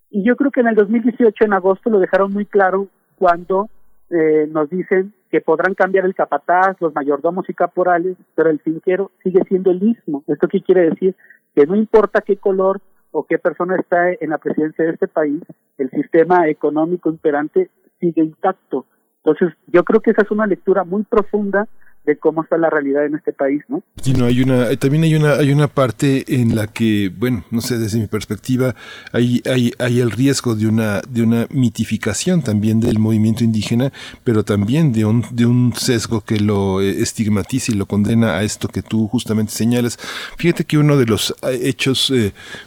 y 0.09 0.23
yo 0.23 0.35
creo 0.35 0.51
que 0.51 0.61
en 0.61 0.67
el 0.67 0.75
2018 0.75 1.45
en 1.45 1.53
agosto 1.53 1.89
lo 1.89 1.99
dejaron 1.99 2.31
muy 2.31 2.45
claro 2.45 2.87
cuando 3.17 3.69
eh, 4.09 4.47
nos 4.49 4.69
dicen 4.69 5.13
que 5.31 5.41
podrán 5.41 5.73
cambiar 5.73 6.05
el 6.05 6.15
capataz, 6.15 6.79
los 6.79 6.93
mayordomos 6.93 7.49
y 7.49 7.53
caporales, 7.53 8.15
pero 8.35 8.49
el 8.49 8.59
finquero 8.59 9.11
sigue 9.23 9.41
siendo 9.47 9.71
el 9.71 9.81
mismo. 9.81 10.23
¿Esto 10.27 10.47
qué 10.47 10.61
quiere 10.61 10.89
decir? 10.89 11.15
Que 11.55 11.65
no 11.65 11.75
importa 11.75 12.21
qué 12.21 12.37
color 12.37 12.81
o 13.11 13.25
qué 13.25 13.39
persona 13.39 13.77
está 13.77 14.11
en 14.11 14.29
la 14.29 14.37
presidencia 14.37 14.83
de 14.83 14.91
este 14.91 15.07
país, 15.07 15.41
el 15.77 15.89
sistema 15.89 16.47
económico 16.49 17.09
imperante 17.09 17.69
sigue 17.99 18.21
intacto. 18.21 18.85
Entonces, 19.23 19.57
yo 19.67 19.83
creo 19.83 20.01
que 20.01 20.11
esa 20.11 20.23
es 20.23 20.31
una 20.31 20.45
lectura 20.45 20.83
muy 20.83 21.03
profunda 21.03 21.67
de 22.05 22.17
cómo 22.17 22.43
está 22.43 22.57
la 22.57 22.69
realidad 22.69 23.05
en 23.05 23.15
este 23.15 23.33
país, 23.33 23.63
¿no? 23.67 23.83
Sí, 24.01 24.13
no, 24.13 24.25
hay 24.25 24.41
una, 24.41 24.69
eh, 24.69 24.77
también 24.77 25.03
hay 25.03 25.15
una, 25.15 25.33
hay 25.33 25.51
una 25.51 25.67
parte 25.67 26.23
en 26.27 26.55
la 26.55 26.67
que, 26.67 27.11
bueno, 27.15 27.43
no 27.51 27.61
sé, 27.61 27.77
desde 27.77 27.99
mi 27.99 28.07
perspectiva, 28.07 28.75
hay, 29.11 29.41
hay, 29.45 29.73
hay 29.79 29.99
el 29.99 30.11
riesgo 30.11 30.55
de 30.55 30.67
una, 30.67 31.01
de 31.01 31.23
una 31.23 31.47
mitificación 31.49 32.41
también 32.41 32.79
del 32.79 32.99
movimiento 32.99 33.43
indígena, 33.43 33.91
pero 34.23 34.43
también 34.43 34.93
de 34.93 35.05
un, 35.05 35.25
de 35.31 35.45
un 35.45 35.73
sesgo 35.75 36.21
que 36.21 36.39
lo 36.39 36.81
eh, 36.81 37.01
estigmatiza 37.01 37.71
y 37.71 37.75
lo 37.75 37.87
condena 37.87 38.35
a 38.37 38.43
esto 38.43 38.67
que 38.67 38.81
tú 38.81 39.07
justamente 39.07 39.51
señalas. 39.51 39.97
Fíjate 40.37 40.65
que 40.65 40.77
uno 40.77 40.97
de 40.97 41.05
los 41.05 41.35
eh, 41.41 41.59
hechos 41.63 42.13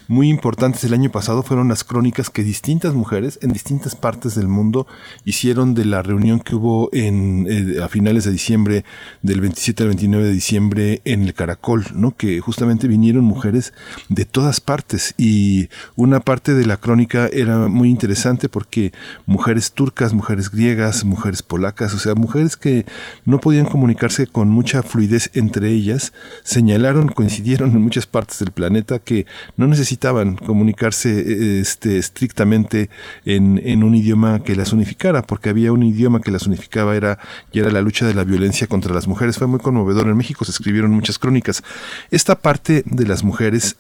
muy 0.09 0.29
importantes 0.29 0.83
del 0.83 0.95
año 0.95 1.11
pasado 1.11 1.43
fueron 1.43 1.69
las 1.69 1.85
crónicas 1.85 2.31
que 2.31 2.43
distintas 2.43 2.95
mujeres 2.95 3.39
en 3.43 3.53
distintas 3.53 3.95
partes 3.95 4.35
del 4.35 4.49
mundo 4.49 4.87
hicieron 5.25 5.75
de 5.75 5.85
la 5.85 6.03
reunión 6.03 6.41
que 6.41 6.55
hubo 6.55 6.89
en, 6.93 7.47
a 7.83 7.89
finales 7.89 8.25
de 8.25 8.33
diciembre 8.33 8.85
del 9.29 9.43
27 9.43 9.83
al 9.83 9.89
29 9.91 10.27
de 10.27 10.33
diciembre 10.33 11.03
en 11.05 11.23
el 11.23 11.35
Caracol, 11.35 11.85
¿no? 11.95 12.17
Que 12.17 12.41
justamente 12.41 12.89
vinieron 12.89 13.25
mujeres 13.25 13.75
de 14.09 14.25
todas 14.25 14.61
partes 14.61 15.15
y 15.19 15.69
una 15.97 16.21
parte 16.21 16.55
de 16.55 16.65
la 16.65 16.79
crónica 16.79 17.29
era 17.31 17.69
muy 17.69 17.91
interesante 17.91 18.49
porque 18.49 18.93
mujeres 19.27 19.73
turcas, 19.73 20.15
mujeres 20.15 20.51
griegas, 20.51 21.05
mujeres 21.05 21.43
polacas, 21.43 21.93
o 21.93 21.99
sea, 21.99 22.15
mujeres 22.15 22.57
que 22.57 22.87
no 23.27 23.39
podían 23.39 23.67
comunicarse 23.67 24.27
con 24.27 24.49
mucha 24.49 24.83
fluidez 24.83 25.31
entre 25.35 25.69
ellas, 25.69 26.15
señalaron, 26.43 27.09
coincidieron 27.09 27.73
en 27.73 27.83
muchas 27.83 28.07
partes 28.07 28.39
del 28.39 28.53
planeta 28.53 28.99
que 28.99 29.27
no 29.59 29.67
necesitaban 29.67 30.37
comunicarse 30.37 31.61
este, 31.61 31.99
estrictamente 31.99 32.89
en, 33.27 33.83
un 33.83 33.95
idioma 33.95 34.43
que 34.43 34.57
las 34.57 34.73
unificara, 34.73 35.23
porque 35.23 35.51
había 35.51 35.71
un 35.73 35.83
idioma 35.83 36.21
que 36.21 36.31
las 36.31 36.47
unificaba, 36.47 36.97
era, 36.97 37.19
y 37.53 37.61
era 37.61 37.71
la 37.71 37.83
lucha 37.83 38.07
de 38.07 38.15
la 38.15 38.25
violencia 38.25 38.67
contra 38.67 38.95
las 38.95 39.07
mujeres 39.07 39.18
Fue 39.19 39.47
muy 39.47 39.59
conmovedor. 39.59 40.09
En 40.09 40.17
México 40.17 40.45
se 40.45 40.53
escribieron 40.53 40.91
muchas 40.93 41.19
crónicas. 41.19 41.63
Esta 42.11 42.37
parte 42.37 42.83
de 42.87 43.07
las 43.07 43.25
mujeres 43.25 43.77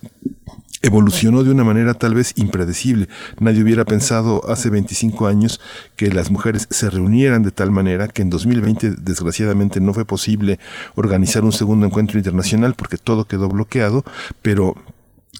evolucionó 0.82 1.44
de 1.44 1.50
una 1.50 1.64
manera 1.64 1.94
tal 1.94 2.14
vez 2.14 2.32
impredecible. 2.36 3.08
Nadie 3.40 3.62
hubiera 3.62 3.84
pensado 3.84 4.42
hace 4.48 4.70
25 4.70 5.26
años 5.26 5.60
que 5.96 6.10
las 6.10 6.30
mujeres 6.30 6.66
se 6.70 6.90
reunieran 6.90 7.42
de 7.42 7.50
tal 7.50 7.70
manera 7.70 8.08
que 8.08 8.22
en 8.22 8.30
2020 8.30 8.96
desgraciadamente 8.98 9.80
no 9.80 9.94
fue 9.94 10.04
posible 10.04 10.58
organizar 10.94 11.44
un 11.44 11.52
segundo 11.52 11.86
encuentro 11.86 12.18
internacional 12.18 12.74
porque 12.74 12.96
todo 12.96 13.24
quedó 13.24 13.48
bloqueado, 13.48 14.04
pero 14.42 14.74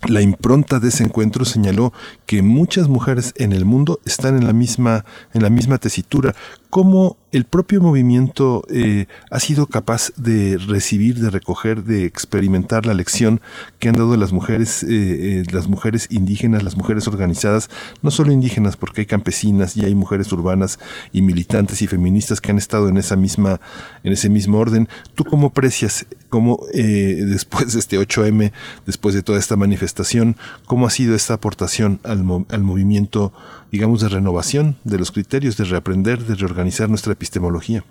la 0.06 0.20
impronta 0.20 0.78
de 0.78 0.88
ese 0.88 1.02
encuentro 1.02 1.44
señaló 1.44 1.92
que 2.26 2.42
muchas 2.42 2.88
mujeres 2.88 3.34
en 3.36 3.52
el 3.52 3.64
mundo 3.64 4.00
están 4.04 4.36
en 4.36 4.46
la 4.46 4.52
misma 4.52 5.04
en 5.34 5.42
la 5.42 5.50
misma 5.50 5.78
tesitura 5.78 6.36
cómo 6.70 7.16
el 7.30 7.44
propio 7.44 7.80
movimiento 7.82 8.64
eh, 8.70 9.06
ha 9.30 9.38
sido 9.40 9.66
capaz 9.66 10.12
de 10.16 10.56
recibir, 10.56 11.18
de 11.18 11.30
recoger, 11.30 11.84
de 11.84 12.06
experimentar 12.06 12.86
la 12.86 12.94
lección 12.94 13.40
que 13.78 13.88
han 13.88 13.96
dado 13.96 14.16
las 14.16 14.32
mujeres, 14.32 14.82
eh, 14.82 14.88
eh, 14.88 15.44
las 15.52 15.68
mujeres 15.68 16.08
indígenas, 16.10 16.62
las 16.62 16.76
mujeres 16.76 17.06
organizadas, 17.06 17.68
no 18.02 18.10
solo 18.10 18.32
indígenas, 18.32 18.76
porque 18.76 19.02
hay 19.02 19.06
campesinas 19.06 19.76
y 19.76 19.84
hay 19.84 19.94
mujeres 19.94 20.32
urbanas 20.32 20.78
y 21.12 21.20
militantes 21.20 21.82
y 21.82 21.86
feministas 21.86 22.40
que 22.40 22.50
han 22.50 22.58
estado 22.58 22.88
en 22.88 22.96
esa 22.96 23.16
misma, 23.16 23.60
en 24.04 24.12
ese 24.12 24.30
mismo 24.30 24.58
orden. 24.58 24.88
¿Tú 25.14 25.24
cómo 25.24 25.48
aprecias, 25.48 26.06
cómo 26.30 26.60
después 26.72 27.74
de 27.74 27.78
este 27.78 27.98
8M, 27.98 28.52
después 28.86 29.14
de 29.14 29.22
toda 29.22 29.38
esta 29.38 29.56
manifestación, 29.56 30.36
cómo 30.66 30.86
ha 30.86 30.90
sido 30.90 31.14
esta 31.14 31.34
aportación 31.34 32.00
al, 32.04 32.24
al 32.48 32.62
movimiento 32.62 33.32
digamos, 33.70 34.00
de 34.00 34.08
renovación 34.08 34.76
de 34.84 34.98
los 34.98 35.12
criterios, 35.12 35.56
de 35.56 35.64
reaprender, 35.64 36.18
de 36.18 36.34
reorganizar 36.34 36.88
nuestra 36.88 37.12
epistemología. 37.12 37.84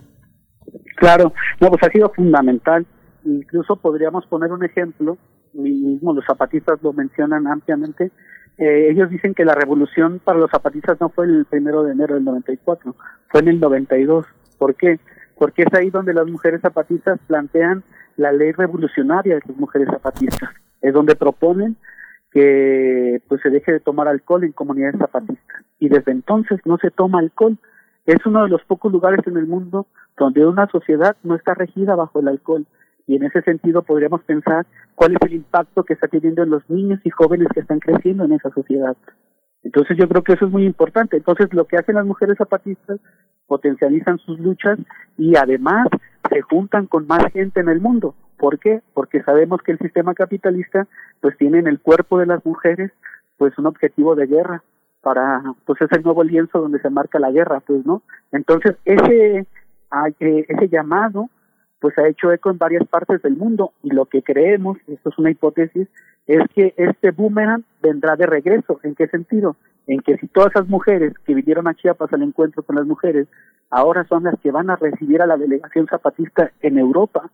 Claro, 0.95 1.33
no, 1.59 1.69
pues 1.69 1.83
ha 1.83 1.89
sido 1.89 2.09
fundamental. 2.09 2.85
Incluso 3.25 3.75
podríamos 3.75 4.25
poner 4.25 4.51
un 4.51 4.63
ejemplo, 4.63 5.17
mismo 5.53 6.13
los 6.13 6.25
zapatistas 6.25 6.81
lo 6.81 6.93
mencionan 6.93 7.47
ampliamente. 7.47 8.11
Eh, 8.57 8.89
ellos 8.89 9.09
dicen 9.09 9.33
que 9.33 9.45
la 9.45 9.53
revolución 9.53 10.19
para 10.23 10.39
los 10.39 10.49
zapatistas 10.49 10.99
no 10.99 11.09
fue 11.09 11.25
el 11.25 11.45
primero 11.45 11.83
de 11.83 11.91
enero 11.91 12.15
del 12.15 12.23
94, 12.23 12.95
fue 13.29 13.41
en 13.41 13.47
el 13.49 13.59
92. 13.59 14.25
¿Por 14.57 14.75
qué? 14.75 14.99
Porque 15.37 15.63
es 15.63 15.73
ahí 15.73 15.91
donde 15.91 16.13
las 16.13 16.25
mujeres 16.25 16.61
zapatistas 16.61 17.19
plantean 17.27 17.83
la 18.15 18.31
ley 18.31 18.51
revolucionaria 18.51 19.35
de 19.35 19.41
las 19.47 19.57
mujeres 19.57 19.87
zapatistas. 19.89 20.49
Es 20.81 20.93
donde 20.93 21.15
proponen 21.15 21.77
que 22.31 23.21
pues 23.27 23.41
se 23.41 23.49
deje 23.49 23.71
de 23.71 23.79
tomar 23.79 24.07
alcohol 24.07 24.43
en 24.43 24.51
comunidades 24.51 24.99
zapatistas 24.99 25.63
y 25.79 25.89
desde 25.89 26.11
entonces 26.11 26.59
no 26.65 26.77
se 26.77 26.91
toma 26.91 27.19
alcohol. 27.19 27.57
Es 28.05 28.25
uno 28.25 28.43
de 28.43 28.49
los 28.49 28.63
pocos 28.63 28.91
lugares 28.91 29.25
en 29.27 29.37
el 29.37 29.47
mundo 29.47 29.87
donde 30.17 30.45
una 30.45 30.67
sociedad 30.67 31.15
no 31.23 31.35
está 31.35 31.53
regida 31.53 31.95
bajo 31.95 32.19
el 32.19 32.27
alcohol 32.27 32.65
y 33.05 33.15
en 33.15 33.23
ese 33.23 33.41
sentido 33.41 33.83
podríamos 33.83 34.21
pensar 34.23 34.65
cuál 34.95 35.13
es 35.13 35.21
el 35.21 35.33
impacto 35.35 35.83
que 35.83 35.93
está 35.93 36.07
teniendo 36.07 36.43
en 36.43 36.49
los 36.49 36.69
niños 36.69 36.99
y 37.03 37.09
jóvenes 37.09 37.47
que 37.53 37.61
están 37.61 37.79
creciendo 37.79 38.25
en 38.25 38.33
esa 38.33 38.49
sociedad. 38.51 38.97
Entonces 39.63 39.97
yo 39.97 40.07
creo 40.07 40.23
que 40.23 40.33
eso 40.33 40.45
es 40.45 40.51
muy 40.51 40.65
importante. 40.65 41.17
Entonces 41.17 41.53
lo 41.53 41.65
que 41.65 41.77
hacen 41.77 41.95
las 41.95 42.05
mujeres 42.05 42.37
zapatistas 42.37 42.99
potencializan 43.47 44.17
sus 44.19 44.39
luchas 44.39 44.77
y 45.17 45.35
además 45.37 45.87
se 46.29 46.41
juntan 46.41 46.87
con 46.87 47.07
más 47.07 47.31
gente 47.31 47.61
en 47.61 47.69
el 47.69 47.79
mundo. 47.79 48.15
¿Por 48.37 48.59
qué? 48.59 48.81
Porque 48.93 49.23
sabemos 49.23 49.61
que 49.61 49.71
el 49.71 49.79
sistema 49.79 50.13
capitalista 50.13 50.87
pues 51.21 51.37
tiene 51.37 51.59
en 51.59 51.67
el 51.67 51.79
cuerpo 51.79 52.19
de 52.19 52.27
las 52.27 52.45
mujeres 52.45 52.91
pues 53.37 53.57
un 53.57 53.65
objetivo 53.65 54.15
de 54.15 54.27
guerra 54.27 54.63
para 55.01 55.41
pues 55.65 55.81
es 55.81 55.91
el 55.91 56.03
nuevo 56.03 56.23
lienzo 56.23 56.59
donde 56.59 56.79
se 56.79 56.89
marca 56.89 57.19
la 57.19 57.31
guerra, 57.31 57.59
pues, 57.61 57.85
¿no? 57.85 58.01
Entonces, 58.31 58.75
ese 58.85 59.39
eh, 60.19 60.45
ese 60.47 60.69
llamado 60.69 61.29
pues 61.79 61.97
ha 61.97 62.07
hecho 62.07 62.31
eco 62.31 62.49
en 62.49 62.57
varias 62.57 62.87
partes 62.87 63.21
del 63.21 63.35
mundo 63.35 63.71
y 63.83 63.91
lo 63.91 64.05
que 64.05 64.23
creemos, 64.23 64.77
esto 64.87 65.09
es 65.09 65.17
una 65.17 65.29
hipótesis, 65.29 65.87
es 66.25 66.41
que 66.53 66.73
este 66.75 67.11
boomerang 67.11 67.63
vendrá 67.81 68.15
de 68.15 68.25
regreso. 68.25 68.79
¿En 68.83 68.95
qué 68.95 69.07
sentido? 69.07 69.55
En 69.85 70.01
que 70.01 70.17
si 70.17 70.27
todas 70.27 70.49
esas 70.55 70.67
mujeres 70.67 71.13
que 71.25 71.35
vinieron 71.35 71.67
a 71.67 71.75
Chiapas 71.75 72.11
al 72.11 72.23
encuentro 72.23 72.63
con 72.63 72.75
las 72.75 72.85
mujeres 72.85 73.27
ahora 73.69 74.05
son 74.05 74.23
las 74.23 74.39
que 74.41 74.51
van 74.51 74.69
a 74.69 74.75
recibir 74.75 75.21
a 75.21 75.27
la 75.27 75.37
delegación 75.37 75.87
zapatista 75.87 76.51
en 76.61 76.77
Europa, 76.77 77.29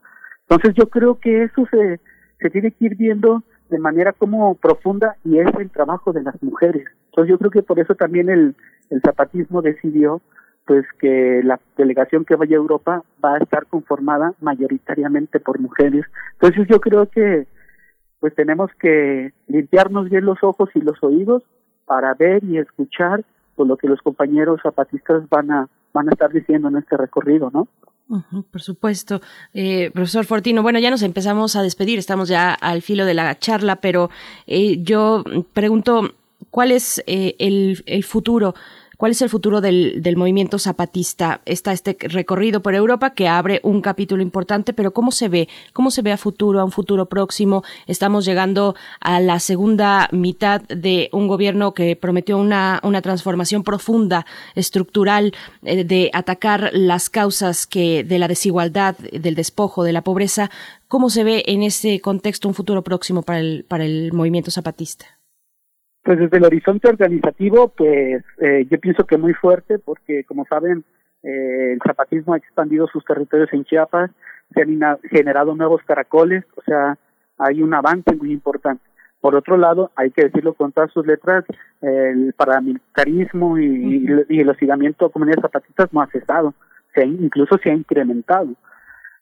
entonces 0.48 0.74
yo 0.74 0.88
creo 0.88 1.18
que 1.18 1.44
eso 1.44 1.66
se, 1.70 2.00
se 2.38 2.50
tiene 2.50 2.70
que 2.70 2.86
ir 2.86 2.96
viendo 2.96 3.42
de 3.70 3.78
manera 3.78 4.12
como 4.12 4.54
profunda 4.54 5.16
y 5.24 5.38
es 5.38 5.48
el 5.58 5.70
trabajo 5.70 6.12
de 6.12 6.22
las 6.22 6.40
mujeres. 6.42 6.86
Entonces 7.06 7.30
yo 7.30 7.38
creo 7.38 7.50
que 7.50 7.62
por 7.62 7.80
eso 7.80 7.94
también 7.94 8.28
el, 8.28 8.54
el 8.90 9.00
zapatismo 9.00 9.62
decidió 9.62 10.20
pues 10.66 10.86
que 10.98 11.42
la 11.44 11.60
delegación 11.76 12.24
que 12.24 12.36
vaya 12.36 12.56
a 12.56 12.60
Europa 12.60 13.02
va 13.22 13.34
a 13.34 13.38
estar 13.38 13.66
conformada 13.66 14.34
mayoritariamente 14.40 15.40
por 15.40 15.60
mujeres. 15.60 16.06
Entonces 16.34 16.66
yo 16.68 16.80
creo 16.80 17.08
que 17.08 17.46
pues 18.20 18.34
tenemos 18.34 18.70
que 18.80 19.32
limpiarnos 19.48 20.08
bien 20.08 20.24
los 20.24 20.42
ojos 20.42 20.70
y 20.74 20.80
los 20.80 21.02
oídos 21.02 21.42
para 21.84 22.14
ver 22.14 22.42
y 22.44 22.58
escuchar 22.58 23.24
por 23.54 23.66
lo 23.66 23.76
que 23.76 23.88
los 23.88 24.00
compañeros 24.00 24.60
zapatistas 24.62 25.28
van 25.28 25.50
a 25.50 25.68
van 25.92 26.08
a 26.08 26.12
estar 26.12 26.32
diciendo 26.32 26.68
en 26.68 26.76
este 26.76 26.96
recorrido, 26.96 27.50
¿no? 27.52 27.68
Por 28.50 28.60
supuesto. 28.60 29.20
Eh, 29.52 29.90
profesor 29.92 30.24
Fortino, 30.24 30.62
bueno, 30.62 30.78
ya 30.78 30.90
nos 30.90 31.02
empezamos 31.02 31.56
a 31.56 31.62
despedir, 31.62 31.98
estamos 31.98 32.28
ya 32.28 32.52
al 32.52 32.82
filo 32.82 33.04
de 33.04 33.14
la 33.14 33.38
charla, 33.38 33.76
pero 33.76 34.10
eh, 34.46 34.78
yo 34.82 35.24
pregunto, 35.52 36.14
¿cuál 36.50 36.70
es 36.70 37.02
eh, 37.06 37.34
el, 37.38 37.82
el 37.86 38.04
futuro 38.04 38.54
¿Cuál 38.96 39.12
es 39.12 39.22
el 39.22 39.28
futuro 39.28 39.60
del, 39.60 40.02
del 40.02 40.16
movimiento 40.16 40.58
zapatista? 40.58 41.40
Está 41.44 41.72
este 41.72 41.96
recorrido 42.00 42.62
por 42.62 42.74
Europa 42.74 43.14
que 43.14 43.28
abre 43.28 43.60
un 43.62 43.80
capítulo 43.80 44.22
importante, 44.22 44.72
pero 44.72 44.92
¿cómo 44.92 45.10
se 45.10 45.28
ve? 45.28 45.48
¿Cómo 45.72 45.90
se 45.90 46.02
ve 46.02 46.12
a 46.12 46.16
futuro, 46.16 46.60
a 46.60 46.64
un 46.64 46.70
futuro 46.70 47.06
próximo? 47.06 47.64
Estamos 47.86 48.24
llegando 48.24 48.74
a 49.00 49.20
la 49.20 49.40
segunda 49.40 50.08
mitad 50.12 50.62
de 50.62 51.08
un 51.12 51.28
gobierno 51.28 51.74
que 51.74 51.96
prometió 51.96 52.38
una, 52.38 52.80
una 52.82 53.02
transformación 53.02 53.64
profunda, 53.64 54.26
estructural, 54.54 55.34
eh, 55.62 55.84
de 55.84 56.10
atacar 56.12 56.70
las 56.72 57.10
causas 57.10 57.66
que 57.66 58.04
de 58.04 58.18
la 58.18 58.28
desigualdad, 58.28 58.96
del 58.96 59.34
despojo, 59.34 59.84
de 59.84 59.92
la 59.92 60.02
pobreza. 60.02 60.50
¿Cómo 60.88 61.10
se 61.10 61.24
ve 61.24 61.42
en 61.46 61.62
ese 61.62 62.00
contexto 62.00 62.48
un 62.48 62.54
futuro 62.54 62.82
próximo 62.82 63.22
para 63.22 63.40
el, 63.40 63.64
para 63.68 63.84
el 63.84 64.12
movimiento 64.12 64.50
zapatista? 64.50 65.06
Pues 66.04 66.18
desde 66.18 66.36
el 66.36 66.44
horizonte 66.44 66.88
organizativo, 66.88 67.68
pues 67.68 68.22
eh, 68.38 68.66
yo 68.70 68.78
pienso 68.78 69.06
que 69.06 69.16
muy 69.16 69.32
fuerte, 69.32 69.78
porque 69.78 70.24
como 70.24 70.44
saben, 70.44 70.84
eh, 71.22 71.72
el 71.72 71.78
zapatismo 71.84 72.34
ha 72.34 72.36
expandido 72.36 72.86
sus 72.88 73.02
territorios 73.06 73.50
en 73.54 73.64
Chiapas, 73.64 74.10
se 74.52 74.60
han 74.60 74.98
generado 75.10 75.54
nuevos 75.54 75.80
caracoles, 75.86 76.44
o 76.56 76.62
sea, 76.62 76.98
hay 77.38 77.62
un 77.62 77.72
avance 77.72 78.14
muy 78.16 78.32
importante. 78.32 78.84
Por 79.22 79.34
otro 79.34 79.56
lado, 79.56 79.92
hay 79.96 80.10
que 80.10 80.24
decirlo 80.24 80.52
con 80.52 80.72
todas 80.72 80.92
sus 80.92 81.06
letras, 81.06 81.46
el 81.80 82.34
paramilitarismo 82.34 83.58
y, 83.58 84.06
el 84.28 84.48
hostigamiento 84.50 85.06
a 85.06 85.10
comunidades 85.10 85.40
zapatistas 85.40 85.90
no 85.90 86.02
ha 86.02 86.06
cesado, 86.08 86.52
se 86.94 87.06
incluso 87.06 87.56
se 87.56 87.70
ha 87.70 87.74
incrementado. 87.74 88.50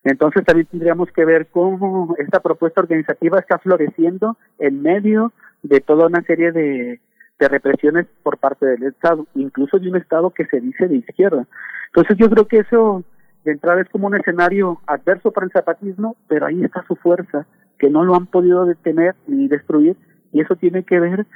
Entonces 0.03 0.45
también 0.45 0.67
tendríamos 0.67 1.13
que 1.13 1.25
ver 1.25 1.47
cómo 1.47 2.17
esta 2.19 2.41
propuesta 2.41 2.81
organizativa 2.81 3.39
está 3.39 3.59
floreciendo 3.59 4.37
en 4.59 4.83
medio 4.83 5.33
de 5.63 5.81
toda 5.81 6.07
una 6.07 6.23
serie 6.23 6.53
de, 6.53 7.01
de 7.39 7.49
represiones 7.49 8.07
por 8.23 8.39
parte 8.39 8.67
del 8.67 8.85
Estado, 8.85 9.27
incluso 9.35 9.79
de 9.79 9.89
un 9.89 9.97
Estado 9.97 10.31
que 10.31 10.47
se 10.47 10.61
dice 10.61 10.89
de 10.89 10.97
izquierda. 10.97 11.47
Entonces 11.87 12.17
yo 12.17 12.31
creo 12.31 12.47
que 12.47 12.59
eso 12.59 13.05
de 13.45 13.53
entrada 13.53 13.81
es 13.81 13.89
como 13.89 14.07
un 14.07 14.17
escenario 14.17 14.81
adverso 14.87 15.33
para 15.33 15.47
el 15.47 15.53
zapatismo, 15.53 16.17
pero 16.29 16.47
ahí 16.47 16.63
está 16.63 16.85
su 16.87 16.97
fuerza, 16.97 17.47
que 17.79 17.91
no 17.91 18.05
lo 18.05 18.15
han 18.15 18.27
podido 18.27 18.65
detener 18.65 19.15
ni 19.27 19.49
destruir, 19.49 19.97
y 20.33 20.41
eso 20.41 20.57
tiene 20.57 20.85
que 20.85 21.01
ver 21.01 21.27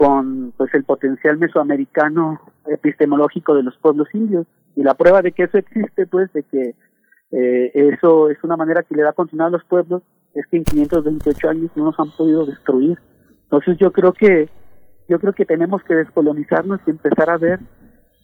con 0.00 0.52
pues 0.56 0.72
el 0.74 0.84
potencial 0.84 1.36
mesoamericano 1.36 2.40
epistemológico 2.66 3.54
de 3.54 3.62
los 3.62 3.76
pueblos 3.76 4.08
indios 4.14 4.46
y 4.74 4.82
la 4.82 4.94
prueba 4.94 5.20
de 5.20 5.32
que 5.32 5.42
eso 5.42 5.58
existe 5.58 6.06
pues 6.06 6.32
de 6.32 6.42
que 6.44 6.74
eh, 7.32 7.70
eso 7.74 8.30
es 8.30 8.38
una 8.42 8.56
manera 8.56 8.82
que 8.82 8.94
le 8.94 9.02
da 9.02 9.12
continuidad 9.12 9.48
a 9.48 9.50
los 9.50 9.64
pueblos 9.64 10.02
es 10.32 10.46
que 10.46 10.56
en 10.56 10.64
528 10.64 11.48
años 11.50 11.70
no 11.76 11.84
nos 11.84 12.00
han 12.00 12.10
podido 12.12 12.46
destruir 12.46 12.98
entonces 13.50 13.78
yo 13.78 13.90
creo 13.90 14.12
que 14.12 14.48
yo 15.08 15.18
creo 15.18 15.32
que 15.32 15.44
tenemos 15.44 15.82
que 15.82 15.94
descolonizarnos 15.94 16.78
y 16.86 16.90
empezar 16.90 17.30
a 17.30 17.36
ver 17.36 17.58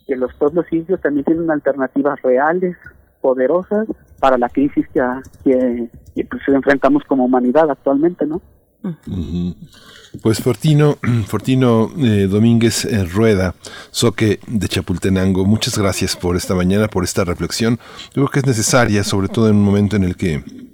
que 0.07 0.15
los 0.15 0.33
pueblos 0.35 0.67
indios 0.71 1.01
también 1.01 1.25
tienen 1.25 1.51
alternativas 1.51 2.23
reales 2.23 2.77
poderosas 3.21 3.89
para 4.21 4.39
la 4.39 4.49
crisis 4.49 4.87
que, 4.95 5.03
que, 5.43 5.89
que 6.15 6.25
pues, 6.25 6.43
enfrentamos 6.47 7.03
como 7.09 7.25
humanidad 7.25 7.69
actualmente 7.69 8.25
no 8.25 8.41
pues 10.23 10.41
Fortino, 10.41 10.97
Fortino 11.27 11.91
eh, 11.99 12.29
Domínguez 12.31 12.85
eh, 12.85 13.05
Rueda, 13.05 13.57
Soque 13.91 14.39
de 14.47 14.69
Chapultenango, 14.69 15.45
muchas 15.45 15.77
gracias 15.77 16.15
por 16.15 16.37
esta 16.37 16.55
mañana, 16.55 16.87
por 16.87 17.03
esta 17.03 17.25
reflexión. 17.25 17.81
Yo 18.15 18.23
creo 18.23 18.29
que 18.29 18.39
es 18.41 18.47
necesaria, 18.47 19.03
sobre 19.03 19.27
todo 19.27 19.49
en 19.49 19.57
un 19.57 19.65
momento 19.65 19.97
en 19.97 20.05
el 20.05 20.17
que 20.17 20.66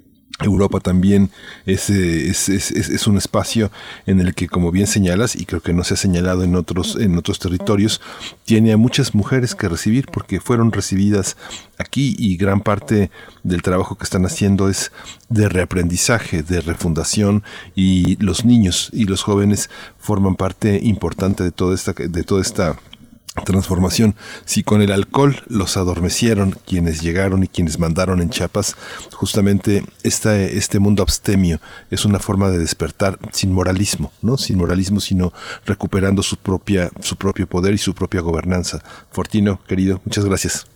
Europa 0.43 0.79
también 0.79 1.31
es, 1.65 1.89
es, 1.89 2.49
es, 2.49 2.71
es, 2.71 3.07
un 3.07 3.17
espacio 3.17 3.71
en 4.05 4.19
el 4.19 4.33
que, 4.33 4.47
como 4.47 4.71
bien 4.71 4.87
señalas, 4.87 5.35
y 5.35 5.45
creo 5.45 5.61
que 5.61 5.73
no 5.73 5.83
se 5.83 5.95
ha 5.95 5.97
señalado 5.97 6.43
en 6.43 6.55
otros, 6.55 6.95
en 6.95 7.17
otros 7.17 7.39
territorios, 7.39 8.01
tiene 8.45 8.73
a 8.73 8.77
muchas 8.77 9.15
mujeres 9.15 9.55
que 9.55 9.69
recibir 9.69 10.07
porque 10.07 10.39
fueron 10.39 10.71
recibidas 10.71 11.37
aquí 11.77 12.15
y 12.17 12.37
gran 12.37 12.61
parte 12.61 13.11
del 13.43 13.61
trabajo 13.61 13.97
que 13.97 14.03
están 14.03 14.25
haciendo 14.25 14.69
es 14.69 14.91
de 15.29 15.49
reaprendizaje, 15.49 16.43
de 16.43 16.61
refundación 16.61 17.43
y 17.75 18.15
los 18.23 18.45
niños 18.45 18.89
y 18.93 19.05
los 19.05 19.23
jóvenes 19.23 19.69
forman 19.99 20.35
parte 20.35 20.79
importante 20.83 21.43
de 21.43 21.51
toda 21.51 21.75
esta, 21.75 21.93
de 21.93 22.23
toda 22.23 22.41
esta 22.41 22.77
transformación. 23.41 24.15
Si 24.45 24.63
con 24.63 24.81
el 24.81 24.91
alcohol 24.91 25.35
los 25.47 25.77
adormecieron 25.77 26.55
quienes 26.65 27.01
llegaron 27.01 27.43
y 27.43 27.47
quienes 27.47 27.79
mandaron 27.79 28.21
en 28.21 28.29
Chiapas, 28.29 28.75
justamente 29.13 29.83
este, 30.03 30.57
este 30.57 30.79
mundo 30.79 31.03
abstemio 31.03 31.59
es 31.89 32.05
una 32.05 32.19
forma 32.19 32.49
de 32.49 32.59
despertar 32.59 33.17
sin 33.31 33.51
moralismo, 33.51 34.11
¿no? 34.21 34.37
Sin 34.37 34.57
moralismo, 34.57 34.99
sino 34.99 35.33
recuperando 35.65 36.21
su 36.21 36.37
propia, 36.37 36.89
su 37.01 37.15
propio 37.15 37.47
poder 37.47 37.73
y 37.73 37.77
su 37.77 37.93
propia 37.93 38.21
gobernanza. 38.21 38.81
Fortino, 39.11 39.59
querido, 39.67 39.99
muchas 40.05 40.25
gracias. 40.25 40.67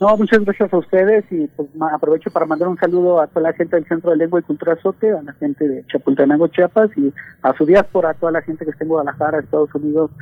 No, 0.00 0.16
muchas 0.16 0.44
gracias 0.44 0.72
a 0.72 0.78
ustedes 0.78 1.24
y 1.32 1.48
pues 1.48 1.68
aprovecho 1.92 2.30
para 2.30 2.46
mandar 2.46 2.68
un 2.68 2.76
saludo 2.78 3.20
a 3.20 3.26
toda 3.26 3.50
la 3.50 3.52
gente 3.52 3.74
del 3.74 3.84
Centro 3.86 4.12
de 4.12 4.16
Lengua 4.16 4.38
y 4.38 4.44
Cultura 4.44 4.80
Sote, 4.80 5.10
a 5.10 5.22
la 5.22 5.32
gente 5.32 5.66
de 5.66 5.84
Chapultenango, 5.86 6.46
Chiapas 6.46 6.90
y 6.96 7.12
a 7.42 7.52
su 7.54 7.66
diáspora, 7.66 8.10
a 8.10 8.14
toda 8.14 8.30
la 8.30 8.42
gente 8.42 8.64
que 8.64 8.70
está 8.70 8.84
en 8.84 8.90
Guadalajara, 8.90 9.40
Estados 9.40 9.74
Unidos, 9.74 10.12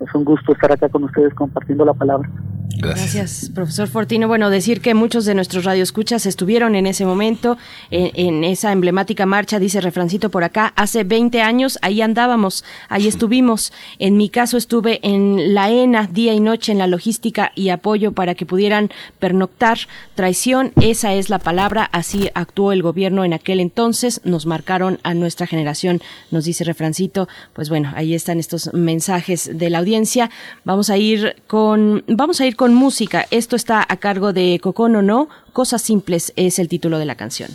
es 0.00 0.14
un 0.14 0.24
gusto 0.24 0.52
estar 0.52 0.72
acá 0.72 0.88
con 0.88 1.04
ustedes 1.04 1.34
compartiendo 1.34 1.84
la 1.84 1.94
palabra. 1.94 2.28
Gracias. 2.76 3.50
profesor 3.54 3.88
Fortino. 3.88 4.28
Bueno, 4.28 4.50
decir 4.50 4.80
que 4.80 4.94
muchos 4.94 5.24
de 5.24 5.34
nuestros 5.34 5.64
radioescuchas 5.64 6.26
estuvieron 6.26 6.74
en 6.74 6.86
ese 6.86 7.06
momento, 7.06 7.56
en, 7.90 8.44
esa 8.44 8.72
emblemática 8.72 9.26
marcha, 9.26 9.58
dice 9.58 9.80
Refrancito 9.80 10.30
por 10.30 10.44
acá, 10.44 10.72
hace 10.76 11.04
20 11.04 11.40
años, 11.40 11.78
ahí 11.82 12.02
andábamos, 12.02 12.64
ahí 12.88 13.06
estuvimos. 13.06 13.72
En 13.98 14.16
mi 14.16 14.28
caso 14.28 14.56
estuve 14.56 15.00
en 15.02 15.54
la 15.54 15.70
ENA 15.70 16.08
día 16.08 16.34
y 16.34 16.40
noche 16.40 16.72
en 16.72 16.78
la 16.78 16.86
logística 16.86 17.52
y 17.54 17.68
apoyo 17.68 18.12
para 18.12 18.34
que 18.34 18.46
pudieran 18.46 18.90
pernoctar. 19.18 19.78
Traición, 20.14 20.72
esa 20.80 21.14
es 21.14 21.30
la 21.30 21.38
palabra, 21.38 21.88
así 21.92 22.30
actuó 22.34 22.72
el 22.72 22.82
gobierno 22.82 23.24
en 23.24 23.32
aquel 23.32 23.60
entonces, 23.60 24.20
nos 24.24 24.46
marcaron 24.46 24.98
a 25.04 25.14
nuestra 25.14 25.46
generación, 25.46 26.00
nos 26.30 26.44
dice 26.44 26.64
Refrancito. 26.64 27.28
Pues 27.52 27.68
bueno, 27.68 27.92
ahí 27.94 28.14
están 28.14 28.38
estos 28.38 28.72
mensajes 28.74 29.50
de 29.56 29.70
la 29.70 29.80
audiencia. 29.84 30.30
Vamos 30.64 30.90
a 30.90 30.96
ir 30.96 31.36
con, 31.46 32.04
vamos 32.08 32.40
a 32.40 32.46
ir 32.46 32.56
con 32.56 32.74
música. 32.74 33.26
Esto 33.30 33.56
está 33.56 33.84
a 33.88 33.96
cargo 33.98 34.32
de 34.32 34.58
Cocono 34.60 35.02
No. 35.02 35.28
Cosas 35.52 35.82
simples 35.82 36.32
es 36.36 36.58
el 36.58 36.68
título 36.68 36.98
de 36.98 37.04
la 37.04 37.14
canción. 37.14 37.50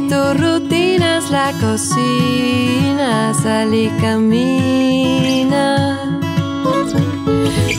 tu 0.08 0.34
rutina 0.34 1.18
es 1.18 1.30
la 1.30 1.52
cocina, 1.60 3.32
sal 3.34 3.72
y 3.74 3.88
camina. 4.00 5.98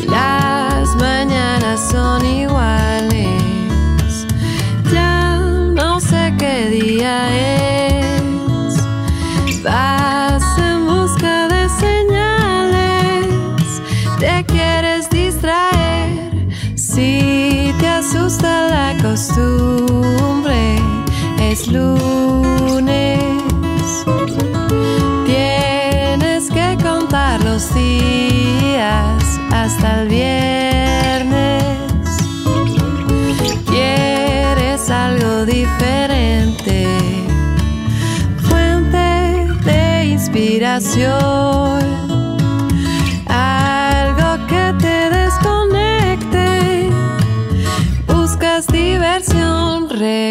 Las 0.09 0.95
mañanas 0.95 1.79
son 1.91 2.25
iguales, 2.25 3.27
ya 4.93 5.37
no 5.73 5.99
sé 5.99 6.33
qué 6.37 6.69
día 6.69 7.65
es. 7.65 7.70
Costumbre, 19.11 20.79
es 21.37 21.67
lunes. 21.67 23.19
Tienes 25.25 26.49
que 26.49 26.77
contar 26.81 27.43
los 27.43 27.73
días 27.73 29.39
hasta 29.51 30.03
el 30.03 30.07
viernes. 30.07 31.63
Quieres 33.65 34.89
algo 34.89 35.45
diferente, 35.45 36.87
fuente 38.47 39.45
de 39.65 40.05
inspiración. 40.05 41.81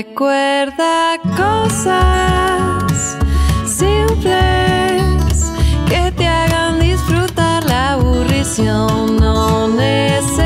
Recuerda 0.02 1.18
cosas 1.36 3.18
simples 3.66 5.52
que 5.86 6.10
te 6.16 6.26
hagan 6.26 6.80
disfrutar 6.80 7.62
la 7.64 7.92
aburrición. 7.92 9.18
No 9.18 9.68
necesitas 9.68 10.40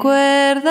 Recuerda 0.00 0.69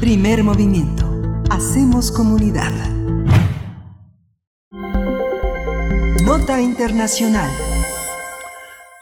Primer 0.00 0.42
movimiento. 0.42 1.04
Hacemos 1.50 2.10
comunidad. 2.10 2.72
Nota 6.24 6.58
Internacional. 6.58 7.50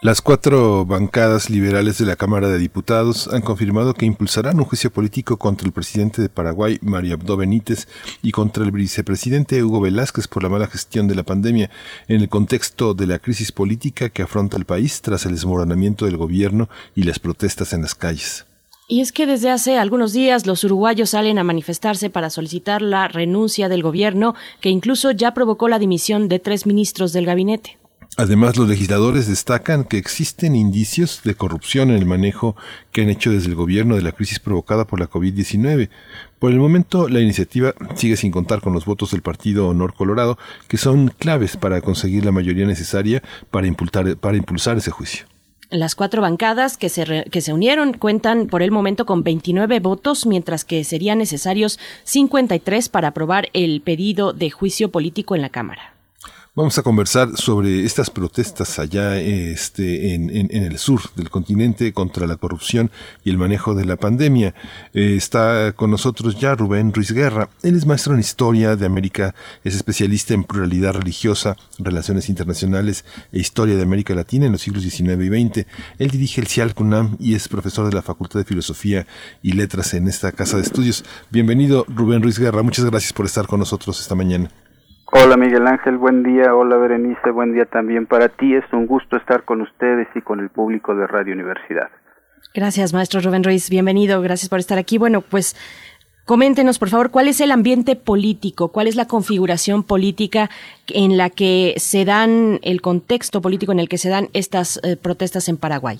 Las 0.01 0.21
cuatro 0.21 0.85
bancadas 0.85 1.49
liberales 1.49 1.99
de 1.99 2.05
la 2.05 2.17
Cámara 2.17 2.49
de 2.49 2.57
Diputados 2.57 3.29
han 3.29 3.41
confirmado 3.41 3.93
que 3.93 4.05
impulsarán 4.05 4.59
un 4.59 4.65
juicio 4.65 4.91
político 4.91 5.37
contra 5.37 5.65
el 5.67 5.71
presidente 5.71 6.21
de 6.21 6.27
Paraguay, 6.27 6.79
Mario 6.81 7.13
Abdo 7.13 7.37
Benítez, 7.37 7.87
y 8.21 8.31
contra 8.33 8.65
el 8.65 8.73
vicepresidente 8.73 9.63
Hugo 9.63 9.79
Velázquez 9.79 10.27
por 10.27 10.43
la 10.43 10.49
mala 10.49 10.67
gestión 10.67 11.07
de 11.07 11.15
la 11.15 11.23
pandemia 11.23 11.69
en 12.09 12.19
el 12.19 12.27
contexto 12.27 12.93
de 12.93 13.07
la 13.07 13.19
crisis 13.19 13.53
política 13.53 14.09
que 14.09 14.23
afronta 14.23 14.57
el 14.57 14.65
país 14.65 15.01
tras 15.01 15.25
el 15.25 15.31
desmoronamiento 15.31 16.03
del 16.03 16.17
gobierno 16.17 16.67
y 16.93 17.03
las 17.03 17.19
protestas 17.19 17.71
en 17.71 17.83
las 17.83 17.95
calles. 17.95 18.48
Y 18.91 19.01
es 19.01 19.11
que 19.11 19.27
desde 19.27 19.51
hace 19.51 19.77
algunos 19.77 20.13
días 20.13 20.47
los 20.47 20.63
uruguayos 20.63 21.11
salen 21.11 21.37
a 21.37 21.43
manifestarse 21.43 22.09
para 22.09 22.31
solicitar 22.31 22.81
la 22.81 23.07
renuncia 23.07 23.69
del 23.69 23.83
gobierno, 23.83 24.33
que 24.61 24.69
incluso 24.69 25.11
ya 25.11 25.35
provocó 25.35 25.69
la 25.69 25.77
dimisión 25.77 26.27
de 26.27 26.39
tres 26.39 26.65
ministros 26.65 27.13
del 27.13 27.27
gabinete. 27.27 27.77
Además, 28.17 28.57
los 28.57 28.67
legisladores 28.67 29.27
destacan 29.27 29.83
que 29.83 29.99
existen 29.99 30.55
indicios 30.55 31.21
de 31.23 31.35
corrupción 31.35 31.91
en 31.91 31.97
el 31.97 32.07
manejo 32.07 32.55
que 32.91 33.03
han 33.03 33.09
hecho 33.09 33.31
desde 33.31 33.49
el 33.49 33.55
gobierno 33.55 33.95
de 33.95 34.01
la 34.01 34.11
crisis 34.11 34.39
provocada 34.39 34.87
por 34.87 34.99
la 34.99 35.07
COVID-19. 35.07 35.89
Por 36.39 36.51
el 36.51 36.57
momento, 36.57 37.07
la 37.07 37.19
iniciativa 37.19 37.75
sigue 37.93 38.17
sin 38.17 38.31
contar 38.31 38.59
con 38.59 38.73
los 38.73 38.85
votos 38.85 39.11
del 39.11 39.21
Partido 39.21 39.67
Honor 39.67 39.93
Colorado, 39.93 40.39
que 40.67 40.77
son 40.77 41.09
claves 41.09 41.57
para 41.57 41.81
conseguir 41.81 42.25
la 42.25 42.31
mayoría 42.31 42.65
necesaria 42.65 43.21
para 43.51 43.67
impulsar, 43.67 44.17
para 44.17 44.35
impulsar 44.35 44.77
ese 44.77 44.89
juicio. 44.89 45.27
Las 45.71 45.93
cuatro 45.93 46.23
bancadas 46.23 46.77
que 46.77 46.89
se, 46.89 47.25
que 47.29 47.41
se 47.41 47.53
unieron 47.53 47.93
cuentan 47.93 48.47
por 48.47 48.63
el 48.63 48.71
momento 48.71 49.05
con 49.05 49.23
29 49.23 49.79
votos, 49.79 50.25
mientras 50.25 50.65
que 50.65 50.83
serían 50.83 51.19
necesarios 51.19 51.77
53 52.05 52.89
para 52.89 53.09
aprobar 53.09 53.49
el 53.53 53.81
pedido 53.81 54.33
de 54.33 54.49
juicio 54.49 54.89
político 54.89 55.35
en 55.35 55.43
la 55.43 55.49
Cámara. 55.49 55.98
Vamos 56.59 56.77
a 56.77 56.83
conversar 56.83 57.37
sobre 57.37 57.85
estas 57.85 58.09
protestas 58.09 58.79
allá 58.79 59.17
este, 59.17 60.13
en, 60.13 60.29
en, 60.29 60.63
el 60.63 60.77
sur 60.77 60.99
del 61.15 61.29
continente 61.29 61.93
contra 61.93 62.27
la 62.27 62.35
corrupción 62.35 62.91
y 63.23 63.29
el 63.29 63.37
manejo 63.37 63.75
de 63.75 63.85
la 63.85 63.95
pandemia. 63.95 64.53
Eh, 64.93 65.15
está 65.15 65.71
con 65.71 65.89
nosotros 65.89 66.37
ya 66.37 66.55
Rubén 66.55 66.93
Ruiz 66.93 67.13
Guerra. 67.13 67.47
Él 67.63 67.77
es 67.77 67.85
maestro 67.85 68.13
en 68.13 68.19
historia 68.19 68.75
de 68.75 68.85
América, 68.85 69.35
es 69.63 69.73
especialista 69.73 70.33
en 70.33 70.43
pluralidad 70.43 70.95
religiosa, 70.95 71.55
relaciones 71.77 72.27
internacionales 72.27 73.05
e 73.31 73.39
historia 73.39 73.77
de 73.77 73.83
América 73.83 74.13
Latina 74.13 74.45
en 74.45 74.51
los 74.51 74.59
siglos 74.59 74.83
XIX 74.83 75.17
y 75.23 75.29
XX. 75.29 75.65
Él 75.97 76.11
dirige 76.11 76.41
el 76.41 76.47
CIAL 76.47 76.75
CUNAM 76.75 77.15
y 77.21 77.35
es 77.35 77.47
profesor 77.47 77.87
de 77.87 77.95
la 77.95 78.01
Facultad 78.01 78.37
de 78.37 78.43
Filosofía 78.43 79.07
y 79.41 79.53
Letras 79.53 79.93
en 79.93 80.09
esta 80.09 80.33
casa 80.33 80.57
de 80.57 80.63
estudios. 80.63 81.05
Bienvenido, 81.29 81.85
Rubén 81.87 82.21
Ruiz 82.21 82.37
Guerra. 82.37 82.63
Muchas 82.63 82.83
gracias 82.83 83.13
por 83.13 83.27
estar 83.27 83.47
con 83.47 83.59
nosotros 83.59 84.01
esta 84.01 84.13
mañana. 84.13 84.51
Hola 85.11 85.37
Miguel 85.37 85.65
Ángel, 85.65 85.97
buen 85.97 86.21
día. 86.21 86.53
Hola 86.53 86.77
Berenice, 86.77 87.31
buen 87.31 87.51
día 87.53 87.65
también 87.65 88.05
para 88.05 88.29
ti. 88.29 88.53
Es 88.53 88.63
un 88.71 88.85
gusto 88.85 89.17
estar 89.17 89.43
con 89.43 89.61
ustedes 89.61 90.07
y 90.13 90.21
con 90.21 90.39
el 90.39 90.49
público 90.49 90.93
de 90.93 91.07
Radio 91.07 91.33
Universidad. 91.33 91.89
Gracias, 92.53 92.93
maestro 92.93 93.19
Rubén 93.19 93.43
Ruiz. 93.43 93.71
Bienvenido. 93.71 94.21
Gracias 94.21 94.49
por 94.49 94.59
estar 94.59 94.77
aquí. 94.77 94.99
Bueno, 94.99 95.21
pues 95.21 95.55
coméntenos, 96.25 96.77
por 96.77 96.89
favor, 96.89 97.09
cuál 97.09 97.27
es 97.27 97.41
el 97.41 97.51
ambiente 97.51 97.95
político, 97.95 98.71
cuál 98.71 98.85
es 98.85 98.95
la 98.95 99.07
configuración 99.07 99.81
política 99.81 100.51
en 100.87 101.17
la 101.17 101.31
que 101.31 101.73
se 101.77 102.05
dan, 102.05 102.59
el 102.61 102.81
contexto 102.81 103.41
político 103.41 103.71
en 103.71 103.79
el 103.79 103.89
que 103.89 103.97
se 103.97 104.09
dan 104.09 104.29
estas 104.33 104.79
eh, 104.83 104.95
protestas 104.95 105.49
en 105.49 105.57
Paraguay. 105.57 105.97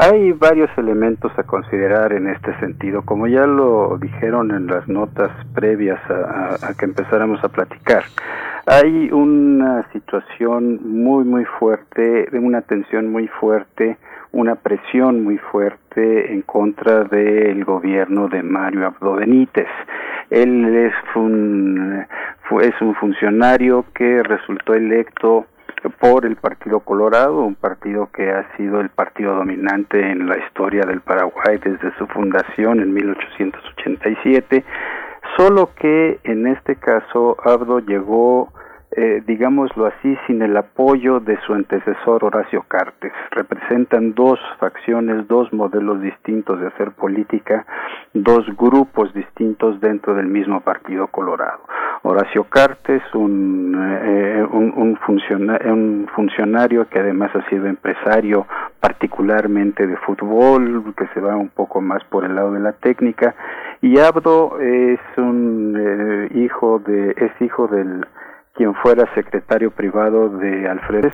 Hay 0.00 0.30
varios 0.30 0.70
elementos 0.78 1.36
a 1.36 1.42
considerar 1.42 2.12
en 2.12 2.28
este 2.28 2.56
sentido, 2.60 3.02
como 3.02 3.26
ya 3.26 3.48
lo 3.48 3.98
dijeron 3.98 4.52
en 4.52 4.68
las 4.68 4.86
notas 4.86 5.32
previas 5.52 5.98
a, 6.08 6.72
que 6.78 6.84
empezáramos 6.84 7.42
a 7.42 7.48
platicar. 7.48 8.04
Hay 8.66 9.10
una 9.10 9.90
situación 9.90 10.78
muy, 10.84 11.24
muy 11.24 11.44
fuerte, 11.58 12.28
una 12.32 12.62
tensión 12.62 13.10
muy 13.10 13.26
fuerte, 13.26 13.98
una 14.30 14.54
presión 14.54 15.24
muy 15.24 15.36
fuerte 15.38 16.32
en 16.32 16.42
contra 16.42 17.02
del 17.02 17.64
gobierno 17.64 18.28
de 18.28 18.44
Mario 18.44 18.86
Abdo 18.86 19.16
Benítez. 19.16 19.66
Él 20.30 20.76
es 20.76 20.94
un, 21.16 22.06
es 22.62 22.80
un 22.80 22.94
funcionario 22.94 23.84
que 23.96 24.22
resultó 24.22 24.74
electo 24.74 25.46
por 26.00 26.26
el 26.26 26.36
Partido 26.36 26.80
Colorado, 26.80 27.42
un 27.42 27.54
partido 27.54 28.08
que 28.12 28.30
ha 28.30 28.56
sido 28.56 28.80
el 28.80 28.90
partido 28.90 29.34
dominante 29.34 30.00
en 30.00 30.28
la 30.28 30.38
historia 30.38 30.84
del 30.84 31.00
Paraguay 31.00 31.58
desde 31.62 31.96
su 31.96 32.06
fundación 32.06 32.80
en 32.80 32.92
1887, 32.92 34.64
solo 35.36 35.70
que 35.74 36.18
en 36.24 36.46
este 36.46 36.76
caso 36.76 37.36
Abdo 37.44 37.80
llegó 37.80 38.52
eh, 38.90 39.22
digámoslo 39.26 39.86
así, 39.86 40.16
sin 40.26 40.42
el 40.42 40.56
apoyo 40.56 41.20
de 41.20 41.38
su 41.46 41.54
antecesor 41.54 42.24
Horacio 42.24 42.64
Cartes. 42.68 43.12
Representan 43.30 44.14
dos 44.14 44.38
facciones, 44.58 45.28
dos 45.28 45.52
modelos 45.52 46.00
distintos 46.00 46.60
de 46.60 46.68
hacer 46.68 46.92
política, 46.92 47.66
dos 48.14 48.46
grupos 48.56 49.12
distintos 49.12 49.80
dentro 49.80 50.14
del 50.14 50.26
mismo 50.26 50.60
Partido 50.60 51.06
Colorado. 51.08 51.60
Horacio 52.02 52.44
Cartes, 52.44 53.02
un, 53.14 53.74
eh, 53.76 54.46
un, 54.50 54.72
un, 54.76 54.98
un 55.64 56.08
funcionario 56.14 56.88
que 56.88 56.98
además 56.98 57.30
ha 57.34 57.48
sido 57.50 57.66
empresario 57.66 58.46
particularmente 58.80 59.86
de 59.86 59.96
fútbol, 59.98 60.94
que 60.96 61.06
se 61.08 61.20
va 61.20 61.36
un 61.36 61.48
poco 61.48 61.80
más 61.80 62.02
por 62.04 62.24
el 62.24 62.34
lado 62.34 62.52
de 62.52 62.60
la 62.60 62.72
técnica, 62.72 63.34
y 63.80 63.98
Abdo 63.98 64.58
es 64.60 65.00
un 65.16 65.76
eh, 65.78 66.28
hijo 66.38 66.78
de, 66.78 67.10
es 67.10 67.32
hijo 67.40 67.66
del 67.66 68.06
quien 68.58 68.74
fuera 68.74 69.08
secretario 69.14 69.70
privado 69.70 70.28
de 70.30 70.68
Alfredo. 70.68 71.10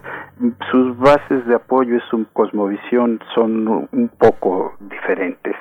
Sus 0.70 0.98
bases 0.98 1.46
de 1.46 1.54
apoyo 1.54 1.96
y 1.96 2.00
su 2.08 2.24
cosmovisión 2.32 3.20
son 3.34 3.68
un 3.92 4.10
poco 4.18 4.72
diferentes. 4.80 5.54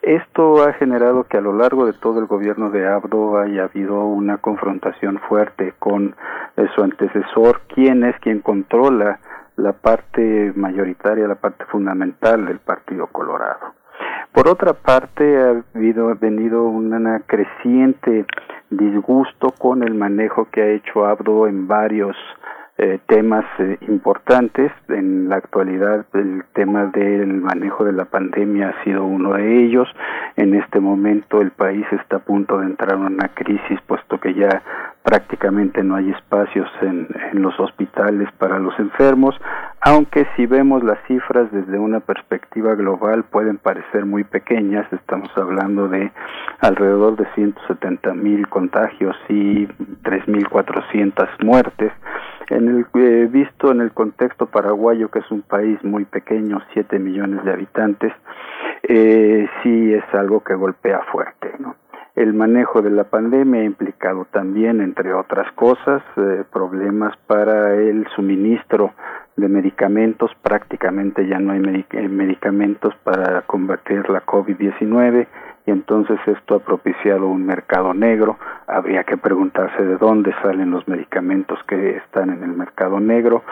Esto 0.00 0.66
ha 0.66 0.72
generado 0.72 1.24
que 1.24 1.36
a 1.36 1.42
lo 1.42 1.52
largo 1.52 1.84
de 1.84 1.92
todo 1.92 2.20
el 2.20 2.26
gobierno 2.26 2.70
de 2.70 2.88
Abdo 2.88 3.38
haya 3.38 3.64
habido 3.64 4.06
una 4.06 4.38
confrontación 4.38 5.18
fuerte 5.28 5.74
con 5.78 6.16
eh, 6.56 6.66
su 6.74 6.82
antecesor, 6.82 7.60
quien 7.68 8.04
es 8.04 8.18
quien 8.20 8.40
controla 8.40 9.18
la 9.56 9.74
parte 9.74 10.52
mayoritaria, 10.56 11.28
la 11.28 11.34
parte 11.34 11.66
fundamental 11.66 12.46
del 12.46 12.60
Partido 12.60 13.08
Colorado. 13.08 13.74
Por 14.36 14.48
otra 14.48 14.74
parte, 14.74 15.24
ha 15.40 15.64
habido, 15.74 16.14
venido 16.14 16.64
una 16.64 17.20
creciente 17.20 18.26
disgusto 18.68 19.50
con 19.58 19.82
el 19.82 19.94
manejo 19.94 20.50
que 20.52 20.60
ha 20.60 20.68
hecho 20.72 21.06
Abdo 21.06 21.46
en 21.46 21.66
varios 21.66 22.14
eh, 22.78 22.98
temas 23.06 23.44
eh, 23.58 23.78
importantes. 23.88 24.70
En 24.88 25.28
la 25.28 25.36
actualidad 25.36 26.04
el 26.14 26.44
tema 26.52 26.86
del 26.86 27.40
manejo 27.40 27.84
de 27.84 27.92
la 27.92 28.04
pandemia 28.04 28.68
ha 28.68 28.84
sido 28.84 29.04
uno 29.04 29.34
de 29.34 29.64
ellos. 29.64 29.88
En 30.36 30.54
este 30.54 30.80
momento 30.80 31.40
el 31.40 31.52
país 31.52 31.86
está 31.92 32.16
a 32.16 32.20
punto 32.20 32.58
de 32.58 32.66
entrar 32.66 32.94
en 32.94 33.14
una 33.14 33.28
crisis 33.28 33.80
puesto 33.86 34.20
que 34.20 34.34
ya 34.34 34.62
prácticamente 35.02 35.82
no 35.84 35.96
hay 35.96 36.10
espacios 36.10 36.68
en, 36.82 37.06
en 37.32 37.40
los 37.40 37.58
hospitales 37.60 38.28
para 38.38 38.58
los 38.58 38.76
enfermos, 38.78 39.36
aunque 39.80 40.26
si 40.34 40.46
vemos 40.46 40.82
las 40.82 40.98
cifras 41.06 41.50
desde 41.52 41.78
una 41.78 42.00
perspectiva 42.00 42.74
global 42.74 43.22
pueden 43.22 43.56
parecer 43.56 44.04
muy 44.04 44.24
pequeñas, 44.24 44.84
estamos 44.92 45.30
hablando 45.36 45.86
de 45.86 46.10
alrededor 46.58 47.14
de 47.14 47.26
170 47.36 48.14
mil 48.14 48.48
contagios 48.48 49.14
y 49.28 49.66
3.400 50.02 51.28
muertes, 51.44 51.92
en 52.48 52.65
el, 52.68 52.86
eh, 52.94 53.28
visto 53.30 53.70
en 53.70 53.80
el 53.80 53.92
contexto 53.92 54.46
paraguayo, 54.46 55.10
que 55.10 55.20
es 55.20 55.30
un 55.30 55.42
país 55.42 55.82
muy 55.84 56.04
pequeño, 56.04 56.60
7 56.72 56.98
millones 56.98 57.44
de 57.44 57.52
habitantes, 57.52 58.12
eh, 58.82 59.48
sí 59.62 59.92
es 59.92 60.04
algo 60.14 60.42
que 60.42 60.54
golpea 60.54 61.00
fuerte. 61.12 61.52
El 62.14 62.32
manejo 62.32 62.80
de 62.80 62.90
la 62.90 63.04
pandemia 63.04 63.60
ha 63.60 63.64
implicado 63.64 64.26
también, 64.30 64.80
entre 64.80 65.12
otras 65.12 65.52
cosas, 65.52 66.02
eh, 66.16 66.44
problemas 66.50 67.14
para 67.26 67.74
el 67.74 68.06
suministro 68.16 68.94
de 69.36 69.48
medicamentos. 69.48 70.30
Prácticamente 70.40 71.26
ya 71.26 71.38
no 71.38 71.52
hay 71.52 71.60
medicamentos 71.60 72.94
para 73.04 73.42
combatir 73.42 74.08
la 74.08 74.24
COVID-19 74.24 75.26
y 75.66 75.72
entonces 75.72 76.18
esto 76.26 76.54
ha 76.54 76.58
propiciado 76.60 77.26
un 77.26 77.44
mercado 77.44 77.92
negro. 77.92 78.38
Habría 78.68 79.02
que 79.02 79.16
preguntarse 79.16 79.84
de 79.84 79.96
dónde 79.96 80.32
salen 80.40 80.70
los 80.70 80.86
medicamentos 80.86 81.58
que 81.66 81.96
están 81.96 82.30
en 82.30 82.44
el 82.44 82.52
mercado 82.52 83.00
negro 83.00 83.42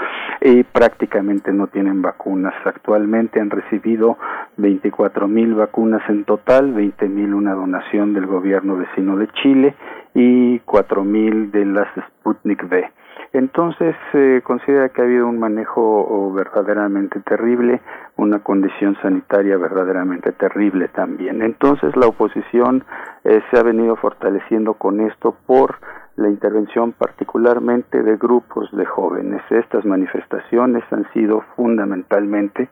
y 0.41 0.63
prácticamente 0.63 1.53
no 1.53 1.67
tienen 1.67 2.03
vacunas. 2.03 2.55
Actualmente 2.65 3.41
han 3.41 3.51
recibido 3.51 4.17
24 4.57 5.27
mil 5.27 5.55
vacunas 5.55 6.09
en 6.09 6.25
total, 6.25 6.73
20 6.73 7.09
mil 7.09 7.35
una 7.35 7.53
donación 7.55 8.15
del 8.15 8.27
gobierno 8.27 8.77
vecino 8.77 9.17
de 9.17 9.29
Chile 9.43 9.75
y 10.15 10.61
4 10.61 11.03
mil 11.03 11.51
de 11.51 11.65
las 11.65 11.89
Sputnik 12.21 12.63
V. 12.63 12.91
Entonces 13.35 13.97
se 14.13 14.43
considera 14.43 14.91
que 14.91 15.03
ha 15.03 15.05
habido 15.05 15.27
un 15.27 15.41
manejo 15.41 16.33
verdaderamente 16.33 17.19
terrible, 17.19 17.81
una 18.17 18.39
condición 18.45 18.97
sanitaria 19.03 19.57
verdaderamente 19.57 20.31
terrible 20.31 20.87
también. 20.87 21.43
Entonces 21.43 21.97
la 21.97 22.07
oposición 22.07 22.85
eh, 23.25 23.43
se 23.51 23.59
ha 23.59 23.65
venido 23.65 23.97
fortaleciendo 23.97 24.75
con 24.75 25.01
esto 25.01 25.37
por 25.47 25.79
la 26.15 26.29
intervención 26.29 26.93
particularmente 26.93 28.05
de 28.05 28.17
grupos 28.19 28.71
de 28.71 28.85
jóvenes. 28.85 29.43
Estas 29.51 29.85
manifestaciones 29.85 30.85
han 30.93 31.13
sido 31.13 31.43
fundamentalmente 31.57 32.69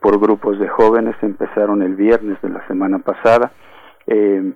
por 0.00 0.18
grupos 0.18 0.58
de 0.58 0.68
jóvenes, 0.68 1.14
empezaron 1.20 1.82
el 1.82 1.94
viernes 1.94 2.40
de 2.40 2.48
la 2.48 2.66
semana 2.68 3.00
pasada. 3.00 3.52
Eh, 4.06 4.54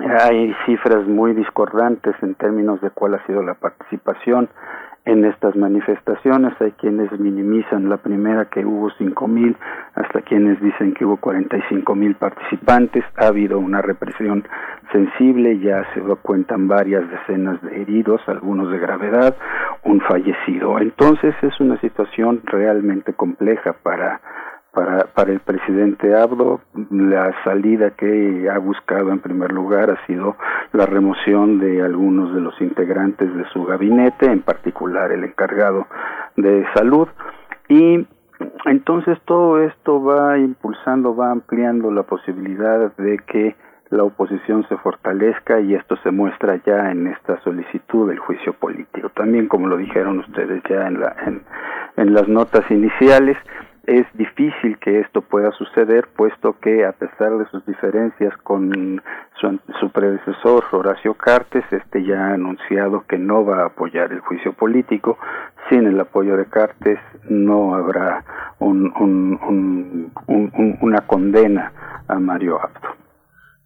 hay 0.00 0.54
cifras 0.66 1.06
muy 1.06 1.34
discordantes 1.34 2.14
en 2.22 2.34
términos 2.34 2.80
de 2.80 2.90
cuál 2.90 3.14
ha 3.14 3.26
sido 3.26 3.42
la 3.42 3.54
participación 3.54 4.48
en 5.04 5.24
estas 5.24 5.54
manifestaciones. 5.54 6.54
Hay 6.60 6.72
quienes 6.72 7.12
minimizan 7.18 7.88
la 7.88 7.98
primera 7.98 8.46
que 8.46 8.64
hubo 8.64 8.90
cinco 8.98 9.28
mil, 9.28 9.56
hasta 9.94 10.22
quienes 10.22 10.60
dicen 10.60 10.94
que 10.94 11.04
hubo 11.04 11.18
45 11.18 11.94
mil 11.94 12.14
participantes. 12.16 13.04
Ha 13.16 13.26
habido 13.26 13.58
una 13.58 13.82
represión 13.82 14.44
sensible, 14.92 15.58
ya 15.58 15.84
se 15.94 16.00
cuentan 16.22 16.68
varias 16.68 17.08
decenas 17.10 17.60
de 17.62 17.82
heridos, 17.82 18.20
algunos 18.28 18.70
de 18.70 18.78
gravedad, 18.78 19.36
un 19.84 20.00
fallecido. 20.00 20.78
Entonces 20.78 21.34
es 21.42 21.60
una 21.60 21.78
situación 21.80 22.40
realmente 22.44 23.12
compleja 23.12 23.74
para 23.82 24.20
para, 24.74 25.04
para 25.06 25.32
el 25.32 25.40
presidente 25.40 26.14
Abdo, 26.14 26.60
la 26.90 27.32
salida 27.44 27.90
que 27.90 28.48
ha 28.50 28.58
buscado 28.58 29.10
en 29.12 29.20
primer 29.20 29.52
lugar 29.52 29.90
ha 29.90 30.06
sido 30.06 30.36
la 30.72 30.86
remoción 30.86 31.58
de 31.58 31.82
algunos 31.82 32.34
de 32.34 32.40
los 32.40 32.60
integrantes 32.60 33.34
de 33.34 33.44
su 33.52 33.64
gabinete, 33.64 34.26
en 34.26 34.42
particular 34.42 35.12
el 35.12 35.24
encargado 35.24 35.86
de 36.36 36.66
salud, 36.74 37.08
y 37.68 38.06
entonces 38.66 39.18
todo 39.24 39.62
esto 39.62 40.02
va 40.02 40.38
impulsando, 40.38 41.14
va 41.14 41.30
ampliando 41.30 41.90
la 41.90 42.02
posibilidad 42.02 42.94
de 42.96 43.18
que 43.26 43.56
la 43.90 44.02
oposición 44.02 44.66
se 44.68 44.76
fortalezca 44.78 45.60
y 45.60 45.74
esto 45.74 45.96
se 46.02 46.10
muestra 46.10 46.60
ya 46.66 46.90
en 46.90 47.06
esta 47.06 47.40
solicitud 47.42 48.08
del 48.08 48.18
juicio 48.18 48.52
político. 48.54 49.08
También, 49.10 49.46
como 49.46 49.68
lo 49.68 49.76
dijeron 49.76 50.18
ustedes 50.18 50.62
ya 50.68 50.88
en, 50.88 51.00
la, 51.00 51.14
en, 51.26 51.42
en 51.96 52.12
las 52.12 52.26
notas 52.26 52.68
iniciales, 52.70 53.36
es 53.86 54.06
difícil 54.14 54.78
que 54.78 55.00
esto 55.00 55.22
pueda 55.22 55.50
suceder, 55.52 56.08
puesto 56.16 56.58
que 56.60 56.86
a 56.86 56.92
pesar 56.92 57.36
de 57.38 57.46
sus 57.46 57.64
diferencias 57.66 58.36
con 58.38 59.02
su, 59.40 59.90
predecesor 59.90 60.64
Horacio 60.72 61.14
Cartes, 61.14 61.64
este 61.70 62.04
ya 62.04 62.28
ha 62.28 62.34
anunciado 62.34 63.04
que 63.06 63.18
no 63.18 63.44
va 63.44 63.62
a 63.62 63.66
apoyar 63.66 64.12
el 64.12 64.20
juicio 64.20 64.52
político. 64.52 65.18
Sin 65.68 65.86
el 65.86 66.00
apoyo 66.00 66.36
de 66.36 66.46
Cartes 66.46 66.98
no 67.28 67.74
habrá 67.74 68.24
una 68.58 68.90
condena 71.06 71.72
a 72.08 72.18
Mario 72.18 72.60
Abdo. 72.60 73.03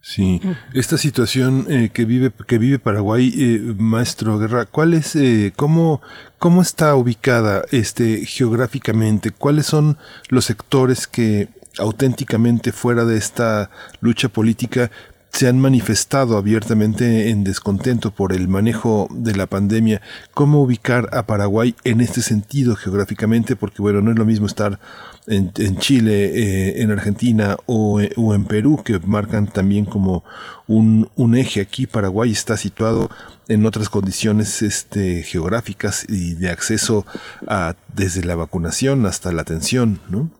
Sí, 0.01 0.41
esta 0.75 0.97
situación 0.97 1.67
eh, 1.69 1.91
que 1.93 2.05
vive 2.05 2.33
que 2.47 2.59
vive 2.59 2.79
Paraguay, 2.79 3.35
eh, 3.37 3.75
maestro 3.77 4.39
Guerra, 4.39 4.65
¿cuál 4.65 4.95
es 4.95 5.17
eh, 5.17 5.53
cómo 5.57 6.01
cómo 6.39 6.63
está 6.63 6.95
ubicada 6.95 7.65
este 7.73 8.25
geográficamente? 8.25 9.33
¿Cuáles 9.33 9.67
son 9.67 9.99
los 10.29 10.45
sectores 10.47 11.07
que 11.07 11.49
auténticamente 11.79 12.73
fuera 12.73 13.05
de 13.05 13.17
esta 13.17 13.71
lucha 14.01 14.29
política 14.29 14.91
se 15.33 15.47
han 15.47 15.61
manifestado 15.61 16.37
abiertamente 16.37 17.31
en 17.31 17.45
descontento 17.45 18.11
por 18.11 18.33
el 18.33 18.49
manejo 18.49 19.09
de 19.11 19.37
la 19.37 19.47
pandemia. 19.47 20.01
¿Cómo 20.35 20.63
ubicar 20.63 21.11
a 21.13 21.27
Paraguay 21.27 21.75
en 21.85 22.01
este 22.01 22.23
sentido 22.23 22.77
geográficamente? 22.77 23.55
Porque 23.55 23.83
bueno, 23.83 24.01
no 24.01 24.11
es 24.11 24.19
lo 24.19 24.25
mismo 24.25 24.47
estar 24.47 24.81
en, 25.29 25.77
Chile, 25.79 26.25
eh, 26.35 26.83
en 26.83 26.91
Argentina 26.91 27.57
o, 27.67 28.01
o, 28.17 28.35
en 28.35 28.45
Perú, 28.45 28.83
que 28.85 28.99
marcan 29.01 29.47
también 29.47 29.85
como 29.85 30.25
un, 30.67 31.11
un 31.17 31.37
eje. 31.37 31.61
Aquí 31.61 31.87
Paraguay 31.87 32.33
está 32.33 32.57
situado 32.57 33.11
en 33.49 33.67
otras 33.67 33.89
condiciones 33.89 34.63
este, 34.63 35.23
geográficas 35.23 36.07
y 36.09 36.35
de 36.35 36.51
acceso 36.51 37.07
a 37.47 37.75
desde 37.95 38.25
la 38.25 38.37
vacunación 38.37 39.07
hasta 39.07 39.33
la 39.33 39.43
atención, 39.43 40.01
¿no? 40.09 40.31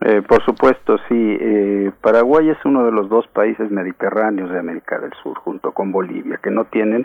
Eh, 0.00 0.22
por 0.22 0.44
supuesto, 0.44 0.96
sí. 1.08 1.36
Eh, 1.40 1.90
Paraguay 2.00 2.50
es 2.50 2.64
uno 2.64 2.84
de 2.84 2.92
los 2.92 3.08
dos 3.08 3.26
países 3.28 3.68
mediterráneos 3.70 4.50
de 4.50 4.58
América 4.60 4.98
del 5.00 5.12
Sur, 5.22 5.36
junto 5.38 5.72
con 5.72 5.90
Bolivia, 5.90 6.38
que 6.40 6.50
no 6.50 6.66
tienen 6.66 7.04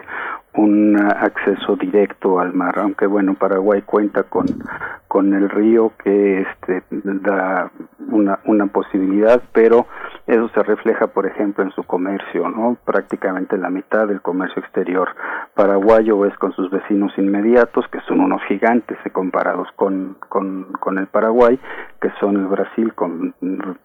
un 0.54 0.96
acceso 0.98 1.76
directo 1.76 2.40
al 2.40 2.54
mar, 2.54 2.78
aunque 2.78 3.08
bueno, 3.08 3.34
Paraguay 3.34 3.82
cuenta 3.82 4.24
con, 4.24 4.46
con 5.08 5.34
el 5.34 5.50
río 5.50 5.94
que 6.04 6.42
este, 6.42 6.84
da 6.92 7.72
una, 8.10 8.40
una 8.46 8.68
posibilidad, 8.68 9.42
pero 9.52 9.88
eso 10.26 10.48
se 10.50 10.64
refleja, 10.64 11.08
por 11.08 11.26
ejemplo, 11.26 11.64
en 11.64 11.72
su 11.72 11.84
comercio, 11.84 12.48
¿no? 12.48 12.78
Prácticamente 12.86 13.58
la 13.58 13.70
mitad 13.70 14.08
del 14.08 14.22
comercio 14.22 14.62
exterior 14.62 15.10
paraguayo 15.54 16.26
es 16.26 16.36
con 16.38 16.54
sus 16.54 16.72
vecinos 16.72 17.12
inmediatos, 17.18 17.86
que 17.90 18.00
son 18.08 18.22
unos 18.22 18.42
gigantes 18.44 18.98
comparados 19.12 19.68
con, 19.76 20.16
con, 20.30 20.72
con 20.80 20.98
el 20.98 21.08
Paraguay, 21.08 21.60
que 22.02 22.10
son 22.22 22.38
el 22.38 22.48
Brasil 22.48 22.94
con 22.94 23.36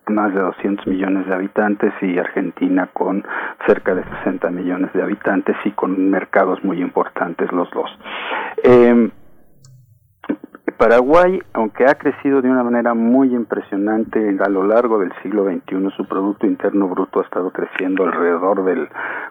más 0.07 0.33
de 0.33 0.41
200 0.41 0.87
millones 0.87 1.27
de 1.27 1.35
habitantes 1.35 1.93
y 2.03 2.19
Argentina 2.19 2.89
con 2.93 3.25
cerca 3.67 3.95
de 3.95 4.05
60 4.05 4.51
millones 4.51 4.93
de 4.93 5.03
habitantes 5.03 5.57
y 5.65 5.73
con 5.73 6.11
mercados 6.11 6.63
muy 6.63 6.81
importantes 6.81 7.51
los 7.53 7.69
dos. 7.73 7.91
Eh, 8.63 9.11
Paraguay, 10.79 11.43
aunque 11.55 11.87
ha 11.87 11.97
crecido 11.97 12.41
de 12.41 12.49
una 12.49 12.63
manera 12.63 12.95
muy 12.95 13.35
impresionante 13.35 14.37
a 14.39 14.49
lo 14.49 14.63
largo 14.63 15.01
del 15.01 15.13
siglo 15.25 15.45
XXI, 15.45 15.91
su 15.97 16.07
Producto 16.07 16.47
Interno 16.47 16.87
Bruto 16.87 17.19
ha 17.19 17.25
estado 17.25 17.51
creciendo 17.51 18.05
alrededor 18.05 18.65
del 18.65 18.89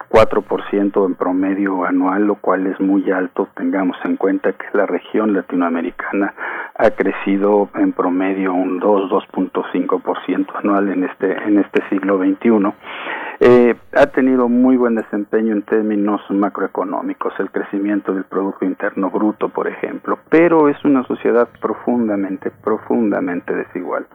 4% 0.10 1.06
en 1.06 1.15
promedio 1.15 1.86
anual, 1.86 2.26
lo 2.26 2.36
cual 2.36 2.68
es 2.68 2.78
muy 2.82 3.10
alto. 3.11 3.48
Tengamos 3.56 3.95
en 4.03 4.18
cuenta 4.18 4.52
que 4.52 4.65
la 4.74 4.86
región 4.86 5.34
latinoamericana 5.34 6.34
ha 6.76 6.90
crecido 6.91 7.69
en 7.76 7.94
promedio 7.94 8.53
un 8.53 8.80
2, 8.80 9.10
2.5% 9.10 10.48
anual 10.53 10.90
en 10.90 11.06
este, 11.06 11.32
en 11.32 11.60
este 11.60 11.82
siglo 11.90 12.18
XXI. 12.18 12.74
Eh, 13.39 13.76
ha 13.93 14.07
tenido 14.07 14.49
muy 14.49 14.77
buen 14.77 14.95
desempeño 14.95 15.53
en 15.53 15.61
términos 15.61 16.22
macroeconómicos, 16.30 17.34
el 17.39 17.51
crecimiento 17.51 18.11
del 18.11 18.23
Producto 18.23 18.65
Interno 18.65 19.11
Bruto, 19.11 19.49
por 19.49 19.68
ejemplo, 19.68 20.18
pero 20.30 20.69
es 20.69 20.84
una 20.84 21.03
sociedad 21.03 21.47
profundamente, 21.61 22.49
profundamente 22.64 23.53
desigual. 23.53 24.07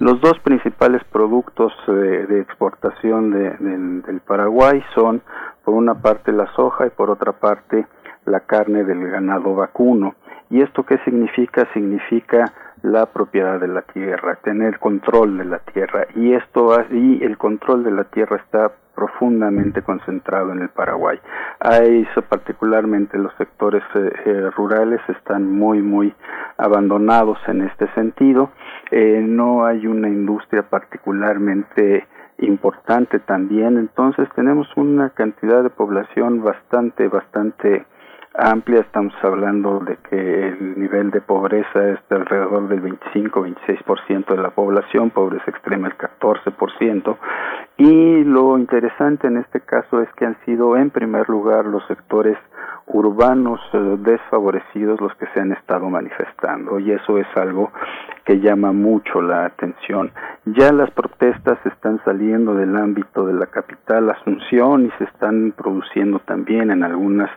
Los 0.00 0.20
dos 0.20 0.38
principales 0.40 1.02
productos 1.12 1.72
eh, 1.86 1.92
de 2.28 2.40
exportación 2.40 3.30
del 3.30 4.20
Paraguay 4.26 4.82
son, 4.96 5.22
por 5.64 5.74
una 5.74 5.94
parte, 6.02 6.32
la 6.32 6.52
soja 6.54 6.86
y 6.86 6.90
por 6.90 7.10
otra 7.10 7.32
parte, 7.32 7.86
la 8.24 8.40
carne 8.40 8.82
del 8.82 9.08
ganado 9.08 9.54
vacuno. 9.54 10.16
¿Y 10.50 10.60
esto 10.60 10.84
qué 10.84 10.98
significa? 11.04 11.68
Significa 11.72 12.52
la 12.86 13.06
propiedad 13.06 13.58
de 13.58 13.66
la 13.66 13.82
tierra, 13.82 14.38
tener 14.44 14.78
control 14.78 15.38
de 15.38 15.44
la 15.44 15.58
tierra 15.58 16.06
y 16.14 16.34
esto 16.34 16.70
y 16.92 17.22
el 17.24 17.36
control 17.36 17.82
de 17.82 17.90
la 17.90 18.04
tierra 18.04 18.36
está 18.36 18.70
profundamente 18.94 19.82
concentrado 19.82 20.52
en 20.52 20.62
el 20.62 20.68
Paraguay. 20.68 21.18
Ahí 21.58 22.06
particularmente 22.28 23.18
los 23.18 23.34
sectores 23.36 23.82
eh, 23.94 24.12
eh, 24.24 24.50
rurales 24.56 25.00
están 25.08 25.50
muy 25.50 25.82
muy 25.82 26.14
abandonados 26.58 27.38
en 27.48 27.62
este 27.62 27.88
sentido. 27.94 28.50
Eh, 28.92 29.20
no 29.20 29.66
hay 29.66 29.86
una 29.88 30.08
industria 30.08 30.62
particularmente 30.62 32.06
importante 32.38 33.18
también, 33.18 33.78
entonces 33.78 34.28
tenemos 34.36 34.68
una 34.76 35.10
cantidad 35.10 35.62
de 35.62 35.70
población 35.70 36.44
bastante 36.44 37.08
bastante 37.08 37.84
amplia, 38.38 38.80
estamos 38.80 39.14
hablando 39.22 39.80
de 39.80 39.96
que 40.08 40.48
el 40.48 40.78
nivel 40.78 41.10
de 41.10 41.20
pobreza 41.20 41.88
es 41.88 41.98
de 42.08 42.16
alrededor 42.16 42.68
del 42.68 42.82
25-26% 42.82 44.26
de 44.26 44.42
la 44.42 44.50
población, 44.50 45.10
pobreza 45.10 45.50
extrema 45.50 45.88
el 45.88 45.96
14%, 45.96 47.16
y 47.78 48.24
lo 48.24 48.58
interesante 48.58 49.26
en 49.26 49.38
este 49.38 49.60
caso 49.60 50.00
es 50.00 50.08
que 50.14 50.26
han 50.26 50.36
sido 50.44 50.76
en 50.76 50.90
primer 50.90 51.28
lugar 51.28 51.64
los 51.64 51.86
sectores 51.86 52.36
urbanos 52.86 53.60
eh, 53.72 53.96
desfavorecidos 53.98 55.00
los 55.00 55.14
que 55.16 55.26
se 55.34 55.40
han 55.40 55.52
estado 55.52 55.88
manifestando 55.88 56.78
y 56.78 56.92
eso 56.92 57.18
es 57.18 57.26
algo 57.36 57.70
que 58.24 58.40
llama 58.40 58.72
mucho 58.72 59.20
la 59.22 59.46
atención. 59.46 60.12
Ya 60.44 60.72
las 60.72 60.90
protestas 60.90 61.58
están 61.64 62.00
saliendo 62.04 62.54
del 62.54 62.76
ámbito 62.76 63.26
de 63.26 63.34
la 63.34 63.46
capital 63.46 64.10
Asunción 64.10 64.86
y 64.86 64.90
se 64.98 65.04
están 65.04 65.52
produciendo 65.56 66.18
también 66.20 66.70
en 66.70 66.82
algunas 66.82 67.30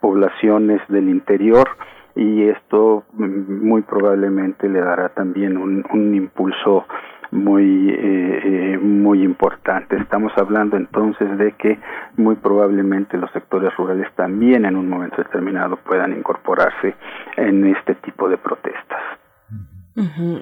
poblaciones 0.00 0.80
del 0.88 1.08
interior 1.08 1.68
y 2.16 2.44
esto 2.44 3.04
mm, 3.12 3.66
muy 3.66 3.82
probablemente 3.82 4.68
le 4.68 4.80
dará 4.80 5.08
también 5.10 5.56
un, 5.56 5.84
un 5.92 6.14
impulso 6.14 6.86
muy 7.34 7.90
eh, 7.90 8.40
eh, 8.44 8.78
muy 8.78 9.22
importante. 9.22 9.96
Estamos 9.96 10.32
hablando 10.36 10.76
entonces 10.76 11.36
de 11.36 11.52
que 11.52 11.78
muy 12.16 12.36
probablemente 12.36 13.18
los 13.18 13.30
sectores 13.32 13.74
rurales 13.76 14.08
también 14.14 14.64
en 14.64 14.76
un 14.76 14.88
momento 14.88 15.16
determinado 15.16 15.76
puedan 15.76 16.16
incorporarse 16.16 16.94
en 17.36 17.66
este 17.66 17.96
tipo 17.96 18.28
de 18.28 18.38
protestas. 18.38 19.00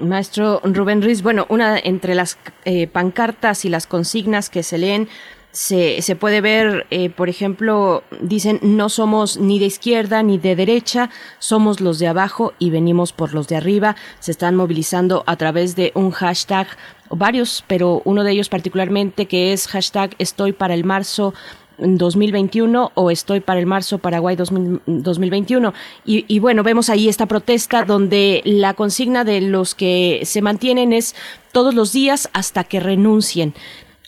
Maestro 0.00 0.60
Rubén 0.64 1.02
Ruiz, 1.02 1.22
bueno, 1.22 1.44
una 1.50 1.78
entre 1.78 2.14
las 2.14 2.38
eh, 2.64 2.86
pancartas 2.86 3.66
y 3.66 3.68
las 3.68 3.86
consignas 3.86 4.48
que 4.48 4.62
se 4.62 4.78
leen 4.78 5.08
se, 5.52 6.00
se 6.00 6.16
puede 6.16 6.40
ver, 6.40 6.86
eh, 6.90 7.10
por 7.10 7.28
ejemplo, 7.28 8.02
dicen, 8.20 8.58
no 8.62 8.88
somos 8.88 9.36
ni 9.36 9.58
de 9.58 9.66
izquierda 9.66 10.22
ni 10.22 10.38
de 10.38 10.56
derecha, 10.56 11.10
somos 11.38 11.80
los 11.80 11.98
de 11.98 12.08
abajo 12.08 12.54
y 12.58 12.70
venimos 12.70 13.12
por 13.12 13.34
los 13.34 13.48
de 13.48 13.56
arriba. 13.56 13.94
Se 14.18 14.30
están 14.30 14.56
movilizando 14.56 15.22
a 15.26 15.36
través 15.36 15.76
de 15.76 15.92
un 15.94 16.10
hashtag, 16.10 16.66
varios, 17.10 17.64
pero 17.66 18.00
uno 18.06 18.24
de 18.24 18.32
ellos 18.32 18.48
particularmente 18.48 19.26
que 19.26 19.52
es 19.52 19.68
hashtag 19.68 20.16
estoy 20.18 20.52
para 20.52 20.72
el 20.72 20.84
marzo 20.84 21.34
2021 21.76 22.92
o 22.94 23.10
estoy 23.10 23.40
para 23.40 23.60
el 23.60 23.66
marzo 23.66 23.98
Paraguay 23.98 24.36
2021. 24.36 25.74
Y, 26.06 26.24
y, 26.28 26.38
bueno, 26.38 26.62
vemos 26.62 26.88
ahí 26.88 27.08
esta 27.08 27.26
protesta 27.26 27.84
donde 27.84 28.40
la 28.46 28.72
consigna 28.72 29.24
de 29.24 29.42
los 29.42 29.74
que 29.74 30.22
se 30.24 30.40
mantienen 30.40 30.94
es 30.94 31.14
todos 31.52 31.74
los 31.74 31.92
días 31.92 32.30
hasta 32.32 32.64
que 32.64 32.80
renuncien. 32.80 33.54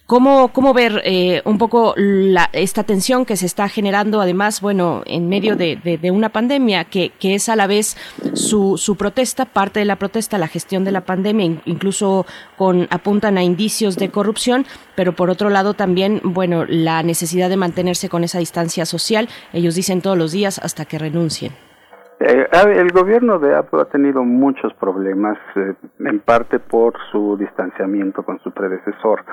¿Cómo, 0.07 0.49
cómo 0.53 0.75
ver 0.75 1.01
eh, 1.05 1.41
un 1.47 1.57
poco 1.57 1.95
la, 1.97 2.51
esta 2.53 2.85
tensión 2.85 3.25
que 3.25 3.37
se 3.37 3.47
está 3.47 3.71
generando, 3.71 4.21
además, 4.21 4.61
bueno, 4.61 5.03
en 5.07 5.31
medio 5.31 5.57
de, 5.57 6.11
una 6.13 6.29
pandemia, 6.29 6.85
que, 6.85 7.09
que, 7.19 7.35
es 7.35 7.49
a 7.49 7.57
la 7.57 7.67
vez 7.67 7.97
su, 8.35 8.77
su 8.77 8.97
protesta, 8.97 9.47
parte 9.47 9.81
de 9.81 9.87
la 9.87 9.97
protesta, 9.97 10.37
la 10.37 10.47
gestión 10.47 10.85
de 10.85 10.93
la 10.93 11.07
pandemia, 11.07 11.63
incluso 11.65 12.27
con 12.59 12.87
apuntan 12.91 13.39
a 13.39 13.43
indicios 13.45 13.97
de 13.97 14.11
corrupción, 14.11 14.67
pero 14.95 15.15
por 15.15 15.31
otro 15.31 15.49
lado 15.49 15.73
también, 15.73 16.21
bueno, 16.23 16.67
la 16.69 17.03
necesidad 17.03 17.49
de 17.49 17.57
mantenerse 17.57 18.11
con 18.11 18.25
esa 18.25 18.41
distancia 18.41 18.85
social, 18.85 19.31
ellos 19.55 19.75
dicen 19.75 20.03
todos 20.03 20.19
los 20.19 20.33
días 20.33 20.59
hasta 20.59 20.85
que 20.85 20.99
renuncien. 20.99 21.53
Eh, 22.21 22.47
el 22.77 22.91
gobierno 22.93 23.39
de 23.39 23.55
Apple 23.55 23.83
ha 23.83 23.85
tenido 23.87 24.23
muchos 24.23 24.73
problemas, 24.75 25.37
eh, 25.57 25.75
en 25.99 26.21
parte 26.21 26.59
por 26.59 26.95
su 27.11 27.37
distanciamiento 27.37 28.23
con 28.23 28.39
su 28.41 28.53
predecesor, 28.53 29.25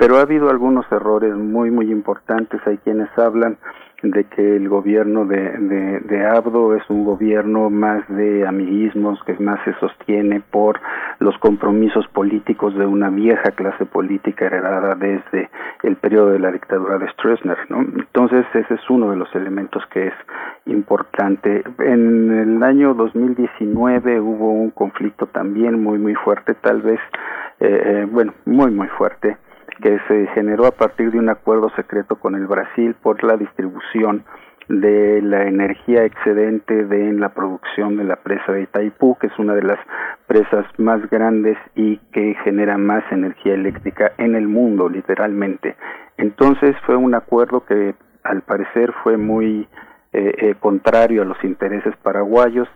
pero 0.00 0.16
ha 0.16 0.22
habido 0.22 0.48
algunos 0.48 0.90
errores 0.90 1.36
muy, 1.36 1.70
muy 1.70 1.92
importantes. 1.92 2.58
Hay 2.66 2.78
quienes 2.78 3.10
hablan 3.18 3.58
de 4.02 4.24
que 4.24 4.56
el 4.56 4.66
gobierno 4.66 5.26
de, 5.26 5.58
de, 6.00 6.24
Abdo 6.24 6.74
es 6.74 6.88
un 6.88 7.04
gobierno 7.04 7.68
más 7.68 8.08
de 8.08 8.48
amiguismos, 8.48 9.22
que 9.24 9.34
más 9.34 9.60
se 9.66 9.74
sostiene 9.74 10.40
por 10.40 10.80
los 11.18 11.36
compromisos 11.36 12.08
políticos 12.14 12.74
de 12.78 12.86
una 12.86 13.10
vieja 13.10 13.50
clase 13.50 13.84
política 13.84 14.46
heredada 14.46 14.94
desde 14.94 15.50
el 15.82 15.96
periodo 15.96 16.30
de 16.30 16.38
la 16.38 16.50
dictadura 16.50 16.96
de 16.96 17.10
Stroessner. 17.10 17.58
¿no? 17.68 17.80
Entonces 17.80 18.46
ese 18.54 18.72
es 18.72 18.88
uno 18.88 19.10
de 19.10 19.16
los 19.16 19.28
elementos 19.34 19.84
que 19.92 20.06
es 20.06 20.14
importante. 20.64 21.62
En 21.78 22.32
el 22.32 22.62
año 22.62 22.94
2019 22.94 24.18
hubo 24.18 24.50
un 24.50 24.70
conflicto 24.70 25.26
también 25.26 25.82
muy, 25.82 25.98
muy 25.98 26.14
fuerte, 26.14 26.54
tal 26.54 26.80
vez, 26.80 27.00
eh, 27.60 27.82
eh 27.84 28.06
bueno, 28.10 28.32
muy, 28.46 28.70
muy 28.70 28.88
fuerte 28.88 29.36
que 29.80 29.98
se 30.08 30.26
generó 30.34 30.66
a 30.66 30.72
partir 30.72 31.10
de 31.10 31.18
un 31.18 31.28
acuerdo 31.28 31.70
secreto 31.76 32.16
con 32.16 32.34
el 32.34 32.46
Brasil 32.46 32.94
por 33.02 33.22
la 33.24 33.36
distribución 33.36 34.24
de 34.68 35.20
la 35.20 35.48
energía 35.48 36.04
excedente 36.04 36.84
de 36.84 37.12
la 37.12 37.30
producción 37.30 37.96
de 37.96 38.04
la 38.04 38.16
presa 38.16 38.52
de 38.52 38.62
Itaipú, 38.62 39.16
que 39.18 39.26
es 39.26 39.38
una 39.38 39.54
de 39.54 39.64
las 39.64 39.78
presas 40.28 40.64
más 40.78 41.10
grandes 41.10 41.58
y 41.74 41.96
que 42.12 42.36
genera 42.44 42.78
más 42.78 43.02
energía 43.10 43.54
eléctrica 43.54 44.12
en 44.16 44.36
el 44.36 44.46
mundo, 44.46 44.88
literalmente. 44.88 45.76
Entonces 46.18 46.76
fue 46.86 46.94
un 46.94 47.14
acuerdo 47.14 47.64
que 47.64 47.96
al 48.22 48.42
parecer 48.42 48.92
fue 49.02 49.16
muy 49.16 49.66
eh, 50.12 50.34
eh, 50.38 50.54
contrario 50.60 51.22
a 51.22 51.24
los 51.24 51.42
intereses 51.42 51.96
paraguayos, 52.02 52.68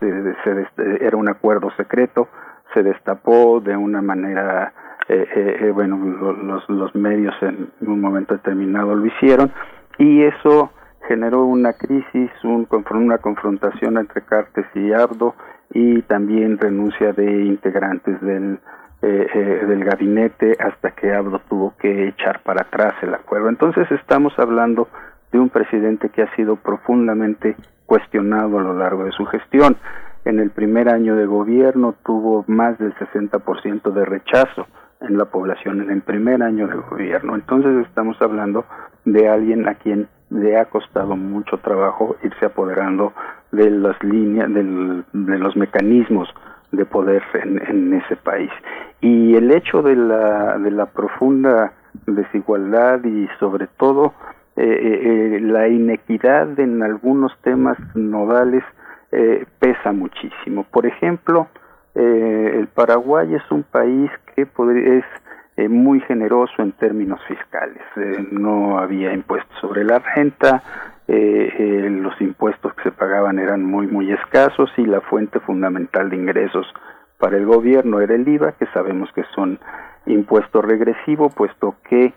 era 0.99 1.15
un 1.15 1.29
acuerdo 1.29 1.71
secreto, 1.77 2.27
se 2.73 2.83
destapó 2.83 3.61
de 3.61 3.77
una 3.77 4.01
manera 4.01 4.73
eh, 5.07 5.27
eh, 5.35 5.57
eh, 5.61 5.71
bueno, 5.71 5.97
los, 5.97 6.67
los 6.67 6.95
medios 6.95 7.35
en 7.41 7.69
un 7.81 8.01
momento 8.01 8.33
determinado 8.33 8.95
lo 8.95 9.05
hicieron 9.05 9.51
y 9.99 10.23
eso 10.23 10.71
generó 11.07 11.45
una 11.45 11.73
crisis, 11.73 12.31
un, 12.43 12.67
una 12.91 13.19
confrontación 13.19 13.99
entre 13.99 14.23
Cartes 14.23 14.65
y 14.73 14.91
Abdo 14.93 15.35
y 15.71 16.01
también 16.03 16.57
renuncia 16.57 17.13
de 17.13 17.45
integrantes 17.45 18.19
del, 18.21 18.59
eh, 19.03 19.63
del 19.67 19.83
gabinete 19.83 20.57
hasta 20.59 20.91
que 20.91 21.13
Abdo 21.13 21.39
tuvo 21.47 21.75
que 21.77 22.07
echar 22.07 22.41
para 22.41 22.63
atrás 22.63 22.95
el 23.03 23.13
acuerdo. 23.13 23.49
Entonces 23.49 23.89
estamos 23.91 24.33
hablando 24.39 24.87
de 25.31 25.39
un 25.39 25.49
presidente 25.49 26.09
que 26.09 26.23
ha 26.23 26.35
sido 26.35 26.55
profundamente 26.55 27.55
cuestionado 27.85 28.57
a 28.57 28.63
lo 28.63 28.73
largo 28.73 29.03
de 29.03 29.11
su 29.11 29.25
gestión. 29.25 29.77
En 30.23 30.39
el 30.39 30.49
primer 30.49 30.89
año 30.89 31.15
de 31.15 31.27
gobierno 31.27 31.93
tuvo 32.03 32.43
más 32.47 32.79
del 32.79 32.95
60% 32.95 33.91
de 33.91 34.05
rechazo 34.05 34.65
en 35.01 35.17
la 35.17 35.25
población 35.25 35.81
en 35.81 35.91
el 35.91 36.01
primer 36.01 36.41
año 36.43 36.67
de 36.67 36.75
gobierno. 36.75 37.35
Entonces 37.35 37.85
estamos 37.87 38.21
hablando 38.21 38.65
de 39.03 39.27
alguien 39.27 39.67
a 39.67 39.75
quien 39.75 40.07
le 40.29 40.57
ha 40.57 40.65
costado 40.65 41.15
mucho 41.15 41.57
trabajo 41.59 42.15
irse 42.23 42.45
apoderando 42.45 43.13
de 43.51 43.69
las 43.69 44.01
líneas, 44.03 44.49
de 44.53 45.37
los 45.37 45.55
mecanismos 45.55 46.27
de 46.71 46.85
poder 46.85 47.23
en, 47.33 47.93
ese 47.93 48.15
país. 48.15 48.51
Y 49.01 49.35
el 49.35 49.51
hecho 49.51 49.81
de 49.81 49.95
la, 49.95 50.57
de 50.57 50.71
la 50.71 50.87
profunda 50.87 51.73
desigualdad 52.05 53.03
y 53.03 53.27
sobre 53.39 53.67
todo 53.67 54.13
eh, 54.57 54.63
eh, 54.63 55.35
eh, 55.35 55.39
la 55.41 55.67
inequidad 55.67 56.59
en 56.59 56.81
algunos 56.83 57.37
temas 57.41 57.77
nodales 57.95 58.63
pesa 59.59 59.93
muchísimo. 59.93 60.65
Por 60.69 60.85
ejemplo, 60.85 61.47
eh, 61.95 62.51
el 62.59 62.67
Paraguay 62.67 63.33
es 63.33 63.51
un 63.51 63.63
país 63.63 64.11
que 64.35 64.41
es 64.41 65.05
eh, 65.55 65.69
muy 65.69 66.01
generoso 66.01 66.61
en 66.61 66.73
términos 66.73 67.21
fiscales. 67.25 67.81
Eh, 67.95 68.27
no 68.31 68.77
había 68.79 69.13
impuestos 69.13 69.57
sobre 69.61 69.83
la 69.83 69.99
renta, 69.99 70.61
los 71.07 72.19
impuestos 72.19 72.73
que 72.73 72.83
se 72.83 72.91
pagaban 72.91 73.37
eran 73.39 73.63
muy, 73.63 73.87
muy 73.87 74.11
escasos 74.11 74.71
y 74.77 74.85
la 74.85 75.01
fuente 75.01 75.39
fundamental 75.39 76.09
de 76.09 76.15
ingresos 76.15 76.65
para 77.19 77.37
el 77.37 77.45
gobierno 77.45 78.01
era 78.01 78.15
el 78.15 78.27
IVA, 78.27 78.53
que 78.53 78.65
sabemos 78.67 79.09
que 79.13 79.23
son 79.35 79.59
impuestos 80.07 80.65
regresivos, 80.65 81.33
puesto 81.33 81.75
que 81.87 82.13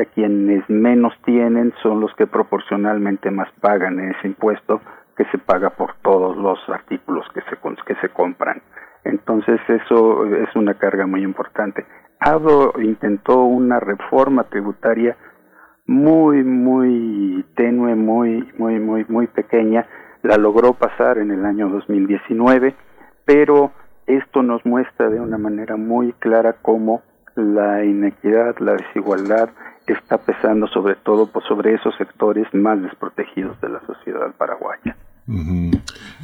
a 0.00 0.04
quienes 0.06 0.68
menos 0.68 1.14
tienen 1.24 1.72
son 1.82 2.00
los 2.00 2.14
que 2.14 2.26
proporcionalmente 2.26 3.30
más 3.30 3.48
pagan 3.60 4.00
ese 4.00 4.26
impuesto 4.26 4.80
que 5.16 5.24
se 5.26 5.38
paga 5.38 5.70
por 5.70 5.94
todos 6.02 6.36
los 6.36 6.58
artículos 6.68 7.26
que 7.34 7.42
se, 7.42 7.56
que 7.86 7.94
se 8.00 8.08
compran. 8.08 8.62
Entonces 9.04 9.60
eso 9.68 10.26
es 10.26 10.54
una 10.54 10.74
carga 10.74 11.06
muy 11.06 11.22
importante. 11.22 11.84
Ado 12.20 12.74
intentó 12.80 13.42
una 13.42 13.80
reforma 13.80 14.44
tributaria 14.44 15.16
muy, 15.86 16.44
muy 16.44 17.44
tenue, 17.56 17.94
muy, 17.96 18.48
muy, 18.56 18.78
muy, 18.78 19.04
muy 19.08 19.26
pequeña. 19.26 19.86
La 20.22 20.36
logró 20.36 20.74
pasar 20.74 21.18
en 21.18 21.32
el 21.32 21.44
año 21.44 21.68
2019, 21.68 22.74
pero 23.24 23.72
esto 24.06 24.42
nos 24.42 24.64
muestra 24.64 25.08
de 25.08 25.20
una 25.20 25.38
manera 25.38 25.76
muy 25.76 26.12
clara 26.14 26.56
cómo 26.62 27.02
la 27.34 27.84
inequidad, 27.84 28.56
la 28.58 28.74
desigualdad 28.74 29.50
está 29.86 30.18
pesando 30.18 30.66
sobre 30.68 30.94
todo 30.96 31.28
sobre 31.48 31.74
esos 31.74 31.94
sectores 31.96 32.46
más 32.52 32.80
desprotegidos 32.80 33.60
de 33.60 33.68
la 33.68 33.80
sociedad 33.80 34.32
paraguaya. 34.36 34.96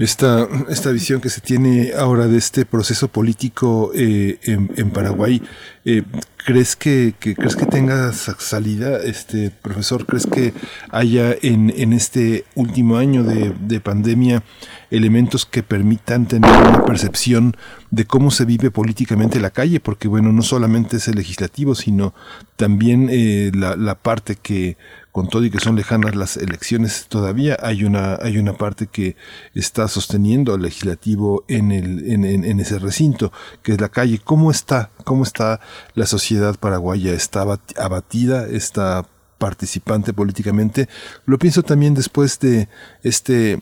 Esta, 0.00 0.48
esta 0.68 0.90
visión 0.90 1.20
que 1.20 1.28
se 1.28 1.40
tiene 1.40 1.92
ahora 1.96 2.26
de 2.26 2.36
este 2.36 2.64
proceso 2.66 3.06
político 3.06 3.92
eh, 3.94 4.38
en, 4.42 4.90
Paraguay, 4.90 5.40
eh, 5.84 6.02
¿crees 6.44 6.74
que, 6.74 7.14
crees 7.18 7.54
que 7.54 7.66
tenga 7.66 8.12
salida, 8.12 8.98
este 8.98 9.50
profesor? 9.50 10.04
¿Crees 10.04 10.26
que 10.26 10.52
haya 10.90 11.32
en, 11.42 11.72
en 11.76 11.92
este 11.92 12.44
último 12.56 12.96
año 12.96 13.22
de, 13.22 13.54
de 13.60 13.80
pandemia 13.80 14.42
elementos 14.90 15.46
que 15.46 15.62
permitan 15.62 16.26
tener 16.26 16.50
una 16.50 16.84
percepción 16.84 17.56
de 17.90 18.04
cómo 18.04 18.32
se 18.32 18.44
vive 18.44 18.72
políticamente 18.72 19.38
la 19.38 19.50
calle? 19.50 19.78
Porque 19.78 20.08
bueno, 20.08 20.32
no 20.32 20.42
solamente 20.42 20.96
es 20.96 21.06
el 21.06 21.14
legislativo, 21.14 21.76
sino 21.76 22.14
también 22.56 23.08
eh, 23.12 23.52
la, 23.54 23.76
la 23.76 23.94
parte 23.94 24.34
que 24.34 24.76
con 25.18 25.26
todo 25.26 25.44
y 25.44 25.50
que 25.50 25.58
son 25.58 25.74
lejanas 25.74 26.14
las 26.14 26.36
elecciones, 26.36 27.06
todavía 27.08 27.56
hay 27.60 27.82
una, 27.82 28.14
hay 28.22 28.38
una 28.38 28.52
parte 28.52 28.86
que 28.86 29.16
está 29.52 29.88
sosteniendo 29.88 30.54
al 30.54 30.62
legislativo 30.62 31.44
en, 31.48 31.72
el, 31.72 32.08
en, 32.08 32.24
en, 32.24 32.60
ese 32.60 32.78
recinto, 32.78 33.32
que 33.64 33.72
es 33.72 33.80
la 33.80 33.88
calle. 33.88 34.20
¿Cómo 34.22 34.52
está? 34.52 34.92
¿Cómo 35.02 35.24
está 35.24 35.58
la 35.94 36.06
sociedad 36.06 36.54
paraguaya? 36.54 37.14
¿Está 37.14 37.44
abatida? 37.76 38.46
¿Está 38.46 39.08
participante 39.38 40.12
políticamente? 40.12 40.88
Lo 41.26 41.36
pienso 41.36 41.64
también 41.64 41.94
después 41.94 42.38
de 42.38 42.68
este 43.02 43.58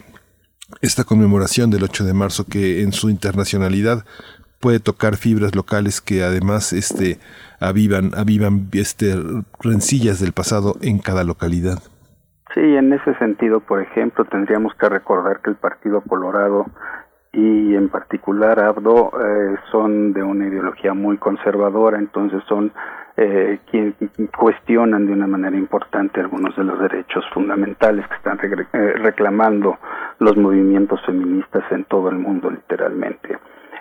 esta 0.83 1.05
conmemoración 1.05 1.71
del 1.71 1.85
8 1.85 2.05
de 2.05 2.13
marzo 2.13 2.45
que 2.45 2.83
en 2.83 2.93
su 2.93 3.09
internacionalidad 3.09 4.05
puede 4.67 4.81
tocar 4.81 5.15
fibras 5.15 5.55
locales 5.55 6.01
que 6.01 6.25
además 6.25 6.73
este 6.73 7.19
avivan, 7.61 8.11
avivan 8.17 8.67
este, 8.73 9.15
rencillas 9.61 10.19
del 10.19 10.33
pasado 10.33 10.75
en 10.83 10.99
cada 10.99 11.23
localidad. 11.23 11.79
Sí, 12.53 12.75
en 12.75 12.93
ese 12.93 13.15
sentido, 13.19 13.61
por 13.61 13.81
ejemplo, 13.81 14.25
tendríamos 14.25 14.75
que 14.75 14.89
recordar 14.89 15.41
que 15.41 15.51
el 15.51 15.57
Partido 15.57 16.01
Colorado 16.01 16.67
y 17.33 17.77
en 17.77 17.89
particular 17.91 18.59
Abdo 18.59 19.13
eh, 19.13 19.55
son 19.71 20.13
de 20.13 20.25
una 20.25 20.49
ideología 20.49 20.95
muy 20.95 21.17
conservadora, 21.17 22.01
entonces 22.01 22.43
son 22.49 22.73
eh, 23.17 23.61
quien 23.71 23.95
cuestionan 24.37 25.07
de 25.07 25.13
una 25.13 25.29
manera 25.29 25.57
importante 25.57 26.19
algunos 26.19 26.57
de 26.57 26.65
los 26.65 26.81
derechos 26.81 27.25
fundamentales 27.33 28.05
que 28.09 28.17
están 28.17 28.41
eh, 28.43 28.95
reclamando 28.97 29.79
los 30.19 30.37
movimientos 30.37 31.01
feministas 31.07 31.63
en 31.71 31.85
todo 31.85 32.09
el 32.09 32.17
mundo 32.19 32.51
literalmente. 32.51 33.39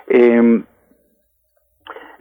Em, 0.07 0.64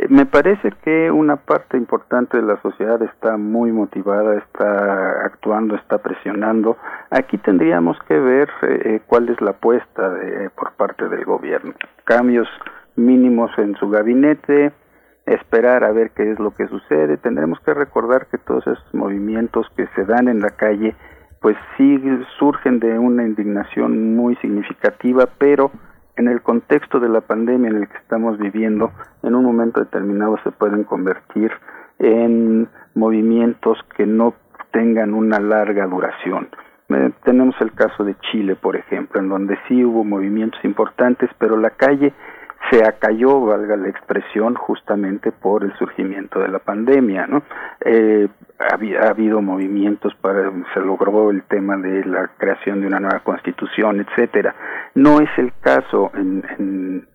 me 0.09 0.27
parece 0.27 0.73
que 0.83 1.11
una 1.11 1.37
parte 1.37 1.77
importante 1.77 2.37
de 2.37 2.43
la 2.43 2.61
sociedad 2.63 3.01
está 3.03 3.37
muy 3.37 3.71
motivada, 3.71 4.37
está 4.37 5.25
actuando, 5.25 5.77
está 5.77 5.99
presionando. 5.99 6.77
Aquí 7.11 7.39
tendríamos 7.39 7.97
que 8.09 8.19
ver 8.19 8.49
eh, 8.63 9.01
cuál 9.07 9.29
es 9.29 9.41
la 9.41 9.53
apuesta 9.53 10.11
de, 10.11 10.51
por 10.51 10.73
parte 10.73 11.09
del 11.09 11.25
gobierno. 11.25 11.75
Cambios 12.05 12.49
mínimos 12.97 13.51
en 13.57 13.77
su 13.77 13.89
gabinete, 13.89 14.73
esperar 15.27 15.85
a 15.85 15.93
ver 15.93 16.11
qué 16.11 16.33
es 16.33 16.39
lo 16.41 16.55
que 16.55 16.67
sucede. 16.67 17.17
Tendremos 17.17 17.61
que 17.61 17.73
recordar 17.73 18.27
que 18.27 18.39
todos 18.39 18.67
esos 18.67 18.95
movimientos 18.95 19.67
que 19.77 19.87
se 19.95 20.05
dan 20.05 20.29
en 20.29 20.41
la 20.41 20.51
calle, 20.51 20.95
pues 21.41 21.57
sí 21.77 22.03
surgen 22.39 22.81
de 22.81 22.99
una 22.99 23.25
indignación 23.25 24.17
muy 24.17 24.35
significativa, 24.37 25.29
pero 25.39 25.71
en 26.17 26.29
el 26.29 26.43
contexto 26.43 27.01
de 27.01 27.09
la 27.09 27.21
pandemia 27.21 27.71
en 27.71 27.77
el 27.77 27.89
que 27.89 27.97
estamos 27.97 28.39
viviendo, 28.39 28.93
en 29.23 29.35
un 29.35 29.45
momento 29.45 29.81
determinado 29.81 30.39
se 30.45 30.53
pueden 30.53 30.85
convertir 30.85 31.51
en 31.99 32.69
movimientos 32.95 33.79
que 33.97 34.07
no 34.07 34.35
tengan 34.73 35.15
una 35.15 35.41
larga 35.41 35.87
duración. 35.87 36.49
Eh, 36.91 37.11
tenemos 37.25 37.55
el 37.61 37.73
caso 37.73 38.05
de 38.05 38.15
Chile, 38.31 38.57
por 38.57 38.77
ejemplo, 38.77 39.21
en 39.21 39.29
donde 39.29 39.59
sí 39.67 39.85
hubo 39.85 40.05
movimientos 40.05 40.63
importantes, 40.65 41.31
pero 41.39 41.57
la 41.57 41.71
calle 41.71 42.13
se 42.71 42.85
acalló, 42.85 43.41
valga 43.41 43.77
la 43.77 43.89
expresión, 43.89 44.55
justamente 44.55 45.33
por 45.33 45.65
el 45.65 45.73
surgimiento 45.79 46.41
de 46.41 46.49
la 46.49 46.59
pandemia, 46.59 47.27
¿no? 47.27 47.43
Eh, 47.85 48.29
ha, 48.59 49.09
habido 49.09 49.43
movimientos 49.43 50.15
para, 50.21 50.51
se 50.73 50.81
logró 50.81 51.31
el 51.31 51.43
tema 51.43 51.77
de 51.77 52.05
la 52.05 52.31
creación 52.39 52.81
de 52.81 52.87
una 52.87 53.01
nueva 53.01 53.21
constitución, 53.21 54.01
etcétera. 54.01 54.55
No 54.95 55.21
es 55.21 55.29
el 55.37 55.53
caso 55.61 56.11
en, 56.15 57.07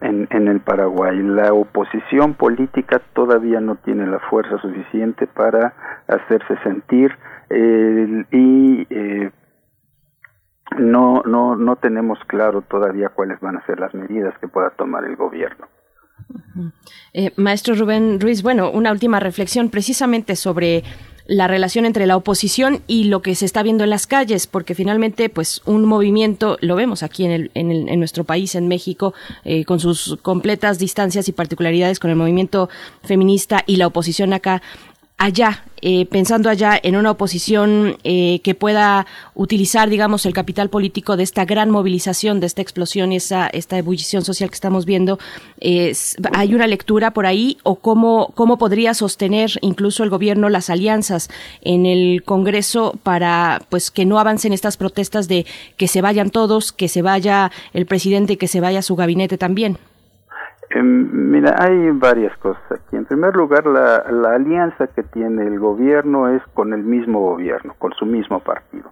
en, 0.00 0.28
en, 0.30 0.48
el 0.48 0.60
Paraguay. 0.60 1.22
La 1.22 1.52
oposición 1.52 2.34
política 2.34 3.00
todavía 3.12 3.60
no 3.60 3.76
tiene 3.76 4.06
la 4.06 4.18
fuerza 4.18 4.58
suficiente 4.58 5.26
para 5.26 5.72
hacerse 6.08 6.56
sentir 6.64 7.16
eh, 7.50 8.24
y 8.30 8.86
eh, 8.90 9.30
no, 10.78 11.22
no, 11.24 11.56
no 11.56 11.76
tenemos 11.76 12.18
claro 12.26 12.62
todavía 12.62 13.10
cuáles 13.10 13.40
van 13.40 13.56
a 13.56 13.66
ser 13.66 13.80
las 13.80 13.94
medidas 13.94 14.34
que 14.40 14.48
pueda 14.48 14.70
tomar 14.70 15.04
el 15.04 15.16
gobierno. 15.16 15.66
Eh, 17.12 17.32
maestro 17.36 17.74
Rubén 17.74 18.20
Ruiz, 18.20 18.42
bueno, 18.42 18.70
una 18.70 18.92
última 18.92 19.20
reflexión 19.20 19.70
precisamente 19.70 20.36
sobre 20.36 20.84
la 21.26 21.46
relación 21.46 21.84
entre 21.86 22.06
la 22.06 22.16
oposición 22.16 22.82
y 22.86 23.04
lo 23.04 23.22
que 23.22 23.34
se 23.34 23.44
está 23.44 23.62
viendo 23.62 23.84
en 23.84 23.90
las 23.90 24.06
calles, 24.06 24.46
porque 24.46 24.74
finalmente, 24.74 25.28
pues, 25.28 25.62
un 25.64 25.84
movimiento, 25.84 26.58
lo 26.60 26.74
vemos 26.76 27.02
aquí 27.02 27.24
en, 27.24 27.30
el, 27.30 27.50
en, 27.54 27.70
el, 27.70 27.88
en 27.88 27.98
nuestro 27.98 28.24
país, 28.24 28.54
en 28.54 28.68
México, 28.68 29.14
eh, 29.44 29.64
con 29.64 29.78
sus 29.78 30.18
completas 30.22 30.78
distancias 30.78 31.28
y 31.28 31.32
particularidades 31.32 32.00
con 32.00 32.10
el 32.10 32.16
movimiento 32.16 32.68
feminista 33.02 33.62
y 33.66 33.76
la 33.76 33.86
oposición 33.86 34.32
acá, 34.32 34.62
allá, 35.18 35.64
eh, 35.80 36.06
pensando 36.06 36.50
allá 36.50 36.78
en 36.82 36.96
una 36.96 37.12
oposición 37.12 37.96
eh, 38.02 38.40
que 38.42 38.54
pueda 38.54 39.06
utilizar, 39.34 39.88
digamos, 39.88 40.26
el 40.26 40.32
capital 40.32 40.68
político 40.68 41.16
de 41.16 41.22
esta 41.22 41.44
gran 41.44 41.70
movilización, 41.70 42.40
de 42.40 42.46
esta 42.46 42.62
explosión 42.62 43.12
y 43.12 43.16
esa, 43.16 43.46
esta 43.46 43.78
ebullición 43.78 44.24
social 44.24 44.50
que 44.50 44.54
estamos 44.54 44.84
viendo, 44.84 45.18
¿hay 46.32 46.54
una 46.54 46.66
lectura 46.66 47.12
por 47.12 47.26
ahí 47.26 47.58
o 47.62 47.76
cómo, 47.76 48.32
cómo 48.34 48.58
podría 48.58 48.94
sostener 48.94 49.52
incluso 49.60 50.02
el 50.02 50.10
gobierno 50.10 50.48
las 50.48 50.70
alianzas 50.70 51.28
en 51.62 51.86
el 51.86 52.24
Congreso 52.24 52.98
para 53.02 53.62
pues 53.68 53.90
que 53.90 54.04
no 54.04 54.18
avancen 54.18 54.52
estas 54.52 54.76
protestas 54.76 55.28
de 55.28 55.46
que 55.76 55.88
se 55.88 56.00
vayan 56.00 56.30
todos, 56.30 56.72
que 56.72 56.88
se 56.88 57.02
vaya 57.02 57.52
el 57.72 57.86
presidente, 57.86 58.38
que 58.38 58.48
se 58.48 58.60
vaya 58.60 58.82
su 58.82 58.96
gabinete 58.96 59.38
también? 59.38 59.78
Em, 60.74 61.30
mira, 61.30 61.54
hay 61.58 61.90
varias 61.90 62.34
cosas 62.38 62.62
aquí. 62.70 62.96
En 62.96 63.04
primer 63.04 63.34
lugar, 63.36 63.66
la, 63.66 64.04
la, 64.10 64.34
alianza 64.34 64.86
que 64.86 65.02
tiene 65.02 65.46
el 65.46 65.58
gobierno 65.58 66.28
es 66.28 66.42
con 66.54 66.72
el 66.72 66.82
mismo 66.82 67.20
gobierno, 67.20 67.74
con 67.78 67.92
su 67.92 68.06
mismo 68.06 68.40
partido. 68.40 68.90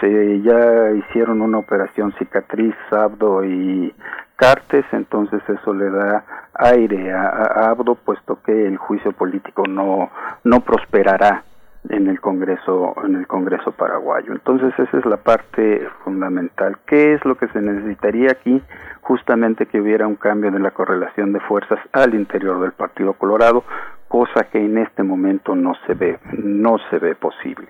Se 0.00 0.40
ya 0.40 0.90
hicieron 0.92 1.42
una 1.42 1.58
operación 1.58 2.14
cicatriz, 2.18 2.74
Abdo 2.90 3.44
y 3.44 3.94
Cartes, 4.36 4.86
entonces 4.92 5.42
eso 5.46 5.74
le 5.74 5.90
da 5.90 6.24
aire 6.54 7.12
a, 7.12 7.28
a 7.28 7.70
Abdo, 7.70 7.96
puesto 7.96 8.38
que 8.42 8.66
el 8.66 8.78
juicio 8.78 9.12
político 9.12 9.64
no, 9.68 10.10
no 10.44 10.60
prosperará 10.60 11.44
en 11.88 12.08
el 12.08 12.20
Congreso 12.20 12.94
en 13.04 13.16
el 13.16 13.26
Congreso 13.26 13.72
paraguayo. 13.72 14.32
Entonces 14.32 14.72
esa 14.78 14.98
es 14.98 15.06
la 15.06 15.16
parte 15.16 15.88
fundamental. 16.04 16.76
¿Qué 16.86 17.14
es 17.14 17.24
lo 17.24 17.36
que 17.36 17.48
se 17.48 17.60
necesitaría 17.60 18.30
aquí? 18.32 18.62
Justamente 19.00 19.66
que 19.66 19.80
hubiera 19.80 20.06
un 20.06 20.16
cambio 20.16 20.50
de 20.50 20.58
la 20.58 20.72
correlación 20.72 21.32
de 21.32 21.40
fuerzas 21.40 21.78
al 21.92 22.14
interior 22.14 22.60
del 22.60 22.72
Partido 22.72 23.14
Colorado, 23.14 23.64
cosa 24.08 24.44
que 24.50 24.58
en 24.58 24.78
este 24.78 25.02
momento 25.02 25.54
no 25.54 25.72
se 25.86 25.94
ve 25.94 26.18
no 26.32 26.76
se 26.90 26.98
ve 26.98 27.14
posible. 27.14 27.68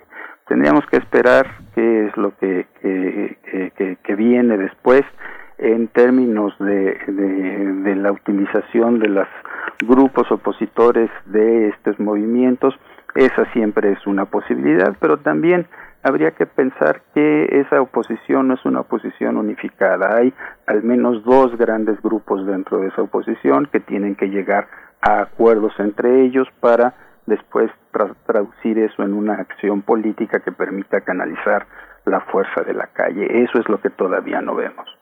Tendríamos 0.48 0.84
que 0.86 0.96
esperar 0.96 1.46
qué 1.74 2.06
es 2.06 2.16
lo 2.16 2.36
que 2.36 2.66
que, 2.80 3.96
que, 4.02 4.14
viene 4.16 4.56
después 4.56 5.02
en 5.58 5.86
términos 5.88 6.52
de, 6.58 6.98
de, 7.06 7.72
de 7.84 7.96
la 7.96 8.10
utilización 8.10 8.98
de 8.98 9.08
los 9.08 9.28
grupos 9.86 10.30
opositores 10.32 11.08
de 11.26 11.68
estos 11.68 12.00
movimientos 12.00 12.74
esa 13.14 13.44
siempre 13.52 13.92
es 13.92 14.06
una 14.06 14.26
posibilidad, 14.26 14.94
pero 15.00 15.18
también 15.18 15.66
habría 16.02 16.30
que 16.32 16.46
pensar 16.46 17.02
que 17.14 17.60
esa 17.60 17.80
oposición 17.80 18.48
no 18.48 18.54
es 18.54 18.64
una 18.64 18.80
oposición 18.80 19.36
unificada. 19.36 20.16
Hay 20.16 20.32
al 20.66 20.82
menos 20.82 21.24
dos 21.24 21.56
grandes 21.56 22.00
grupos 22.02 22.46
dentro 22.46 22.78
de 22.78 22.88
esa 22.88 23.02
oposición 23.02 23.68
que 23.72 23.80
tienen 23.80 24.14
que 24.14 24.28
llegar 24.28 24.68
a 25.00 25.22
acuerdos 25.22 25.72
entre 25.78 26.22
ellos 26.22 26.48
para 26.60 26.94
después 27.26 27.70
traducir 28.26 28.78
eso 28.78 29.02
en 29.02 29.14
una 29.14 29.34
acción 29.34 29.82
política 29.82 30.40
que 30.40 30.52
permita 30.52 31.00
canalizar 31.00 31.66
la 32.06 32.20
fuerza 32.20 32.62
de 32.62 32.74
la 32.74 32.86
calle. 32.88 33.42
Eso 33.42 33.58
es 33.58 33.68
lo 33.68 33.80
que 33.80 33.90
todavía 33.90 34.40
no 34.40 34.54
vemos. 34.54 34.99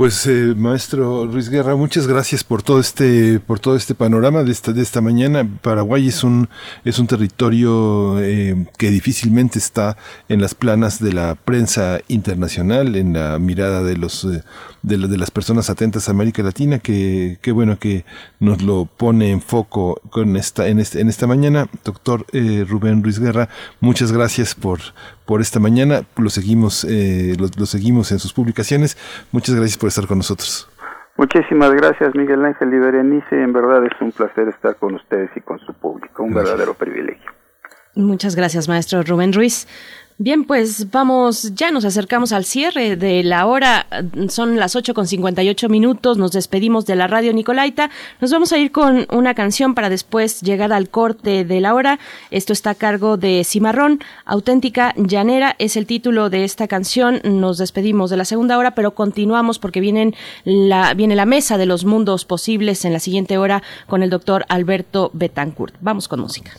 Pues 0.00 0.26
eh, 0.26 0.54
maestro 0.56 1.26
Ruiz 1.26 1.50
Guerra, 1.50 1.76
muchas 1.76 2.06
gracias 2.06 2.42
por 2.42 2.62
todo 2.62 2.80
este 2.80 3.38
por 3.38 3.60
todo 3.60 3.76
este 3.76 3.94
panorama 3.94 4.42
de 4.44 4.50
esta 4.50 4.72
de 4.72 4.80
esta 4.80 5.02
mañana. 5.02 5.46
Paraguay 5.60 6.08
es 6.08 6.24
un 6.24 6.48
es 6.86 6.98
un 6.98 7.06
territorio 7.06 8.18
eh, 8.18 8.64
que 8.78 8.90
difícilmente 8.90 9.58
está 9.58 9.98
en 10.30 10.40
las 10.40 10.54
planas 10.54 11.02
de 11.02 11.12
la 11.12 11.34
prensa 11.34 12.00
internacional, 12.08 12.96
en 12.96 13.12
la 13.12 13.38
mirada 13.38 13.82
de 13.82 13.98
los 13.98 14.24
eh, 14.24 14.42
de, 14.82 14.96
de, 14.96 15.16
las 15.18 15.30
personas 15.30 15.70
atentas 15.70 16.08
a 16.08 16.12
América 16.12 16.42
Latina, 16.42 16.78
que, 16.78 17.38
qué 17.42 17.52
bueno 17.52 17.78
que 17.78 18.04
nos 18.38 18.62
lo 18.62 18.86
pone 18.86 19.30
en 19.30 19.40
foco 19.40 20.00
con 20.10 20.36
esta, 20.36 20.68
en, 20.68 20.78
este, 20.78 21.00
en 21.00 21.08
esta 21.08 21.26
mañana. 21.26 21.66
Doctor 21.84 22.24
eh, 22.32 22.64
Rubén 22.68 23.02
Ruiz 23.02 23.18
Guerra, 23.18 23.48
muchas 23.80 24.12
gracias 24.12 24.54
por, 24.54 24.78
por 25.26 25.40
esta 25.40 25.60
mañana. 25.60 26.02
Lo 26.16 26.30
seguimos, 26.30 26.84
eh, 26.84 27.34
lo, 27.38 27.48
lo 27.56 27.66
seguimos 27.66 28.12
en 28.12 28.18
sus 28.18 28.32
publicaciones. 28.32 28.96
Muchas 29.32 29.54
gracias 29.54 29.78
por 29.78 29.88
estar 29.88 30.06
con 30.06 30.18
nosotros. 30.18 30.68
Muchísimas 31.16 31.72
gracias, 31.72 32.14
Miguel 32.14 32.44
Ángel 32.44 32.72
y 32.72 32.78
Berenice. 32.78 33.42
En 33.42 33.52
verdad 33.52 33.84
es 33.84 33.92
un 34.00 34.12
placer 34.12 34.48
estar 34.48 34.76
con 34.76 34.94
ustedes 34.94 35.30
y 35.36 35.40
con 35.40 35.58
su 35.60 35.74
público. 35.74 36.22
Un 36.22 36.30
gracias. 36.30 36.52
verdadero 36.52 36.74
privilegio. 36.74 37.30
Muchas 37.94 38.36
gracias, 38.36 38.68
maestro 38.68 39.02
Rubén 39.02 39.32
Ruiz. 39.32 39.66
Bien, 40.22 40.44
pues 40.44 40.90
vamos, 40.90 41.54
ya 41.54 41.70
nos 41.70 41.86
acercamos 41.86 42.32
al 42.32 42.44
cierre 42.44 42.94
de 42.94 43.22
la 43.22 43.46
hora, 43.46 43.86
son 44.28 44.58
las 44.58 44.76
8 44.76 44.92
con 44.92 45.06
58 45.06 45.70
minutos, 45.70 46.18
nos 46.18 46.32
despedimos 46.32 46.84
de 46.84 46.94
la 46.94 47.06
radio 47.06 47.32
Nicolaita, 47.32 47.88
nos 48.20 48.30
vamos 48.30 48.52
a 48.52 48.58
ir 48.58 48.70
con 48.70 49.06
una 49.10 49.32
canción 49.32 49.74
para 49.74 49.88
después 49.88 50.42
llegar 50.42 50.74
al 50.74 50.90
corte 50.90 51.46
de 51.46 51.60
la 51.62 51.72
hora, 51.72 51.98
esto 52.30 52.52
está 52.52 52.68
a 52.68 52.74
cargo 52.74 53.16
de 53.16 53.44
Cimarrón, 53.44 54.00
auténtica 54.26 54.92
llanera. 54.94 55.56
Es 55.58 55.78
el 55.78 55.86
título 55.86 56.28
de 56.28 56.44
esta 56.44 56.68
canción, 56.68 57.22
nos 57.24 57.56
despedimos 57.56 58.10
de 58.10 58.18
la 58.18 58.26
segunda 58.26 58.58
hora, 58.58 58.74
pero 58.74 58.94
continuamos 58.94 59.58
porque 59.58 59.80
vienen 59.80 60.14
la, 60.44 60.92
viene 60.92 61.16
la 61.16 61.24
mesa 61.24 61.56
de 61.56 61.64
los 61.64 61.86
mundos 61.86 62.26
posibles 62.26 62.84
en 62.84 62.92
la 62.92 63.00
siguiente 63.00 63.38
hora 63.38 63.62
con 63.86 64.02
el 64.02 64.10
doctor 64.10 64.44
Alberto 64.50 65.10
Betancourt. 65.14 65.76
Vamos 65.80 66.08
con 66.08 66.20
música. 66.20 66.50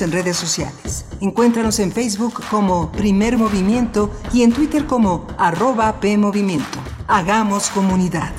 En 0.00 0.10
redes 0.10 0.36
sociales. 0.36 1.04
Encuéntranos 1.20 1.78
en 1.78 1.92
Facebook 1.92 2.42
como 2.50 2.90
Primer 2.90 3.38
Movimiento 3.38 4.10
y 4.32 4.42
en 4.42 4.52
Twitter 4.52 4.86
como 4.86 5.24
arroba 5.38 6.00
PMovimiento. 6.00 6.78
Hagamos 7.06 7.68
comunidad. 7.68 8.32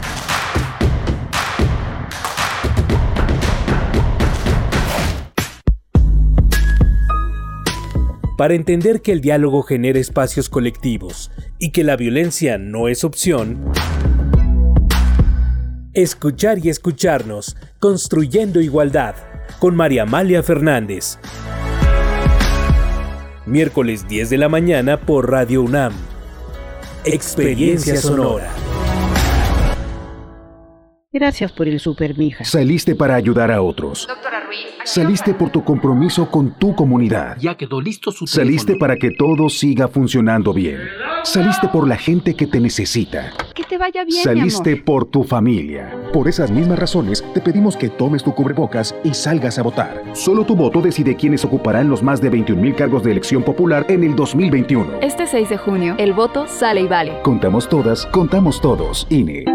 Para 8.37 8.53
entender 8.53 9.01
que 9.01 9.13
el 9.13 9.21
diálogo 9.21 9.63
genera 9.63 9.97
espacios 9.97 10.49
colectivos 10.49 11.31
y 11.57 11.71
que 11.71 11.85
la 11.85 11.95
violencia 11.95 12.57
no 12.57 12.89
es 12.89 13.05
opción, 13.05 13.71
escuchar 15.93 16.59
y 16.59 16.69
escucharnos, 16.69 17.55
construyendo 17.79 18.59
igualdad, 18.59 19.15
con 19.59 19.75
María 19.75 20.03
Amalia 20.03 20.43
Fernández. 20.43 21.17
Miércoles 23.45 24.07
10 24.07 24.31
de 24.31 24.37
la 24.37 24.49
mañana 24.49 24.99
por 24.99 25.29
Radio 25.29 25.61
UNAM. 25.61 25.93
Experiencia 27.05 27.95
Sonora. 27.97 28.51
Gracias 31.13 31.51
por 31.51 31.67
el 31.67 31.79
super, 31.79 32.17
mija. 32.17 32.43
Saliste 32.43 32.95
para 32.95 33.15
ayudar 33.15 33.51
a 33.51 33.61
otros. 33.61 34.07
Doctora 34.07 34.41
Ruiz. 34.45 34.65
Saliste 34.83 35.33
por 35.33 35.49
tu 35.51 35.63
compromiso 35.63 36.29
con 36.29 36.57
tu 36.57 36.75
comunidad. 36.75 37.37
Ya 37.39 37.55
quedó 37.55 37.79
listo 37.79 38.11
su 38.11 38.25
Saliste 38.27 38.73
teléfono. 38.73 38.79
para 38.79 38.97
que 38.97 39.11
todo 39.11 39.47
siga 39.49 39.87
funcionando 39.87 40.51
bien. 40.51 40.79
Saliste 41.25 41.67
por 41.67 41.87
la 41.87 41.97
gente 41.97 42.35
que 42.35 42.45
te 42.45 42.59
necesita. 42.59 43.33
Que 43.55 43.63
te 43.63 43.79
vaya 43.79 44.03
bien, 44.05 44.17
mi 44.17 44.23
Saliste 44.23 44.73
amor. 44.73 44.85
por 44.85 45.05
tu 45.05 45.23
familia. 45.23 45.91
Por 46.13 46.27
esas 46.27 46.51
mismas 46.51 46.77
razones, 46.77 47.25
te 47.33 47.41
pedimos 47.41 47.75
que 47.75 47.89
tomes 47.89 48.23
tu 48.23 48.33
cubrebocas 48.35 48.93
y 49.03 49.13
salgas 49.15 49.57
a 49.57 49.63
votar. 49.63 50.03
Solo 50.13 50.45
tu 50.45 50.55
voto 50.55 50.81
decide 50.81 51.15
quiénes 51.15 51.43
ocuparán 51.43 51.89
los 51.89 52.03
más 52.03 52.21
de 52.21 52.29
21 52.29 52.61
mil 52.61 52.75
cargos 52.75 53.03
de 53.03 53.11
elección 53.11 53.41
popular 53.41 53.87
en 53.89 54.03
el 54.03 54.15
2021. 54.15 54.99
Este 55.01 55.25
6 55.25 55.49
de 55.49 55.57
junio, 55.57 55.95
el 55.97 56.13
voto 56.13 56.45
sale 56.47 56.81
y 56.81 56.87
vale. 56.87 57.19
Contamos 57.23 57.67
todas, 57.67 58.05
contamos 58.07 58.61
todos. 58.61 59.07
INE. 59.09 59.54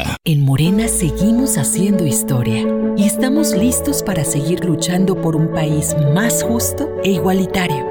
En 0.23 0.45
Morena 0.45 0.87
seguimos 0.87 1.57
haciendo 1.57 2.05
historia 2.05 2.65
y 2.95 3.05
estamos 3.05 3.53
listos 3.53 4.03
para 4.03 4.23
seguir 4.23 4.63
luchando 4.63 5.19
por 5.19 5.35
un 5.35 5.51
país 5.51 5.95
más 6.13 6.43
justo 6.43 6.89
e 7.03 7.11
igualitario. 7.11 7.90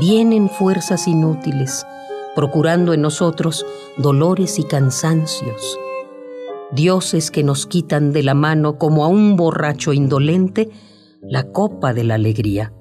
Vienen 0.00 0.48
fuerzas 0.48 1.06
inútiles, 1.06 1.86
procurando 2.34 2.94
en 2.94 3.02
nosotros 3.02 3.66
dolores 3.98 4.58
y 4.58 4.64
cansancios. 4.64 5.78
Dioses 6.72 7.30
que 7.30 7.44
nos 7.44 7.66
quitan 7.66 8.10
de 8.14 8.22
la 8.22 8.32
mano 8.32 8.78
como 8.78 9.04
a 9.04 9.08
un 9.08 9.36
borracho 9.36 9.92
indolente 9.92 10.70
la 11.20 11.52
copa 11.52 11.92
de 11.92 12.04
la 12.04 12.14
alegría. 12.14 12.72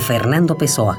Fernando 0.00 0.56
Pessoa. 0.56 0.98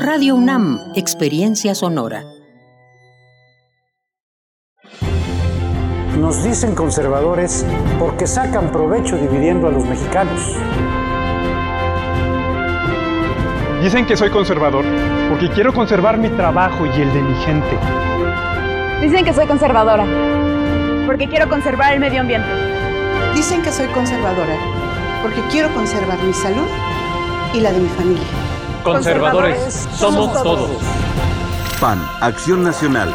Radio 0.00 0.34
UNAM, 0.34 0.80
Experiencia 0.96 1.76
Sonora. 1.76 2.24
Nos 6.18 6.42
dicen 6.42 6.74
conservadores 6.74 7.64
porque 7.98 8.26
sacan 8.26 8.72
provecho 8.72 9.16
dividiendo 9.16 9.68
a 9.68 9.70
los 9.70 9.84
mexicanos. 9.84 10.56
Dicen 13.80 14.04
que 14.04 14.16
soy 14.16 14.28
conservador 14.28 14.84
porque 15.28 15.48
quiero 15.48 15.72
conservar 15.72 16.18
mi 16.18 16.28
trabajo 16.30 16.86
y 16.86 17.00
el 17.00 17.12
de 17.12 17.22
mi 17.22 17.34
gente. 17.44 17.78
Dicen 19.00 19.24
que 19.24 19.32
soy 19.32 19.46
conservadora 19.46 20.04
porque 21.06 21.28
quiero 21.28 21.48
conservar 21.48 21.92
el 21.92 22.00
medio 22.00 22.20
ambiente. 22.20 22.48
Dicen 23.34 23.62
que 23.62 23.70
soy 23.70 23.86
conservadora 23.86 24.56
porque 25.22 25.40
quiero 25.52 25.72
conservar 25.72 26.18
mi 26.18 26.32
salud 26.32 26.66
y 27.54 27.60
la 27.60 27.70
de 27.70 27.78
mi 27.78 27.88
familia. 27.90 28.26
Conservadores, 28.82 29.88
somos 29.94 30.32
todos. 30.42 30.70
PAN, 31.80 32.04
Acción 32.20 32.64
Nacional, 32.64 33.14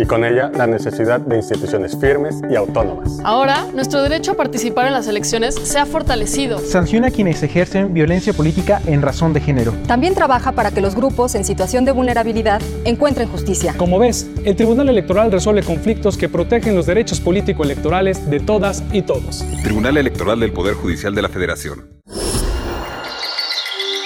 y 0.00 0.06
con 0.06 0.24
ella 0.24 0.50
la 0.56 0.66
necesidad 0.66 1.20
de 1.20 1.36
instituciones 1.36 1.96
firmes 2.00 2.36
y 2.50 2.56
autónomas. 2.56 3.18
Ahora, 3.22 3.66
nuestro 3.74 4.02
derecho 4.02 4.32
a 4.32 4.34
participar 4.34 4.86
en 4.86 4.94
las 4.94 5.06
elecciones 5.06 5.54
se 5.54 5.78
ha 5.78 5.84
fortalecido. 5.84 6.58
Sanciona 6.58 7.08
a 7.08 7.10
quienes 7.10 7.42
ejercen 7.42 7.92
violencia 7.92 8.32
política 8.32 8.80
en 8.86 9.02
razón 9.02 9.34
de 9.34 9.40
género. 9.40 9.74
También 9.86 10.14
trabaja 10.14 10.52
para 10.52 10.70
que 10.70 10.80
los 10.80 10.94
grupos 10.94 11.34
en 11.34 11.44
situación 11.44 11.84
de 11.84 11.92
vulnerabilidad 11.92 12.62
encuentren 12.84 13.28
justicia. 13.28 13.74
Como 13.76 13.98
ves, 13.98 14.26
el 14.44 14.56
Tribunal 14.56 14.88
Electoral 14.88 15.30
resuelve 15.30 15.62
conflictos 15.62 16.16
que 16.16 16.30
protegen 16.30 16.74
los 16.74 16.86
derechos 16.86 17.20
político-electorales 17.20 18.30
de 18.30 18.40
todas 18.40 18.82
y 18.92 19.02
todos. 19.02 19.44
Tribunal 19.62 19.98
Electoral 19.98 20.40
del 20.40 20.52
Poder 20.52 20.74
Judicial 20.74 21.14
de 21.14 21.22
la 21.22 21.28
Federación. 21.28 22.00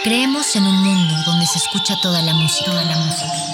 Creemos 0.02 0.54
en 0.54 0.64
un 0.64 0.76
mundo 0.84 1.14
donde 1.24 1.46
se 1.46 1.58
escucha 1.58 1.94
toda 2.02 2.20
la 2.20 2.34
música, 2.34 2.70
toda 2.70 2.84
la 2.84 2.96
música, 2.96 3.53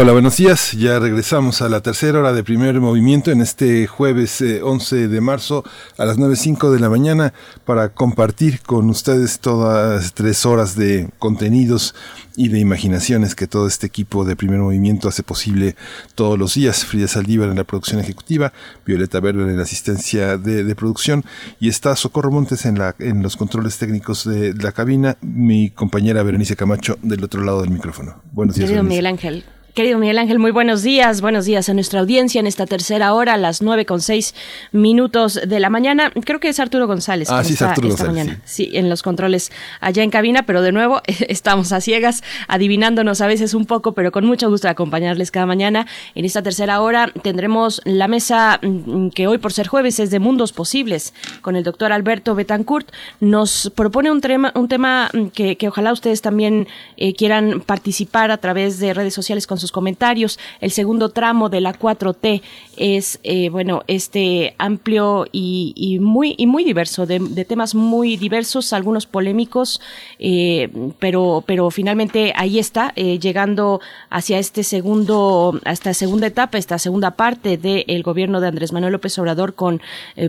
Hola, 0.00 0.12
buenos 0.12 0.36
días. 0.36 0.74
Ya 0.74 1.00
regresamos 1.00 1.60
a 1.60 1.68
la 1.68 1.80
tercera 1.80 2.20
hora 2.20 2.32
de 2.32 2.44
primer 2.44 2.80
movimiento 2.80 3.32
en 3.32 3.40
este 3.40 3.88
jueves 3.88 4.40
11 4.40 4.96
eh, 4.96 5.08
de 5.08 5.20
marzo 5.20 5.64
a 5.96 6.04
las 6.04 6.18
9.05 6.18 6.70
de 6.70 6.78
la 6.78 6.88
mañana 6.88 7.34
para 7.64 7.88
compartir 7.88 8.60
con 8.60 8.88
ustedes 8.90 9.40
todas 9.40 10.14
tres 10.14 10.46
horas 10.46 10.76
de 10.76 11.08
contenidos 11.18 11.96
y 12.36 12.46
de 12.46 12.60
imaginaciones 12.60 13.34
que 13.34 13.48
todo 13.48 13.66
este 13.66 13.88
equipo 13.88 14.24
de 14.24 14.36
primer 14.36 14.60
movimiento 14.60 15.08
hace 15.08 15.24
posible 15.24 15.74
todos 16.14 16.38
los 16.38 16.54
días. 16.54 16.84
Frida 16.84 17.08
Saldívar 17.08 17.48
en 17.48 17.56
la 17.56 17.64
producción 17.64 17.98
ejecutiva, 17.98 18.52
Violeta 18.86 19.18
Berber 19.18 19.48
en 19.48 19.56
la 19.56 19.64
asistencia 19.64 20.38
de, 20.38 20.76
producción 20.76 21.24
y 21.58 21.68
está 21.68 21.96
Socorro 21.96 22.30
Montes 22.30 22.66
en, 22.66 22.78
la, 22.78 22.94
en 23.00 23.20
los 23.20 23.36
controles 23.36 23.78
técnicos 23.78 24.22
de 24.24 24.54
la 24.54 24.70
cabina, 24.70 25.16
mi 25.22 25.70
compañera 25.70 26.22
Berenice 26.22 26.54
Camacho 26.54 26.98
del 27.02 27.24
otro 27.24 27.42
lado 27.42 27.62
del 27.62 27.70
micrófono. 27.70 28.22
Buenos 28.30 28.54
días. 28.54 28.68
Querido 28.68 28.84
Miguel 28.84 29.06
Ángel, 29.06 29.44
Querido 29.78 30.00
Miguel 30.00 30.18
Ángel, 30.18 30.40
muy 30.40 30.50
buenos 30.50 30.82
días. 30.82 31.20
Buenos 31.20 31.44
días 31.44 31.68
a 31.68 31.72
nuestra 31.72 32.00
audiencia 32.00 32.40
en 32.40 32.48
esta 32.48 32.66
tercera 32.66 33.14
hora, 33.14 33.34
a 33.34 33.36
las 33.36 33.62
nueve 33.62 33.86
con 33.86 34.00
seis 34.00 34.34
minutos 34.72 35.40
de 35.46 35.60
la 35.60 35.70
mañana. 35.70 36.10
Creo 36.24 36.40
que 36.40 36.48
es 36.48 36.58
Arturo 36.58 36.88
González. 36.88 37.30
Ah, 37.30 37.44
sí, 37.44 37.52
está 37.52 37.70
Arturo 37.70 37.86
esta 37.86 38.06
González, 38.06 38.26
mañana. 38.26 38.42
Sí. 38.44 38.70
en 38.72 38.90
los 38.90 39.04
controles 39.04 39.52
allá 39.80 40.02
en 40.02 40.10
cabina, 40.10 40.42
pero 40.46 40.62
de 40.62 40.72
nuevo 40.72 41.00
estamos 41.28 41.70
a 41.70 41.80
ciegas, 41.80 42.24
adivinándonos 42.48 43.20
a 43.20 43.28
veces 43.28 43.54
un 43.54 43.66
poco, 43.66 43.92
pero 43.92 44.10
con 44.10 44.26
mucho 44.26 44.50
gusto 44.50 44.66
de 44.66 44.72
acompañarles 44.72 45.30
cada 45.30 45.46
mañana. 45.46 45.86
En 46.16 46.24
esta 46.24 46.42
tercera 46.42 46.80
hora 46.80 47.12
tendremos 47.22 47.80
la 47.84 48.08
mesa 48.08 48.58
mm, 48.60 49.10
que 49.10 49.28
hoy, 49.28 49.38
por 49.38 49.52
ser 49.52 49.68
jueves, 49.68 50.00
es 50.00 50.10
de 50.10 50.18
Mundos 50.18 50.52
Posibles, 50.52 51.14
con 51.40 51.54
el 51.54 51.62
doctor 51.62 51.92
Alberto 51.92 52.34
Betancourt. 52.34 52.90
Nos 53.20 53.70
propone 53.76 54.10
un 54.10 54.20
tema, 54.20 54.50
un 54.56 54.66
tema 54.66 55.08
mm, 55.12 55.26
que, 55.28 55.56
que 55.56 55.68
ojalá 55.68 55.92
ustedes 55.92 56.20
también 56.20 56.66
eh, 56.96 57.14
quieran 57.14 57.60
participar 57.60 58.32
a 58.32 58.38
través 58.38 58.80
de 58.80 58.92
redes 58.92 59.14
sociales 59.14 59.46
con 59.46 59.56
sus 59.56 59.67
comentarios. 59.72 60.38
El 60.60 60.70
segundo 60.70 61.10
tramo 61.10 61.48
de 61.48 61.60
la 61.60 61.72
4T 61.72 62.42
es, 62.76 63.20
eh, 63.22 63.48
bueno, 63.50 63.82
este 63.86 64.54
amplio 64.58 65.26
y, 65.32 65.98
muy, 66.00 66.34
y 66.38 66.46
muy 66.46 66.64
diverso, 66.64 67.06
de, 67.06 67.18
temas 67.44 67.74
muy 67.74 68.16
diversos, 68.16 68.72
algunos 68.72 69.06
polémicos, 69.06 69.80
eh, 70.18 70.70
pero, 70.98 71.42
pero 71.46 71.70
finalmente 71.70 72.32
ahí 72.36 72.58
está, 72.58 72.92
eh, 72.96 73.18
llegando 73.18 73.80
hacia 74.10 74.38
este 74.38 74.62
segundo, 74.62 75.58
esta 75.64 75.94
segunda 75.94 76.26
etapa, 76.26 76.58
esta 76.58 76.78
segunda 76.78 77.12
parte 77.12 77.56
del 77.56 78.02
gobierno 78.02 78.40
de 78.40 78.48
Andrés 78.48 78.72
Manuel 78.72 78.92
López 78.92 79.18
Obrador 79.18 79.54
con, 79.54 79.80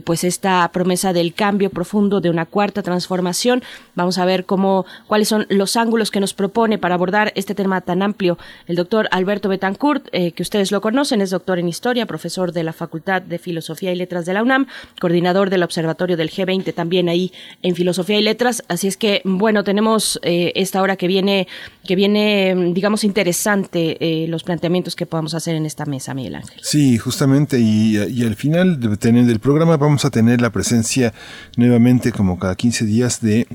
pues, 0.03 0.23
esta 0.23 0.69
promesa 0.71 1.13
del 1.13 1.33
cambio 1.33 1.69
profundo 1.69 2.21
de 2.21 2.29
una 2.29 2.45
cuarta 2.45 2.81
transformación. 2.81 3.63
Vamos 3.95 4.17
a 4.17 4.25
ver 4.25 4.45
cómo, 4.45 4.85
cuáles 5.07 5.27
son 5.27 5.45
los 5.49 5.75
ángulos 5.75 6.11
que 6.11 6.19
nos 6.19 6.33
propone 6.33 6.77
para 6.77 6.95
abordar 6.95 7.31
este 7.35 7.55
tema 7.55 7.81
tan 7.81 8.01
amplio 8.01 8.37
el 8.67 8.75
doctor 8.75 9.07
Alberto 9.11 9.28
Betancourt, 9.29 10.07
eh, 10.11 10.31
que 10.31 10.41
ustedes 10.41 10.71
lo 10.71 10.81
conocen, 10.81 11.21
es 11.21 11.29
doctor 11.29 11.59
en 11.59 11.69
historia, 11.69 12.05
profesor 12.07 12.51
de 12.51 12.63
la 12.63 12.73
Facultad 12.73 13.21
de 13.21 13.37
Filosofía 13.37 13.91
y 13.91 13.95
Letras 13.95 14.25
de 14.25 14.33
la 14.33 14.41
UNAM, 14.41 14.65
coordinador 14.99 15.49
del 15.49 15.61
Observatorio 15.61 16.17
del 16.17 16.31
G20 16.31 16.73
también 16.73 17.09
ahí 17.09 17.31
en 17.61 17.75
Filosofía 17.75 18.17
y 18.17 18.23
Letras. 18.23 18.63
Así 18.67 18.87
es 18.87 18.97
que, 18.97 19.21
bueno, 19.23 19.63
tenemos 19.63 20.19
eh, 20.23 20.51
esta 20.55 20.81
hora 20.81 20.95
que 20.95 21.07
viene, 21.07 21.47
que 21.85 21.95
viene, 21.95 22.71
digamos, 22.73 23.03
interesante 23.03 23.97
eh, 23.99 24.27
los 24.27 24.43
planteamientos 24.43 24.95
que 24.95 25.05
podamos 25.05 25.35
hacer 25.35 25.55
en 25.55 25.65
esta 25.65 25.85
mesa, 25.85 26.15
Miguel 26.15 26.35
Ángel. 26.35 26.59
Sí, 26.63 26.97
justamente, 26.97 27.59
y, 27.59 27.97
y 27.97 28.23
al 28.23 28.35
final 28.35 28.79
del 28.79 29.39
programa 29.39 29.77
vamos 29.77 30.05
a 30.05 30.09
tener 30.09 30.41
la 30.41 30.49
presencia 30.49 31.13
nuevamente, 31.55 32.11
como 32.11 32.39
cada 32.39 32.55
15 32.55 32.85
días, 32.85 33.21
de 33.21 33.47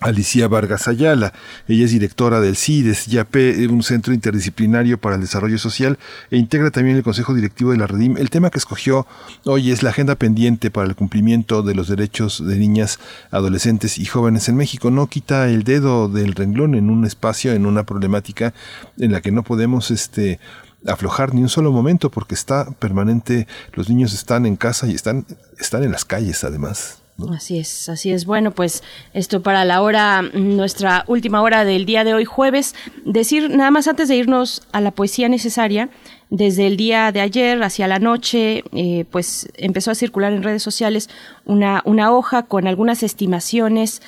Alicia 0.00 0.46
Vargas 0.46 0.86
Ayala. 0.86 1.32
Ella 1.66 1.84
es 1.84 1.90
directora 1.90 2.40
del 2.40 2.56
CIDES, 2.56 3.06
YAP, 3.06 3.34
un 3.68 3.82
centro 3.82 4.14
interdisciplinario 4.14 4.98
para 4.98 5.16
el 5.16 5.20
desarrollo 5.20 5.58
social, 5.58 5.98
e 6.30 6.36
integra 6.36 6.70
también 6.70 6.96
el 6.96 7.02
Consejo 7.02 7.34
Directivo 7.34 7.72
de 7.72 7.78
la 7.78 7.88
Redim. 7.88 8.16
El 8.16 8.30
tema 8.30 8.50
que 8.50 8.58
escogió 8.58 9.06
hoy 9.44 9.72
es 9.72 9.82
la 9.82 9.90
agenda 9.90 10.14
pendiente 10.14 10.70
para 10.70 10.86
el 10.86 10.94
cumplimiento 10.94 11.62
de 11.62 11.74
los 11.74 11.88
derechos 11.88 12.46
de 12.46 12.56
niñas, 12.56 13.00
adolescentes 13.32 13.98
y 13.98 14.04
jóvenes 14.04 14.48
en 14.48 14.56
México. 14.56 14.90
No 14.90 15.08
quita 15.08 15.48
el 15.48 15.64
dedo 15.64 16.08
del 16.08 16.34
renglón 16.34 16.76
en 16.76 16.90
un 16.90 17.04
espacio, 17.04 17.52
en 17.52 17.66
una 17.66 17.84
problemática 17.84 18.54
en 18.98 19.12
la 19.12 19.20
que 19.20 19.32
no 19.32 19.42
podemos, 19.42 19.90
este, 19.90 20.38
aflojar 20.86 21.34
ni 21.34 21.42
un 21.42 21.48
solo 21.48 21.72
momento 21.72 22.08
porque 22.10 22.34
está 22.34 22.70
permanente, 22.70 23.48
los 23.72 23.88
niños 23.88 24.14
están 24.14 24.46
en 24.46 24.54
casa 24.54 24.86
y 24.86 24.94
están, 24.94 25.26
están 25.58 25.82
en 25.82 25.90
las 25.90 26.04
calles 26.04 26.44
además. 26.44 26.98
Así 27.26 27.58
es, 27.58 27.88
así 27.88 28.12
es. 28.12 28.26
Bueno, 28.26 28.52
pues 28.52 28.84
esto 29.12 29.42
para 29.42 29.64
la 29.64 29.82
hora, 29.82 30.22
nuestra 30.22 31.04
última 31.08 31.42
hora 31.42 31.64
del 31.64 31.84
día 31.84 32.04
de 32.04 32.14
hoy, 32.14 32.24
jueves. 32.24 32.76
Decir 33.04 33.50
nada 33.50 33.72
más 33.72 33.88
antes 33.88 34.08
de 34.08 34.14
irnos 34.14 34.62
a 34.70 34.80
la 34.80 34.92
poesía 34.92 35.28
necesaria, 35.28 35.88
desde 36.30 36.68
el 36.68 36.76
día 36.76 37.10
de 37.10 37.20
ayer 37.20 37.60
hacia 37.60 37.88
la 37.88 37.98
noche, 37.98 38.62
eh, 38.72 39.04
pues 39.10 39.48
empezó 39.54 39.90
a 39.90 39.96
circular 39.96 40.32
en 40.32 40.44
redes 40.44 40.62
sociales 40.62 41.10
una 41.44 42.12
hoja 42.12 42.44
con 42.44 42.68
algunas 42.68 43.02
estimaciones 43.02 44.00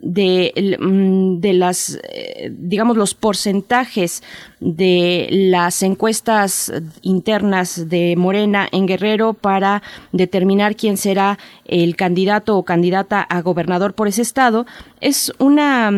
de, 0.00 0.52
de 1.40 1.52
las, 1.52 1.98
eh, 2.12 2.52
digamos, 2.56 2.96
los 2.96 3.14
porcentajes 3.14 4.22
de 4.60 5.28
las 5.30 5.82
encuestas 5.82 6.72
internas 7.02 7.88
de 7.88 8.14
Morena 8.16 8.68
en 8.70 8.86
Guerrero 8.86 9.34
para 9.34 9.82
determinar 10.12 10.76
quién 10.76 10.96
será 10.96 11.38
el 11.64 11.96
candidato 11.96 12.56
o 12.56 12.64
candidata 12.64 13.22
a 13.22 13.42
gobernador 13.42 13.94
por 13.94 14.08
ese 14.08 14.22
estado, 14.22 14.66
es 15.00 15.32
una, 15.38 15.90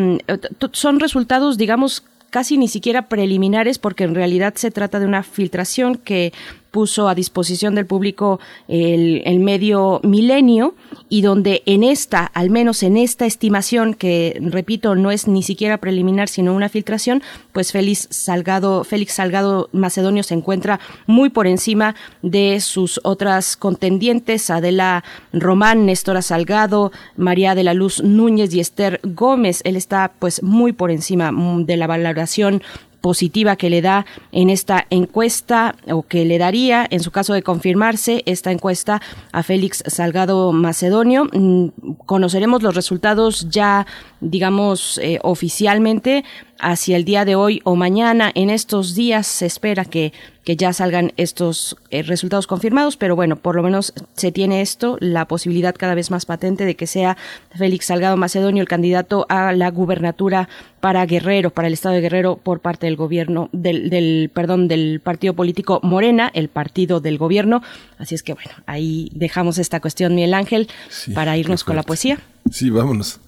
son 0.71 0.99
resultados, 0.99 1.57
digamos, 1.57 2.03
casi 2.31 2.57
ni 2.57 2.67
siquiera 2.67 3.07
preliminares 3.07 3.77
porque 3.77 4.05
en 4.05 4.15
realidad 4.15 4.55
se 4.55 4.71
trata 4.71 4.99
de 4.99 5.05
una 5.05 5.21
filtración 5.21 5.95
que 5.95 6.33
puso 6.71 7.09
a 7.09 7.15
disposición 7.15 7.75
del 7.75 7.85
público 7.85 8.39
el, 8.67 9.21
el, 9.25 9.39
medio 9.39 9.99
Milenio 10.03 10.75
y 11.09 11.21
donde 11.21 11.61
en 11.65 11.83
esta, 11.83 12.25
al 12.25 12.49
menos 12.49 12.81
en 12.83 12.97
esta 12.97 13.25
estimación, 13.25 13.93
que 13.93 14.37
repito, 14.41 14.95
no 14.95 15.11
es 15.11 15.27
ni 15.27 15.43
siquiera 15.43 15.77
preliminar, 15.77 16.29
sino 16.29 16.55
una 16.55 16.69
filtración, 16.69 17.21
pues 17.51 17.71
Félix 17.71 18.07
Salgado, 18.09 18.83
Félix 18.83 19.13
Salgado 19.13 19.69
Macedonio 19.73 20.23
se 20.23 20.33
encuentra 20.33 20.79
muy 21.07 21.29
por 21.29 21.47
encima 21.47 21.95
de 22.21 22.59
sus 22.61 22.99
otras 23.03 23.57
contendientes, 23.57 24.49
Adela 24.49 25.03
Román, 25.33 25.85
Néstora 25.85 26.21
Salgado, 26.21 26.91
María 27.17 27.55
de 27.55 27.63
la 27.63 27.73
Luz 27.73 28.01
Núñez 28.01 28.53
y 28.53 28.61
Esther 28.61 28.99
Gómez. 29.03 29.61
Él 29.65 29.75
está 29.75 30.13
pues 30.19 30.41
muy 30.41 30.71
por 30.71 30.91
encima 30.91 31.31
de 31.65 31.77
la 31.77 31.87
valoración 31.87 32.63
positiva 33.01 33.55
que 33.55 33.69
le 33.69 33.81
da 33.81 34.05
en 34.31 34.49
esta 34.49 34.85
encuesta 34.89 35.75
o 35.91 36.03
que 36.03 36.23
le 36.23 36.37
daría, 36.37 36.87
en 36.89 37.01
su 37.01 37.11
caso 37.11 37.33
de 37.33 37.41
confirmarse, 37.41 38.23
esta 38.25 38.51
encuesta 38.51 39.01
a 39.31 39.43
Félix 39.43 39.83
Salgado 39.87 40.53
Macedonio. 40.53 41.25
Mm, 41.33 41.69
conoceremos 42.05 42.61
los 42.63 42.75
resultados 42.75 43.49
ya, 43.49 43.85
digamos, 44.21 44.99
eh, 44.99 45.19
oficialmente 45.23 46.23
hacia 46.59 46.95
el 46.95 47.03
día 47.03 47.25
de 47.25 47.35
hoy 47.35 47.61
o 47.63 47.75
mañana. 47.75 48.31
En 48.35 48.49
estos 48.49 48.95
días 48.95 49.27
se 49.27 49.47
espera 49.47 49.83
que 49.83 50.13
que 50.43 50.55
ya 50.55 50.73
salgan 50.73 51.13
estos 51.17 51.77
eh, 51.89 52.01
resultados 52.03 52.47
confirmados, 52.47 52.97
pero 52.97 53.15
bueno, 53.15 53.35
por 53.35 53.55
lo 53.55 53.63
menos 53.63 53.93
se 54.13 54.31
tiene 54.31 54.61
esto, 54.61 54.97
la 54.99 55.27
posibilidad 55.27 55.75
cada 55.75 55.95
vez 55.95 56.09
más 56.09 56.25
patente 56.25 56.65
de 56.65 56.75
que 56.75 56.87
sea 56.87 57.17
Félix 57.55 57.85
Salgado 57.85 58.17
Macedonio 58.17 58.61
el 58.61 58.67
candidato 58.67 59.25
a 59.29 59.51
la 59.53 59.69
gubernatura 59.69 60.49
para 60.79 61.05
Guerrero, 61.05 61.51
para 61.51 61.67
el 61.67 61.73
estado 61.73 61.95
de 61.95 62.01
Guerrero 62.01 62.37
por 62.37 62.59
parte 62.59 62.87
del 62.87 62.95
gobierno 62.95 63.49
del, 63.51 64.31
perdón, 64.33 64.67
del 64.67 64.99
partido 64.99 65.35
político 65.35 65.79
Morena, 65.83 66.31
el 66.33 66.49
partido 66.49 66.99
del 66.99 67.17
gobierno. 67.17 67.61
Así 67.99 68.15
es 68.15 68.23
que 68.23 68.33
bueno, 68.33 68.51
ahí 68.65 69.11
dejamos 69.13 69.59
esta 69.59 69.79
cuestión 69.79 70.15
Miguel 70.15 70.33
Ángel 70.33 70.69
para 71.13 71.37
irnos 71.37 71.63
con 71.63 71.75
la 71.75 71.83
poesía. 71.83 72.19
Sí, 72.49 72.69
vámonos. 72.69 73.19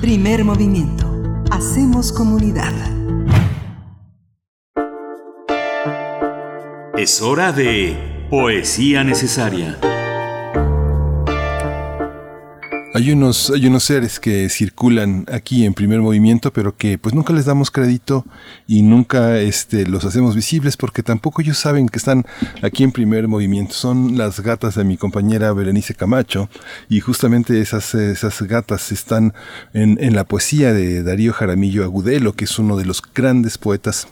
Primer 0.00 0.44
movimiento. 0.44 1.12
Hacemos 1.50 2.12
comunidad. 2.12 2.72
Es 6.98 7.20
hora 7.20 7.52
de 7.52 7.94
poesía 8.30 9.04
necesaria. 9.04 9.78
Hay 12.94 13.10
unos, 13.10 13.50
hay 13.50 13.66
unos 13.66 13.84
seres 13.84 14.18
que 14.18 14.48
circulan 14.48 15.26
aquí 15.30 15.66
en 15.66 15.74
primer 15.74 16.00
movimiento, 16.00 16.54
pero 16.54 16.74
que 16.74 16.96
pues 16.96 17.14
nunca 17.14 17.34
les 17.34 17.44
damos 17.44 17.70
crédito 17.70 18.24
y 18.66 18.80
nunca 18.80 19.38
este, 19.40 19.86
los 19.86 20.06
hacemos 20.06 20.34
visibles 20.34 20.78
porque 20.78 21.02
tampoco 21.02 21.42
ellos 21.42 21.58
saben 21.58 21.90
que 21.90 21.98
están 21.98 22.24
aquí 22.62 22.82
en 22.82 22.92
primer 22.92 23.28
movimiento. 23.28 23.74
Son 23.74 24.16
las 24.16 24.40
gatas 24.40 24.76
de 24.76 24.84
mi 24.84 24.96
compañera 24.96 25.52
Berenice 25.52 25.94
Camacho 25.94 26.48
y 26.88 27.00
justamente 27.00 27.60
esas, 27.60 27.94
esas 27.94 28.40
gatas 28.40 28.90
están 28.90 29.34
en, 29.74 29.98
en 30.02 30.16
la 30.16 30.24
poesía 30.24 30.72
de 30.72 31.02
Darío 31.02 31.34
Jaramillo 31.34 31.84
Agudelo, 31.84 32.32
que 32.32 32.46
es 32.46 32.58
uno 32.58 32.78
de 32.78 32.86
los 32.86 33.02
grandes 33.14 33.58
poetas 33.58 34.08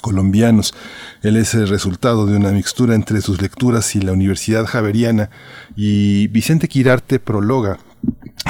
colombianos. 0.00 0.74
Él 1.22 1.36
es 1.36 1.54
el 1.54 1.68
resultado 1.68 2.26
de 2.26 2.36
una 2.36 2.50
mixtura 2.50 2.94
entre 2.94 3.20
sus 3.20 3.40
lecturas 3.40 3.94
y 3.96 4.00
la 4.00 4.12
Universidad 4.12 4.66
Javeriana 4.66 5.30
y 5.76 6.28
Vicente 6.28 6.68
Quirarte 6.68 7.18
prologa 7.18 7.78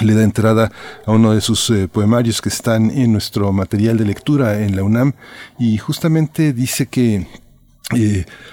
le 0.02 0.14
da 0.14 0.22
entrada 0.22 0.70
a 1.04 1.10
uno 1.10 1.34
de 1.34 1.40
sus 1.40 1.68
eh, 1.70 1.88
poemarios 1.88 2.40
que 2.40 2.48
están 2.48 2.90
en 2.90 3.12
nuestro 3.12 3.52
material 3.52 3.98
de 3.98 4.04
lectura 4.04 4.60
en 4.62 4.76
la 4.76 4.84
UNAM 4.84 5.14
y 5.58 5.76
justamente 5.78 6.52
dice 6.52 6.86
que 6.86 7.26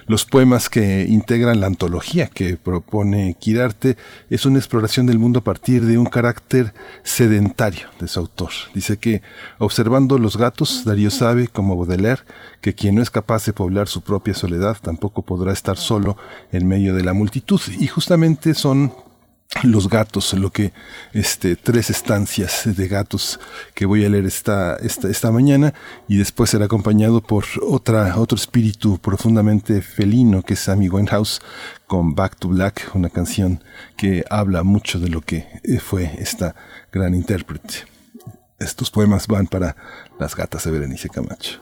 los 0.07 0.25
poemas 0.25 0.69
que 0.69 1.05
integran 1.07 1.59
la 1.59 1.67
antología 1.67 2.27
que 2.27 2.57
propone 2.57 3.35
Quirarte 3.39 3.97
es 4.29 4.45
una 4.45 4.57
exploración 4.57 5.05
del 5.05 5.19
mundo 5.19 5.39
a 5.39 5.43
partir 5.43 5.85
de 5.85 5.97
un 5.97 6.05
carácter 6.05 6.73
sedentario 7.03 7.87
de 7.99 8.07
su 8.07 8.19
autor. 8.19 8.51
Dice 8.73 8.97
que 8.97 9.21
observando 9.59 10.17
los 10.17 10.37
gatos, 10.37 10.83
Darío 10.85 11.11
sabe, 11.11 11.47
como 11.47 11.75
Baudelaire, 11.75 12.23
que 12.61 12.73
quien 12.73 12.95
no 12.95 13.01
es 13.01 13.09
capaz 13.09 13.45
de 13.45 13.53
poblar 13.53 13.87
su 13.87 14.01
propia 14.01 14.33
soledad 14.33 14.77
tampoco 14.81 15.21
podrá 15.21 15.53
estar 15.53 15.77
solo 15.77 16.17
en 16.51 16.67
medio 16.67 16.95
de 16.95 17.03
la 17.03 17.13
multitud. 17.13 17.61
Y 17.79 17.87
justamente 17.87 18.53
son 18.53 18.93
los 19.63 19.89
gatos, 19.89 20.33
lo 20.33 20.51
que 20.51 20.73
este 21.13 21.55
tres 21.55 21.89
estancias 21.89 22.63
de 22.65 22.87
gatos 22.87 23.39
que 23.73 23.85
voy 23.85 24.05
a 24.05 24.09
leer 24.09 24.25
esta, 24.25 24.75
esta, 24.77 25.09
esta 25.09 25.31
mañana 25.31 25.73
y 26.07 26.17
después 26.17 26.49
será 26.49 26.65
acompañado 26.65 27.21
por 27.21 27.45
otra 27.61 28.17
otro 28.17 28.35
espíritu 28.35 28.99
profundamente 28.99 29.81
felino 29.81 30.43
que 30.43 30.53
es 30.53 30.69
Amy 30.69 30.89
Winehouse 30.89 31.41
con 31.87 32.13
Back 32.13 32.37
to 32.37 32.49
Black, 32.49 32.91
una 32.93 33.09
canción 33.09 33.63
que 33.95 34.25
habla 34.29 34.63
mucho 34.63 34.99
de 34.99 35.09
lo 35.09 35.21
que 35.21 35.47
fue 35.81 36.11
esta 36.19 36.55
gran 36.91 37.15
intérprete. 37.15 37.85
Estos 38.59 38.91
poemas 38.91 39.27
van 39.27 39.47
para 39.47 39.75
las 40.19 40.35
gatas 40.35 40.63
de 40.65 40.71
Berenice 40.71 41.09
Camacho. 41.09 41.61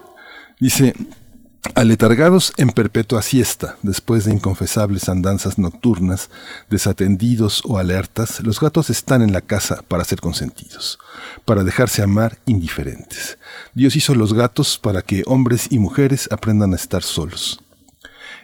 Dice 0.60 0.94
Aletargados 1.74 2.54
en 2.58 2.70
perpetua 2.70 3.22
siesta, 3.22 3.78
después 3.82 4.26
de 4.26 4.34
inconfesables 4.34 5.10
andanzas 5.10 5.58
nocturnas, 5.58 6.30
desatendidos 6.70 7.64
o 7.66 7.78
alertas, 7.78 8.40
los 8.42 8.60
gatos 8.60 8.90
están 8.90 9.22
en 9.22 9.34
la 9.34 9.42
casa 9.42 9.84
para 9.88 10.06
ser 10.06 10.22
consentidos, 10.22 11.00
para 11.44 11.64
dejarse 11.64 12.04
amar 12.04 12.38
indiferentes. 12.46 13.40
Dios 13.74 13.96
hizo 13.96 14.16
los 14.16 14.34
gatos 14.34 14.78
para 14.78 15.02
que 15.02 15.24
hombres 15.26 15.68
y 15.72 15.80
mujeres 15.80 16.30
aprendan 16.32 16.74
a 16.74 16.78
estar 16.78 17.04
solos. 17.04 17.62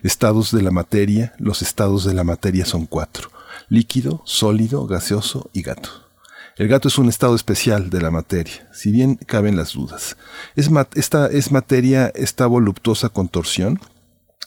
Estados 0.03 0.51
de 0.51 0.63
la 0.63 0.71
materia, 0.71 1.33
los 1.37 1.61
estados 1.61 2.03
de 2.05 2.13
la 2.13 2.23
materia 2.23 2.65
son 2.65 2.85
cuatro, 2.87 3.29
líquido, 3.69 4.23
sólido, 4.25 4.87
gaseoso 4.87 5.49
y 5.53 5.61
gato. 5.61 6.10
El 6.57 6.67
gato 6.67 6.89
es 6.89 6.97
un 6.97 7.07
estado 7.07 7.33
especial 7.33 7.89
de 7.89 8.01
la 8.01 8.11
materia, 8.11 8.67
si 8.73 8.91
bien 8.91 9.15
caben 9.15 9.55
las 9.55 9.73
dudas. 9.73 10.17
¿Es 10.55 10.69
esta 10.95 11.27
es 11.27 11.51
materia, 11.51 12.11
esta 12.13 12.45
voluptuosa 12.45 13.07
contorsión? 13.07 13.79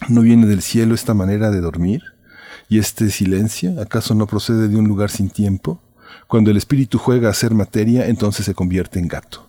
¿No 0.08 0.20
viene 0.20 0.46
del 0.46 0.60
cielo 0.60 0.94
esta 0.94 1.14
manera 1.14 1.50
de 1.50 1.62
dormir? 1.62 2.02
¿Y 2.68 2.78
este 2.78 3.08
silencio 3.10 3.80
acaso 3.80 4.14
no 4.14 4.26
procede 4.26 4.68
de 4.68 4.76
un 4.76 4.86
lugar 4.86 5.10
sin 5.10 5.30
tiempo? 5.30 5.80
Cuando 6.28 6.50
el 6.50 6.58
espíritu 6.58 6.98
juega 6.98 7.30
a 7.30 7.34
ser 7.34 7.54
materia, 7.54 8.06
entonces 8.06 8.44
se 8.44 8.54
convierte 8.54 8.98
en 8.98 9.08
gato. 9.08 9.48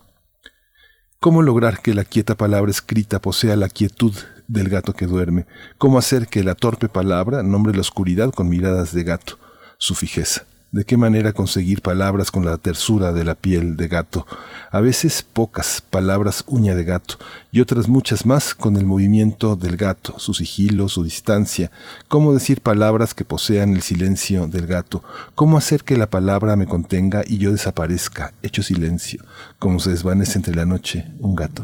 ¿Cómo 1.20 1.42
lograr 1.42 1.82
que 1.82 1.94
la 1.94 2.06
quieta 2.06 2.36
palabra 2.36 2.72
escrita 2.72 3.20
posea 3.20 3.58
la 3.58 3.68
quietud 3.68 4.14
del 4.48 4.70
gato 4.70 4.94
que 4.94 5.08
duerme? 5.08 5.46
¿Cómo 5.78 5.98
hacer 5.98 6.28
que 6.28 6.44
la 6.44 6.56
torpe 6.56 6.88
palabra 6.88 7.44
nombre 7.44 7.74
la 7.74 7.82
oscuridad 7.82 8.32
con 8.32 8.48
miradas 8.48 8.94
de 8.94 9.04
gato, 9.04 9.40
su 9.78 9.94
fijeza? 9.94 10.46
De 10.76 10.84
qué 10.84 10.98
manera 10.98 11.32
conseguir 11.32 11.82
palabras 11.82 12.32
con 12.32 12.44
la 12.44 12.58
tersura 12.58 13.14
de 13.14 13.24
la 13.24 13.36
piel 13.36 13.78
de 13.78 13.88
gato, 13.88 14.28
a 14.72 14.82
veces 14.82 15.24
pocas 15.24 15.80
palabras 15.80 16.44
uña 16.48 16.76
de 16.76 16.84
gato 16.84 17.16
y 17.50 17.62
otras 17.62 17.88
muchas 17.88 18.26
más 18.26 18.54
con 18.54 18.76
el 18.76 18.86
movimiento 18.86 19.56
del 19.56 19.78
gato, 19.78 20.20
su 20.20 20.34
sigilo, 20.34 20.90
su 20.90 21.06
distancia, 21.06 21.72
cómo 22.10 22.34
decir 22.34 22.60
palabras 22.60 23.14
que 23.14 23.24
posean 23.24 23.74
el 23.74 23.84
silencio 23.84 24.48
del 24.48 24.68
gato, 24.68 25.02
cómo 25.34 25.58
hacer 25.58 25.86
que 25.86 25.96
la 25.96 26.10
palabra 26.10 26.58
me 26.58 26.66
contenga 26.66 27.24
y 27.26 27.38
yo 27.38 27.54
desaparezca, 27.54 28.34
hecho 28.44 28.62
silencio, 28.62 29.24
como 29.60 29.80
se 29.80 29.92
desvanece 29.92 30.38
entre 30.38 30.56
la 30.56 30.66
noche 30.66 31.06
un 31.20 31.38
gato. 31.38 31.64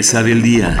Mesa 0.00 0.22
del 0.22 0.40
día. 0.40 0.78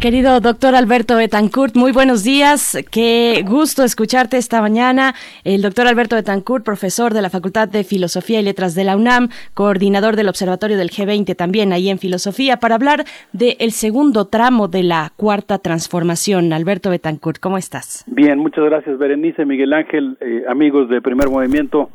Querido 0.00 0.40
doctor 0.40 0.74
Alberto 0.74 1.14
Betancourt, 1.14 1.76
muy 1.76 1.92
buenos 1.92 2.24
días. 2.24 2.76
Qué 2.90 3.44
gusto 3.46 3.84
escucharte 3.84 4.36
esta 4.36 4.60
mañana. 4.60 5.14
El 5.44 5.62
doctor 5.62 5.86
Alberto 5.86 6.16
Betancourt, 6.16 6.64
profesor 6.64 7.14
de 7.14 7.22
la 7.22 7.30
Facultad 7.30 7.68
de 7.68 7.84
Filosofía 7.84 8.40
y 8.40 8.42
Letras 8.42 8.74
de 8.74 8.82
la 8.82 8.96
UNAM, 8.96 9.28
coordinador 9.54 10.16
del 10.16 10.28
Observatorio 10.28 10.76
del 10.76 10.90
G20 10.90 11.36
también 11.36 11.72
ahí 11.72 11.88
en 11.88 11.98
Filosofía, 11.98 12.56
para 12.56 12.74
hablar 12.74 13.04
del 13.32 13.70
segundo 13.70 14.24
tramo 14.24 14.66
de 14.66 14.82
la 14.82 15.12
cuarta 15.14 15.58
transformación. 15.58 16.52
Alberto 16.52 16.90
Betancourt, 16.90 17.38
¿cómo 17.38 17.58
estás? 17.58 18.04
Bien, 18.08 18.40
muchas 18.40 18.64
gracias, 18.64 18.98
Berenice, 18.98 19.44
Miguel 19.44 19.72
Ángel, 19.72 20.18
eh, 20.20 20.42
amigos 20.48 20.88
de 20.88 21.00
Primer 21.00 21.28
Movimiento. 21.28 21.90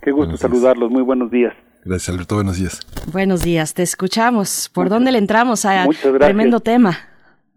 Qué 0.00 0.10
gusto 0.10 0.36
saludarlos. 0.36 0.90
Muy 0.90 1.02
buenos 1.02 1.30
días. 1.30 1.54
Gracias, 1.84 2.14
Alberto. 2.14 2.36
Buenos 2.36 2.58
días. 2.58 2.80
Buenos 3.12 3.42
días, 3.42 3.74
te 3.74 3.82
escuchamos. 3.82 4.70
¿Por 4.72 4.88
dónde 4.88 5.10
le 5.10 5.18
entramos 5.18 5.64
a 5.64 5.86
tremendo 6.18 6.60
tema? 6.60 6.92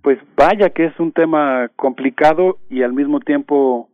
Pues 0.01 0.17
vaya 0.35 0.71
que 0.71 0.85
es 0.85 0.99
un 0.99 1.11
tema 1.11 1.69
complicado 1.75 2.57
y 2.69 2.81
al 2.81 2.93
mismo 2.93 3.19
tiempo 3.19 3.89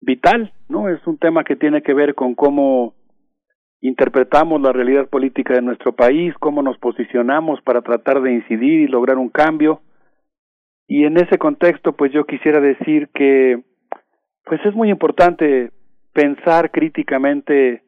vital, 0.00 0.52
¿no? 0.68 0.88
Es 0.88 1.06
un 1.06 1.18
tema 1.18 1.44
que 1.44 1.56
tiene 1.56 1.82
que 1.82 1.92
ver 1.92 2.14
con 2.14 2.34
cómo 2.34 2.94
interpretamos 3.82 4.60
la 4.60 4.72
realidad 4.72 5.08
política 5.08 5.54
de 5.54 5.62
nuestro 5.62 5.94
país, 5.94 6.34
cómo 6.40 6.62
nos 6.62 6.78
posicionamos 6.78 7.60
para 7.62 7.82
tratar 7.82 8.22
de 8.22 8.32
incidir 8.32 8.80
y 8.80 8.88
lograr 8.88 9.18
un 9.18 9.28
cambio. 9.28 9.82
Y 10.86 11.04
en 11.04 11.18
ese 11.18 11.38
contexto, 11.38 11.92
pues 11.92 12.12
yo 12.12 12.24
quisiera 12.24 12.60
decir 12.60 13.08
que 13.14 13.62
pues 14.44 14.60
es 14.64 14.74
muy 14.74 14.90
importante 14.90 15.70
pensar 16.12 16.70
críticamente 16.70 17.82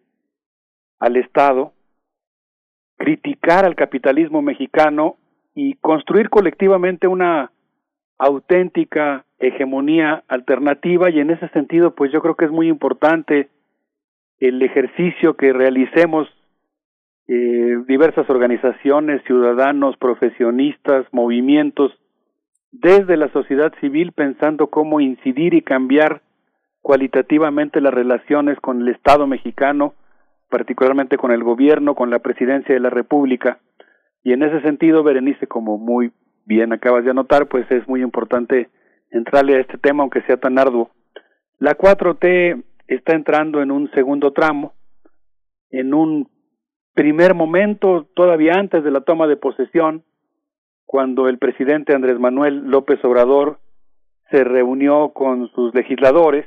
al 1.02 1.16
Estado, 1.16 1.72
criticar 2.96 3.64
al 3.64 3.74
capitalismo 3.74 4.40
mexicano 4.40 5.16
y 5.52 5.74
construir 5.74 6.30
colectivamente 6.30 7.08
una 7.08 7.50
auténtica 8.18 9.24
hegemonía 9.40 10.22
alternativa. 10.28 11.10
Y 11.10 11.18
en 11.18 11.30
ese 11.30 11.48
sentido 11.48 11.96
pues 11.96 12.12
yo 12.12 12.22
creo 12.22 12.36
que 12.36 12.44
es 12.44 12.52
muy 12.52 12.68
importante 12.68 13.48
el 14.38 14.62
ejercicio 14.62 15.34
que 15.34 15.52
realicemos 15.52 16.28
eh, 17.26 17.78
diversas 17.88 18.30
organizaciones, 18.30 19.24
ciudadanos, 19.24 19.96
profesionistas, 19.96 21.04
movimientos 21.10 21.90
desde 22.70 23.16
la 23.16 23.28
sociedad 23.32 23.72
civil 23.80 24.12
pensando 24.12 24.68
cómo 24.68 25.00
incidir 25.00 25.52
y 25.54 25.62
cambiar 25.62 26.22
cualitativamente 26.80 27.80
las 27.80 27.92
relaciones 27.92 28.60
con 28.60 28.82
el 28.82 28.88
Estado 28.88 29.26
mexicano, 29.26 29.94
particularmente 30.52 31.16
con 31.16 31.32
el 31.32 31.42
gobierno, 31.42 31.94
con 31.94 32.10
la 32.10 32.18
presidencia 32.18 32.74
de 32.74 32.80
la 32.80 32.90
República. 32.90 33.58
Y 34.22 34.34
en 34.34 34.42
ese 34.42 34.60
sentido, 34.60 35.02
Berenice, 35.02 35.46
como 35.46 35.78
muy 35.78 36.12
bien 36.44 36.74
acabas 36.74 37.04
de 37.04 37.10
anotar, 37.10 37.48
pues 37.48 37.68
es 37.70 37.88
muy 37.88 38.02
importante 38.02 38.68
entrarle 39.10 39.56
a 39.56 39.60
este 39.60 39.78
tema, 39.78 40.02
aunque 40.02 40.20
sea 40.22 40.36
tan 40.36 40.58
arduo. 40.58 40.90
La 41.58 41.74
4T 41.78 42.62
está 42.86 43.14
entrando 43.14 43.62
en 43.62 43.70
un 43.70 43.90
segundo 43.92 44.34
tramo, 44.34 44.74
en 45.70 45.94
un 45.94 46.28
primer 46.92 47.32
momento, 47.32 48.06
todavía 48.14 48.52
antes 48.52 48.84
de 48.84 48.90
la 48.90 49.00
toma 49.00 49.26
de 49.26 49.38
posesión, 49.38 50.04
cuando 50.84 51.28
el 51.28 51.38
presidente 51.38 51.94
Andrés 51.94 52.18
Manuel 52.18 52.66
López 52.66 53.02
Obrador 53.04 53.58
se 54.30 54.44
reunió 54.44 55.12
con 55.14 55.48
sus 55.52 55.74
legisladores, 55.74 56.46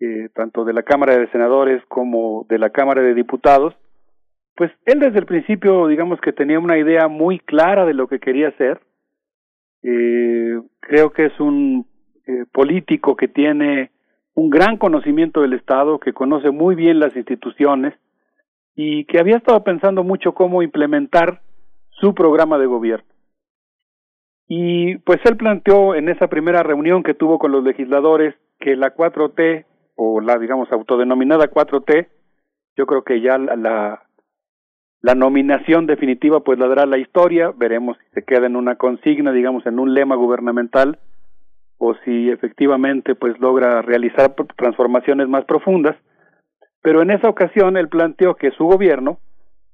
eh, 0.00 0.28
tanto 0.34 0.64
de 0.64 0.72
la 0.72 0.82
Cámara 0.82 1.16
de 1.16 1.30
Senadores 1.30 1.82
como 1.88 2.46
de 2.48 2.58
la 2.58 2.70
Cámara 2.70 3.02
de 3.02 3.14
Diputados, 3.14 3.74
pues 4.56 4.72
él 4.84 4.98
desde 4.98 5.18
el 5.18 5.26
principio, 5.26 5.86
digamos 5.86 6.20
que 6.20 6.32
tenía 6.32 6.58
una 6.58 6.78
idea 6.78 7.08
muy 7.08 7.38
clara 7.38 7.84
de 7.86 7.94
lo 7.94 8.08
que 8.08 8.18
quería 8.18 8.48
hacer. 8.48 8.80
Eh, 9.82 10.60
creo 10.80 11.12
que 11.12 11.26
es 11.26 11.40
un 11.40 11.86
eh, 12.26 12.44
político 12.52 13.16
que 13.16 13.28
tiene 13.28 13.90
un 14.34 14.50
gran 14.50 14.76
conocimiento 14.76 15.42
del 15.42 15.54
Estado, 15.54 15.98
que 15.98 16.12
conoce 16.12 16.50
muy 16.50 16.74
bien 16.74 16.98
las 16.98 17.14
instituciones 17.16 17.94
y 18.74 19.04
que 19.04 19.18
había 19.18 19.36
estado 19.36 19.62
pensando 19.64 20.04
mucho 20.04 20.32
cómo 20.32 20.62
implementar 20.62 21.42
su 21.90 22.14
programa 22.14 22.58
de 22.58 22.66
gobierno. 22.66 23.08
Y 24.48 24.96
pues 24.98 25.20
él 25.24 25.36
planteó 25.36 25.94
en 25.94 26.08
esa 26.08 26.28
primera 26.28 26.62
reunión 26.62 27.02
que 27.02 27.14
tuvo 27.14 27.38
con 27.38 27.52
los 27.52 27.62
legisladores 27.62 28.34
que 28.58 28.76
la 28.76 28.94
4T 28.94 29.64
o 29.96 30.20
la 30.20 30.38
digamos 30.38 30.70
autodenominada 30.72 31.50
4T, 31.50 32.08
yo 32.76 32.86
creo 32.86 33.02
que 33.02 33.20
ya 33.20 33.38
la, 33.38 34.02
la 35.02 35.14
nominación 35.14 35.86
definitiva 35.86 36.40
pues 36.40 36.58
la 36.58 36.68
dará 36.68 36.86
la 36.86 36.98
historia, 36.98 37.52
veremos 37.56 37.96
si 37.98 38.14
se 38.14 38.24
queda 38.24 38.46
en 38.46 38.56
una 38.56 38.76
consigna, 38.76 39.32
digamos 39.32 39.66
en 39.66 39.78
un 39.78 39.94
lema 39.94 40.14
gubernamental 40.14 40.98
o 41.78 41.94
si 42.04 42.30
efectivamente 42.30 43.14
pues 43.14 43.38
logra 43.40 43.80
realizar 43.80 44.34
transformaciones 44.56 45.28
más 45.28 45.46
profundas. 45.46 45.96
Pero 46.82 47.02
en 47.02 47.10
esa 47.10 47.28
ocasión 47.28 47.76
él 47.78 47.88
planteó 47.88 48.34
que 48.34 48.50
su 48.52 48.64
gobierno 48.64 49.18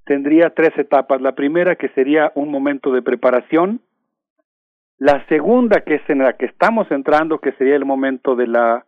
tendría 0.05 0.51
tres 0.51 0.71
etapas. 0.79 1.21
La 1.21 1.35
primera 1.35 1.75
que 1.75 1.89
sería 1.91 2.31
un 2.37 2.51
momento 2.51 2.93
de 2.93 3.03
preparación, 3.03 3.81
la 4.99 5.27
segunda 5.27 5.81
que 5.81 5.97
es 5.97 6.09
en 6.09 6.19
la 6.19 6.35
que 6.35 6.47
estamos 6.47 6.91
entrando, 6.93 7.41
que 7.41 7.53
sería 7.53 7.75
el 7.75 7.85
momento 7.85 8.37
de 8.37 8.47
la 8.47 8.86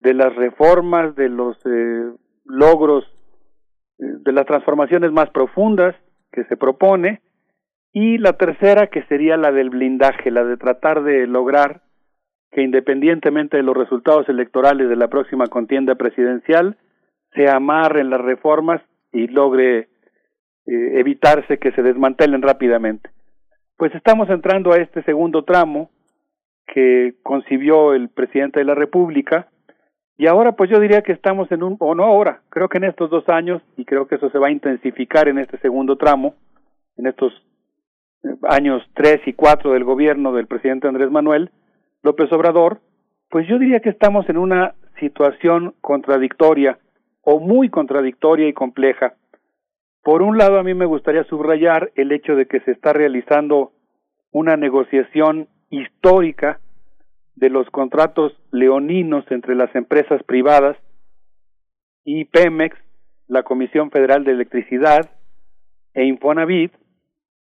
de 0.00 0.14
las 0.14 0.34
reformas, 0.34 1.14
de 1.16 1.28
los 1.28 1.56
eh, 1.66 2.12
logros 2.44 3.04
de 3.98 4.32
las 4.32 4.46
transformaciones 4.46 5.10
más 5.10 5.28
profundas 5.30 5.94
que 6.30 6.44
se 6.44 6.56
propone 6.56 7.20
y 7.92 8.18
la 8.18 8.34
tercera 8.34 8.86
que 8.86 9.02
sería 9.04 9.36
la 9.36 9.50
del 9.50 9.70
blindaje, 9.70 10.30
la 10.30 10.44
de 10.44 10.56
tratar 10.56 11.02
de 11.02 11.26
lograr 11.26 11.82
que 12.52 12.62
independientemente 12.62 13.56
de 13.56 13.62
los 13.62 13.76
resultados 13.76 14.28
electorales 14.28 14.88
de 14.88 14.96
la 14.96 15.08
próxima 15.08 15.46
contienda 15.48 15.96
presidencial 15.96 16.76
se 17.34 17.48
amarren 17.48 18.10
las 18.10 18.20
reformas 18.20 18.80
y 19.12 19.26
logre 19.26 19.88
eh, 20.66 21.00
evitarse 21.00 21.58
que 21.58 21.72
se 21.72 21.82
desmantelen 21.82 22.42
rápidamente. 22.42 23.10
Pues 23.76 23.94
estamos 23.94 24.30
entrando 24.30 24.72
a 24.72 24.78
este 24.78 25.02
segundo 25.02 25.44
tramo 25.44 25.90
que 26.66 27.14
concibió 27.22 27.94
el 27.94 28.08
presidente 28.10 28.60
de 28.60 28.64
la 28.64 28.74
República 28.74 29.48
y 30.18 30.26
ahora 30.26 30.52
pues 30.52 30.68
yo 30.68 30.80
diría 30.80 31.02
que 31.02 31.12
estamos 31.12 31.50
en 31.52 31.62
un, 31.62 31.76
o 31.78 31.94
no 31.94 32.04
ahora, 32.04 32.42
creo 32.50 32.68
que 32.68 32.78
en 32.78 32.84
estos 32.84 33.08
dos 33.08 33.28
años, 33.28 33.62
y 33.76 33.84
creo 33.84 34.08
que 34.08 34.16
eso 34.16 34.28
se 34.30 34.38
va 34.38 34.48
a 34.48 34.52
intensificar 34.52 35.28
en 35.28 35.38
este 35.38 35.58
segundo 35.58 35.96
tramo, 35.96 36.34
en 36.96 37.06
estos 37.06 37.32
eh, 38.24 38.28
años 38.48 38.82
tres 38.94 39.20
y 39.26 39.32
cuatro 39.32 39.72
del 39.72 39.84
gobierno 39.84 40.32
del 40.32 40.48
presidente 40.48 40.88
Andrés 40.88 41.10
Manuel 41.12 41.52
López 42.02 42.32
Obrador, 42.32 42.80
pues 43.30 43.46
yo 43.46 43.60
diría 43.60 43.78
que 43.78 43.90
estamos 43.90 44.28
en 44.28 44.38
una 44.38 44.74
situación 44.98 45.74
contradictoria 45.80 46.78
o 47.22 47.38
muy 47.38 47.68
contradictoria 47.68 48.48
y 48.48 48.52
compleja. 48.52 49.14
Por 50.02 50.22
un 50.22 50.36
lado, 50.36 50.58
a 50.58 50.64
mí 50.64 50.74
me 50.74 50.86
gustaría 50.86 51.22
subrayar 51.24 51.92
el 51.94 52.10
hecho 52.10 52.34
de 52.34 52.46
que 52.46 52.60
se 52.60 52.72
está 52.72 52.92
realizando 52.92 53.70
una 54.32 54.56
negociación 54.56 55.46
histórica 55.70 56.58
de 57.38 57.50
los 57.50 57.70
contratos 57.70 58.32
leoninos 58.50 59.24
entre 59.30 59.54
las 59.54 59.72
empresas 59.76 60.22
privadas 60.24 60.76
y 62.04 62.24
Pemex, 62.24 62.76
la 63.28 63.44
Comisión 63.44 63.90
Federal 63.90 64.24
de 64.24 64.32
Electricidad 64.32 65.10
e 65.94 66.04
Infonavit, 66.04 66.72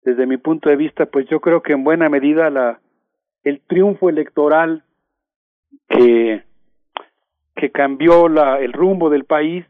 desde 0.05 0.27
mi 0.27 0.37
punto 0.37 0.71
de 0.71 0.77
vista, 0.77 1.07
pues 1.07 1.27
yo 1.29 1.41
creo 1.41 1.63
que 1.63 1.73
en 1.73 1.85
buena 1.85 2.09
medida 2.09 2.51
la 2.51 2.81
el 3.43 3.61
triunfo 3.67 4.09
electoral 4.09 4.85
que 5.89 6.45
que 7.57 7.71
cambió 7.71 8.29
la, 8.29 8.61
el 8.61 8.73
rumbo 8.73 9.11
del 9.11 9.25
país 9.25 9.67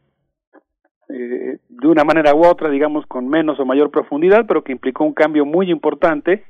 eh, 1.09 1.57
de 1.67 1.87
una 1.87 2.03
manera 2.03 2.33
u 2.33 2.45
otra, 2.45 2.69
digamos, 2.69 3.05
con 3.07 3.27
menos 3.27 3.59
o 3.59 3.65
mayor 3.65 3.91
profundidad, 3.91 4.45
pero 4.47 4.63
que 4.63 4.71
implicó 4.71 5.03
un 5.03 5.13
cambio 5.13 5.45
muy 5.45 5.69
importante, 5.69 6.45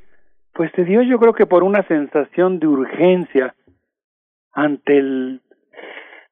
pues 0.53 0.71
se 0.75 0.83
dio 0.83 1.01
yo 1.01 1.17
creo 1.19 1.33
que 1.33 1.45
por 1.45 1.63
una 1.63 1.83
sensación 1.87 2.59
de 2.59 2.67
urgencia 2.67 3.55
ante 4.53 4.97
el, 4.97 5.41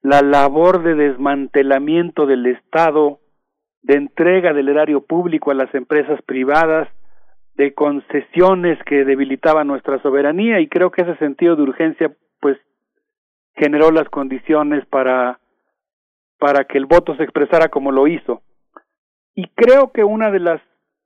la 0.02 0.22
labor 0.22 0.84
de 0.84 0.96
desmantelamiento 0.96 2.26
del 2.26 2.46
Estado, 2.46 3.20
de 3.82 3.96
entrega 3.96 4.54
del 4.54 4.70
erario 4.70 5.02
público 5.02 5.52
a 5.52 5.56
las 5.56 5.74
empresas 5.74 6.22
privadas, 6.24 6.90
de 7.56 7.74
concesiones 7.74 8.80
que 8.86 9.04
debilitaban 9.04 9.68
nuestra 9.68 10.02
soberanía 10.02 10.62
y 10.62 10.70
creo 10.70 10.91
que 10.91 11.02
ese 11.02 11.18
sentido 11.18 11.58
de 11.58 11.64
urgencia 11.64 12.16
pues 12.40 12.58
generó 13.56 13.91
las 13.91 14.08
condiciones 14.08 14.86
para 14.86 15.40
para 16.40 16.64
que 16.64 16.78
el 16.78 16.86
voto 16.86 17.16
se 17.18 17.24
expresara 17.24 17.68
como 17.68 17.91
lo 17.91 18.08
hizo. 18.08 18.41
Y 19.36 19.48
creo 19.56 19.91
que 19.91 20.06
una 20.06 20.32
de 20.32 20.40
las 20.40 20.62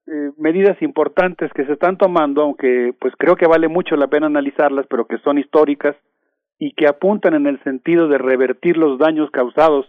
eh, 0.05 0.31
medidas 0.37 0.79
importantes 0.81 1.51
que 1.53 1.65
se 1.65 1.73
están 1.73 1.97
tomando, 1.97 2.43
aunque 2.43 2.93
pues 2.99 3.15
creo 3.17 3.35
que 3.35 3.47
vale 3.47 3.67
mucho 3.67 3.95
la 3.95 4.07
pena 4.07 4.27
analizarlas, 4.27 4.85
pero 4.87 5.07
que 5.07 5.17
son 5.19 5.39
históricas, 5.39 5.95
y 6.65 6.71
que 6.71 6.87
apuntan 6.87 7.33
en 7.33 7.45
el 7.45 7.61
sentido 7.63 8.07
de 8.07 8.17
revertir 8.17 8.77
los 8.77 8.97
daños 8.97 9.29
causados 9.31 9.85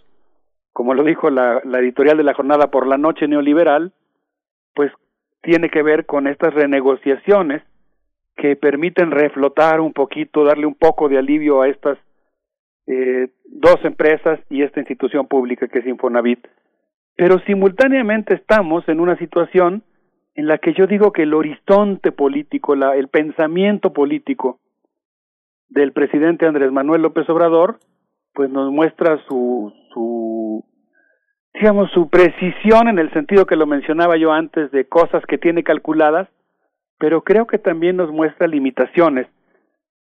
como 0.75 0.93
lo 0.93 1.05
dijo 1.05 1.31
la, 1.31 1.63
editorial 1.79 2.17
de 2.17 2.25
la 2.25 2.35
jornada 2.35 2.67
por 2.73 2.89
la 2.89 2.99
noche 2.99 3.29
neoliberal, 3.29 3.93
pues 4.75 4.91
tiene 5.41 5.71
que 5.71 5.85
ver 5.85 6.05
con 6.05 6.27
estas 6.27 6.53
renegociaciones 6.53 7.63
que 8.37 8.57
permiten 8.57 9.13
reflotar 9.13 9.81
un 9.81 9.93
poquito, 9.93 10.43
darle 10.43 10.67
un 10.67 10.75
poco 10.75 11.09
de 11.09 11.17
alivio 11.17 11.63
a 11.63 11.69
estas 11.69 11.97
eh, 12.89 13.29
dos 13.45 13.77
empresas 13.85 14.41
y 14.51 14.63
esta 14.63 14.81
institución 14.81 15.29
pública 15.29 15.69
que 15.69 15.79
es 15.79 15.87
Infonavit. 15.87 16.45
Pero 17.15 17.39
simultáneamente 17.47 18.35
estamos 18.35 18.89
en 18.89 18.99
una 18.99 19.17
situación 19.19 19.85
en 20.35 20.49
la 20.49 20.59
que 20.59 20.75
yo 20.75 20.89
digo 20.89 21.13
que 21.13 21.23
el 21.23 21.35
horizonte 21.35 22.11
político, 22.11 22.75
la, 22.75 22.97
el 22.97 23.07
pensamiento 23.07 23.93
político 23.93 24.59
del 25.69 25.93
presidente 25.93 26.47
Andrés 26.47 26.73
Manuel 26.73 27.03
López 27.03 27.29
Obrador, 27.29 27.79
pues 28.33 28.51
nos 28.51 28.71
muestra 28.73 29.19
su, 29.29 29.73
su, 29.93 30.65
digamos, 31.55 31.91
su 31.93 32.09
precisión 32.09 32.89
en 32.89 32.99
el 32.99 33.13
sentido 33.13 33.47
que 33.47 33.57
lo 33.57 33.67
mencionaba 33.67 34.17
yo 34.17 34.33
antes 34.33 34.71
de 34.73 34.87
cosas 34.87 35.25
que 35.27 35.39
tiene 35.39 35.63
calculadas, 35.63 36.29
pero 36.99 37.23
creo 37.23 37.47
que 37.47 37.59
también 37.59 37.97
nos 37.97 38.11
muestra 38.11 38.47
limitaciones. 38.47 39.27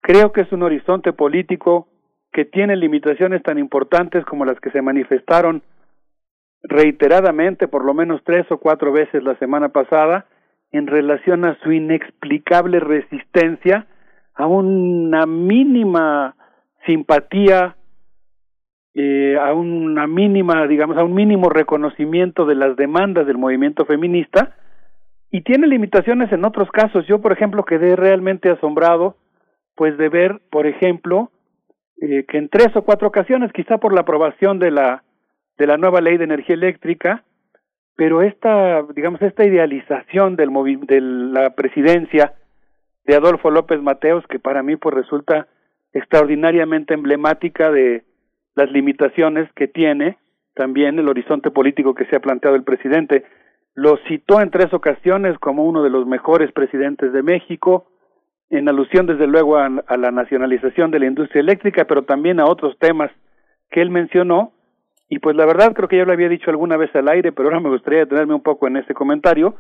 Creo 0.01 0.33
que 0.33 0.43
es 0.43 0.53
un 0.53 0.63
horizonte 0.63 1.13
político 1.13 1.89
que 2.33 2.45
tiene 2.45 2.77
limitaciones 2.77 3.43
tan 3.43 3.59
importantes 3.59 4.25
como 4.25 4.45
las 4.45 4.59
que 4.61 4.71
se 4.71 4.83
manifestaron 4.83 5.63
reiteradamente, 6.63 7.69
por 7.69 7.85
lo 7.85 7.95
menos 7.95 8.23
tres 8.25 8.47
o 8.51 8.59
cuatro 8.59 8.93
veces 8.93 9.23
la 9.23 9.37
semana 9.37 9.71
pasada, 9.71 10.27
en 10.73 10.87
relación 10.87 11.45
a 11.45 11.59
su 11.63 11.73
inexplicable 11.73 12.81
resistencia 12.81 13.87
a 14.41 14.47
una 14.47 15.27
mínima 15.27 16.35
simpatía, 16.87 17.77
eh, 18.95 19.37
a 19.41 19.53
una 19.55 20.07
mínima, 20.07 20.67
digamos, 20.67 20.97
a 20.97 21.05
un 21.05 21.15
mínimo 21.15 21.49
reconocimiento 21.49 22.47
de 22.47 22.55
las 22.55 22.77
demandas 22.77 23.27
del 23.27 23.39
movimiento 23.39 23.85
feminista, 23.85 24.57
y 25.31 25.43
tiene 25.43 25.69
limitaciones 25.69 26.33
en 26.33 26.45
otros 26.45 26.71
casos. 26.71 27.07
Yo, 27.07 27.21
por 27.21 27.33
ejemplo, 27.33 27.65
quedé 27.65 27.95
realmente 27.95 28.51
asombrado, 28.51 29.17
pues, 29.77 29.97
de 29.97 30.09
ver, 30.09 30.41
por 30.51 30.67
ejemplo, 30.67 31.31
eh, 32.01 32.25
que 32.27 32.39
en 32.39 32.49
tres 32.49 32.75
o 32.75 32.83
cuatro 32.83 33.09
ocasiones, 33.09 33.53
quizá 33.53 33.79
por 33.79 33.93
la 33.93 34.01
aprobación 34.01 34.59
de 34.59 34.71
la 34.71 35.03
de 35.59 35.67
la 35.67 35.77
nueva 35.77 36.01
ley 36.01 36.17
de 36.17 36.25
energía 36.25 36.55
eléctrica, 36.55 37.23
pero 37.95 38.23
esta, 38.23 38.83
digamos, 38.95 39.21
esta 39.21 39.45
idealización 39.45 40.35
del 40.35 40.49
de 40.87 41.01
la 41.03 41.51
presidencia 41.51 42.33
de 43.11 43.17
Adolfo 43.17 43.51
López 43.51 43.83
Mateos, 43.83 44.25
que 44.29 44.39
para 44.39 44.63
mí 44.63 44.77
pues 44.77 44.95
resulta 44.95 45.49
extraordinariamente 45.93 46.95
emblemática 46.95 47.73
de 47.73 48.05
las 48.55 48.71
limitaciones 48.71 49.51
que 49.57 49.67
tiene 49.67 50.17
también 50.55 50.97
el 50.97 51.09
horizonte 51.09 51.51
político 51.51 51.93
que 51.93 52.05
se 52.05 52.15
ha 52.15 52.21
planteado 52.21 52.55
el 52.55 52.63
presidente. 52.63 53.25
Lo 53.75 53.97
citó 54.07 54.41
en 54.41 54.51
tres 54.51 54.73
ocasiones 54.73 55.37
como 55.41 55.65
uno 55.65 55.83
de 55.83 55.91
los 55.91 56.07
mejores 56.07 56.53
presidentes 56.53 57.13
de 57.13 57.25
México, 57.25 57.87
en 58.49 58.69
alusión 58.69 59.07
desde 59.07 59.27
luego 59.27 59.57
a, 59.57 59.69
la 59.69 60.11
nacionalización 60.13 60.93
de 60.93 61.01
la 61.01 61.07
industria 61.07 61.41
eléctrica, 61.41 61.87
pero 61.87 62.05
también 62.05 62.39
a 62.39 62.47
otros 62.47 62.79
temas 62.79 63.11
que 63.73 63.83
él 63.83 63.91
mencionó, 63.91 64.53
y 65.09 65.19
pues 65.19 65.35
la 65.35 65.47
verdad, 65.47 65.73
creo 65.75 65.89
que 65.89 65.97
ya 65.97 66.05
lo 66.05 66.13
había 66.13 66.29
dicho 66.29 66.51
alguna 66.51 66.77
vez 66.77 66.95
al 66.95 67.09
aire, 67.09 67.33
pero 67.33 67.49
ahora 67.49 67.59
me 67.59 67.71
gustaría 67.71 68.01
detenerme 68.01 68.35
un 68.35 68.43
poco 68.43 68.69
en 68.69 68.77
este 68.77 68.95
comentario. 68.95 69.57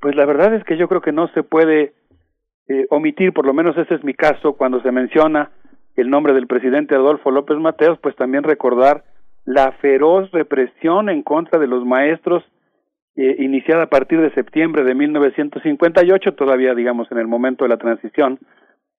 Pues 0.00 0.14
la 0.16 0.26
verdad 0.26 0.52
es 0.52 0.64
que 0.64 0.76
yo 0.76 0.86
creo 0.88 1.00
que 1.00 1.12
no 1.12 1.28
se 1.28 1.42
puede 1.42 1.94
eh, 2.70 2.86
omitir, 2.90 3.32
por 3.32 3.46
lo 3.46 3.52
menos 3.52 3.76
ese 3.76 3.96
es 3.96 4.04
mi 4.04 4.14
caso, 4.14 4.52
cuando 4.52 4.80
se 4.80 4.92
menciona 4.92 5.50
el 5.96 6.08
nombre 6.08 6.32
del 6.34 6.46
presidente 6.46 6.94
Adolfo 6.94 7.32
López 7.32 7.58
Mateos, 7.58 7.98
pues 8.00 8.14
también 8.14 8.44
recordar 8.44 9.02
la 9.44 9.72
feroz 9.80 10.30
represión 10.30 11.08
en 11.08 11.24
contra 11.24 11.58
de 11.58 11.66
los 11.66 11.84
maestros 11.84 12.44
eh, 13.16 13.34
iniciada 13.40 13.82
a 13.82 13.90
partir 13.90 14.20
de 14.20 14.32
septiembre 14.34 14.84
de 14.84 14.94
1958, 14.94 16.34
todavía 16.34 16.72
digamos 16.76 17.10
en 17.10 17.18
el 17.18 17.26
momento 17.26 17.64
de 17.64 17.70
la 17.70 17.76
transición 17.76 18.38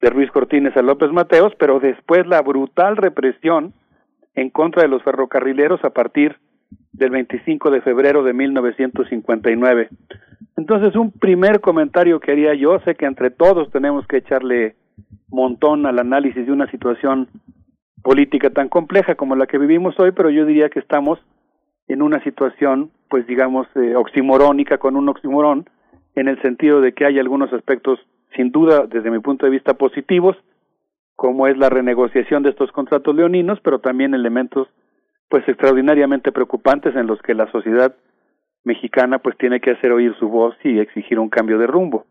de 0.01 0.09
Ruiz 0.09 0.30
Cortines 0.32 0.75
a 0.75 0.82
López 0.82 1.09
Mateos, 1.14 1.53
pero 1.58 1.80
después 1.80 2.27
la 2.27 2.41
brutal 2.41 2.98
represión 2.98 3.74
en 4.35 4.50
contra 4.50 4.82
de 4.82 4.90
los 4.90 5.01
ferrocarrileros 5.03 5.82
a 5.85 5.91
partir 5.91 6.35
del 6.91 7.09
25 7.09 7.72
de 7.72 7.82
febrero 7.82 8.24
de 8.24 8.33
1959. 8.33 9.90
Entonces, 10.58 10.95
un 10.95 11.11
primer 11.11 11.61
comentario 11.61 12.19
que 12.19 12.32
haría 12.32 12.53
yo, 12.53 12.80
sé 12.80 12.95
que 12.95 13.06
entre 13.06 13.32
todos 13.32 13.72
tenemos 13.72 14.06
que 14.08 14.17
echarle 14.17 14.75
montón 15.30 15.85
al 15.85 16.00
análisis 16.00 16.45
de 16.45 16.51
una 16.51 16.69
situación 16.69 17.30
política 18.03 18.50
tan 18.50 18.69
compleja 18.69 19.16
como 19.16 19.35
la 19.35 19.48
que 19.48 19.58
vivimos 19.58 20.00
hoy, 20.00 20.11
pero 20.11 20.30
yo 20.30 20.45
diría 20.45 20.69
que 20.69 20.80
estamos 20.80 21.19
en 21.88 22.01
una 22.01 22.24
situación, 22.24 22.91
pues 23.09 23.25
digamos, 23.27 23.67
eh, 23.75 23.95
oximorónica, 23.95 24.77
con 24.77 24.95
un 24.95 25.09
oximorón, 25.09 25.69
en 26.16 26.27
el 26.27 26.41
sentido 26.41 26.82
de 26.82 26.93
que 26.93 27.06
hay 27.06 27.19
algunos 27.19 27.51
aspectos, 27.53 28.00
sin 28.35 28.51
duda, 28.51 28.85
desde 28.88 29.11
mi 29.11 29.19
punto 29.19 29.45
de 29.45 29.51
vista, 29.51 29.74
positivos, 29.74 30.38
como 31.16 31.48
es 31.48 31.58
la 31.58 31.69
renegociación 31.69 32.43
de 32.43 32.50
estos 32.50 32.72
contratos 32.72 33.16
leoninos, 33.16 33.59
pero 33.61 33.80
también 33.80 34.14
elementos 34.14 34.67
pues 35.32 35.48
extraordinariamente 35.48 36.34
preocupantes 36.34 36.93
en 36.93 37.08
los 37.08 37.22
que 37.22 37.34
la 37.34 37.50
sociedad 37.53 37.95
mexicana 38.66 39.19
pues 39.19 39.38
tiene 39.38 39.61
que 39.61 39.72
hacer 39.72 39.93
oír 39.93 40.14
su 40.19 40.27
voz 40.27 40.56
y 40.61 40.77
exigir 40.77 41.18
un 41.18 41.30
cambio 41.30 41.58
de 41.58 41.68
rumbo. 41.68 42.06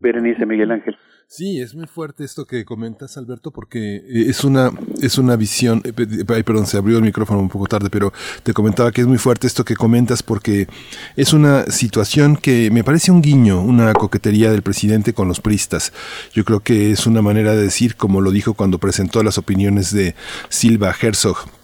Berenice 0.00 0.46
Miguel 0.46 0.70
Ángel. 0.70 0.96
Sí, 1.26 1.60
es 1.60 1.74
muy 1.74 1.86
fuerte 1.86 2.24
esto 2.24 2.46
que 2.46 2.64
comentas, 2.64 3.18
Alberto, 3.18 3.50
porque 3.50 3.96
eh, 3.96 4.02
es 4.28 4.44
una, 4.44 4.70
es 5.02 5.18
una 5.18 5.36
visión, 5.36 5.82
eh, 5.84 5.92
ay, 6.26 6.42
perdón, 6.42 6.66
se 6.66 6.78
abrió 6.78 6.96
el 6.96 7.02
micrófono 7.02 7.40
un 7.40 7.50
poco 7.50 7.66
tarde, 7.66 7.90
pero 7.90 8.14
te 8.42 8.54
comentaba 8.54 8.92
que 8.92 9.02
es 9.02 9.06
muy 9.06 9.18
fuerte 9.18 9.46
esto 9.46 9.62
que 9.62 9.76
comentas 9.76 10.22
porque 10.22 10.68
es 11.16 11.34
una 11.34 11.64
situación 11.64 12.36
que 12.36 12.70
me 12.70 12.82
parece 12.82 13.12
un 13.12 13.20
guiño, 13.20 13.60
una 13.60 13.92
coquetería 13.92 14.50
del 14.50 14.62
presidente 14.62 15.12
con 15.12 15.28
los 15.28 15.42
pristas. 15.42 15.92
Yo 16.32 16.46
creo 16.46 16.60
que 16.60 16.92
es 16.92 17.06
una 17.06 17.20
manera 17.20 17.54
de 17.54 17.64
decir, 17.64 17.96
como 17.96 18.22
lo 18.22 18.30
dijo 18.30 18.54
cuando 18.54 18.78
presentó 18.78 19.22
las 19.22 19.36
opiniones 19.36 19.92
de 19.92 20.14
Silva 20.48 20.94
Herzog 20.98 21.57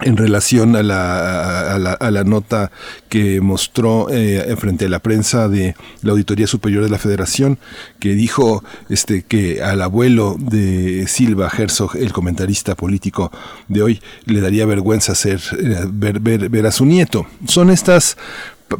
en 0.00 0.16
relación 0.16 0.76
a 0.76 0.82
la, 0.82 1.74
a 1.74 2.10
la, 2.10 2.24
nota 2.24 2.70
que 3.08 3.40
mostró 3.40 4.08
eh, 4.10 4.54
frente 4.58 4.86
a 4.86 4.88
la 4.88 5.00
prensa 5.00 5.48
de 5.48 5.74
la 6.02 6.12
Auditoría 6.12 6.46
Superior 6.46 6.82
de 6.82 6.90
la 6.90 6.98
Federación, 6.98 7.58
que 7.98 8.14
dijo 8.14 8.64
este, 8.88 9.22
que 9.22 9.62
al 9.62 9.82
abuelo 9.82 10.36
de 10.38 11.06
Silva 11.06 11.50
Herzog, 11.56 11.96
el 11.96 12.12
comentarista 12.12 12.74
político 12.76 13.30
de 13.68 13.82
hoy, 13.82 14.02
le 14.24 14.40
daría 14.40 14.64
vergüenza 14.64 15.12
hacer, 15.12 15.40
eh, 15.58 15.84
ver, 15.88 16.20
ver, 16.20 16.48
ver 16.48 16.66
a 16.66 16.72
su 16.72 16.86
nieto. 16.86 17.26
Son 17.46 17.68
estas 17.68 18.16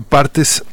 partes 0.09 0.65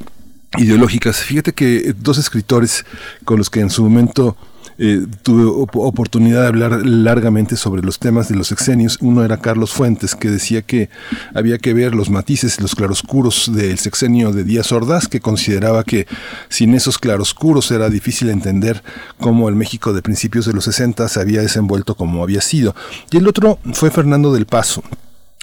ideológicas. 0.57 1.17
Fíjate 1.17 1.53
que 1.53 1.93
dos 1.97 2.17
escritores 2.17 2.85
con 3.25 3.37
los 3.37 3.49
que 3.49 3.59
en 3.59 3.69
su 3.69 3.83
momento 3.83 4.37
eh, 4.79 5.05
tuve 5.23 5.43
oportunidad 5.73 6.41
de 6.41 6.47
hablar 6.47 6.85
largamente 6.85 7.55
sobre 7.55 7.81
los 7.81 7.99
temas 7.99 8.29
de 8.29 8.35
los 8.35 8.47
sexenios. 8.47 8.97
Uno 9.01 9.23
era 9.23 9.37
Carlos 9.37 9.71
Fuentes, 9.71 10.15
que 10.15 10.29
decía 10.29 10.61
que 10.61 10.89
había 11.33 11.57
que 11.57 11.73
ver 11.73 11.95
los 11.95 12.09
matices, 12.09 12.61
los 12.61 12.75
claroscuros 12.75 13.51
del 13.53 13.79
sexenio 13.79 14.31
de 14.31 14.43
Díaz 14.43 14.71
Ordaz, 14.71 15.07
que 15.07 15.19
consideraba 15.19 15.83
que 15.83 16.07
sin 16.49 16.73
esos 16.73 16.97
claroscuros 16.99 17.71
era 17.71 17.89
difícil 17.89 18.29
entender 18.29 18.83
cómo 19.19 19.49
el 19.49 19.55
México 19.55 19.93
de 19.93 20.01
principios 20.01 20.45
de 20.45 20.53
los 20.53 20.65
60 20.65 21.07
se 21.07 21.19
había 21.19 21.41
desenvuelto 21.41 21.95
como 21.95 22.23
había 22.23 22.41
sido. 22.41 22.75
Y 23.11 23.17
el 23.17 23.27
otro 23.27 23.59
fue 23.73 23.91
Fernando 23.91 24.33
del 24.33 24.45
Paso 24.45 24.83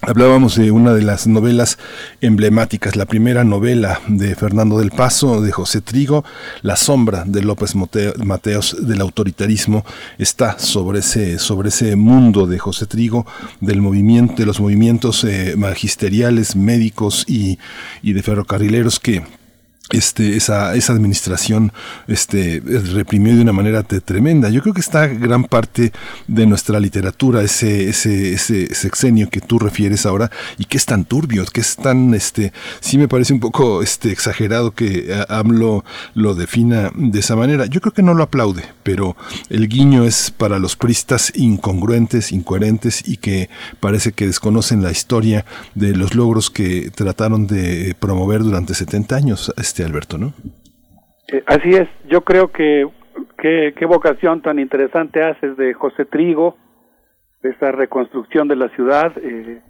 Hablábamos 0.06 0.56
de 0.56 0.70
una 0.70 0.92
de 0.92 1.00
las 1.00 1.26
novelas 1.26 1.78
emblemáticas, 2.20 2.94
la 2.94 3.06
primera 3.06 3.42
novela 3.42 4.00
de 4.06 4.34
Fernando 4.34 4.78
del 4.78 4.90
Paso, 4.90 5.40
de 5.40 5.50
José 5.50 5.80
Trigo, 5.80 6.24
La 6.60 6.76
sombra 6.76 7.24
de 7.26 7.42
López 7.42 7.74
Mateos 7.74 8.76
del 8.86 9.00
autoritarismo, 9.00 9.84
está 10.18 10.58
sobre 10.58 10.98
ese, 10.98 11.38
sobre 11.38 11.70
ese 11.70 11.96
mundo 11.96 12.46
de 12.46 12.58
José 12.58 12.86
Trigo, 12.86 13.26
del 13.60 13.80
movimiento, 13.80 14.34
de 14.36 14.46
los 14.46 14.60
movimientos 14.60 15.24
eh, 15.24 15.54
magisteriales, 15.56 16.54
médicos 16.54 17.24
y, 17.26 17.58
y 18.02 18.12
de 18.12 18.22
ferrocarrileros 18.22 19.00
que 19.00 19.22
este, 19.90 20.36
esa, 20.36 20.74
esa 20.74 20.92
administración 20.94 21.72
este, 22.08 22.62
reprimió 22.64 23.34
de 23.36 23.42
una 23.42 23.52
manera 23.52 23.82
tremenda. 23.82 24.48
Yo 24.48 24.62
creo 24.62 24.74
que 24.74 24.80
está 24.80 25.06
gran 25.06 25.44
parte 25.44 25.92
de 26.26 26.46
nuestra 26.46 26.80
literatura, 26.80 27.42
ese, 27.42 27.88
ese, 27.90 28.32
ese 28.32 28.74
sexenio 28.74 29.28
que 29.28 29.40
tú 29.40 29.58
refieres 29.58 30.06
ahora, 30.06 30.30
y 30.58 30.64
que 30.64 30.78
es 30.78 30.86
tan 30.86 31.04
turbio, 31.04 31.44
que 31.44 31.60
es 31.60 31.76
tan, 31.76 32.14
este, 32.14 32.52
sí 32.80 32.96
me 32.96 33.08
parece 33.08 33.34
un 33.34 33.40
poco 33.40 33.82
este, 33.82 34.10
exagerado 34.10 34.70
que 34.70 35.06
eh, 35.08 35.24
AMLO 35.28 35.84
lo 36.14 36.34
defina 36.34 36.90
de 36.94 37.20
esa 37.20 37.36
manera. 37.36 37.66
Yo 37.66 37.80
creo 37.80 37.92
que 37.92 38.02
no 38.02 38.14
lo 38.14 38.22
aplaude, 38.22 38.64
pero 38.82 39.16
el 39.50 39.68
guiño 39.68 40.04
es 40.04 40.30
para 40.30 40.58
los 40.58 40.76
pristas 40.76 41.32
incongruentes, 41.34 42.32
incoherentes 42.32 43.06
y 43.06 43.18
que 43.18 43.50
parece 43.80 44.12
que 44.12 44.26
desconocen 44.26 44.82
la 44.82 44.90
historia 44.90 45.44
de 45.74 45.94
los 45.94 46.14
logros 46.14 46.50
que 46.50 46.90
trataron 46.90 47.46
de 47.46 47.94
promover 47.98 48.42
durante 48.42 48.74
70 48.74 49.16
años 49.16 49.52
Alberto, 49.82 50.18
¿no? 50.18 50.32
Eh, 51.28 51.42
así 51.46 51.70
es, 51.70 51.88
yo 52.08 52.22
creo 52.22 52.48
que 52.48 52.86
qué 53.36 53.86
vocación 53.86 54.40
tan 54.40 54.58
interesante 54.58 55.22
haces 55.22 55.56
de 55.56 55.74
José 55.74 56.06
Trigo, 56.06 56.56
esa 57.42 57.72
reconstrucción 57.72 58.48
de 58.48 58.56
la 58.56 58.68
ciudad, 58.70 59.12
eh, 59.18 59.60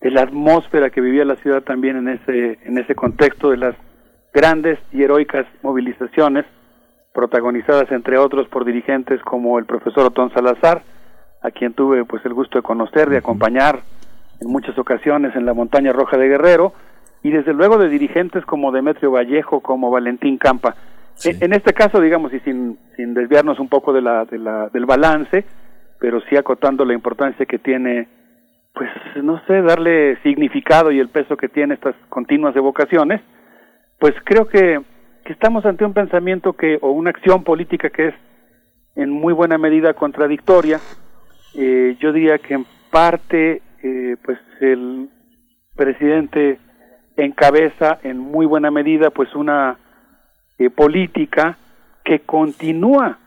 de 0.00 0.10
la 0.10 0.22
atmósfera 0.22 0.90
que 0.90 1.00
vivía 1.00 1.24
la 1.24 1.36
ciudad 1.36 1.62
también 1.62 1.96
en 1.96 2.08
ese, 2.08 2.58
en 2.64 2.78
ese 2.78 2.94
contexto 2.94 3.50
de 3.50 3.58
las 3.58 3.76
grandes 4.34 4.78
y 4.90 5.02
heroicas 5.02 5.46
movilizaciones 5.62 6.44
protagonizadas 7.14 7.92
entre 7.92 8.18
otros 8.18 8.48
por 8.48 8.64
dirigentes 8.64 9.20
como 9.22 9.58
el 9.58 9.66
profesor 9.66 10.06
Otón 10.06 10.32
Salazar, 10.32 10.82
a 11.42 11.50
quien 11.50 11.74
tuve 11.74 12.04
pues 12.04 12.24
el 12.24 12.34
gusto 12.34 12.58
de 12.58 12.62
conocer, 12.62 13.08
de 13.08 13.18
acompañar 13.18 13.80
en 14.40 14.50
muchas 14.50 14.76
ocasiones 14.78 15.36
en 15.36 15.46
la 15.46 15.54
montaña 15.54 15.92
roja 15.92 16.16
de 16.16 16.28
Guerrero, 16.28 16.72
y 17.22 17.30
desde 17.30 17.54
luego 17.54 17.78
de 17.78 17.88
dirigentes 17.88 18.44
como 18.44 18.72
Demetrio 18.72 19.12
Vallejo, 19.12 19.60
como 19.60 19.90
Valentín 19.90 20.38
Campa. 20.38 20.74
En, 21.24 21.52
este 21.52 21.72
caso, 21.72 22.00
digamos, 22.00 22.32
y 22.32 22.40
sin, 22.40 22.78
sin 22.96 23.14
desviarnos 23.14 23.60
un 23.60 23.68
poco 23.68 23.92
de 23.92 24.02
la, 24.02 24.24
de 24.24 24.38
la, 24.38 24.68
del 24.70 24.86
balance, 24.86 25.44
pero 26.00 26.20
sí 26.22 26.36
acotando 26.36 26.84
la 26.84 26.94
importancia 26.94 27.46
que 27.46 27.58
tiene, 27.58 28.08
pues, 28.74 28.90
no 29.22 29.40
sé, 29.46 29.62
darle 29.62 30.16
significado 30.22 30.90
y 30.90 30.98
el 30.98 31.10
peso 31.10 31.36
que 31.36 31.48
tiene 31.48 31.74
estas 31.74 31.94
continuas 32.08 32.56
evocaciones, 32.56 33.20
pues 34.00 34.14
creo 34.24 34.48
que, 34.48 34.80
que 35.24 35.32
estamos 35.32 35.64
ante 35.64 35.84
un 35.84 35.92
pensamiento 35.92 36.54
que, 36.54 36.78
o 36.80 36.90
una 36.90 37.10
acción 37.10 37.44
política 37.44 37.90
que 37.90 38.08
es 38.08 38.14
en 38.96 39.10
muy 39.10 39.32
buena 39.32 39.58
medida 39.58 39.94
contradictoria. 39.94 40.80
Eh, 41.54 41.96
yo 42.00 42.12
diría 42.12 42.38
que 42.38 42.54
en 42.54 42.66
parte, 42.90 43.62
eh, 43.82 44.16
pues, 44.24 44.38
el 44.60 45.08
presidente 45.76 46.58
encabeza 47.24 47.98
en 48.02 48.18
muy 48.18 48.46
buena 48.46 48.70
medida 48.70 49.10
pues 49.10 49.34
una 49.34 49.78
eh, 50.58 50.70
política 50.70 51.56
que 52.04 52.20
continúa 52.20 53.18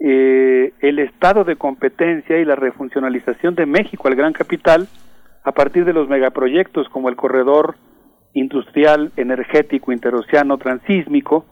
eh, 0.00 0.72
el 0.80 0.98
estado 0.98 1.44
de 1.44 1.56
competencia 1.56 2.38
y 2.38 2.44
la 2.44 2.54
refuncionalización 2.54 3.54
de 3.54 3.66
México 3.66 4.08
al 4.08 4.14
gran 4.14 4.32
capital 4.32 4.88
a 5.44 5.52
partir 5.52 5.84
de 5.84 5.92
los 5.92 6.08
megaproyectos 6.08 6.88
como 6.88 7.08
el 7.08 7.16
corredor 7.16 7.76
industrial 8.34 9.12
energético 9.16 9.92
interoceano 9.92 10.58
transísmico, 10.58 11.46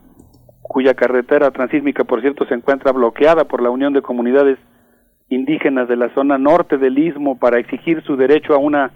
cuya 0.63 0.95
carretera 0.95 1.51
transísmica, 1.51 2.05
por 2.05 2.21
cierto, 2.21 2.47
se 2.47 2.55
encuentra 2.55 2.93
bloqueada 2.93 3.45
por 3.45 3.63
la 3.63 3.71
Unión 3.71 3.93
de 3.93 4.03
Comunidades 4.03 4.59
Indígenas 5.29 5.89
de 5.89 5.97
la 5.97 6.15
zona 6.15 6.39
norte 6.39 6.79
del 6.79 6.99
Istmo 6.99 7.39
para 7.39 7.59
exigir 7.59 8.03
su 8.03 8.17
derecho 8.17 8.55
a 8.55 8.59
una 8.59 8.93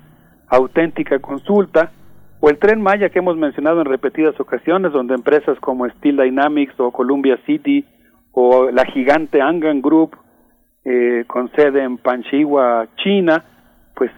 auténtica 0.48 1.18
consulta, 1.18 1.90
o 2.40 2.48
el 2.48 2.58
tren 2.58 2.80
Maya 2.80 3.10
que 3.10 3.18
hemos 3.18 3.36
mencionado 3.36 3.80
en 3.80 3.86
repetidas 3.86 4.38
ocasiones, 4.40 4.92
donde 4.92 5.14
empresas 5.14 5.58
como 5.60 5.88
Steel 5.88 6.16
Dynamics 6.16 6.78
o 6.78 6.90
Columbia 6.90 7.38
City 7.44 7.84
o 8.32 8.70
la 8.70 8.84
gigante 8.86 9.42
Angan 9.42 9.82
Group, 9.82 10.16
eh, 10.84 11.24
con 11.26 11.50
sede 11.52 11.82
en 11.82 11.98
Panchigua, 11.98 12.88
China, 12.96 13.44
pues 13.94 14.10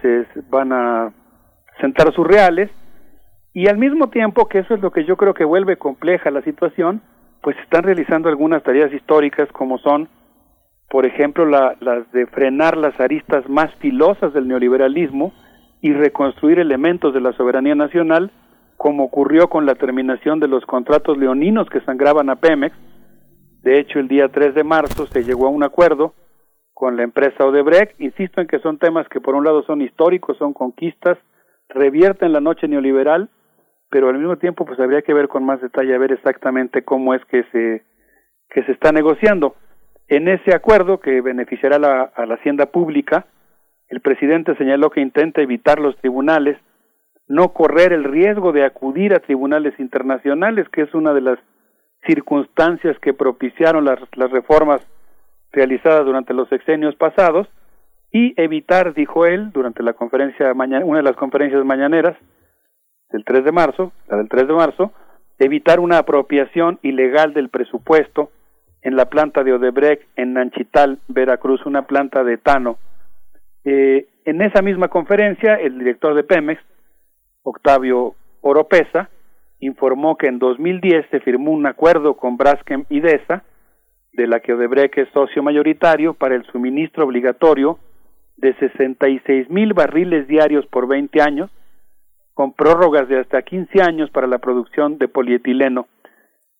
van 0.49 0.73
a 0.73 1.13
sentar 1.81 2.13
sus 2.15 2.25
reales. 2.25 2.71
Y 3.53 3.67
al 3.69 3.79
mismo 3.79 4.09
tiempo 4.09 4.49
que 4.49 4.61
eso 4.61 4.75
es 4.75 4.81
lo 4.81 4.93
que 4.93 5.05
yo 5.05 5.17
creo 5.17 5.35
que 5.35 5.45
vuelve 5.45 5.77
compleja 5.77 6.31
la 6.31 6.43
situación, 6.43 7.03
pues 7.43 7.57
están 7.59 7.83
realizando 7.83 8.29
algunas 8.29 8.63
tareas 8.63 8.93
históricas 8.93 9.49
como 9.51 9.79
son, 9.79 10.09
por 10.89 11.05
ejemplo, 11.05 11.45
las 11.45 12.13
de 12.13 12.27
frenar 12.27 12.77
las 12.77 12.99
aristas 13.01 13.49
más 13.49 13.75
filosas 13.81 14.33
del 14.33 14.47
neoliberalismo, 14.47 15.33
y 15.83 15.93
reconstruir 15.93 16.61
elementos 16.61 17.13
de 17.13 17.21
la 17.21 17.33
soberanía 17.33 17.75
nacional, 17.75 18.31
como 18.77 19.05
ocurrió 19.05 19.49
con 19.49 19.67
la 19.67 19.75
terminación 19.75 20.39
de 20.39 20.47
los 20.47 20.65
contratos 20.65 21.19
leoninos 21.19 21.69
que 21.69 21.81
sangraban 21.81 22.31
a 22.31 22.37
Pemex. 22.37 22.75
De 23.63 23.79
hecho, 23.79 23.99
el 23.99 24.07
día 24.07 24.29
3 24.29 24.55
de 24.55 24.65
marzo 24.65 25.07
se 25.09 25.25
llegó 25.25 25.49
a 25.49 25.51
un 25.51 25.65
acuerdo 25.65 26.15
con 26.73 26.97
la 26.97 27.03
empresa 27.03 27.45
Odebrecht. 27.45 28.01
Insisto 28.01 28.41
en 28.41 28.47
que 28.47 28.61
son 28.61 28.79
temas 28.79 29.09
que 29.09 29.21
por 29.21 29.35
un 29.35 29.45
lado 29.45 29.65
son 29.65 29.83
históricos, 29.83 30.39
son 30.39 30.53
conquistas, 30.53 31.19
revierten 31.69 32.33
la 32.33 32.41
noche 32.41 32.69
neoliberal, 32.69 33.29
pero 33.91 34.09
al 34.09 34.19
mismo 34.19 34.37
tiempo 34.37 34.65
pues 34.65 34.79
habría 34.79 35.03
que 35.03 35.15
ver 35.15 35.27
con 35.27 35.45
más 35.45 35.61
detalle 35.61 35.95
a 35.95 35.99
ver 35.99 36.13
exactamente 36.13 36.85
cómo 36.85 37.13
es 37.13 37.25
que 37.25 37.43
se 37.51 37.83
que 38.51 38.63
se 38.65 38.73
está 38.73 38.93
negociando. 38.93 39.57
En 40.07 40.29
ese 40.29 40.55
acuerdo 40.55 41.01
que 41.01 41.21
beneficiará 41.23 41.77
a 42.15 42.27
la 42.27 42.35
hacienda 42.35 42.67
pública, 42.67 43.27
el 43.93 44.01
presidente 44.01 44.57
señaló 44.57 44.89
que 44.89 45.03
intenta 45.03 45.43
evitar 45.43 45.79
los 45.79 45.95
tribunales, 45.99 46.57
no 47.29 47.53
correr 47.53 47.93
el 47.93 48.05
riesgo 48.05 48.51
de 48.51 48.65
acudir 48.65 49.13
a 49.13 49.21
tribunales 49.21 49.79
internacionales, 49.79 50.67
que 50.71 50.81
es 50.81 50.95
una 50.95 51.13
de 51.13 51.21
las 51.21 51.39
circunstancias 52.07 52.99
que 53.01 53.13
propiciaron 53.13 53.85
las, 53.85 53.99
reformas 54.31 54.81
realizadas 55.53 56.07
durante 56.07 56.33
los 56.33 56.49
sexenios 56.49 56.97
pasados, 56.97 57.47
y 58.11 58.33
evitar, 58.41 58.95
dijo 58.95 59.27
él, 59.27 59.53
durante 59.53 59.83
la 59.83 59.93
conferencia 59.93 60.55
mañana, 60.55 60.87
una 60.87 61.01
de 61.01 61.05
las 61.05 61.17
conferencias 61.17 61.63
mañaneras 61.63 62.17
del 63.11 63.27
3 63.27 63.45
de 63.45 63.53
marzo, 63.53 63.93
la 64.09 64.17
del 64.17 64.31
3 64.31 64.49
de 64.49 64.55
marzo, 64.55 64.93
evitar 65.39 65.81
una 65.81 65.99
apropiación 65.99 66.79
ilegal 66.81 67.35
del 67.35 67.51
presupuesto 67.51 68.31
en 68.81 68.97
la 68.97 69.11
planta 69.11 69.45
de 69.45 69.53
Odebrecht 69.53 70.03
en 70.17 70.33
Nanchital, 70.33 70.99
Veracruz, 71.09 71.67
una 71.67 71.83
planta 71.83 72.25
de 72.25 72.35
etano 72.35 72.79
eh, 73.65 74.07
en 74.25 74.43
esa 74.43 74.63
misma 74.63 74.89
conferencia, 74.89 75.55
el 75.55 75.79
director 75.79 76.15
de 76.15 76.25
Pemex, 76.25 76.61
Octavio 77.43 78.15
Oropesa, 78.41 79.11
informó 79.61 80.17
que 80.17 80.27
en 80.27 80.39
2010 80.39 81.07
se 81.11 81.21
firmó 81.21 81.53
un 81.53 81.67
acuerdo 81.67 82.15
con 82.15 82.37
Braskem 82.37 82.85
Idesa, 82.89 83.45
de 84.13 84.27
la 84.27 84.41
que 84.41 84.53
Odebrecht 84.53 84.99
es 84.99 85.09
socio 85.11 85.43
mayoritario, 85.43 86.15
para 86.15 86.35
el 86.35 86.45
suministro 86.47 87.05
obligatorio 87.05 87.79
de 88.37 88.55
66 88.55 89.49
mil 89.51 89.73
barriles 89.73 90.27
diarios 90.27 90.67
por 90.67 90.89
20 90.89 91.23
años, 91.23 91.51
con 92.35 92.53
prórrogas 92.53 93.09
de 93.09 93.21
hasta 93.21 93.43
15 93.43 93.83
años 93.83 94.11
para 94.11 94.27
la 94.27 94.39
producción 94.39 94.99
de 94.99 95.09
polietileno. 95.09 95.87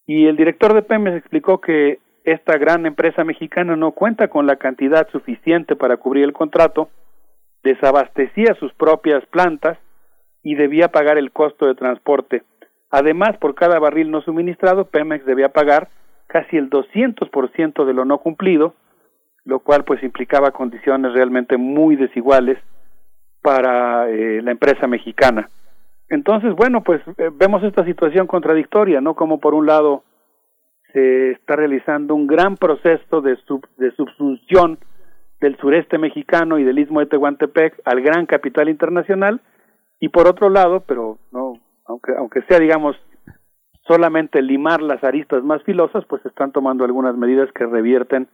Y 0.07 0.27
el 0.27 0.37
director 0.37 0.75
de 0.75 0.83
Pemex 0.83 1.17
explicó 1.17 1.61
que 1.61 1.99
esta 2.25 2.57
gran 2.57 2.87
empresa 2.87 3.25
mexicana 3.25 3.77
no 3.77 3.93
cuenta 3.93 4.29
con 4.29 4.47
la 4.47 4.57
cantidad 4.57 5.09
suficiente 5.11 5.77
para 5.77 5.97
cubrir 5.97 6.25
el 6.25 6.33
contrato, 6.33 6.89
desabastecía 7.63 8.55
sus 8.55 8.73
propias 8.75 9.25
plantas 9.27 9.79
y 10.43 10.55
debía 10.55 10.89
pagar 10.89 11.19
el 11.19 11.33
costo 11.33 11.67
de 11.67 11.75
transporte. 11.75 12.43
Además, 12.91 13.37
por 13.39 13.55
cada 13.55 13.79
barril 13.79 14.11
no 14.11 14.21
suministrado, 14.23 14.85
Pemex 14.85 15.25
debía 15.25 15.49
pagar 15.49 15.89
casi 16.27 16.57
el 16.57 16.71
200% 16.71 17.85
de 17.85 17.95
lo 17.95 18.05
no 18.05 18.19
cumplido, 18.19 18.75
lo 19.45 19.61
cual 19.61 19.85
pues 19.85 20.03
implicaba 20.03 20.51
condiciones 20.51 21.13
realmente 21.13 21.57
muy 21.57 21.97
desiguales 21.97 22.59
para 23.43 24.09
eh, 24.09 24.41
la 24.43 24.53
empresa 24.53 24.87
mexicana. 24.87 25.49
Entonces, 26.09 26.55
bueno, 26.55 26.83
pues 26.83 27.01
eh, 27.19 27.31
vemos 27.33 27.63
esta 27.65 27.85
situación 27.85 28.27
contradictoria, 28.27 29.01
¿no? 29.01 29.15
Como 29.15 29.41
por 29.41 29.55
un 29.55 29.67
lado 29.67 30.05
se 30.93 31.33
está 31.33 31.57
realizando 31.57 32.15
un 32.15 32.27
gran 32.27 32.57
proceso 32.57 33.21
de, 33.21 33.37
sub, 33.47 33.67
de 33.77 33.91
subsunción 33.93 34.79
del 35.41 35.57
sureste 35.59 35.99
mexicano 35.99 36.59
y 36.59 36.65
del 36.65 36.79
istmo 36.79 37.01
de 37.01 37.07
Tehuantepec 37.07 37.81
al 37.85 38.01
gran 38.01 38.27
capital 38.27 38.69
internacional 38.69 39.41
y 39.99 40.09
por 40.09 40.27
otro 40.27 40.51
lado, 40.51 40.85
pero 40.87 41.19
no 41.33 41.55
aunque 41.87 42.13
aunque 42.17 42.43
sea 42.43 42.59
digamos 42.59 42.97
solamente 43.87 44.41
limar 44.41 44.81
las 44.81 45.03
aristas 45.03 45.43
más 45.43 45.63
filosas, 45.65 46.05
pues 46.09 46.25
están 46.25 46.53
tomando 46.53 46.85
algunas 46.85 47.17
medidas 47.17 47.51
que 47.53 47.67
revierten 47.67 48.29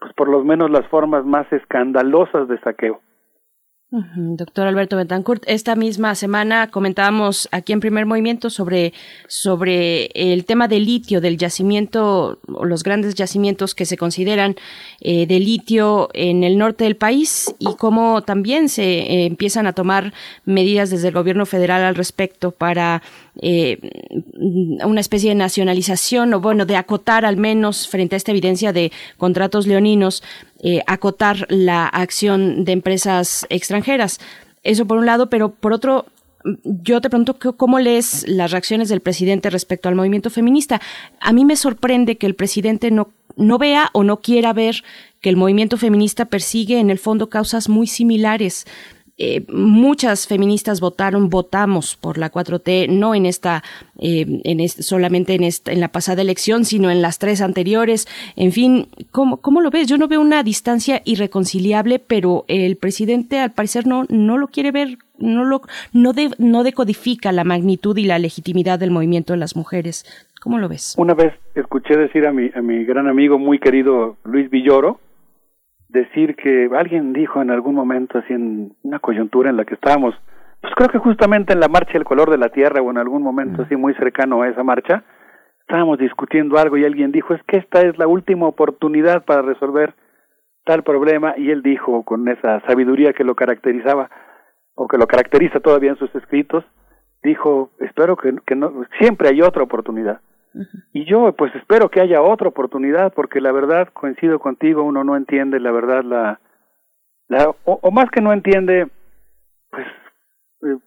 pues 0.00 0.12
por 0.14 0.28
lo 0.28 0.42
menos 0.44 0.70
las 0.70 0.86
formas 0.88 1.24
más 1.24 1.52
escandalosas 1.52 2.48
de 2.48 2.58
saqueo. 2.60 3.00
Doctor 3.90 4.66
Alberto 4.66 4.98
Betancourt, 4.98 5.44
esta 5.46 5.74
misma 5.74 6.14
semana 6.14 6.70
comentábamos 6.70 7.48
aquí 7.52 7.72
en 7.72 7.80
Primer 7.80 8.04
Movimiento 8.04 8.50
sobre, 8.50 8.92
sobre 9.28 10.10
el 10.14 10.44
tema 10.44 10.68
del 10.68 10.84
litio, 10.84 11.22
del 11.22 11.38
yacimiento, 11.38 12.38
o 12.52 12.64
los 12.66 12.82
grandes 12.82 13.14
yacimientos 13.14 13.74
que 13.74 13.86
se 13.86 13.96
consideran 13.96 14.56
eh, 15.00 15.26
de 15.26 15.40
litio 15.40 16.10
en 16.12 16.44
el 16.44 16.58
norte 16.58 16.84
del 16.84 16.96
país 16.96 17.54
y 17.58 17.76
cómo 17.76 18.20
también 18.20 18.68
se 18.68 18.84
eh, 18.84 19.24
empiezan 19.24 19.66
a 19.66 19.72
tomar 19.72 20.12
medidas 20.44 20.90
desde 20.90 21.08
el 21.08 21.14
gobierno 21.14 21.46
federal 21.46 21.82
al 21.82 21.94
respecto 21.94 22.50
para 22.50 23.02
eh, 23.40 23.78
una 24.84 25.00
especie 25.00 25.30
de 25.30 25.36
nacionalización 25.36 26.34
o 26.34 26.40
bueno, 26.40 26.66
de 26.66 26.76
acotar 26.76 27.24
al 27.24 27.36
menos 27.36 27.88
frente 27.88 28.16
a 28.16 28.18
esta 28.18 28.32
evidencia 28.32 28.72
de 28.72 28.90
contratos 29.16 29.66
leoninos 29.66 30.22
eh, 30.62 30.82
acotar 30.86 31.46
la 31.48 31.86
acción 31.86 32.64
de 32.64 32.72
empresas 32.72 33.46
extranjeras. 33.48 34.18
Eso 34.64 34.86
por 34.86 34.98
un 34.98 35.06
lado, 35.06 35.30
pero 35.30 35.50
por 35.50 35.72
otro, 35.72 36.06
yo 36.64 37.00
te 37.00 37.10
pregunto 37.10 37.38
cómo 37.56 37.78
lees 37.78 38.26
las 38.26 38.50
reacciones 38.50 38.88
del 38.88 39.00
presidente 39.00 39.50
respecto 39.50 39.88
al 39.88 39.94
movimiento 39.94 40.30
feminista. 40.30 40.80
A 41.20 41.32
mí 41.32 41.44
me 41.44 41.56
sorprende 41.56 42.16
que 42.16 42.26
el 42.26 42.34
presidente 42.34 42.90
no, 42.90 43.12
no 43.36 43.58
vea 43.58 43.90
o 43.92 44.02
no 44.02 44.20
quiera 44.20 44.52
ver 44.52 44.82
que 45.20 45.28
el 45.28 45.36
movimiento 45.36 45.76
feminista 45.76 46.24
persigue 46.24 46.78
en 46.78 46.90
el 46.90 46.98
fondo 46.98 47.28
causas 47.28 47.68
muy 47.68 47.86
similares. 47.86 48.66
Eh, 49.18 49.44
muchas 49.48 50.28
feministas 50.28 50.80
votaron, 50.80 51.28
votamos 51.28 51.96
por 51.96 52.18
la 52.18 52.30
4T, 52.30 52.88
no 52.88 53.16
en 53.16 53.26
esta, 53.26 53.64
eh, 53.98 54.40
en 54.44 54.68
solamente 54.68 55.34
en 55.34 55.42
esta, 55.42 55.72
en 55.72 55.80
la 55.80 55.88
pasada 55.88 56.22
elección, 56.22 56.64
sino 56.64 56.90
en 56.90 57.02
las 57.02 57.18
tres 57.18 57.40
anteriores. 57.40 58.06
En 58.36 58.52
fin, 58.52 58.86
¿cómo, 59.10 59.38
¿cómo 59.38 59.60
lo 59.60 59.70
ves? 59.70 59.88
Yo 59.88 59.98
no 59.98 60.06
veo 60.06 60.20
una 60.20 60.44
distancia 60.44 61.02
irreconciliable, 61.04 61.98
pero 61.98 62.44
el 62.46 62.76
presidente 62.76 63.40
al 63.40 63.50
parecer 63.50 63.86
no, 63.88 64.04
no 64.08 64.38
lo 64.38 64.46
quiere 64.48 64.70
ver 64.70 64.98
no 65.18 65.44
lo 65.44 65.62
no, 65.92 66.12
no 66.38 66.62
decodifica 66.62 67.32
la 67.32 67.42
magnitud 67.42 67.96
y 67.96 68.04
la 68.04 68.20
legitimidad 68.20 68.78
del 68.78 68.92
movimiento 68.92 69.32
de 69.32 69.38
las 69.40 69.56
mujeres. 69.56 70.04
¿Cómo 70.40 70.58
lo 70.58 70.68
ves? 70.68 70.94
Una 70.96 71.14
vez 71.14 71.34
escuché 71.56 71.96
decir 71.96 72.24
a 72.26 72.32
mi, 72.32 72.50
a 72.54 72.62
mi 72.62 72.84
gran 72.84 73.08
amigo 73.08 73.38
muy 73.38 73.58
querido 73.58 74.16
Luis 74.24 74.48
Villoro, 74.48 75.00
decir 75.88 76.36
que 76.36 76.68
alguien 76.76 77.12
dijo 77.12 77.40
en 77.40 77.50
algún 77.50 77.74
momento, 77.74 78.18
así 78.18 78.32
en 78.32 78.72
una 78.82 78.98
coyuntura 78.98 79.50
en 79.50 79.56
la 79.56 79.64
que 79.64 79.74
estábamos, 79.74 80.14
pues 80.60 80.74
creo 80.74 80.88
que 80.88 80.98
justamente 80.98 81.52
en 81.52 81.60
la 81.60 81.68
marcha 81.68 81.96
El 81.96 82.04
color 82.04 82.30
de 82.30 82.38
la 82.38 82.48
tierra 82.48 82.82
o 82.82 82.90
en 82.90 82.98
algún 82.98 83.22
momento 83.22 83.62
así 83.62 83.76
muy 83.76 83.94
cercano 83.94 84.42
a 84.42 84.48
esa 84.48 84.62
marcha, 84.62 85.04
estábamos 85.60 85.98
discutiendo 85.98 86.58
algo 86.58 86.76
y 86.76 86.84
alguien 86.84 87.12
dijo, 87.12 87.34
es 87.34 87.42
que 87.44 87.58
esta 87.58 87.82
es 87.82 87.98
la 87.98 88.06
última 88.06 88.46
oportunidad 88.46 89.24
para 89.24 89.42
resolver 89.42 89.94
tal 90.64 90.82
problema 90.82 91.34
y 91.36 91.50
él 91.50 91.62
dijo 91.62 92.04
con 92.04 92.28
esa 92.28 92.60
sabiduría 92.66 93.12
que 93.12 93.24
lo 93.24 93.34
caracterizaba 93.34 94.10
o 94.74 94.88
que 94.88 94.98
lo 94.98 95.06
caracteriza 95.06 95.60
todavía 95.60 95.90
en 95.90 95.96
sus 95.96 96.14
escritos, 96.14 96.64
dijo, 97.22 97.70
espero 97.80 98.16
que, 98.16 98.34
que 98.46 98.54
no, 98.54 98.84
siempre 98.98 99.28
hay 99.28 99.42
otra 99.42 99.62
oportunidad. 99.62 100.20
Y 100.92 101.04
yo 101.04 101.32
pues 101.32 101.54
espero 101.54 101.90
que 101.90 102.00
haya 102.00 102.22
otra 102.22 102.48
oportunidad 102.48 103.12
porque 103.12 103.40
la 103.40 103.52
verdad 103.52 103.88
coincido 103.92 104.38
contigo, 104.38 104.82
uno 104.82 105.04
no 105.04 105.16
entiende 105.16 105.60
la 105.60 105.70
verdad 105.70 106.02
la, 106.02 106.40
la 107.28 107.54
o, 107.64 107.90
más 107.90 108.10
que 108.10 108.20
no 108.20 108.32
entiende 108.32 108.88
pues 109.70 109.86
eh, 110.62 110.78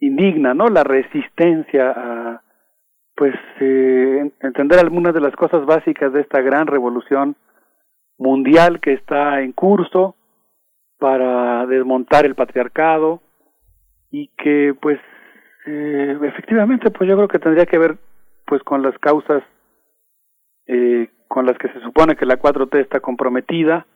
indigna, 0.00 0.54
¿no? 0.54 0.68
La 0.68 0.84
resistencia 0.84 1.90
a 1.90 2.42
pues 3.16 3.34
eh, 3.60 4.32
entender 4.40 4.80
algunas 4.80 5.14
de 5.14 5.20
las 5.20 5.34
cosas 5.36 5.64
básicas 5.66 6.12
de 6.12 6.20
esta 6.20 6.40
gran 6.40 6.66
revolución 6.66 7.36
mundial 8.18 8.80
que 8.80 8.92
está 8.94 9.40
en 9.40 9.52
curso 9.52 10.16
para 10.98 11.66
desmontar 11.66 12.26
el 12.26 12.34
patriarcado 12.34 13.20
y 14.10 14.28
que 14.36 14.74
pues 14.80 14.98
eh, 15.66 16.18
efectivamente 16.22 16.90
pues 16.90 17.08
yo 17.08 17.16
creo 17.16 17.28
que 17.28 17.38
tendría 17.38 17.66
que 17.66 17.78
ver 17.78 17.96
pues 18.46 18.62
con 18.62 18.82
las 18.82 18.96
causas 18.98 19.42
eh, 20.66 21.08
con 21.28 21.46
las 21.46 21.58
que 21.58 21.68
se 21.68 21.80
supone 21.80 22.16
que 22.16 22.26
la 22.26 22.38
4T 22.38 22.80
está 22.80 23.00
comprometida 23.00 23.86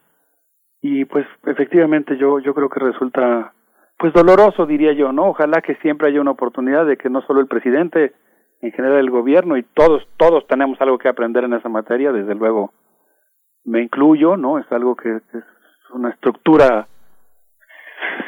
y 0.81 1.05
pues 1.05 1.27
efectivamente 1.47 2.17
yo 2.17 2.39
yo 2.41 2.55
creo 2.55 2.69
que 2.69 2.81
resulta 2.81 3.53
pues 3.99 4.13
doloroso 4.13 4.67
diría 4.67 4.93
yo 4.93 5.13
no 5.13 5.29
ojalá 5.29 5.61
que 5.61 5.75
siempre 5.77 6.09
haya 6.09 6.21
una 6.21 6.33
oportunidad 6.33 6.87
de 6.87 6.97
que 6.97 7.11
no 7.11 7.23
solo 7.23 7.41
el 7.41 7.47
presidente 7.47 8.13
en 8.61 8.73
general 8.73 8.99
el 8.99 9.11
gobierno 9.11 9.57
y 9.57 9.63
todos 9.63 10.07
todos 10.17 10.47
tenemos 10.47 10.81
algo 10.81 10.99
que 10.99 11.09
aprender 11.09 11.45
en 11.45 11.55
esa 11.55 11.69
materia 11.69 12.13
desde 12.13 12.35
luego 12.35 12.73
me 13.65 13.83
incluyo 13.83 14.37
no 14.37 14.59
es 14.59 14.71
algo 14.71 14.97
que, 14.97 15.17
es 15.17 15.45
una 15.93 16.11
estructura 16.11 16.87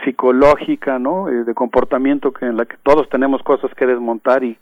psicológica 0.04 0.98
no 0.98 1.28
eh, 1.28 1.44
de 1.44 1.54
comportamiento 1.54 2.32
que 2.32 2.46
en 2.46 2.56
la 2.56 2.64
que 2.64 2.76
todos 2.82 3.08
tenemos 3.08 3.42
cosas 3.42 3.72
que 3.74 3.86
desmontar 3.86 4.44
y 4.44 4.58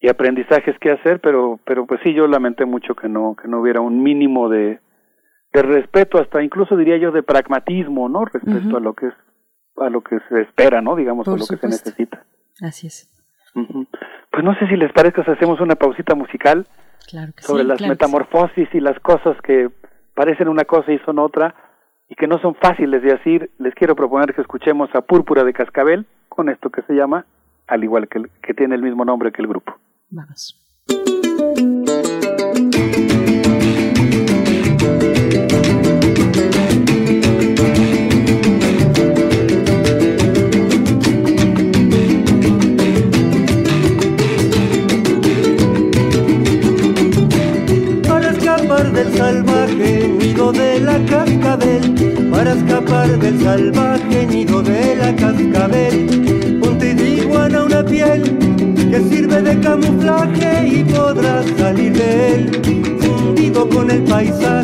y 0.00 0.08
aprendizajes 0.08 0.78
que 0.78 0.92
hacer, 0.92 1.20
pero 1.20 1.58
pero 1.64 1.86
pues 1.86 2.00
sí 2.04 2.14
yo 2.14 2.26
lamenté 2.26 2.64
mucho 2.64 2.94
que 2.94 3.08
no 3.08 3.34
que 3.40 3.48
no 3.48 3.60
hubiera 3.60 3.80
un 3.80 4.02
mínimo 4.02 4.48
de 4.48 4.80
de 5.52 5.62
respeto 5.62 6.18
hasta 6.18 6.42
incluso 6.42 6.76
diría 6.76 6.98
yo 6.98 7.10
de 7.10 7.22
pragmatismo, 7.22 8.08
¿no? 8.08 8.24
Respecto 8.24 8.76
a 8.76 8.80
lo 8.80 8.94
que 8.94 9.08
es 9.08 9.14
a 9.76 9.88
lo 9.90 10.02
que 10.02 10.18
se 10.28 10.42
espera, 10.42 10.80
¿no? 10.80 10.96
Digamos 10.96 11.26
a 11.28 11.32
lo 11.32 11.46
que 11.46 11.56
se 11.56 11.66
necesita. 11.66 12.24
Así 12.60 12.86
es. 12.86 13.08
Pues 14.30 14.44
no 14.44 14.54
sé 14.58 14.68
si 14.68 14.76
les 14.76 14.92
parezca 14.92 15.24
si 15.24 15.30
hacemos 15.30 15.60
una 15.60 15.74
pausita 15.74 16.14
musical 16.14 16.66
sobre 17.38 17.64
las 17.64 17.80
metamorfosis 17.80 18.68
y 18.72 18.80
las 18.80 18.98
cosas 19.00 19.40
que 19.42 19.70
parecen 20.14 20.48
una 20.48 20.64
cosa 20.64 20.92
y 20.92 20.98
son 21.00 21.18
otra 21.18 21.54
y 22.08 22.14
que 22.14 22.26
no 22.26 22.38
son 22.38 22.54
fáciles 22.54 23.02
de 23.02 23.12
decir. 23.14 23.50
Les 23.58 23.74
quiero 23.74 23.96
proponer 23.96 24.34
que 24.34 24.42
escuchemos 24.42 24.90
a 24.94 25.00
Púrpura 25.00 25.44
de 25.44 25.52
Cascabel 25.52 26.06
con 26.28 26.48
esto 26.48 26.70
que 26.70 26.82
se 26.82 26.94
llama, 26.94 27.26
al 27.66 27.82
igual 27.82 28.08
que, 28.08 28.22
que 28.42 28.54
tiene 28.54 28.74
el 28.74 28.82
mismo 28.82 29.04
nombre 29.04 29.32
que 29.32 29.42
el 29.42 29.48
grupo. 29.48 29.74
Vamos. 30.10 30.56
Para 48.08 48.30
escapar 48.30 48.92
del 48.92 49.12
salvaje 49.14 50.08
nido 50.08 50.52
de 50.52 50.80
la 50.80 51.04
cascabel, 51.04 52.28
para 52.30 52.52
escapar 52.54 53.18
del 53.18 53.42
salvaje 53.42 54.26
nido 54.26 54.62
de 54.62 54.96
la 54.96 55.14
cascabel, 55.14 56.58
ponte 56.60 56.94
de 56.94 57.10
iguana 57.10 57.64
una 57.64 57.84
piel 57.84 58.47
de 59.42 59.60
camuflaje 59.60 60.66
y 60.66 60.84
podrás 60.84 61.46
salir 61.58 61.92
de 61.92 62.34
él 62.34 62.98
fundido 63.00 63.68
con 63.68 63.90
el 63.90 64.02
paisaje. 64.02 64.57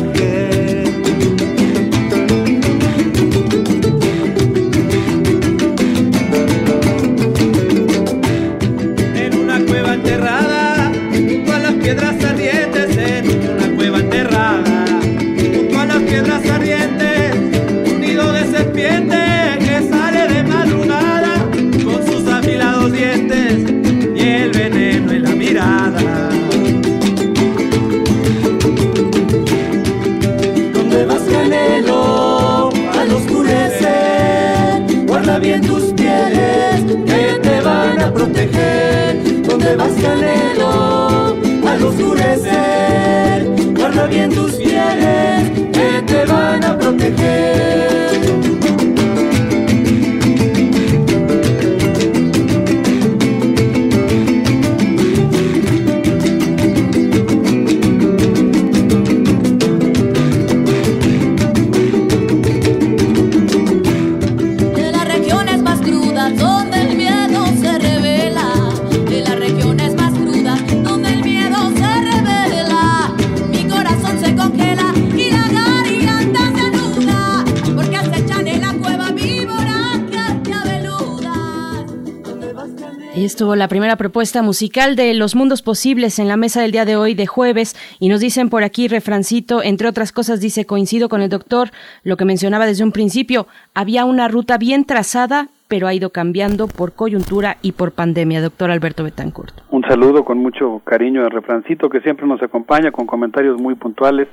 La 83.65 83.69
primera 83.69 83.95
propuesta 83.95 84.43
musical 84.43 84.95
de 84.95 85.15
Los 85.15 85.35
Mundos 85.35 85.63
Posibles 85.63 86.19
en 86.19 86.27
la 86.27 86.37
mesa 86.37 86.61
del 86.61 86.71
día 86.71 86.85
de 86.85 86.97
hoy 86.97 87.15
de 87.15 87.25
jueves 87.25 87.75
y 87.99 88.09
nos 88.09 88.19
dicen 88.19 88.51
por 88.51 88.61
aquí 88.61 88.87
refrancito, 88.87 89.63
entre 89.63 89.87
otras 89.87 90.11
cosas 90.11 90.39
dice, 90.39 90.67
coincido 90.67 91.09
con 91.09 91.23
el 91.23 91.29
doctor, 91.29 91.69
lo 92.03 92.15
que 92.15 92.25
mencionaba 92.25 92.67
desde 92.67 92.83
un 92.83 92.91
principio, 92.91 93.47
había 93.73 94.05
una 94.05 94.27
ruta 94.27 94.59
bien 94.59 94.85
trazada, 94.85 95.47
pero 95.67 95.87
ha 95.87 95.95
ido 95.95 96.11
cambiando 96.11 96.67
por 96.67 96.93
coyuntura 96.93 97.57
y 97.63 97.71
por 97.71 97.91
pandemia, 97.91 98.39
doctor 98.39 98.69
Alberto 98.69 99.03
Betancourt. 99.03 99.55
Un 99.71 99.81
saludo 99.81 100.23
con 100.23 100.37
mucho 100.37 100.83
cariño 100.85 101.23
de 101.23 101.29
Refrancito 101.29 101.89
que 101.89 102.01
siempre 102.01 102.27
nos 102.27 102.43
acompaña 102.43 102.91
con 102.91 103.07
comentarios 103.07 103.59
muy 103.59 103.73
puntuales, 103.73 104.27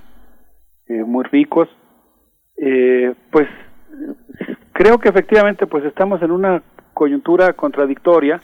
eh, 0.88 1.04
muy 1.04 1.24
ricos. 1.24 1.70
Eh, 2.58 3.14
pues 3.30 3.48
creo 4.74 4.98
que 4.98 5.08
efectivamente 5.08 5.66
pues 5.66 5.86
estamos 5.86 6.20
en 6.20 6.32
una 6.32 6.62
coyuntura 6.92 7.54
contradictoria. 7.54 8.38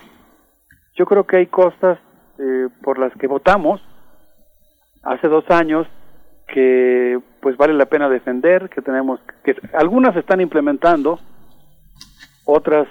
Yo 0.99 1.07
creo 1.07 1.25
que 1.25 1.37
hay 1.37 1.47
cosas 1.47 1.99
eh, 2.39 2.69
por 2.83 2.99
las 2.99 3.13
que 3.15 3.29
votamos 3.29 3.81
hace 5.05 5.29
dos 5.29 5.49
años 5.49 5.87
que 6.49 7.21
pues 7.41 7.57
vale 7.57 7.73
la 7.75 7.87
pena 7.87 8.09
defender, 8.09 8.69
que 8.69 8.83
tenemos 8.83 9.21
que 9.45 9.55
algunas 9.75 10.17
están 10.17 10.41
implementando, 10.41 11.21
otras 12.45 12.89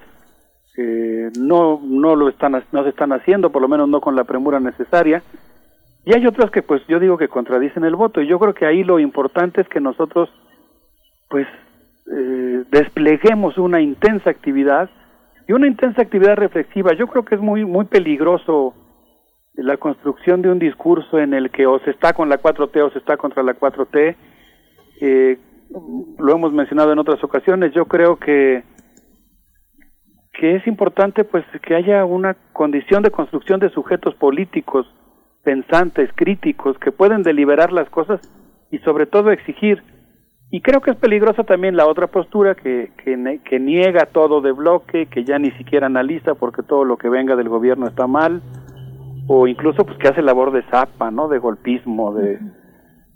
eh, 0.77 1.31
no 1.37 1.81
no 1.83 2.15
lo 2.15 2.29
están 2.29 2.63
no 2.71 2.83
se 2.83 2.89
están 2.89 3.11
haciendo, 3.11 3.51
por 3.51 3.61
lo 3.61 3.67
menos 3.67 3.89
no 3.89 3.99
con 3.99 4.15
la 4.15 4.23
premura 4.23 4.61
necesaria. 4.61 5.21
Y 6.05 6.15
hay 6.15 6.25
otras 6.25 6.49
que 6.49 6.61
pues 6.61 6.81
yo 6.87 7.01
digo 7.01 7.17
que 7.17 7.27
contradicen 7.27 7.83
el 7.83 7.97
voto 7.97 8.21
y 8.21 8.27
yo 8.27 8.39
creo 8.39 8.53
que 8.53 8.65
ahí 8.65 8.85
lo 8.85 8.99
importante 8.99 9.59
es 9.59 9.67
que 9.67 9.81
nosotros 9.81 10.29
pues 11.29 11.45
eh, 12.09 12.63
despleguemos 12.71 13.57
una 13.57 13.81
intensa 13.81 14.29
actividad 14.29 14.89
y 15.47 15.53
una 15.53 15.67
intensa 15.67 16.01
actividad 16.01 16.35
reflexiva. 16.35 16.93
Yo 16.93 17.07
creo 17.07 17.23
que 17.23 17.35
es 17.35 17.41
muy 17.41 17.65
muy 17.65 17.85
peligroso 17.85 18.73
la 19.53 19.77
construcción 19.77 20.41
de 20.41 20.49
un 20.49 20.59
discurso 20.59 21.19
en 21.19 21.33
el 21.33 21.49
que 21.49 21.65
o 21.65 21.79
se 21.79 21.91
está 21.91 22.13
con 22.13 22.29
la 22.29 22.39
4T 22.39 22.81
o 22.81 22.91
se 22.91 22.99
está 22.99 23.17
contra 23.17 23.43
la 23.43 23.53
4T. 23.53 24.15
Eh, 25.01 25.37
lo 26.19 26.33
hemos 26.33 26.53
mencionado 26.53 26.91
en 26.91 26.99
otras 26.99 27.23
ocasiones. 27.23 27.73
Yo 27.73 27.85
creo 27.85 28.17
que 28.17 28.63
que 30.33 30.55
es 30.55 30.67
importante 30.67 31.23
pues 31.23 31.43
que 31.63 31.73
haya 31.73 32.05
una 32.05 32.35
condición 32.53 33.01
de 33.01 33.09
construcción 33.09 33.59
de 33.59 33.71
sujetos 33.71 34.13
políticos 34.15 34.85
pensantes, 35.43 36.09
críticos, 36.13 36.77
que 36.77 36.91
pueden 36.91 37.23
deliberar 37.23 37.71
las 37.71 37.89
cosas 37.89 38.19
y 38.69 38.79
sobre 38.79 39.05
todo 39.05 39.31
exigir. 39.31 39.81
Y 40.49 40.61
creo 40.61 40.79
que 40.79 40.91
es 40.91 40.97
peligrosa 40.97 41.43
también 41.43 41.75
la 41.75 41.87
otra 41.87 42.07
postura 42.07 42.55
que, 42.55 42.91
que, 43.03 43.41
que 43.43 43.59
niega 43.59 44.05
todo 44.05 44.39
de 44.39 44.53
bloque, 44.53 45.07
que 45.07 45.25
ya 45.25 45.37
ni 45.39 45.51
siquiera 45.51 45.87
analiza 45.87 46.35
porque 46.35 46.63
todo 46.63 46.85
lo 46.85 46.97
que 46.97 47.09
venga 47.09 47.35
del 47.35 47.49
gobierno 47.49 47.85
está 47.85 48.07
mal, 48.07 48.41
o 49.27 49.47
incluso 49.47 49.85
pues 49.85 49.97
que 49.97 50.07
hace 50.07 50.21
labor 50.21 50.51
de 50.51 50.63
zapa, 50.71 51.11
¿no? 51.11 51.27
De 51.27 51.39
golpismo, 51.39 52.13
de, 52.13 52.39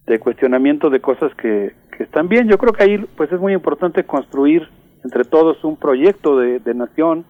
de 0.07 0.19
cuestionamiento 0.19 0.89
de 0.89 0.99
cosas 0.99 1.33
que, 1.35 1.73
que 1.97 2.03
están 2.03 2.27
bien. 2.27 2.49
Yo 2.49 2.57
creo 2.57 2.73
que 2.73 2.83
ahí 2.83 2.97
pues 3.15 3.31
es 3.31 3.39
muy 3.39 3.53
importante 3.53 4.03
construir 4.03 4.67
entre 5.05 5.23
todos 5.23 5.63
un 5.63 5.77
proyecto 5.77 6.37
de, 6.37 6.59
de 6.59 6.73
nación, 6.73 7.25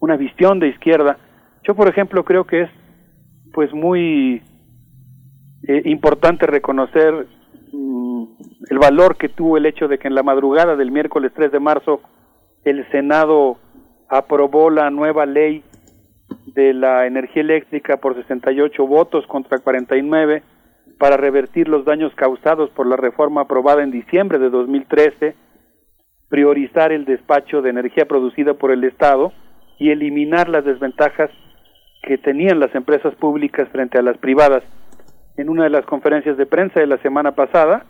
una 0.00 0.16
visión 0.16 0.58
de 0.58 0.68
izquierda. 0.68 1.18
Yo, 1.62 1.76
por 1.76 1.88
ejemplo, 1.88 2.24
creo 2.24 2.44
que 2.46 2.62
es 2.62 2.70
pues 3.52 3.72
muy 3.72 4.42
eh, 5.68 5.82
importante 5.84 6.46
reconocer 6.46 7.28
el 7.72 8.78
valor 8.78 9.16
que 9.16 9.28
tuvo 9.28 9.56
el 9.56 9.66
hecho 9.66 9.88
de 9.88 9.98
que 9.98 10.08
en 10.08 10.14
la 10.14 10.22
madrugada 10.22 10.76
del 10.76 10.90
miércoles 10.90 11.32
3 11.34 11.52
de 11.52 11.60
marzo 11.60 12.00
el 12.64 12.88
Senado 12.90 13.58
aprobó 14.08 14.70
la 14.70 14.90
nueva 14.90 15.26
ley 15.26 15.62
de 16.54 16.74
la 16.74 17.06
energía 17.06 17.42
eléctrica 17.42 17.98
por 17.98 18.14
68 18.14 18.86
votos 18.86 19.26
contra 19.26 19.58
49 19.58 20.42
para 20.98 21.16
revertir 21.16 21.68
los 21.68 21.84
daños 21.84 22.12
causados 22.14 22.70
por 22.70 22.86
la 22.86 22.96
reforma 22.96 23.42
aprobada 23.42 23.82
en 23.82 23.90
diciembre 23.90 24.38
de 24.38 24.50
2013, 24.50 25.34
priorizar 26.28 26.92
el 26.92 27.04
despacho 27.04 27.62
de 27.62 27.70
energía 27.70 28.04
producida 28.06 28.54
por 28.54 28.70
el 28.70 28.84
Estado 28.84 29.32
y 29.78 29.90
eliminar 29.90 30.48
las 30.48 30.64
desventajas 30.64 31.30
que 32.02 32.18
tenían 32.18 32.60
las 32.60 32.74
empresas 32.74 33.14
públicas 33.14 33.68
frente 33.70 33.98
a 33.98 34.02
las 34.02 34.18
privadas. 34.18 34.62
En 35.36 35.48
una 35.48 35.64
de 35.64 35.70
las 35.70 35.86
conferencias 35.86 36.36
de 36.36 36.46
prensa 36.46 36.80
de 36.80 36.86
la 36.86 36.98
semana 36.98 37.32
pasada, 37.32 37.84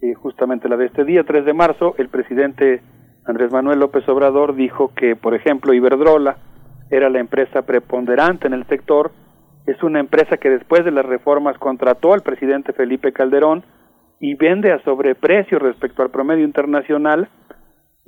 eh, 0.00 0.14
justamente 0.14 0.68
la 0.68 0.76
de 0.76 0.86
este 0.86 1.04
día, 1.04 1.24
3 1.24 1.44
de 1.44 1.52
marzo, 1.52 1.94
el 1.98 2.08
presidente 2.08 2.82
Andrés 3.24 3.52
Manuel 3.52 3.80
López 3.80 4.08
Obrador 4.08 4.54
dijo 4.54 4.92
que, 4.94 5.16
por 5.16 5.34
ejemplo, 5.34 5.74
Iberdrola 5.74 6.36
era 6.90 7.10
la 7.10 7.18
empresa 7.18 7.62
preponderante 7.62 8.46
en 8.46 8.52
el 8.52 8.66
sector, 8.66 9.10
es 9.66 9.82
una 9.82 9.98
empresa 9.98 10.36
que 10.36 10.48
después 10.48 10.84
de 10.84 10.92
las 10.92 11.04
reformas 11.04 11.58
contrató 11.58 12.12
al 12.12 12.22
presidente 12.22 12.72
Felipe 12.72 13.12
Calderón 13.12 13.64
y 14.20 14.34
vende 14.34 14.72
a 14.72 14.82
sobreprecio 14.84 15.58
respecto 15.58 16.02
al 16.02 16.10
promedio 16.10 16.44
internacional 16.44 17.28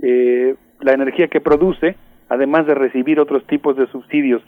eh, 0.00 0.54
la 0.80 0.92
energía 0.92 1.26
que 1.26 1.40
produce, 1.40 1.96
además 2.28 2.66
de 2.66 2.74
recibir 2.74 3.18
otros 3.18 3.44
tipos 3.46 3.76
de 3.76 3.88
subsidios. 3.88 4.42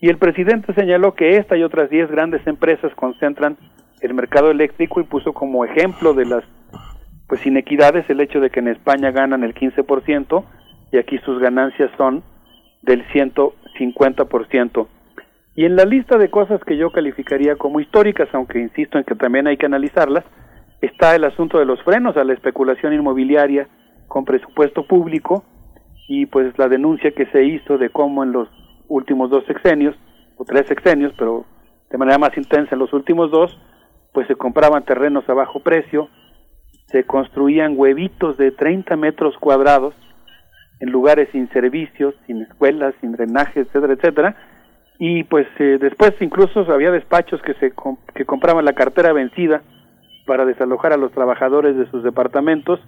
Y 0.00 0.08
el 0.08 0.18
presidente 0.18 0.72
señaló 0.74 1.14
que 1.14 1.36
esta 1.36 1.56
y 1.56 1.62
otras 1.62 1.90
10 1.90 2.10
grandes 2.10 2.46
empresas 2.46 2.94
concentran 2.94 3.56
el 4.00 4.14
mercado 4.14 4.50
eléctrico 4.50 5.00
y 5.00 5.04
puso 5.04 5.32
como 5.32 5.64
ejemplo 5.64 6.14
de 6.14 6.24
las 6.24 6.44
pues 7.26 7.44
inequidades 7.46 8.08
el 8.08 8.20
hecho 8.20 8.40
de 8.40 8.48
que 8.50 8.60
en 8.60 8.68
España 8.68 9.10
ganan 9.10 9.44
el 9.44 9.54
15% 9.54 10.44
y 10.92 10.98
aquí 10.98 11.18
sus 11.18 11.38
ganancias 11.40 11.90
son 11.98 12.22
del 12.82 13.04
150%. 13.08 14.86
Y 15.54 15.64
en 15.64 15.76
la 15.76 15.84
lista 15.84 16.16
de 16.16 16.30
cosas 16.30 16.62
que 16.64 16.76
yo 16.76 16.90
calificaría 16.90 17.56
como 17.56 17.80
históricas, 17.80 18.28
aunque 18.32 18.60
insisto 18.60 18.96
en 18.96 19.04
que 19.04 19.16
también 19.16 19.46
hay 19.48 19.56
que 19.56 19.66
analizarlas, 19.66 20.24
está 20.80 21.16
el 21.16 21.24
asunto 21.24 21.58
de 21.58 21.66
los 21.66 21.82
frenos 21.82 22.16
a 22.16 22.24
la 22.24 22.32
especulación 22.32 22.94
inmobiliaria 22.94 23.68
con 24.06 24.24
presupuesto 24.24 24.86
público 24.86 25.44
y 26.06 26.26
pues 26.26 26.56
la 26.56 26.68
denuncia 26.68 27.10
que 27.10 27.26
se 27.26 27.44
hizo 27.44 27.76
de 27.76 27.90
cómo 27.90 28.22
en 28.22 28.32
los 28.32 28.48
últimos 28.88 29.30
dos 29.30 29.44
sexenios, 29.46 29.94
o 30.36 30.44
tres 30.44 30.66
sexenios, 30.66 31.12
pero 31.18 31.44
de 31.90 31.98
manera 31.98 32.18
más 32.18 32.36
intensa 32.36 32.74
en 32.74 32.78
los 32.78 32.92
últimos 32.92 33.30
dos, 33.30 33.58
pues 34.12 34.26
se 34.26 34.36
compraban 34.36 34.84
terrenos 34.84 35.28
a 35.28 35.34
bajo 35.34 35.60
precio, 35.60 36.08
se 36.86 37.04
construían 37.04 37.74
huevitos 37.76 38.36
de 38.36 38.50
30 38.50 38.96
metros 38.96 39.36
cuadrados 39.38 39.94
en 40.80 40.90
lugares 40.90 41.28
sin 41.32 41.48
servicios, 41.50 42.14
sin 42.26 42.42
escuelas, 42.42 42.94
sin 43.00 43.12
drenaje, 43.12 43.60
etcétera, 43.60 43.94
etcétera, 43.94 44.36
y 44.98 45.24
pues 45.24 45.46
eh, 45.58 45.78
después 45.80 46.14
incluso 46.20 46.60
había 46.72 46.90
despachos 46.90 47.40
que 47.42 47.54
se 47.54 47.72
que 48.14 48.24
compraban 48.24 48.64
la 48.64 48.72
cartera 48.72 49.12
vencida 49.12 49.62
para 50.26 50.44
desalojar 50.44 50.92
a 50.92 50.96
los 50.96 51.12
trabajadores 51.12 51.76
de 51.76 51.88
sus 51.90 52.02
departamentos 52.02 52.80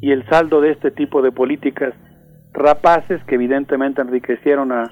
y 0.00 0.12
el 0.12 0.26
saldo 0.28 0.60
de 0.60 0.70
este 0.70 0.90
tipo 0.90 1.22
de 1.22 1.32
políticas 1.32 1.94
rapaces 2.52 3.22
que 3.24 3.34
evidentemente 3.34 4.00
enriquecieron 4.00 4.72
a 4.72 4.90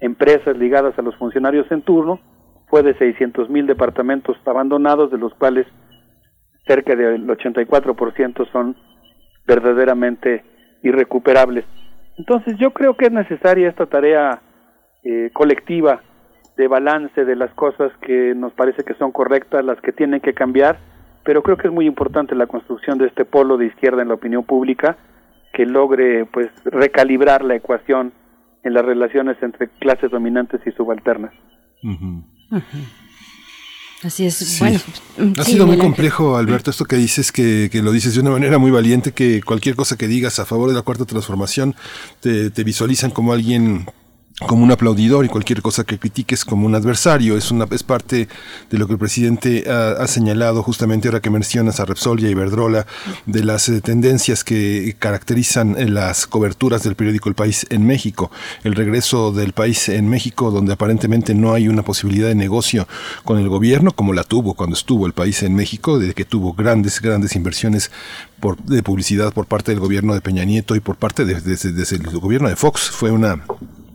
empresas 0.00 0.56
ligadas 0.56 0.98
a 0.98 1.02
los 1.02 1.16
funcionarios 1.16 1.70
en 1.70 1.82
turno 1.82 2.20
fue 2.68 2.82
de 2.82 2.96
600 2.98 3.48
mil 3.48 3.66
departamentos 3.66 4.36
abandonados, 4.44 5.10
de 5.10 5.18
los 5.18 5.32
cuales 5.34 5.66
cerca 6.66 6.94
del 6.94 7.26
84% 7.26 8.50
son 8.52 8.76
verdaderamente 9.46 10.44
irrecuperables. 10.82 11.64
Entonces 12.18 12.56
yo 12.58 12.72
creo 12.72 12.96
que 12.96 13.06
es 13.06 13.12
necesaria 13.12 13.68
esta 13.68 13.86
tarea 13.86 14.42
eh, 15.04 15.30
colectiva 15.32 16.02
de 16.56 16.68
balance 16.68 17.24
de 17.24 17.36
las 17.36 17.52
cosas 17.54 17.92
que 18.02 18.34
nos 18.34 18.52
parece 18.52 18.82
que 18.82 18.94
son 18.94 19.12
correctas, 19.12 19.64
las 19.64 19.80
que 19.80 19.92
tienen 19.92 20.20
que 20.20 20.34
cambiar, 20.34 20.78
pero 21.24 21.42
creo 21.42 21.56
que 21.56 21.68
es 21.68 21.72
muy 21.72 21.86
importante 21.86 22.34
la 22.34 22.46
construcción 22.46 22.98
de 22.98 23.06
este 23.06 23.24
polo 23.24 23.56
de 23.56 23.66
izquierda 23.66 24.02
en 24.02 24.08
la 24.08 24.14
opinión 24.14 24.44
pública 24.44 24.96
que 25.52 25.66
logre 25.66 26.26
pues 26.26 26.48
recalibrar 26.64 27.44
la 27.44 27.54
ecuación 27.54 28.12
en 28.62 28.74
las 28.74 28.84
relaciones 28.84 29.36
entre 29.42 29.68
clases 29.78 30.10
dominantes 30.10 30.60
y 30.66 30.70
subalternas. 30.72 31.32
Así 34.02 34.26
es. 34.26 34.58
Bueno, 34.60 34.78
ha 35.38 35.44
sido 35.44 35.66
muy 35.66 35.76
complejo, 35.76 36.36
Alberto, 36.36 36.70
esto 36.70 36.84
que 36.84 36.96
dices, 36.96 37.32
que, 37.32 37.68
que, 37.70 37.82
lo 37.82 37.90
dices 37.90 38.14
de 38.14 38.20
una 38.20 38.30
manera 38.30 38.58
muy 38.58 38.70
valiente, 38.70 39.12
que 39.12 39.42
cualquier 39.42 39.74
cosa 39.74 39.96
que 39.96 40.06
digas 40.06 40.38
a 40.38 40.44
favor 40.44 40.68
de 40.68 40.76
la 40.76 40.82
cuarta 40.82 41.04
transformación 41.04 41.74
te, 42.20 42.50
te 42.50 42.64
visualizan 42.64 43.10
como 43.10 43.32
alguien 43.32 43.86
como 44.46 44.62
un 44.62 44.70
aplaudidor 44.70 45.24
y 45.24 45.28
cualquier 45.28 45.62
cosa 45.62 45.84
que 45.84 45.98
critiques 45.98 46.44
como 46.44 46.66
un 46.66 46.74
adversario. 46.74 47.36
Es, 47.36 47.50
una, 47.50 47.66
es 47.70 47.82
parte 47.82 48.28
de 48.70 48.78
lo 48.78 48.86
que 48.86 48.92
el 48.92 48.98
presidente 48.98 49.68
ha, 49.68 50.06
señalado 50.06 50.62
justamente 50.62 51.08
ahora 51.08 51.20
que 51.20 51.30
mencionas 51.30 51.80
a 51.80 51.84
Repsol 51.84 52.20
y 52.20 52.26
a 52.26 52.30
Iberdrola, 52.30 52.86
de 53.26 53.44
las 53.44 53.68
eh, 53.68 53.80
tendencias 53.80 54.44
que 54.44 54.96
caracterizan 54.98 55.76
las 55.92 56.26
coberturas 56.26 56.82
del 56.82 56.94
periódico 56.94 57.28
El 57.28 57.34
País 57.34 57.66
en 57.70 57.86
México. 57.86 58.30
El 58.62 58.74
regreso 58.74 59.32
del 59.32 59.52
país 59.52 59.88
en 59.88 60.08
México, 60.08 60.50
donde 60.50 60.72
aparentemente 60.72 61.34
no 61.34 61.52
hay 61.52 61.68
una 61.68 61.82
posibilidad 61.82 62.28
de 62.28 62.34
negocio 62.34 62.86
con 63.24 63.38
el 63.38 63.48
gobierno, 63.48 63.92
como 63.92 64.12
la 64.12 64.24
tuvo 64.24 64.54
cuando 64.54 64.74
estuvo 64.74 65.06
el 65.06 65.12
país 65.12 65.42
en 65.42 65.54
México, 65.54 65.98
de 65.98 66.14
que 66.14 66.24
tuvo 66.24 66.52
grandes, 66.52 67.00
grandes 67.00 67.34
inversiones 67.34 67.90
por, 68.40 68.56
de 68.62 68.82
publicidad 68.82 69.32
por 69.32 69.46
parte 69.46 69.72
del 69.72 69.80
gobierno 69.80 70.14
de 70.14 70.20
Peña 70.20 70.44
Nieto 70.44 70.76
y 70.76 70.80
por 70.80 70.96
parte 70.96 71.24
de, 71.24 71.34
el 71.34 72.20
gobierno 72.20 72.48
de 72.48 72.56
Fox. 72.56 72.90
Fue 72.90 73.10
una 73.10 73.42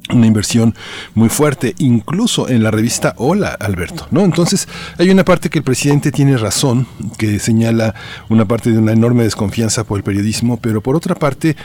una 0.09 0.27
inversión 0.27 0.75
muy 1.15 1.29
fuerte, 1.29 1.75
incluso 1.77 2.49
en 2.49 2.63
la 2.63 2.71
revista 2.71 3.13
Hola, 3.17 3.55
Alberto, 3.59 4.07
¿no? 4.11 4.21
Entonces, 4.21 4.67
hay 4.97 5.09
una 5.09 5.23
parte 5.23 5.49
que 5.49 5.59
el 5.59 5.63
presidente 5.63 6.11
tiene 6.11 6.37
razón, 6.37 6.87
que 7.17 7.39
señala 7.39 7.95
una 8.29 8.45
parte 8.45 8.71
de 8.71 8.77
una 8.77 8.91
enorme 8.91 9.23
desconfianza 9.23 9.83
por 9.83 9.97
el 9.97 10.03
periodismo, 10.03 10.57
pero 10.57 10.81
por 10.81 10.95
otra 10.95 11.15
parte, 11.15 11.55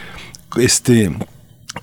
este 0.57 1.11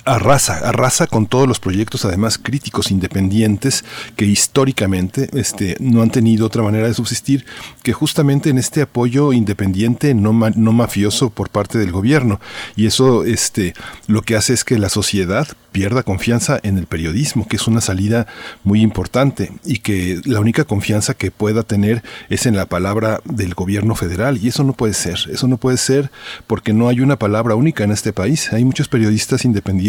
arrasa, 0.03 0.57
arrasa 0.67 1.07
con 1.07 1.27
todos 1.27 1.47
los 1.47 1.59
proyectos, 1.59 2.05
además 2.05 2.37
críticos 2.37 2.91
independientes, 2.91 3.85
que 4.15 4.25
históricamente 4.25 5.29
este, 5.33 5.77
no 5.79 6.01
han 6.01 6.09
tenido 6.09 6.45
otra 6.45 6.63
manera 6.63 6.87
de 6.87 6.93
subsistir 6.93 7.45
que 7.83 7.93
justamente 7.93 8.49
en 8.49 8.57
este 8.57 8.81
apoyo 8.81 9.31
independiente, 9.31 10.13
no, 10.13 10.33
no 10.33 10.71
mafioso 10.73 11.29
por 11.29 11.49
parte 11.49 11.77
del 11.77 11.91
gobierno. 11.91 12.39
Y 12.75 12.87
eso 12.87 13.23
este, 13.23 13.73
lo 14.07 14.21
que 14.23 14.35
hace 14.35 14.53
es 14.53 14.63
que 14.63 14.79
la 14.79 14.89
sociedad 14.89 15.47
pierda 15.71 16.03
confianza 16.03 16.59
en 16.63 16.77
el 16.77 16.87
periodismo, 16.87 17.47
que 17.47 17.57
es 17.57 17.67
una 17.67 17.81
salida 17.81 18.27
muy 18.63 18.81
importante 18.81 19.51
y 19.65 19.79
que 19.79 20.21
la 20.23 20.39
única 20.39 20.63
confianza 20.63 21.13
que 21.13 21.31
pueda 21.31 21.63
tener 21.63 22.01
es 22.29 22.45
en 22.45 22.55
la 22.55 22.65
palabra 22.65 23.19
del 23.25 23.53
gobierno 23.53 23.93
federal. 23.95 24.39
Y 24.41 24.47
eso 24.47 24.63
no 24.63 24.73
puede 24.73 24.93
ser, 24.93 25.19
eso 25.31 25.47
no 25.47 25.57
puede 25.57 25.77
ser 25.77 26.11
porque 26.47 26.73
no 26.73 26.87
hay 26.87 27.01
una 27.01 27.19
palabra 27.19 27.55
única 27.55 27.83
en 27.83 27.91
este 27.91 28.13
país. 28.13 28.53
Hay 28.53 28.63
muchos 28.63 28.87
periodistas 28.87 29.43
independientes 29.43 29.84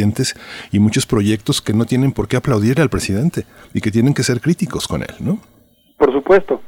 y 0.72 0.78
muchos 0.78 1.06
proyectos 1.06 1.60
que 1.60 1.72
no 1.72 1.84
tienen 1.84 2.12
por 2.12 2.28
qué 2.28 2.36
aplaudir 2.36 2.80
al 2.80 2.88
presidente 2.88 3.44
y 3.74 3.80
que 3.80 3.90
tienen 3.90 4.14
que 4.14 4.22
ser 4.22 4.40
críticos 4.40 4.86
con 4.88 5.02
él, 5.02 5.14
¿no? 5.20 5.38
Por 5.98 6.12
supuesto. 6.12 6.60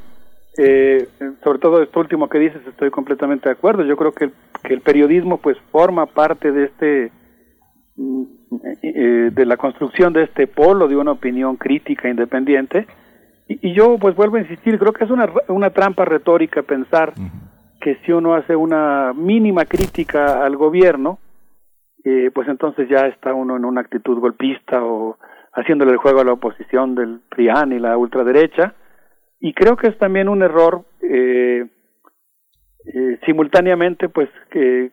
Eh, 0.56 1.06
sobre 1.44 1.58
todo 1.58 1.82
esto 1.82 2.00
último 2.00 2.28
que 2.28 2.38
dices, 2.38 2.60
estoy 2.66 2.90
completamente 2.90 3.48
de 3.48 3.52
acuerdo. 3.52 3.84
Yo 3.84 3.96
creo 3.96 4.12
que 4.12 4.24
el, 4.24 4.32
que 4.62 4.74
el 4.74 4.80
periodismo 4.80 5.38
pues 5.38 5.56
forma 5.70 6.06
parte 6.06 6.50
de 6.50 6.64
este 6.64 7.12
mm, 7.96 8.22
eh, 8.82 9.30
de 9.32 9.46
la 9.46 9.56
construcción 9.56 10.12
de 10.12 10.24
este 10.24 10.46
polo 10.46 10.88
de 10.88 10.96
una 10.96 11.12
opinión 11.12 11.56
crítica 11.56 12.08
independiente 12.08 12.86
y, 13.46 13.68
y, 13.68 13.74
yo 13.74 13.98
pues 13.98 14.14
vuelvo 14.16 14.36
a 14.36 14.40
insistir, 14.40 14.78
creo 14.78 14.92
que 14.92 15.04
es 15.04 15.10
una, 15.10 15.30
una 15.48 15.70
trampa 15.70 16.04
retórica 16.04 16.62
pensar 16.62 17.14
que 17.80 17.96
si 18.04 18.12
uno 18.12 18.34
hace 18.34 18.56
una 18.56 19.12
mínima 19.14 19.64
crítica 19.64 20.44
al 20.44 20.56
gobierno, 20.56 21.18
eh, 22.04 22.30
pues 22.32 22.48
entonces 22.48 22.88
ya 22.88 23.06
está 23.06 23.34
uno 23.34 23.56
en 23.56 23.64
una 23.64 23.80
actitud 23.80 24.18
golpista 24.18 24.82
o 24.82 25.18
haciéndole 25.52 25.92
el 25.92 25.98
juego 25.98 26.20
a 26.20 26.24
la 26.24 26.32
oposición 26.32 26.94
del 26.94 27.20
PRIAN 27.28 27.72
y 27.72 27.78
la 27.78 27.96
ultraderecha. 27.96 28.74
Y 29.40 29.54
creo 29.54 29.76
que 29.76 29.88
es 29.88 29.98
también 29.98 30.28
un 30.28 30.42
error 30.42 30.84
eh, 31.00 31.66
eh, 32.94 33.18
simultáneamente, 33.26 34.08
pues, 34.08 34.28
que 34.50 34.90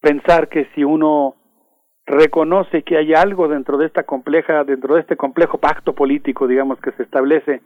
pensar 0.00 0.48
que 0.48 0.66
si 0.74 0.84
uno 0.84 1.34
reconoce 2.06 2.82
que 2.82 2.96
hay 2.96 3.12
algo 3.14 3.48
dentro 3.48 3.76
de 3.76 3.86
esta 3.86 4.04
compleja, 4.04 4.64
dentro 4.64 4.94
de 4.94 5.02
este 5.02 5.16
complejo 5.16 5.58
pacto 5.58 5.94
político, 5.94 6.46
digamos, 6.46 6.80
que 6.80 6.92
se 6.92 7.02
establece, 7.02 7.60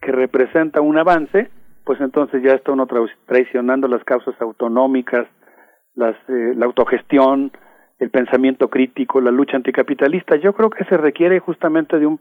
que 0.00 0.12
representa 0.12 0.80
un 0.80 0.98
avance, 0.98 1.48
pues 1.84 2.00
entonces 2.00 2.42
ya 2.42 2.52
está 2.52 2.72
uno 2.72 2.86
traicionando 3.26 3.88
las 3.88 4.04
causas 4.04 4.34
autonómicas, 4.40 5.26
las, 5.94 6.16
eh, 6.28 6.52
la 6.54 6.66
autogestión, 6.66 7.52
el 7.98 8.10
pensamiento 8.10 8.68
crítico, 8.68 9.20
la 9.20 9.30
lucha 9.30 9.56
anticapitalista. 9.56 10.36
Yo 10.36 10.52
creo 10.52 10.70
que 10.70 10.84
se 10.84 10.96
requiere 10.96 11.40
justamente 11.40 11.98
de 11.98 12.06
un 12.06 12.20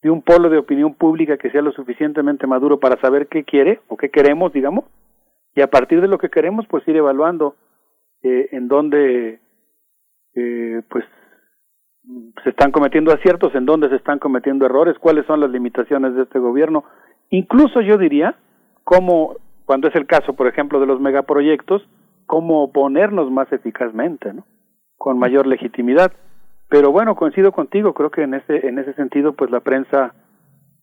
de 0.00 0.10
un 0.10 0.22
polo 0.22 0.48
de 0.48 0.58
opinión 0.58 0.94
pública 0.94 1.38
que 1.38 1.50
sea 1.50 1.60
lo 1.60 1.72
suficientemente 1.72 2.46
maduro 2.46 2.78
para 2.78 3.00
saber 3.00 3.26
qué 3.26 3.42
quiere 3.42 3.80
o 3.88 3.96
qué 3.96 4.10
queremos, 4.10 4.52
digamos, 4.52 4.84
y 5.56 5.60
a 5.60 5.66
partir 5.66 6.00
de 6.00 6.06
lo 6.06 6.18
que 6.18 6.28
queremos, 6.28 6.66
pues 6.68 6.86
ir 6.86 6.96
evaluando 6.96 7.56
eh, 8.22 8.48
en 8.52 8.68
dónde, 8.68 9.40
eh, 10.36 10.82
pues, 10.88 11.04
se 12.44 12.50
están 12.50 12.70
cometiendo 12.70 13.12
aciertos, 13.12 13.52
en 13.56 13.66
dónde 13.66 13.88
se 13.88 13.96
están 13.96 14.20
cometiendo 14.20 14.66
errores, 14.66 14.96
cuáles 15.00 15.26
son 15.26 15.40
las 15.40 15.50
limitaciones 15.50 16.14
de 16.14 16.22
este 16.22 16.38
gobierno. 16.38 16.84
Incluso 17.30 17.80
yo 17.80 17.98
diría, 17.98 18.36
cómo, 18.84 19.36
cuando 19.66 19.88
es 19.88 19.94
el 19.96 20.06
caso, 20.06 20.34
por 20.34 20.46
ejemplo, 20.46 20.78
de 20.80 20.86
los 20.86 21.00
megaproyectos, 21.00 21.82
cómo 22.26 22.62
oponernos 22.62 23.30
más 23.30 23.52
eficazmente, 23.52 24.32
¿no? 24.32 24.44
Con 24.98 25.18
mayor 25.18 25.46
legitimidad. 25.46 26.12
Pero 26.68 26.92
bueno, 26.92 27.14
coincido 27.14 27.50
contigo, 27.52 27.94
creo 27.94 28.10
que 28.10 28.22
en 28.22 28.34
ese, 28.34 28.66
en 28.66 28.78
ese 28.78 28.92
sentido, 28.92 29.32
pues 29.32 29.50
la 29.50 29.60
prensa 29.60 30.14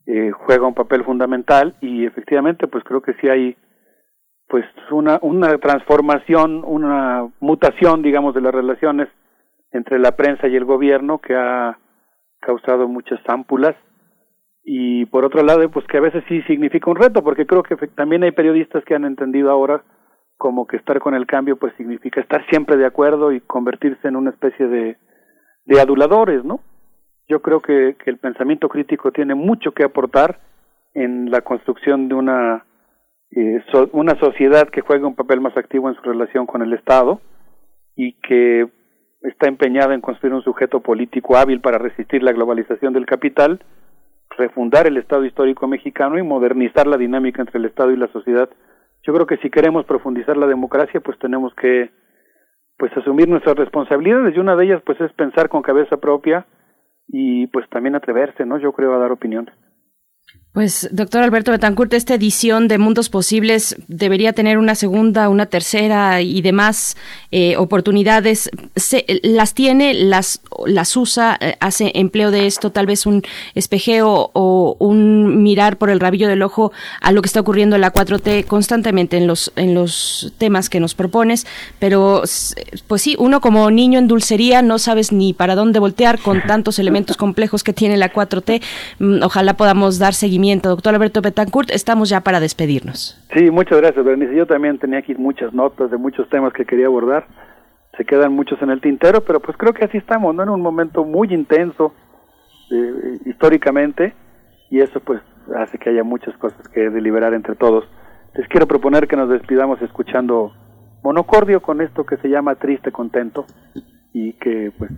eh, 0.06 0.32
juega 0.32 0.66
un 0.66 0.74
papel 0.74 1.04
fundamental 1.04 1.76
y 1.80 2.04
efectivamente, 2.04 2.66
pues 2.66 2.82
creo 2.82 3.02
que 3.02 3.14
sí 3.20 3.28
hay 3.28 3.56
pues 4.48 4.64
una, 4.90 5.18
una 5.22 5.58
transformación, 5.58 6.64
una 6.64 7.28
mutación, 7.40 8.02
digamos, 8.02 8.34
de 8.34 8.40
las 8.40 8.54
relaciones 8.54 9.08
entre 9.70 9.98
la 9.98 10.12
prensa 10.16 10.48
y 10.48 10.56
el 10.56 10.64
gobierno 10.64 11.18
que 11.18 11.34
ha 11.36 11.78
causado 12.40 12.88
muchas 12.88 13.20
ámpulas 13.28 13.76
y 14.68 15.06
por 15.06 15.24
otro 15.24 15.44
lado, 15.44 15.70
pues 15.70 15.86
que 15.86 15.96
a 15.96 16.00
veces 16.00 16.24
sí 16.28 16.42
significa 16.42 16.90
un 16.90 16.96
reto, 16.96 17.22
porque 17.22 17.46
creo 17.46 17.62
que 17.62 17.76
también 17.94 18.24
hay 18.24 18.32
periodistas 18.32 18.84
que 18.84 18.96
han 18.96 19.04
entendido 19.04 19.48
ahora 19.48 19.84
como 20.36 20.66
que 20.66 20.76
estar 20.76 20.98
con 21.00 21.14
el 21.14 21.26
cambio 21.26 21.56
pues 21.56 21.74
significa 21.76 22.20
estar 22.20 22.44
siempre 22.48 22.76
de 22.76 22.86
acuerdo 22.86 23.32
y 23.32 23.40
convertirse 23.40 24.08
en 24.08 24.16
una 24.16 24.30
especie 24.30 24.66
de, 24.66 24.96
de 25.64 25.80
aduladores, 25.80 26.44
¿no? 26.44 26.60
Yo 27.28 27.40
creo 27.40 27.60
que, 27.60 27.96
que 28.02 28.10
el 28.10 28.18
pensamiento 28.18 28.68
crítico 28.68 29.10
tiene 29.10 29.34
mucho 29.34 29.72
que 29.72 29.84
aportar 29.84 30.40
en 30.94 31.30
la 31.30 31.40
construcción 31.40 32.08
de 32.08 32.14
una 32.14 32.64
eh, 33.32 33.60
una 33.92 34.18
sociedad 34.20 34.68
que 34.68 34.82
juegue 34.82 35.04
un 35.04 35.16
papel 35.16 35.40
más 35.40 35.56
activo 35.56 35.88
en 35.88 35.96
su 35.96 36.02
relación 36.02 36.46
con 36.46 36.62
el 36.62 36.72
Estado 36.72 37.20
y 37.96 38.12
que 38.20 38.68
está 39.22 39.48
empeñada 39.48 39.94
en 39.94 40.00
construir 40.00 40.32
un 40.32 40.42
sujeto 40.42 40.80
político 40.80 41.36
hábil 41.36 41.60
para 41.60 41.78
resistir 41.78 42.22
la 42.22 42.32
globalización 42.32 42.92
del 42.92 43.04
capital 43.04 43.60
refundar 44.36 44.86
el 44.86 44.96
Estado 44.96 45.24
histórico 45.24 45.66
mexicano 45.66 46.18
y 46.18 46.22
modernizar 46.22 46.86
la 46.86 46.96
dinámica 46.96 47.42
entre 47.42 47.58
el 47.58 47.64
Estado 47.66 47.92
y 47.92 47.96
la 47.96 48.08
sociedad. 48.08 48.48
Yo 49.06 49.14
creo 49.14 49.26
que 49.26 49.36
si 49.38 49.50
queremos 49.50 49.84
profundizar 49.86 50.36
la 50.36 50.48
democracia, 50.48 51.00
pues 51.00 51.16
tenemos 51.20 51.54
que 51.54 51.90
pues 52.76 52.94
asumir 52.96 53.28
nuestras 53.28 53.56
responsabilidades 53.56 54.36
y 54.36 54.40
una 54.40 54.56
de 54.56 54.64
ellas 54.64 54.82
pues 54.84 55.00
es 55.00 55.12
pensar 55.12 55.48
con 55.48 55.62
cabeza 55.62 55.98
propia 55.98 56.46
y 57.06 57.46
pues 57.46 57.68
también 57.70 57.94
atreverse, 57.94 58.44
¿no? 58.44 58.58
Yo 58.58 58.72
creo 58.72 58.94
a 58.94 58.98
dar 58.98 59.12
opiniones. 59.12 59.54
Pues, 60.56 60.88
doctor 60.90 61.22
Alberto 61.22 61.50
Betancourt, 61.50 61.92
esta 61.92 62.14
edición 62.14 62.66
de 62.66 62.78
Mundos 62.78 63.10
Posibles 63.10 63.76
debería 63.88 64.32
tener 64.32 64.56
una 64.56 64.74
segunda, 64.74 65.28
una 65.28 65.44
tercera 65.44 66.22
y 66.22 66.40
demás 66.40 66.96
eh, 67.30 67.58
oportunidades. 67.58 68.48
Se, 68.74 69.04
las 69.22 69.52
tiene, 69.52 69.92
las, 69.92 70.40
las 70.64 70.96
usa, 70.96 71.36
eh, 71.42 71.56
hace 71.60 71.92
empleo 71.94 72.30
de 72.30 72.46
esto, 72.46 72.72
tal 72.72 72.86
vez 72.86 73.04
un 73.04 73.22
espejeo 73.54 74.30
o 74.32 74.76
un 74.78 75.42
mirar 75.42 75.76
por 75.76 75.90
el 75.90 76.00
rabillo 76.00 76.26
del 76.26 76.42
ojo 76.42 76.72
a 77.02 77.12
lo 77.12 77.20
que 77.20 77.26
está 77.26 77.40
ocurriendo 77.40 77.76
en 77.76 77.82
la 77.82 77.92
4T 77.92 78.46
constantemente 78.46 79.18
en 79.18 79.26
los, 79.26 79.52
en 79.56 79.74
los 79.74 80.32
temas 80.38 80.70
que 80.70 80.80
nos 80.80 80.94
propones. 80.94 81.46
Pero, 81.78 82.22
pues 82.86 83.02
sí, 83.02 83.14
uno 83.18 83.42
como 83.42 83.70
niño 83.70 83.98
en 83.98 84.08
dulcería 84.08 84.62
no 84.62 84.78
sabes 84.78 85.12
ni 85.12 85.34
para 85.34 85.54
dónde 85.54 85.80
voltear 85.80 86.18
con 86.18 86.40
tantos 86.46 86.78
elementos 86.78 87.18
complejos 87.18 87.62
que 87.62 87.74
tiene 87.74 87.98
la 87.98 88.10
4T. 88.10 88.62
Mm, 89.00 89.22
ojalá 89.22 89.58
podamos 89.58 89.98
dar 89.98 90.14
seguimiento 90.14 90.45
Doctor 90.54 90.94
Alberto 90.94 91.20
Betancourt, 91.20 91.70
estamos 91.70 92.08
ya 92.08 92.20
para 92.20 92.40
despedirnos. 92.40 93.20
Sí, 93.34 93.50
muchas 93.50 93.78
gracias, 93.78 94.04
Bernice. 94.04 94.34
Yo 94.34 94.46
también 94.46 94.78
tenía 94.78 95.00
aquí 95.00 95.14
muchas 95.14 95.52
notas 95.52 95.90
de 95.90 95.96
muchos 95.96 96.28
temas 96.28 96.52
que 96.52 96.64
quería 96.64 96.86
abordar. 96.86 97.26
Se 97.96 98.04
quedan 98.04 98.32
muchos 98.32 98.60
en 98.62 98.70
el 98.70 98.80
tintero, 98.80 99.22
pero 99.22 99.40
pues 99.40 99.56
creo 99.56 99.72
que 99.72 99.84
así 99.84 99.98
estamos, 99.98 100.34
¿no? 100.34 100.42
En 100.44 100.50
un 100.50 100.60
momento 100.60 101.04
muy 101.04 101.32
intenso 101.32 101.92
eh, 102.70 103.18
históricamente 103.26 104.14
y 104.70 104.80
eso 104.80 105.00
pues 105.00 105.20
hace 105.56 105.78
que 105.78 105.90
haya 105.90 106.04
muchas 106.04 106.36
cosas 106.36 106.66
que 106.68 106.90
deliberar 106.90 107.34
entre 107.34 107.56
todos. 107.56 107.84
Les 108.34 108.46
quiero 108.48 108.66
proponer 108.66 109.08
que 109.08 109.16
nos 109.16 109.28
despidamos 109.28 109.80
escuchando 109.82 110.52
Monocordio 111.02 111.60
con 111.60 111.80
esto 111.80 112.04
que 112.04 112.16
se 112.18 112.28
llama 112.28 112.56
Triste 112.56 112.92
Contento 112.92 113.46
y 114.12 114.34
que 114.34 114.72
pues 114.76 114.90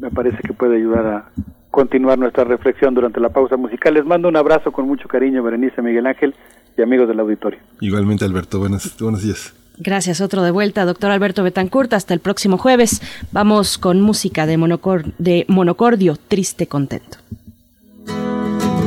me 0.00 0.10
parece 0.10 0.38
que 0.38 0.52
puede 0.52 0.76
ayudar 0.76 1.06
a 1.06 1.30
continuar 1.70 2.18
nuestra 2.18 2.44
reflexión 2.44 2.94
durante 2.94 3.20
la 3.20 3.28
pausa 3.28 3.56
musical. 3.56 3.94
Les 3.94 4.04
mando 4.04 4.28
un 4.28 4.36
abrazo 4.36 4.72
con 4.72 4.86
mucho 4.86 5.08
cariño, 5.08 5.42
Berenice 5.42 5.82
Miguel 5.82 6.06
Ángel 6.06 6.34
y 6.76 6.82
amigos 6.82 7.08
del 7.08 7.20
auditorio. 7.20 7.58
Igualmente, 7.80 8.24
Alberto. 8.24 8.58
Buenos, 8.58 8.96
buenos 9.00 9.22
días. 9.22 9.54
Gracias, 9.78 10.20
otro 10.20 10.42
de 10.42 10.50
vuelta, 10.50 10.84
doctor 10.84 11.10
Alberto 11.10 11.42
Betancourt. 11.42 11.92
Hasta 11.94 12.12
el 12.12 12.20
próximo 12.20 12.58
jueves. 12.58 13.00
Vamos 13.32 13.78
con 13.78 14.00
música 14.02 14.46
de, 14.46 14.58
monocor 14.58 15.04
de 15.18 15.46
Monocordio, 15.48 16.16
Triste 16.16 16.66
Contento. 16.66 17.18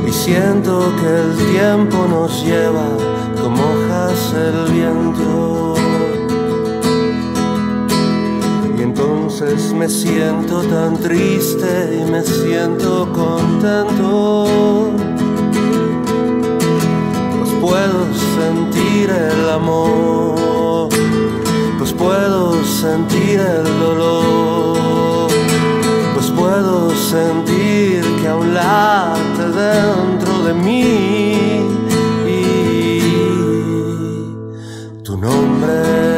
Y 0.06 0.10
siento 0.12 0.92
que 1.00 1.20
el 1.20 1.52
tiempo 1.52 2.06
nos 2.08 2.46
lleva 2.46 2.86
como 3.40 3.60
hojas 3.60 4.34
el 4.34 4.72
viento. 4.72 5.63
Entonces 9.34 9.72
me 9.72 9.88
siento 9.88 10.62
tan 10.62 10.96
triste 10.96 11.98
y 12.00 12.04
me 12.08 12.22
siento 12.22 13.10
contento. 13.12 14.46
Pues 17.38 17.50
puedo 17.60 18.06
sentir 18.36 19.10
el 19.10 19.50
amor, 19.50 20.88
pues 21.78 21.92
puedo 21.92 22.62
sentir 22.62 23.40
el 23.40 23.64
dolor, 23.80 25.28
pues 26.14 26.30
puedo 26.30 26.90
sentir 26.94 28.04
que 28.20 28.28
aún 28.28 28.54
late 28.54 29.48
dentro 29.48 30.44
de 30.44 30.54
mí. 30.54 31.66
Y 32.28 33.00
tu 35.02 35.16
nombre. 35.16 36.13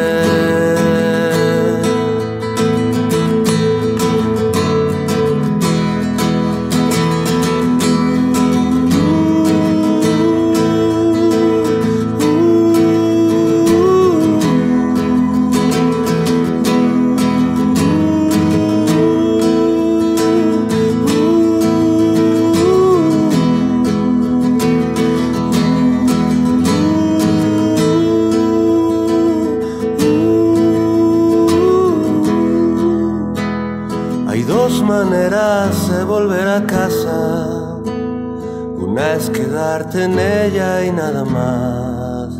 En 39.76 40.18
ella 40.18 40.84
y 40.86 40.90
nada 40.90 41.22
más. 41.24 42.30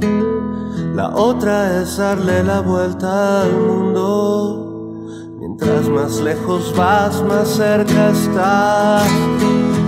La 0.95 1.11
otra 1.15 1.83
es 1.83 1.99
darle 1.99 2.43
la 2.43 2.61
vuelta 2.61 3.43
al 3.43 3.53
mundo. 3.53 5.05
Mientras 5.39 5.87
más 5.89 6.17
lejos 6.21 6.75
vas, 6.75 7.23
más 7.23 7.49
cerca 7.49 8.11
estás. 8.11 9.07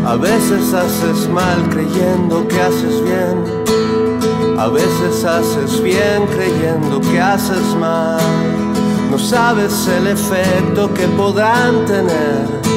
A 0.04 0.16
veces 0.16 0.74
haces 0.74 1.28
mal 1.30 1.68
creyendo 1.70 2.46
que 2.48 2.60
haces 2.60 3.02
bien. 3.02 4.58
A 4.58 4.68
veces 4.68 5.24
haces 5.24 5.82
bien 5.82 6.26
creyendo 6.26 7.00
que 7.00 7.18
haces 7.18 7.74
mal. 7.76 8.20
No 9.10 9.18
sabes 9.18 9.88
el 9.88 10.08
efecto 10.08 10.92
que 10.92 11.06
podrán 11.08 11.86
tener. 11.86 12.67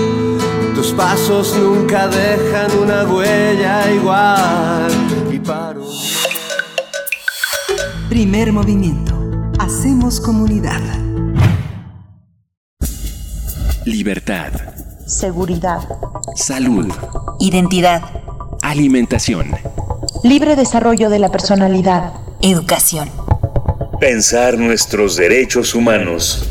Tus 0.91 0.97
pasos 0.97 1.57
nunca 1.57 2.09
dejan 2.09 2.69
una 2.77 3.05
huella 3.05 3.89
igual. 3.93 4.91
Y 5.31 5.39
paro. 5.39 5.85
Primer 8.09 8.51
movimiento. 8.51 9.13
Hacemos 9.57 10.19
comunidad. 10.19 10.81
Libertad. 13.85 14.51
Seguridad. 15.07 15.79
Salud. 16.35 16.91
Identidad. 17.39 18.01
Alimentación. 18.61 19.51
Libre 20.25 20.57
desarrollo 20.57 21.09
de 21.09 21.19
la 21.19 21.31
personalidad. 21.31 22.15
Educación. 22.41 23.09
Pensar 24.01 24.57
nuestros 24.57 25.15
derechos 25.15 25.73
humanos. 25.73 26.50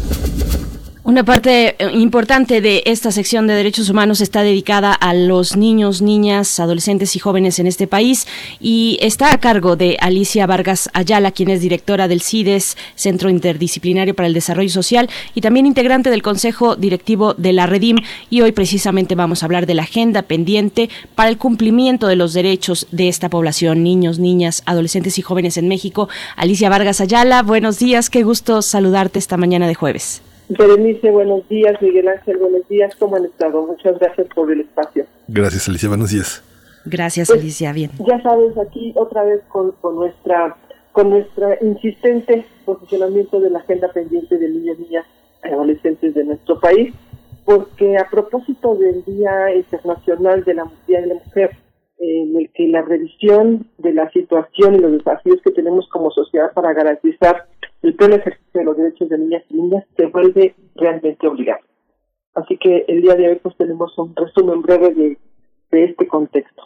Una 1.10 1.24
parte 1.24 1.74
eh, 1.76 1.90
importante 1.94 2.60
de 2.60 2.84
esta 2.86 3.10
sección 3.10 3.48
de 3.48 3.54
derechos 3.54 3.90
humanos 3.90 4.20
está 4.20 4.44
dedicada 4.44 4.92
a 4.92 5.12
los 5.12 5.56
niños, 5.56 6.02
niñas, 6.02 6.60
adolescentes 6.60 7.16
y 7.16 7.18
jóvenes 7.18 7.58
en 7.58 7.66
este 7.66 7.88
país 7.88 8.28
y 8.60 8.96
está 9.00 9.32
a 9.32 9.40
cargo 9.40 9.74
de 9.74 9.96
Alicia 10.00 10.46
Vargas 10.46 10.88
Ayala, 10.92 11.32
quien 11.32 11.50
es 11.50 11.62
directora 11.62 12.06
del 12.06 12.22
CIDES, 12.22 12.76
Centro 12.94 13.28
Interdisciplinario 13.28 14.14
para 14.14 14.28
el 14.28 14.34
Desarrollo 14.34 14.68
Social, 14.68 15.10
y 15.34 15.40
también 15.40 15.66
integrante 15.66 16.10
del 16.10 16.22
Consejo 16.22 16.76
Directivo 16.76 17.34
de 17.34 17.54
la 17.54 17.66
Redim. 17.66 17.96
Y 18.30 18.42
hoy 18.42 18.52
precisamente 18.52 19.16
vamos 19.16 19.42
a 19.42 19.46
hablar 19.46 19.66
de 19.66 19.74
la 19.74 19.82
agenda 19.82 20.22
pendiente 20.22 20.90
para 21.16 21.28
el 21.28 21.38
cumplimiento 21.38 22.06
de 22.06 22.14
los 22.14 22.34
derechos 22.34 22.86
de 22.92 23.08
esta 23.08 23.28
población, 23.28 23.82
niños, 23.82 24.20
niñas, 24.20 24.62
adolescentes 24.64 25.18
y 25.18 25.22
jóvenes 25.22 25.56
en 25.56 25.66
México. 25.66 26.08
Alicia 26.36 26.70
Vargas 26.70 27.00
Ayala, 27.00 27.42
buenos 27.42 27.80
días, 27.80 28.10
qué 28.10 28.22
gusto 28.22 28.62
saludarte 28.62 29.18
esta 29.18 29.36
mañana 29.36 29.66
de 29.66 29.74
jueves. 29.74 30.22
Berenice, 30.50 31.10
buenos 31.10 31.48
días. 31.48 31.80
Miguel 31.80 32.08
Ángel, 32.08 32.38
buenos 32.38 32.68
días. 32.68 32.94
¿Cómo 32.96 33.16
han 33.16 33.24
estado? 33.24 33.64
Muchas 33.66 33.98
gracias 33.98 34.26
por 34.34 34.50
el 34.50 34.62
espacio. 34.62 35.06
Gracias, 35.28 35.68
Alicia. 35.68 35.88
Buenos 35.88 36.10
días. 36.10 36.42
Gracias, 36.84 37.28
Pues, 37.28 37.40
Alicia. 37.40 37.72
Bien. 37.72 37.90
Ya 38.06 38.20
sabes, 38.22 38.58
aquí 38.58 38.92
otra 38.96 39.22
vez 39.22 39.40
con, 39.48 39.72
con 39.80 39.96
nuestra 39.96 40.56
con 40.92 41.08
nuestra 41.10 41.56
insistente 41.62 42.44
posicionamiento 42.64 43.38
de 43.38 43.50
la 43.50 43.60
agenda 43.60 43.92
pendiente 43.92 44.36
de 44.38 44.48
niñas, 44.48 44.76
niñas 44.80 45.06
y 45.44 45.48
adolescentes 45.48 46.14
de 46.14 46.24
nuestro 46.24 46.58
país, 46.58 46.92
porque 47.44 47.96
a 47.96 48.08
propósito 48.10 48.74
del 48.74 49.04
Día 49.04 49.54
Internacional 49.54 50.42
de 50.42 50.54
la 50.54 50.68
Día 50.88 51.00
de 51.00 51.06
la 51.06 51.14
Mujer, 51.14 51.50
en 51.98 52.36
el 52.36 52.50
que 52.52 52.66
la 52.66 52.82
revisión 52.82 53.68
de 53.78 53.92
la 53.92 54.10
situación 54.10 54.74
y 54.74 54.78
los 54.78 54.92
desafíos 54.92 55.40
que 55.44 55.52
tenemos 55.52 55.88
como 55.90 56.10
sociedad 56.10 56.52
para 56.54 56.72
garantizar 56.72 57.46
el 57.82 57.94
pleno 57.94 58.16
ejercicio 58.16 58.60
de 58.60 58.64
los 58.64 58.76
derechos 58.76 59.08
de 59.08 59.18
niñas 59.18 59.42
y 59.48 59.54
niñas 59.54 59.84
se 59.96 60.06
vuelve 60.06 60.54
realmente 60.76 61.26
obligado. 61.26 61.64
Así 62.34 62.56
que 62.58 62.84
el 62.88 63.02
día 63.02 63.14
de 63.14 63.28
hoy 63.28 63.40
pues 63.42 63.56
tenemos 63.56 63.96
un 63.98 64.14
resumen 64.14 64.62
breve 64.62 64.94
de, 64.94 65.18
de 65.70 65.84
este 65.84 66.06
contexto. 66.06 66.62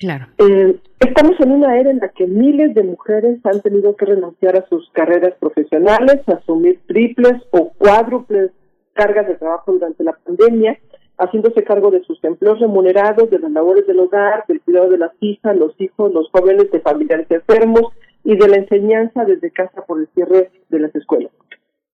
Claro. 0.00 0.26
Eh, 0.38 0.78
estamos 1.00 1.32
en 1.40 1.50
una 1.50 1.78
era 1.78 1.90
en 1.90 1.98
la 1.98 2.08
que 2.10 2.26
miles 2.26 2.74
de 2.74 2.84
mujeres 2.84 3.40
han 3.44 3.60
tenido 3.60 3.96
que 3.96 4.06
renunciar 4.06 4.56
a 4.56 4.68
sus 4.68 4.88
carreras 4.90 5.34
profesionales, 5.40 6.20
asumir 6.28 6.80
triples 6.86 7.42
o 7.50 7.70
cuádruples 7.70 8.52
cargas 8.92 9.26
de 9.26 9.34
trabajo 9.34 9.72
durante 9.72 10.04
la 10.04 10.12
pandemia, 10.12 10.78
haciéndose 11.18 11.64
cargo 11.64 11.90
de 11.90 12.02
sus 12.04 12.22
empleos 12.22 12.60
remunerados, 12.60 13.28
de 13.30 13.40
las 13.40 13.50
labores 13.50 13.86
del 13.88 13.98
hogar, 13.98 14.44
del 14.46 14.60
cuidado 14.60 14.90
de 14.90 14.98
las 14.98 15.12
hijas, 15.20 15.56
los 15.56 15.74
hijos, 15.80 16.12
los 16.12 16.30
jóvenes, 16.30 16.70
de 16.70 16.80
familiares 16.80 17.26
enfermos 17.30 17.92
y 18.24 18.36
de 18.36 18.48
la 18.48 18.56
enseñanza 18.56 19.24
desde 19.24 19.50
casa 19.50 19.84
por 19.86 20.00
el 20.00 20.08
cierre 20.14 20.50
de 20.68 20.78
las 20.80 20.94
escuelas. 20.94 21.32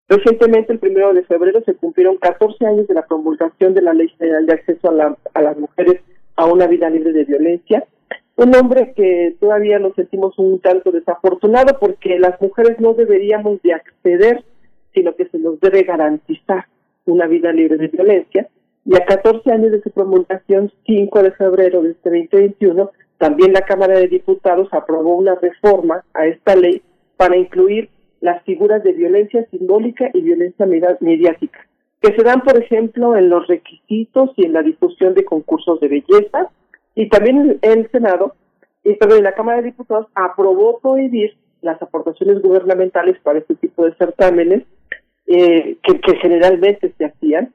Recientemente, 0.08 0.72
el 0.72 0.78
primero 0.78 1.12
de 1.14 1.24
febrero, 1.24 1.62
se 1.64 1.74
cumplieron 1.74 2.16
14 2.18 2.66
años 2.66 2.86
de 2.86 2.94
la 2.94 3.06
promulgación 3.06 3.72
de 3.74 3.82
la 3.82 3.94
Ley 3.94 4.08
General 4.18 4.44
de 4.46 4.52
Acceso 4.54 4.90
a, 4.90 4.92
la- 4.92 5.16
a 5.34 5.42
las 5.42 5.56
Mujeres 5.56 6.00
a 6.36 6.46
una 6.46 6.66
vida 6.66 6.90
libre 6.90 7.12
de 7.12 7.24
violencia. 7.24 7.84
Un 8.36 8.50
nombre 8.50 8.92
que 8.94 9.36
todavía 9.40 9.78
nos 9.78 9.94
sentimos 9.94 10.38
un 10.38 10.58
tanto 10.60 10.90
desafortunado 10.90 11.78
porque 11.78 12.18
las 12.18 12.40
mujeres 12.40 12.80
no 12.80 12.94
deberíamos 12.94 13.60
de 13.62 13.74
acceder, 13.74 14.42
sino 14.94 15.14
que 15.14 15.26
se 15.28 15.38
nos 15.38 15.60
debe 15.60 15.82
garantizar 15.84 16.66
una 17.06 17.26
vida 17.26 17.52
libre 17.52 17.76
de 17.76 17.88
violencia. 17.88 18.48
Y 18.84 18.96
a 18.96 19.04
14 19.04 19.50
años 19.52 19.70
de 19.72 19.80
su 19.82 19.90
promulgación, 19.90 20.72
5 20.86 21.22
de 21.22 21.30
febrero 21.32 21.82
de 21.82 21.90
este 21.92 22.10
2021, 22.10 22.90
también 23.22 23.52
la 23.52 23.60
Cámara 23.60 23.96
de 24.00 24.08
Diputados 24.08 24.68
aprobó 24.72 25.14
una 25.14 25.36
reforma 25.36 26.02
a 26.12 26.26
esta 26.26 26.56
ley 26.56 26.82
para 27.16 27.36
incluir 27.36 27.88
las 28.20 28.42
figuras 28.42 28.82
de 28.82 28.92
violencia 28.94 29.46
simbólica 29.52 30.10
y 30.12 30.22
violencia 30.22 30.66
medi- 30.66 30.96
mediática, 30.98 31.60
que 32.00 32.16
se 32.16 32.22
dan, 32.24 32.40
por 32.40 32.56
ejemplo, 32.60 33.16
en 33.16 33.28
los 33.28 33.46
requisitos 33.46 34.30
y 34.36 34.46
en 34.46 34.54
la 34.54 34.62
difusión 34.62 35.14
de 35.14 35.24
concursos 35.24 35.78
de 35.78 35.86
belleza. 35.86 36.50
Y 36.96 37.08
también 37.10 37.60
el, 37.62 37.88
Senado, 37.92 38.34
y 38.82 38.94
perdón, 38.94 39.22
la 39.22 39.34
Cámara 39.34 39.58
de 39.58 39.70
Diputados 39.70 40.08
aprobó 40.16 40.80
prohibir 40.80 41.36
las 41.60 41.80
aportaciones 41.80 42.42
gubernamentales 42.42 43.20
para 43.22 43.38
este 43.38 43.54
tipo 43.54 43.84
de 43.84 43.94
certámenes 43.94 44.64
eh, 45.28 45.76
que 45.80 46.16
generalmente 46.16 46.92
se 46.98 47.04
hacían. 47.04 47.54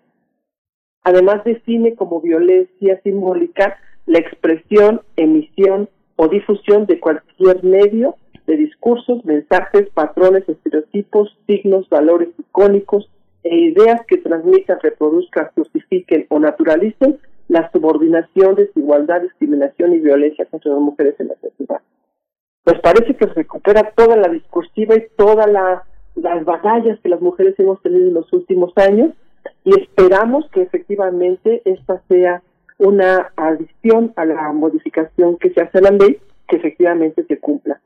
Además 1.03 1.43
define 1.43 1.95
como 1.95 2.21
violencia 2.21 3.01
simbólica 3.03 3.77
la 4.07 4.19
expresión, 4.19 5.01
emisión 5.15 5.89
o 6.15 6.27
difusión 6.27 6.87
de 6.87 6.99
cualquier 6.99 7.63
medio 7.63 8.15
de 8.47 8.55
discursos, 8.55 9.23
mensajes, 9.25 9.89
patrones, 9.93 10.47
estereotipos, 10.47 11.37
signos, 11.45 11.87
valores 11.89 12.29
icónicos 12.39 13.09
e 13.43 13.55
ideas 13.55 14.01
que 14.07 14.17
transmitan, 14.17 14.79
reproduzcan, 14.81 15.49
justifiquen 15.53 16.25
o 16.29 16.39
naturalicen 16.39 17.19
la 17.49 17.69
subordinación, 17.71 18.55
desigualdad, 18.55 19.21
discriminación 19.21 19.93
y 19.93 19.99
violencia 19.99 20.45
contra 20.45 20.71
las 20.71 20.81
mujeres 20.81 21.15
en 21.19 21.27
la 21.27 21.35
sociedad. 21.35 21.81
Pues 22.63 22.79
parece 22.79 23.15
que 23.15 23.25
recupera 23.27 23.91
toda 23.95 24.15
la 24.15 24.29
discursiva 24.29 24.95
y 24.95 25.07
todas 25.17 25.49
la, 25.49 25.83
las 26.15 26.43
batallas 26.45 26.99
que 27.01 27.09
las 27.09 27.21
mujeres 27.21 27.55
hemos 27.59 27.81
tenido 27.81 28.07
en 28.07 28.13
los 28.13 28.31
últimos 28.33 28.71
años 28.77 29.11
y 29.63 29.79
esperamos 29.79 30.49
que 30.51 30.61
efectivamente 30.61 31.61
esta 31.65 32.01
sea 32.07 32.41
una 32.77 33.31
adición 33.35 34.13
a 34.15 34.25
la 34.25 34.51
modificación 34.53 35.37
que 35.37 35.49
se 35.51 35.61
hace 35.61 35.79
a 35.79 35.81
la 35.81 35.91
ley 35.91 36.19
que 36.47 36.57
efectivamente 36.57 37.25
se 37.27 37.39
cumpla. 37.39 37.81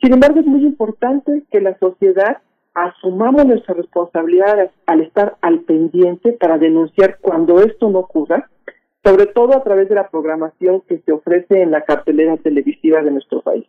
Sin 0.00 0.12
embargo, 0.12 0.40
es 0.40 0.46
muy 0.46 0.64
importante 0.64 1.44
que 1.50 1.60
la 1.60 1.78
sociedad 1.78 2.38
asumamos 2.74 3.46
nuestra 3.46 3.74
responsabilidad 3.74 4.70
al 4.86 5.00
estar 5.00 5.36
al 5.40 5.60
pendiente 5.60 6.32
para 6.32 6.58
denunciar 6.58 7.18
cuando 7.20 7.60
esto 7.60 7.88
no 7.88 8.00
ocurra, 8.00 8.50
sobre 9.02 9.26
todo 9.26 9.54
a 9.54 9.62
través 9.62 9.88
de 9.88 9.94
la 9.94 10.10
programación 10.10 10.82
que 10.82 10.98
se 10.98 11.12
ofrece 11.12 11.62
en 11.62 11.70
la 11.70 11.82
cartelera 11.82 12.36
televisiva 12.36 13.02
de 13.02 13.12
nuestro 13.12 13.40
país. 13.40 13.66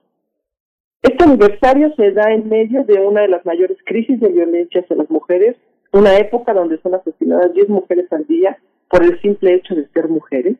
Este 1.01 1.23
aniversario 1.23 1.93
se 1.95 2.11
da 2.11 2.33
en 2.33 2.49
medio 2.49 2.83
de 2.83 2.99
una 2.99 3.21
de 3.21 3.29
las 3.29 3.45
mayores 3.45 3.77
crisis 3.85 4.19
de 4.19 4.29
violencia 4.29 4.81
hacia 4.81 4.97
las 4.97 5.09
mujeres, 5.09 5.55
una 5.93 6.17
época 6.17 6.53
donde 6.53 6.79
son 6.81 6.95
asesinadas 6.95 7.53
10 7.53 7.69
mujeres 7.69 8.11
al 8.11 8.25
día 8.27 8.57
por 8.89 9.03
el 9.03 9.19
simple 9.21 9.55
hecho 9.55 9.75
de 9.75 9.87
ser 9.89 10.07
mujeres. 10.07 10.57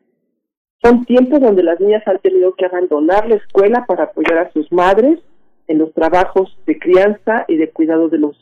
Son 0.82 1.04
tiempos 1.04 1.40
donde 1.40 1.62
las 1.62 1.80
niñas 1.80 2.06
han 2.06 2.18
tenido 2.18 2.54
que 2.54 2.66
abandonar 2.66 3.28
la 3.28 3.36
escuela 3.36 3.84
para 3.86 4.04
apoyar 4.04 4.38
a 4.38 4.52
sus 4.52 4.70
madres 4.70 5.18
en 5.66 5.78
los 5.78 5.92
trabajos 5.92 6.56
de 6.66 6.78
crianza 6.78 7.44
y 7.48 7.56
de 7.56 7.70
cuidado 7.70 8.08
de 8.08 8.18
los 8.18 8.36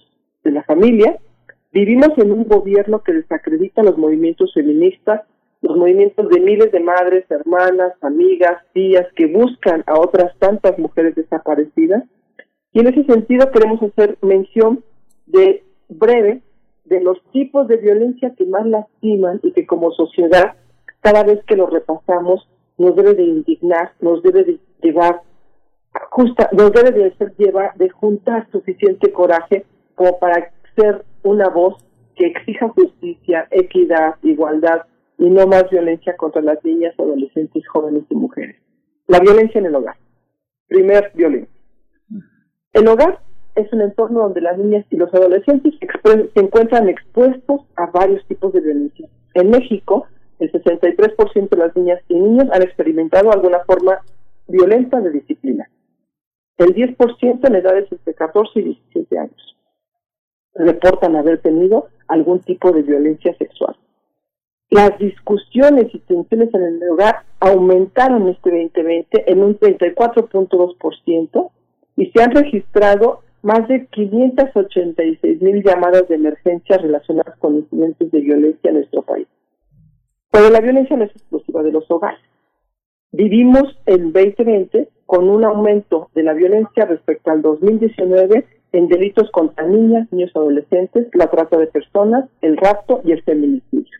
de 0.44 0.52
la 0.52 0.62
familia. 0.62 1.18
Vivimos 1.73 2.10
en 2.18 2.32
un 2.32 2.44
gobierno 2.44 3.02
que 3.02 3.12
desacredita 3.12 3.82
los 3.82 3.98
movimientos 3.98 4.52
feministas, 4.55 5.23
los 5.60 5.76
movimientos 5.76 6.28
de 6.28 6.40
miles 6.40 6.70
de 6.73 6.81
madres, 6.81 7.24
hermanas, 7.31 7.92
amigas, 8.02 8.62
tías 8.73 9.06
que 9.16 9.26
buscan 9.26 9.82
a 9.86 9.98
otras 9.98 10.36
tantas 10.39 10.78
mujeres 10.78 11.15
desaparecidas. 11.15 12.05
Y 12.73 12.81
en 12.81 12.89
ese 12.89 13.05
sentido 13.05 13.50
queremos 13.50 13.82
hacer 13.82 14.16
mención 14.23 14.84
de 15.26 15.65
breve 15.89 16.42
de 16.86 17.00
los 17.00 17.23
tipos 17.32 17.68
de 17.68 17.76
violencia 17.76 18.34
que 18.36 18.47
más 18.47 18.66
lastiman 18.66 19.40
y 19.42 19.52
que 19.52 19.66
como 19.66 19.90
sociedad, 19.92 20.55
cada 21.00 21.24
vez 21.24 21.44
que 21.47 21.56
lo 21.56 21.66
repasamos, 21.66 22.48
nos 22.78 22.94
debe 22.97 23.15
de 23.15 23.24
indignar, 23.24 23.92
nos 24.00 24.23
debe 24.23 24.44
de 24.44 24.60
llevar 24.82 25.23
justa, 26.10 26.48
nos 26.52 26.73
debe 26.73 26.90
de 26.92 27.06
hacer 27.06 27.34
llevar, 27.36 27.74
de 27.76 27.89
juntar 27.90 28.48
suficiente 28.50 29.12
coraje 29.12 29.65
como 29.94 30.18
para 30.18 30.52
ser 30.74 31.05
una 31.23 31.48
voz 31.48 31.82
que 32.15 32.26
exija 32.26 32.68
justicia, 32.68 33.47
equidad, 33.50 34.16
igualdad 34.23 34.82
y 35.18 35.31
no 35.31 35.47
más 35.47 35.68
violencia 35.70 36.16
contra 36.16 36.42
las 36.42 36.62
niñas, 36.65 36.94
adolescentes, 36.98 37.66
jóvenes 37.68 38.05
y 38.10 38.15
mujeres. 38.15 38.56
La 39.06 39.20
violencia 39.20 39.58
en 39.58 39.66
el 39.66 39.74
hogar. 39.74 39.97
Primer 40.68 41.12
violencia. 41.15 41.55
El 42.73 42.89
hogar 42.89 43.20
es 43.57 43.73
un 43.73 43.81
entorno 43.81 44.20
donde 44.20 44.41
las 44.41 44.59
niñas 44.59 44.85
y 44.91 44.97
los 44.97 45.12
adolescentes 45.12 45.75
se 45.81 46.41
encuentran 46.41 46.89
expuestos 46.89 47.62
a 47.76 47.86
varios 47.86 48.25
tipos 48.26 48.52
de 48.52 48.60
violencia. 48.60 49.09
En 49.35 49.51
México, 49.51 50.07
el 50.39 50.52
63% 50.52 51.49
de 51.49 51.57
las 51.57 51.75
niñas 51.75 52.01
y 52.09 52.15
niños 52.15 52.47
han 52.52 52.62
experimentado 52.62 53.33
alguna 53.33 53.60
forma 53.67 53.99
violenta 54.47 55.01
de 55.01 55.10
disciplina. 55.10 55.68
El 56.59 56.75
10% 56.75 57.47
en 57.47 57.55
edades 57.55 57.91
entre 57.91 58.15
14 58.15 58.60
y 58.60 58.62
17 58.62 59.18
años 59.18 59.57
reportan 60.55 61.17
haber 61.17 61.41
tenido 61.41 61.89
algún 62.09 62.41
tipo 62.41 62.73
de 62.73 62.83
violencia 62.83 63.36
sexual. 63.36 63.76
Las 64.70 64.99
discusiones 64.99 65.94
y 65.94 65.99
tensiones 66.01 66.52
en 66.55 66.62
el 66.62 66.91
hogar 66.91 67.23
aumentaron 67.41 68.28
este 68.28 68.51
2020 68.51 69.31
en 69.31 69.43
un 69.43 69.59
34.2% 69.59 71.51
y 71.97 72.10
se 72.10 72.23
han 72.23 72.33
registrado 72.33 73.23
más 73.47 73.68
de 73.68 73.86
586 73.86 75.41
mil 75.41 75.62
llamadas 75.62 76.08
de 76.08 76.16
emergencia 76.16 76.78
relacionadas 76.78 77.39
con 77.39 77.55
incidentes 77.55 78.10
de 78.10 78.20
violencia 78.20 78.70
en 78.70 78.75
nuestro 78.75 79.02
país. 79.02 79.28
Pero 80.33 80.50
la 80.50 80.60
violencia 80.60 80.97
no 80.97 81.05
es 81.05 81.12
exclusiva 81.12 81.62
de 81.62 81.70
los 81.70 81.89
hogares. 81.89 82.18
Vivimos 83.12 83.78
en 83.86 84.12
2020 84.12 84.89
con 85.07 85.28
un 85.28 85.44
aumento 85.44 86.10
de 86.16 86.25
la 86.25 86.33
violencia 86.33 86.86
respecto 86.86 87.31
al 87.31 87.41
2019 87.41 88.44
en 88.73 88.89
delitos 88.89 89.31
contra 89.31 89.65
niñas, 89.65 90.10
niños 90.10 90.33
adolescentes, 90.34 91.07
la 91.15 91.31
trata 91.31 91.57
de 91.57 91.68
personas, 91.68 92.28
el 92.42 92.57
rapto 92.57 93.00
y 93.05 93.12
el 93.12 93.23
feminicidio. 93.23 93.97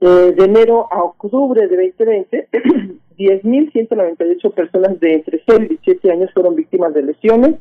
Eh, 0.00 0.32
de 0.36 0.44
enero 0.44 0.86
a 0.92 1.02
octubre 1.02 1.66
de 1.66 1.76
2020, 1.76 2.48
10.198 3.18 4.52
personas 4.54 5.00
de 5.00 5.14
entre 5.14 5.42
6 5.44 5.58
y 5.58 5.68
17 5.70 6.12
años 6.12 6.30
fueron 6.32 6.54
víctimas 6.54 6.94
de 6.94 7.02
lesiones, 7.02 7.56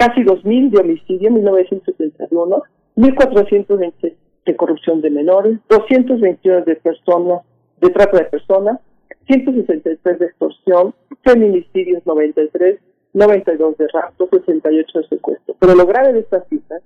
casi 0.00 0.22
2.000 0.22 0.70
de 0.70 0.80
homicidio 0.80 1.28
en 1.28 1.34
1971, 1.34 2.62
1.420 2.96 4.16
de 4.46 4.56
corrupción 4.56 5.02
de 5.02 5.10
menores, 5.10 5.58
221 5.68 6.64
de 6.64 6.76
personas, 6.76 7.42
de 7.82 7.90
trata 7.90 8.16
de 8.16 8.24
personas, 8.24 8.80
163 9.26 10.18
de 10.18 10.24
extorsión, 10.24 10.94
feminicidios 11.22 12.06
93, 12.06 12.80
92 13.12 13.76
de 13.76 13.88
rapto, 13.92 14.26
68 14.30 15.00
de 15.00 15.08
secuestro. 15.08 15.54
Pero 15.58 15.74
lo 15.74 15.84
grave 15.84 16.14
de 16.14 16.20
estas 16.20 16.48
cifras 16.48 16.82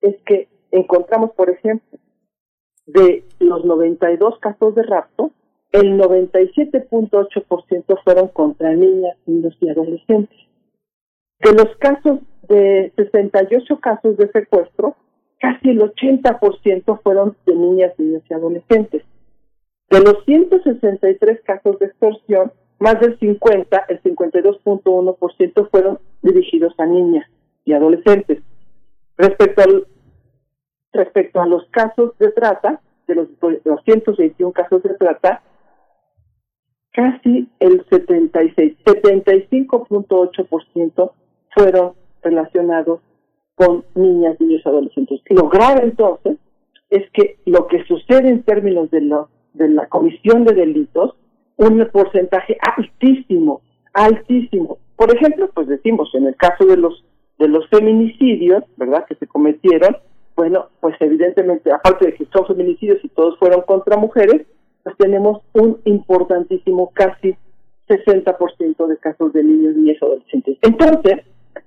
es 0.00 0.14
que 0.24 0.46
encontramos, 0.70 1.32
por 1.32 1.50
ejemplo, 1.50 1.98
de 2.86 3.24
los 3.40 3.64
92 3.64 4.38
casos 4.38 4.76
de 4.76 4.84
rapto, 4.84 5.32
el 5.72 5.98
97.8% 5.98 8.02
fueron 8.04 8.28
contra 8.28 8.72
niñas, 8.72 9.16
niños 9.26 9.56
y 9.60 9.68
adolescentes. 9.68 10.38
De 11.40 11.54
los 11.54 11.74
casos 11.78 12.20
de 12.48 12.92
68 12.96 13.80
casos 13.80 14.16
de 14.16 14.30
secuestro, 14.30 14.96
casi 15.38 15.70
el 15.70 15.80
80% 15.80 17.00
fueron 17.02 17.36
de 17.46 17.54
niñas, 17.54 17.92
niños 17.98 18.22
y 18.28 18.34
adolescentes. 18.34 19.04
De 19.90 20.00
los 20.00 20.24
163 20.24 21.40
casos 21.42 21.78
de 21.78 21.86
extorsión, 21.86 22.52
más 22.78 23.00
del 23.00 23.18
50, 23.18 23.84
el 23.88 24.02
52.1% 24.02 25.70
fueron 25.70 25.98
dirigidos 26.22 26.74
a 26.78 26.86
niñas 26.86 27.26
y 27.64 27.74
adolescentes. 27.74 28.42
Respecto 29.16 29.62
al 29.62 29.86
respecto 30.92 31.40
a 31.40 31.46
los 31.46 31.64
casos 31.70 32.18
de 32.18 32.32
trata, 32.32 32.80
de 33.06 33.14
los 33.14 33.28
221 33.40 34.52
casos 34.52 34.82
de 34.82 34.92
trata, 34.94 35.42
casi 36.92 37.48
el 37.60 37.86
76, 37.88 38.76
75.8% 38.84 41.12
fueron 41.54 41.94
relacionados 42.22 43.00
con 43.54 43.84
niñas, 43.94 44.40
niños 44.40 44.66
adolescentes. 44.66 45.20
Lo 45.30 45.48
grave 45.48 45.82
entonces 45.84 46.38
es 46.90 47.08
que 47.12 47.36
lo 47.46 47.66
que 47.66 47.84
sucede 47.84 48.28
en 48.28 48.42
términos 48.42 48.90
de, 48.90 49.00
de 49.54 49.68
la 49.68 49.86
comisión 49.88 50.44
de 50.44 50.54
delitos, 50.54 51.14
un 51.56 51.86
porcentaje 51.92 52.56
altísimo, 52.76 53.62
altísimo. 53.92 54.78
Por 54.96 55.14
ejemplo, 55.14 55.50
pues 55.54 55.68
decimos, 55.68 56.10
en 56.14 56.26
el 56.26 56.36
caso 56.36 56.64
de 56.64 56.76
los 56.76 57.04
de 57.38 57.48
los 57.48 57.68
feminicidios, 57.70 58.62
¿verdad?, 58.76 59.04
que 59.06 59.16
se 59.16 59.26
cometieron, 59.26 59.96
bueno, 60.36 60.68
pues 60.80 60.94
evidentemente, 61.00 61.72
aparte 61.72 62.06
de 62.06 62.14
que 62.14 62.26
son 62.32 62.46
feminicidios 62.46 63.04
y 63.04 63.08
todos 63.08 63.36
fueron 63.38 63.62
contra 63.62 63.96
mujeres, 63.96 64.46
pues 64.84 64.96
tenemos 64.96 65.42
un 65.52 65.80
importantísimo, 65.84 66.92
casi 66.94 67.36
60% 67.88 68.86
de 68.86 68.96
casos 68.98 69.32
de 69.32 69.42
niños, 69.42 69.74
niñas 69.74 69.96
y 70.00 70.04
adolescentes. 70.04 70.58
Entonces, 70.62 71.20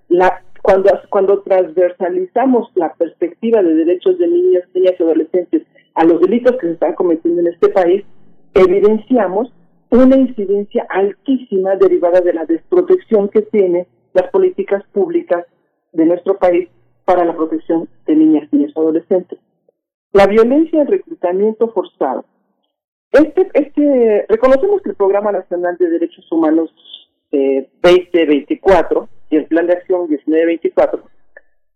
la, 0.10 0.42
cuando, 0.62 0.90
cuando 1.10 1.42
transversalizamos 1.42 2.72
la 2.76 2.94
perspectiva 2.94 3.62
de 3.62 3.76
derechos 3.76 4.18
de 4.18 4.28
niñas, 4.28 4.64
niñas 4.74 4.96
y 5.00 5.04
adolescentes 5.04 5.64
a 5.94 6.04
los 6.04 6.20
delitos 6.22 6.58
que 6.58 6.68
se 6.68 6.74
están 6.74 6.94
cometiendo 6.94 7.42
en 7.42 7.48
este 7.48 7.70
país, 7.70 8.04
evidenciamos 8.54 9.54
una 9.92 10.18
incidencia 10.18 10.86
altísima 10.90 11.76
derivada 11.76 12.22
de 12.22 12.34
la 12.34 12.46
desprotección 12.46 13.30
que 13.30 13.44
tienen 13.44 13.88
las 14.14 14.30
políticas 14.32 14.84
públicas 14.92 15.46
de 15.94 16.06
nuestro 16.06 16.38
país 16.38 16.70
para 17.06 17.24
la 17.24 17.36
protección 17.36 17.88
de 18.08 18.16
niñas, 18.16 18.52
niños 18.52 18.74
y 18.76 18.80
adolescentes. 18.80 19.40
La 20.12 20.28
violencia 20.28 20.80
del 20.80 20.88
reclutamiento 20.88 21.70
forzado. 21.70 22.26
Este, 23.12 23.50
este, 23.54 24.26
reconocemos 24.28 24.82
que 24.82 24.90
el 24.90 24.96
Programa 24.96 25.32
Nacional 25.32 25.78
de 25.78 25.90
Derechos 25.90 26.30
Humanos 26.32 26.72
eh, 27.32 27.70
2024 27.82 29.10
y 29.30 29.38
el 29.38 29.46
Plan 29.46 29.68
de 29.68 29.74
Acción 29.74 30.02
1924, 30.02 31.04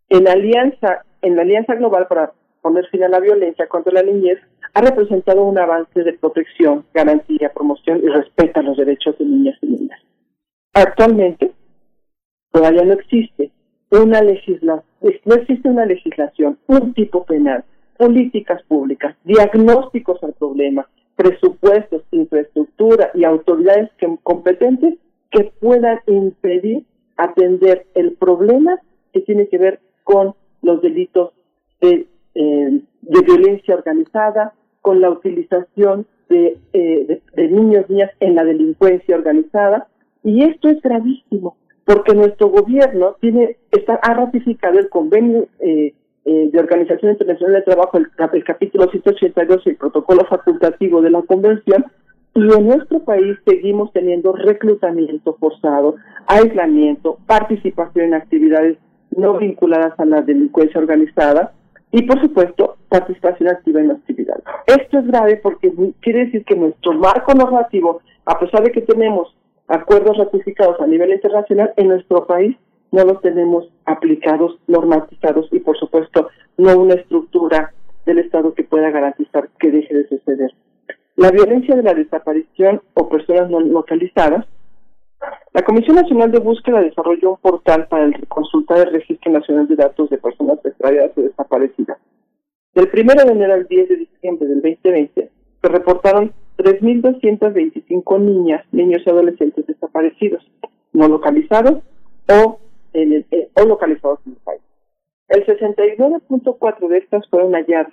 en 0.10 0.28
alianza, 0.28 1.03
en 1.22 1.36
la 1.36 1.44
Alianza 1.44 1.76
Global 1.76 2.08
para 2.08 2.34
poner 2.61 2.86
fin 2.88 3.03
a 3.03 3.10
la 3.10 3.19
violencia 3.19 3.68
contra 3.68 3.94
la 3.94 4.03
niñez, 4.03 4.40
ha 4.74 4.82
representado 4.82 5.44
un 5.44 5.58
avance 5.58 6.03
de 6.03 6.14
protección, 6.14 6.86
garantía, 6.94 7.52
promoción 7.53 8.02
y 8.03 8.08
respeto 8.08 8.60
a 8.60 8.64
los 8.64 8.78
derechos 8.78 9.18
de 9.18 9.26
niñas 9.26 9.58
y 9.61 9.68
niñas. 9.68 10.00
Actualmente, 10.74 11.52
todavía 12.52 12.84
no 12.84 12.94
existe 12.94 13.52
una 13.92 14.22
legislación, 14.22 14.84
no 15.26 15.36
existe 15.36 15.69
una 15.69 15.86
legislación, 15.86 16.60
un 16.68 16.94
tipo 16.94 17.26
penal, 17.26 17.64
políticas 17.98 18.61
públicas, 18.64 19.16
diagnósticos 19.24 20.24
al 20.24 20.34
problema, 20.34 20.88
presupuestos, 21.16 22.03
infraestructura 22.11 23.11
y 23.14 23.24
autoridades 23.24 23.90
competentes 24.24 24.95
que 25.32 25.51
puedan 25.59 25.99
impedir 26.08 26.85
atender 27.17 27.85
el 27.95 28.14
problema 28.14 28.80
que 29.14 29.22
tiene 29.22 29.48
que 29.48 29.58
ver 29.58 29.80
con 30.03 30.33
los 30.61 30.82
delitos 30.82 31.33
de, 31.82 32.08
eh, 32.35 32.82
de 33.01 33.22
violencia 33.22 33.75
organizada, 33.75 34.53
con 34.82 35.01
la 35.01 35.09
utilización 35.09 36.06
de, 36.30 36.58
eh, 36.74 37.22
de, 37.35 37.48
niños, 37.48 37.90
niñas 37.90 38.11
en 38.19 38.35
la 38.35 38.43
delincuencia 38.43 39.16
organizada. 39.16 39.88
Y 40.24 40.43
esto 40.43 40.69
es 40.69 40.82
gravísimo, 40.82 41.58
porque 41.85 42.14
nuestro 42.14 42.49
gobierno 42.49 43.16
tiene 43.19 43.58
está, 43.72 43.95
ha 43.95 44.14
ratificado 44.14 44.80
el 44.80 44.90
convenio 44.90 45.48
eh, 45.59 45.93
eh, 46.25 46.49
de 46.51 46.59
Organización 46.59 47.14
Internacional 47.14 47.56
de 47.56 47.61
Trabajo, 47.64 47.98
el, 47.98 48.08
el 48.33 48.43
capítulo 48.43 48.90
182 48.90 49.61
y 49.66 49.69
el 49.69 49.75
protocolo 49.77 50.25
facultativo 50.25 51.01
de 51.01 51.09
la 51.09 51.22
convención, 51.24 51.85
y 52.35 52.41
en 52.41 52.67
nuestro 52.67 52.99
país 52.99 53.38
seguimos 53.45 53.91
teniendo 53.91 54.33
reclutamiento 54.33 55.35
forzado, 55.40 55.95
aislamiento, 56.27 57.17
participación 57.25 58.06
en 58.06 58.14
actividades 58.14 58.77
no 59.16 59.38
vinculadas 59.38 59.99
a 59.99 60.06
la 60.06 60.22
delincuencia 60.22 60.80
organizada 60.80 61.53
y, 61.91 62.03
por 62.03 62.22
supuesto, 62.22 62.77
participación 62.88 63.49
activa 63.49 63.82
en 63.82 63.90
la 63.90 63.93
actividad. 63.95 64.41
Esto 64.67 64.99
es 64.99 65.08
grave 65.08 65.38
porque 65.38 65.74
quiere 66.01 66.25
decir 66.25 66.45
que 66.45 66.56
nuestro 66.56 66.93
marco 66.93 67.33
normativo, 67.33 68.01
a 68.25 68.38
pesar 68.40 68.64
de 68.64 68.72
que 68.72 68.82
tenemos 68.82 69.35
acuerdos 69.67 70.17
ratificados 70.17 70.80
a 70.80 70.88
nivel 70.88 71.11
internacional, 71.11 71.74
en 71.77 71.88
nuestro 71.88 72.27
país 72.27 72.56
no 72.91 73.03
los 73.03 73.22
tenemos 73.22 73.69
aplicados, 73.85 74.58
normatizados 74.67 75.48
y, 75.51 75.59
por 75.59 75.77
supuesto, 75.77 76.30
no 76.58 76.77
una 76.77 76.95
estructura 76.95 77.74
del 78.06 78.19
Estado 78.19 78.53
que 78.53 78.64
pueda 78.64 78.90
garantizar 78.90 79.49
que 79.59 79.72
deje 79.72 79.93
de 79.93 80.08
suceder. 80.08 80.51
La 81.19 81.31
violencia 81.31 81.75
de 81.75 81.83
la 81.83 81.93
desaparición 81.93 82.81
o 82.93 83.09
personas 83.09 83.49
no 83.49 83.59
localizadas. 83.59 84.45
La 85.53 85.64
Comisión 85.64 85.98
Nacional 85.98 86.31
de 86.31 86.39
Búsqueda 86.39 86.80
desarrolló 86.80 87.31
un 87.31 87.38
portal 87.39 87.89
para 87.89 88.06
el 88.06 88.25
consultar 88.30 88.88
el 88.88 88.93
Registro 88.93 89.30
Nacional 89.33 89.67
de 89.67 89.75
Datos 89.75 90.09
de 90.09 90.17
Personas 90.17 90.59
Extraviadas 90.64 91.11
o 91.17 91.22
Desaparecidas. 91.22 91.98
Del 92.73 92.89
1 92.93 93.25
de 93.25 93.31
enero 93.33 93.53
al 93.53 93.67
10 93.67 93.89
de 93.89 93.95
diciembre 93.98 94.48
del 94.48 94.61
2020 94.61 95.30
se 95.61 95.67
reportaron 95.67 96.31
3.225 96.57 98.19
niñas, 98.22 98.64
niños 98.72 99.01
y 99.06 99.09
adolescentes 99.09 99.67
desaparecidos, 99.67 100.49
no 100.93 101.09
localizados 101.09 101.83
o, 102.30 102.59
en 102.93 103.11
el, 103.11 103.25
eh, 103.31 103.49
o 103.56 103.65
localizados 103.65 104.19
en 104.25 104.31
el 104.31 104.38
país. 104.38 104.61
El 105.27 105.45
69.4 105.45 106.88
de 106.88 106.98
estas 106.98 107.27
fueron 107.30 107.51
halladas. 107.56 107.91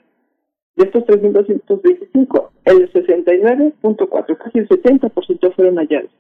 De 0.77 0.85
estos 0.85 1.05
3.225, 1.05 2.51
el 2.67 2.93
69.4, 2.93 4.37
casi 4.37 4.59
el 4.59 4.69
70% 4.69 5.55
fueron 5.55 5.77
hallados. 5.77 6.11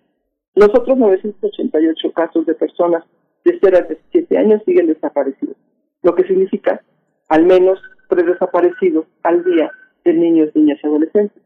Los 0.54 0.70
otros 0.70 0.96
988 0.96 2.12
casos 2.12 2.46
de 2.46 2.54
personas 2.54 3.04
de 3.44 3.58
0 3.60 3.76
a 3.76 3.82
17 3.82 4.38
años 4.38 4.62
siguen 4.64 4.86
desaparecidos, 4.86 5.56
lo 6.02 6.14
que 6.14 6.24
significa 6.24 6.82
al 7.28 7.44
menos 7.44 7.78
tres 8.08 8.26
desaparecidos 8.26 9.06
al 9.22 9.44
día 9.44 9.70
de 10.04 10.14
niños, 10.14 10.50
niñas 10.54 10.78
y 10.82 10.86
adolescentes. 10.86 11.42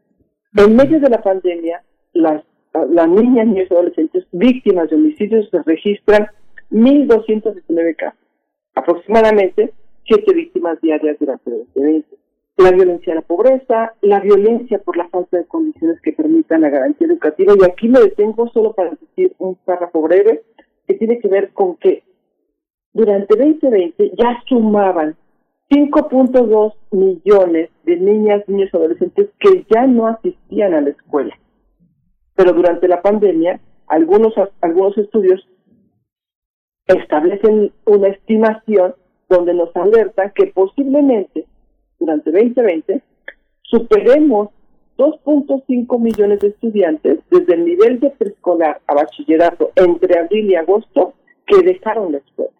En 0.55 0.75
medio 0.75 0.99
de 0.99 1.09
la 1.09 1.21
pandemia, 1.21 1.83
las, 2.13 2.43
las 2.73 3.09
niñas, 3.09 3.47
niños 3.47 3.67
y 3.69 3.73
adolescentes 3.73 4.25
víctimas 4.31 4.89
de 4.89 4.95
homicidios 4.95 5.49
se 5.49 5.61
registran 5.63 6.27
1.219 6.71 7.95
casos, 7.97 8.19
aproximadamente 8.75 9.73
7 10.07 10.33
víctimas 10.33 10.79
diarias 10.79 11.17
durante 11.19 11.49
el 11.49 11.57
2020. 11.73 12.20
La 12.57 12.71
violencia 12.71 13.13
a 13.13 13.15
la 13.15 13.21
pobreza, 13.21 13.93
la 14.01 14.19
violencia 14.19 14.79
por 14.79 14.97
la 14.97 15.07
falta 15.09 15.37
de 15.37 15.45
condiciones 15.45 15.99
que 16.01 16.13
permitan 16.13 16.61
la 16.61 16.69
garantía 16.69 17.07
educativa. 17.07 17.53
Y 17.59 17.63
aquí 17.63 17.87
me 17.87 17.99
detengo 17.99 18.49
solo 18.49 18.73
para 18.73 18.91
decir 18.91 19.33
un 19.39 19.55
párrafo 19.55 20.01
breve 20.01 20.43
que 20.87 20.95
tiene 20.95 21.19
que 21.19 21.27
ver 21.27 21.53
con 21.53 21.77
que 21.77 22.03
durante 22.93 23.35
2020 23.35 24.11
ya 24.17 24.43
sumaban 24.47 25.15
5.2 25.69 26.73
millones 26.91 27.69
de 27.85 27.95
niñas, 27.95 28.43
niños 28.47 28.69
y 28.73 28.77
adolescentes 28.77 29.29
que 29.39 29.65
ya 29.73 29.87
no 29.87 30.07
asistían 30.07 30.73
a 30.73 30.81
la 30.81 30.89
escuela. 30.89 31.33
Pero 32.35 32.51
durante 32.51 32.89
la 32.89 33.01
pandemia, 33.01 33.61
algunos, 33.87 34.33
algunos 34.59 34.97
estudios 34.97 35.47
establecen 36.87 37.71
una 37.85 38.09
estimación 38.09 38.95
donde 39.29 39.53
nos 39.53 39.73
alertan 39.75 40.31
que 40.35 40.47
posiblemente 40.47 41.45
durante 42.01 42.31
2020 42.31 43.01
superemos 43.61 44.49
2.5 44.97 45.99
millones 45.99 46.39
de 46.39 46.49
estudiantes 46.49 47.19
desde 47.29 47.53
el 47.53 47.65
nivel 47.65 47.99
de 47.99 48.09
preescolar 48.09 48.81
a 48.87 48.95
bachillerato 48.95 49.71
entre 49.75 50.19
abril 50.19 50.49
y 50.49 50.55
agosto 50.55 51.13
que 51.45 51.61
dejaron 51.61 52.11
la 52.11 52.17
escuela. 52.17 52.51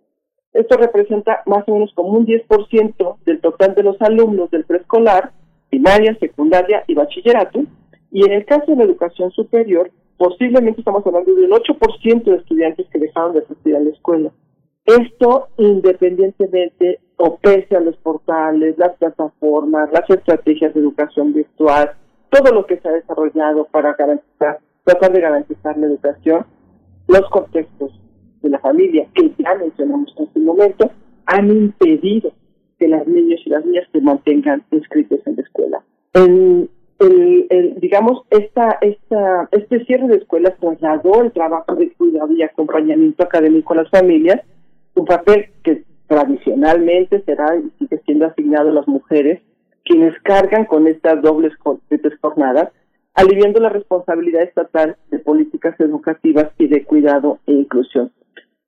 Esto 0.54 0.78
representa 0.78 1.44
más 1.46 1.64
o 1.68 1.74
menos 1.74 1.92
como 1.96 2.10
un 2.10 2.26
10% 2.26 3.18
del 3.26 3.42
total 3.42 3.74
de 3.74 3.84
los 3.84 4.02
alumnos 4.02 4.52
del 4.52 4.66
preescolar, 4.66 5.32
primaria, 5.70 6.16
secundaria 6.20 6.84
y 6.88 6.94
bachillerato. 6.94 7.64
Y 8.12 8.26
en 8.26 8.34
el 8.34 8.46
caso 8.46 8.66
de 8.68 8.76
la 8.76 8.84
educación 8.84 9.32
superior, 9.32 9.92
posiblemente 10.18 10.82
estamos 10.82 11.06
hablando 11.06 11.34
de 11.34 11.46
un 11.46 11.52
8% 11.52 12.24
de 12.24 12.36
estudiantes 12.36 12.88
que 12.92 13.00
dejaron 13.00 13.34
de 13.34 13.40
asistir 13.40 13.76
a 13.76 13.80
la 13.80 13.90
escuela. 13.90 14.32
Esto 14.86 15.50
independientemente 15.58 17.00
o 17.18 17.38
pese 17.38 17.76
a 17.76 17.80
los 17.80 17.96
portales, 17.98 18.78
las 18.78 18.96
plataformas, 18.98 19.92
las 19.94 20.10
estrategias 20.10 20.74
de 20.74 20.80
educación 20.80 21.34
virtual, 21.34 21.92
todo 22.30 22.52
lo 22.52 22.66
que 22.66 22.80
se 22.80 22.88
ha 22.88 22.94
desarrollado 22.94 23.66
para 23.66 23.94
garantizar, 23.94 24.60
tratar 24.84 25.12
de 25.12 25.22
garantizar 25.22 25.78
la 25.78 25.86
educación, 25.86 26.46
los 27.08 27.30
contextos 27.30 27.92
de 28.42 28.50
la 28.50 28.60
familia, 28.60 29.08
que 29.14 29.32
ya 29.38 29.54
mencionamos 29.56 30.14
en 30.18 30.24
este 30.24 30.40
momento, 30.40 30.90
han 31.28 31.50
impedido 31.52 32.32
que 32.80 32.88
las 32.88 33.06
niños 33.06 33.40
y 33.46 33.50
las 33.50 33.64
niñas 33.64 33.88
se 33.92 34.02
mantengan 34.02 34.64
inscritos 34.72 35.20
en 35.28 35.36
la 35.36 35.42
escuela. 35.44 35.84
Digamos, 37.80 38.24
este 38.30 39.86
cierre 39.86 40.08
de 40.08 40.18
escuelas 40.18 40.58
trasladó 40.60 41.22
el 41.22 41.32
trabajo 41.32 41.76
de 41.76 41.92
cuidado 41.94 42.32
y 42.34 42.42
acompañamiento 42.42 43.24
académico 43.24 43.74
a 43.74 43.78
las 43.78 43.90
familias, 43.90 44.42
un 45.02 45.08
papel 45.08 45.48
que 45.64 45.84
tradicionalmente 46.06 47.24
será 47.24 47.56
y 47.56 47.72
sigue 47.80 48.00
siendo 48.06 48.28
asignado 48.28 48.70
a 48.70 48.74
las 48.74 48.88
mujeres, 48.88 49.42
quienes 49.84 50.14
cargan 50.22 50.66
con 50.66 50.88
estas 50.88 51.24
dobles 51.24 51.54
jornadas, 52.22 52.70
aliviando 53.16 53.60
la 53.60 53.70
responsabilidad 53.70 54.44
estatal 54.44 54.96
de 55.10 55.18
políticas 55.18 55.78
educativas 55.80 56.52
y 56.60 56.68
de 56.68 56.84
cuidado 56.86 57.40
e 57.48 57.54
inclusión. 57.54 58.12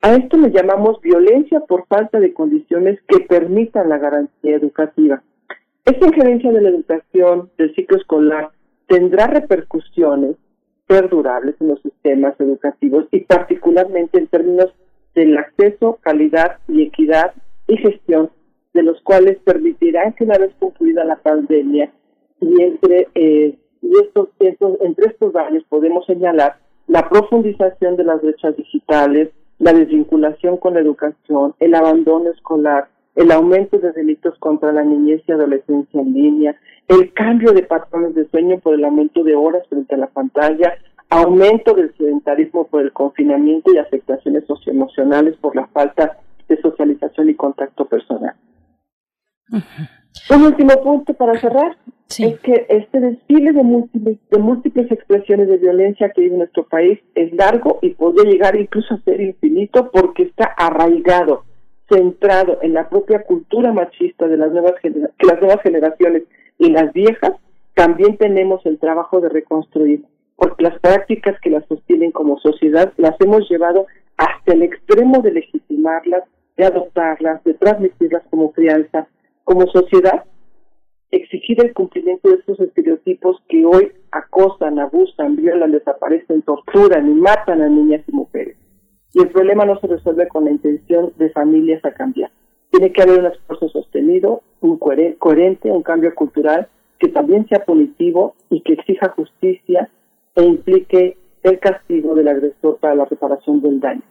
A 0.01 0.15
esto 0.15 0.37
le 0.37 0.49
llamamos 0.49 0.99
violencia 1.01 1.59
por 1.59 1.85
falta 1.85 2.19
de 2.19 2.33
condiciones 2.33 2.99
que 3.07 3.19
permitan 3.19 3.89
la 3.89 3.99
garantía 3.99 4.55
educativa. 4.55 5.21
Esta 5.85 6.07
injerencia 6.07 6.51
de 6.51 6.61
la 6.61 6.69
educación 6.69 7.51
del 7.59 7.75
ciclo 7.75 7.97
escolar 7.97 8.49
tendrá 8.87 9.27
repercusiones 9.27 10.35
perdurables 10.87 11.55
en 11.59 11.67
los 11.67 11.81
sistemas 11.83 12.33
educativos 12.39 13.05
y 13.11 13.19
particularmente 13.21 14.17
en 14.17 14.27
términos 14.27 14.73
del 15.15 15.37
acceso, 15.37 15.99
calidad 16.01 16.57
y 16.67 16.83
equidad 16.83 17.33
y 17.67 17.77
gestión, 17.77 18.29
de 18.73 18.83
los 18.83 19.01
cuales 19.01 19.37
permitirán 19.43 20.13
que 20.13 20.23
una 20.23 20.37
vez 20.37 20.51
concluida 20.59 21.03
la 21.03 21.17
pandemia 21.17 21.91
y 22.41 22.61
entre 22.61 23.07
eh, 23.15 23.57
y 23.81 23.97
estos, 24.01 24.29
estos, 24.39 24.79
entre 24.81 25.07
estos 25.07 25.33
daños 25.33 25.63
podemos 25.69 26.05
señalar 26.05 26.57
la 26.87 27.07
profundización 27.09 27.97
de 27.97 28.03
las 28.03 28.21
brechas 28.21 28.55
digitales, 28.55 29.29
la 29.59 29.73
desvinculación 29.73 30.57
con 30.57 30.73
la 30.73 30.79
educación, 30.79 31.53
el 31.59 31.75
abandono 31.75 32.31
escolar, 32.31 32.87
el 33.15 33.31
aumento 33.31 33.77
de 33.79 33.91
delitos 33.91 34.37
contra 34.39 34.71
la 34.71 34.83
niñez 34.83 35.21
y 35.27 35.31
adolescencia 35.31 36.01
en 36.01 36.13
línea, 36.13 36.55
el 36.87 37.13
cambio 37.13 37.51
de 37.53 37.63
patrones 37.63 38.15
de 38.15 38.27
sueño 38.29 38.59
por 38.59 38.73
el 38.73 38.83
aumento 38.83 39.23
de 39.23 39.35
horas 39.35 39.67
frente 39.69 39.95
a 39.95 39.99
la 39.99 40.07
pantalla, 40.07 40.75
aumento 41.13 41.75
del 41.75 41.95
sedentarismo 41.95 42.65
por 42.65 42.81
el 42.81 42.91
confinamiento 42.91 43.71
y 43.71 43.77
afectaciones 43.77 44.45
socioemocionales 44.45 45.37
por 45.37 45.55
la 45.55 45.67
falta 45.67 46.17
de 46.47 46.59
socialización 46.59 47.29
y 47.29 47.35
contacto 47.35 47.85
personal. 47.85 48.35
Un 50.29 50.43
último 50.43 50.73
punto 50.81 51.13
para 51.13 51.39
cerrar 51.39 51.77
es 52.17 52.39
que 52.39 52.65
este 52.67 52.99
desfile 52.99 53.53
de 53.53 53.63
múltiples, 53.63 54.17
de 54.29 54.37
múltiples 54.39 54.91
expresiones 54.91 55.47
de 55.49 55.57
violencia 55.57 56.09
que 56.09 56.21
vive 56.21 56.37
nuestro 56.37 56.65
país 56.65 56.99
es 57.13 57.31
largo 57.33 57.77
y 57.81 57.91
podría 57.91 58.31
llegar 58.31 58.55
incluso 58.55 58.95
a 58.95 59.01
ser 59.01 59.21
infinito 59.21 59.91
porque 59.91 60.23
está 60.23 60.45
arraigado, 60.45 61.43
centrado 61.89 62.57
en 62.63 62.73
la 62.73 62.89
propia 62.89 63.23
cultura 63.23 63.71
machista 63.71 64.27
de 64.27 64.37
las 64.37 64.51
nuevas 64.51 64.73
que 64.81 64.89
las 64.89 65.39
nuevas 65.39 65.61
generaciones 65.61 66.23
y 66.57 66.71
las 66.71 66.91
viejas. 66.91 67.33
También 67.75 68.17
tenemos 68.17 68.65
el 68.65 68.79
trabajo 68.79 69.19
de 69.19 69.29
reconstruir 69.29 70.03
porque 70.43 70.63
las 70.63 70.77
prácticas 70.79 71.39
que 71.39 71.49
las 71.49 71.65
sostienen 71.67 72.11
como 72.11 72.37
sociedad 72.39 72.91
las 72.97 73.15
hemos 73.21 73.49
llevado 73.49 73.87
hasta 74.17 74.51
el 74.53 74.63
extremo 74.63 75.21
de 75.21 75.31
legitimarlas, 75.31 76.23
de 76.57 76.65
adoptarlas, 76.65 77.41
de 77.45 77.53
transmitirlas 77.53 78.23
como 78.29 78.51
crianza 78.51 79.07
como 79.45 79.65
sociedad, 79.67 80.25
exigir 81.11 81.63
el 81.63 81.73
cumplimiento 81.73 82.29
de 82.29 82.35
estos 82.35 82.59
estereotipos 82.59 83.37
que 83.47 83.65
hoy 83.65 83.93
acosan, 84.11 84.79
abusan, 84.79 85.37
violan, 85.37 85.71
desaparecen, 85.71 86.41
torturan 86.41 87.09
y 87.09 87.13
matan 87.13 87.61
a 87.61 87.69
niñas 87.69 88.03
y 88.05 88.11
mujeres. 88.11 88.57
Y 89.13 89.21
el 89.21 89.29
problema 89.29 89.63
no 89.63 89.79
se 89.79 89.87
resuelve 89.87 90.27
con 90.27 90.43
la 90.43 90.51
intención 90.51 91.13
de 91.17 91.29
familias 91.29 91.83
a 91.85 91.93
cambiar. 91.93 92.31
Tiene 92.69 92.91
que 92.91 93.01
haber 93.01 93.19
un 93.19 93.27
esfuerzo 93.27 93.69
sostenido, 93.69 94.41
un 94.59 94.77
coherente, 94.77 95.71
un 95.71 95.83
cambio 95.83 96.13
cultural 96.13 96.67
que 96.99 97.07
también 97.07 97.47
sea 97.47 97.63
punitivo 97.63 98.35
y 98.49 98.61
que 98.61 98.73
exija 98.73 99.09
justicia 99.09 99.89
e 100.35 100.43
implique 100.43 101.17
el 101.43 101.59
castigo 101.59 102.15
del 102.15 102.27
agresor 102.27 102.77
para 102.77 102.95
la 102.95 103.05
reparación 103.05 103.61
del 103.61 103.79
daño. 103.79 104.01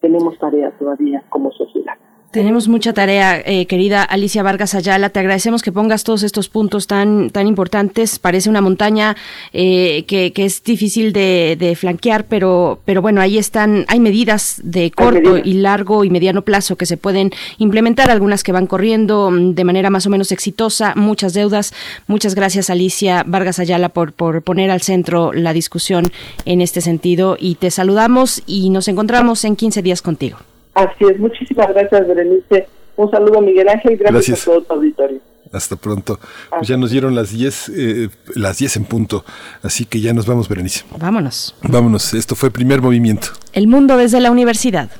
Tenemos 0.00 0.38
tarea 0.38 0.70
todavía 0.78 1.24
como 1.28 1.52
sociedad. 1.52 1.94
Tenemos 2.30 2.68
mucha 2.68 2.92
tarea, 2.92 3.42
eh, 3.44 3.66
querida 3.66 4.04
Alicia 4.04 4.44
Vargas 4.44 4.76
Ayala. 4.76 5.10
Te 5.10 5.18
agradecemos 5.18 5.62
que 5.62 5.72
pongas 5.72 6.04
todos 6.04 6.22
estos 6.22 6.48
puntos 6.48 6.86
tan, 6.86 7.30
tan 7.30 7.48
importantes. 7.48 8.20
Parece 8.20 8.48
una 8.48 8.60
montaña 8.60 9.16
eh, 9.52 10.04
que, 10.06 10.32
que, 10.32 10.44
es 10.44 10.62
difícil 10.62 11.12
de, 11.12 11.56
de, 11.58 11.74
flanquear, 11.74 12.26
pero, 12.26 12.78
pero 12.84 13.02
bueno, 13.02 13.20
ahí 13.20 13.36
están, 13.36 13.84
hay 13.88 13.98
medidas 13.98 14.60
de 14.62 14.92
corto 14.92 15.38
y 15.38 15.54
largo 15.54 16.04
y 16.04 16.10
mediano 16.10 16.42
plazo 16.42 16.76
que 16.76 16.86
se 16.86 16.96
pueden 16.96 17.32
implementar, 17.58 18.12
algunas 18.12 18.44
que 18.44 18.52
van 18.52 18.68
corriendo 18.68 19.32
mm, 19.32 19.54
de 19.54 19.64
manera 19.64 19.90
más 19.90 20.06
o 20.06 20.10
menos 20.10 20.30
exitosa, 20.30 20.94
muchas 20.94 21.34
deudas. 21.34 21.74
Muchas 22.06 22.36
gracias, 22.36 22.70
Alicia 22.70 23.24
Vargas 23.26 23.58
Ayala, 23.58 23.88
por, 23.88 24.12
por 24.12 24.42
poner 24.42 24.70
al 24.70 24.82
centro 24.82 25.32
la 25.32 25.52
discusión 25.52 26.12
en 26.44 26.60
este 26.60 26.80
sentido. 26.80 27.36
Y 27.40 27.56
te 27.56 27.72
saludamos 27.72 28.40
y 28.46 28.70
nos 28.70 28.86
encontramos 28.86 29.44
en 29.44 29.56
15 29.56 29.82
días 29.82 30.00
contigo. 30.00 30.38
Así 30.80 31.04
es, 31.04 31.18
muchísimas 31.18 31.68
gracias, 31.68 32.08
Berenice. 32.08 32.66
Un 32.96 33.10
saludo 33.10 33.38
a 33.38 33.42
Miguel 33.42 33.68
Ángel, 33.68 33.96
gracias, 33.98 34.42
a 34.42 34.44
todo 34.50 34.62
tu 34.62 34.72
auditorio. 34.74 35.20
Hasta 35.52 35.76
pronto. 35.76 36.18
Pues 36.50 36.68
ya 36.68 36.76
nos 36.76 36.90
dieron 36.90 37.14
las 37.14 37.32
10, 37.32 37.72
eh, 37.74 38.08
las 38.34 38.58
10 38.58 38.76
en 38.76 38.84
punto, 38.84 39.24
así 39.62 39.84
que 39.84 40.00
ya 40.00 40.12
nos 40.12 40.26
vamos, 40.26 40.48
Berenice. 40.48 40.84
Vámonos. 40.98 41.56
Vámonos, 41.62 42.14
esto 42.14 42.34
fue 42.34 42.50
Primer 42.50 42.80
Movimiento. 42.80 43.28
El 43.52 43.66
mundo 43.66 43.96
desde 43.96 44.20
la 44.20 44.30
universidad. 44.30 44.90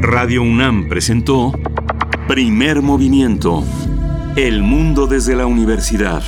Radio 0.00 0.42
UNAM 0.42 0.88
presentó 0.88 1.52
Primer 2.26 2.82
Movimiento. 2.82 3.64
El 4.36 4.62
mundo 4.62 5.06
desde 5.06 5.34
la 5.34 5.46
universidad. 5.46 6.22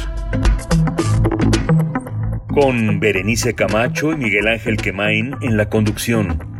Con 2.49 3.01
Berenice 3.01 3.55
Camacho 3.55 4.13
y 4.13 4.17
Miguel 4.17 4.49
Ángel 4.49 4.77
Quemain 4.77 5.37
en 5.43 5.57
la 5.57 5.69
conducción. 5.69 6.60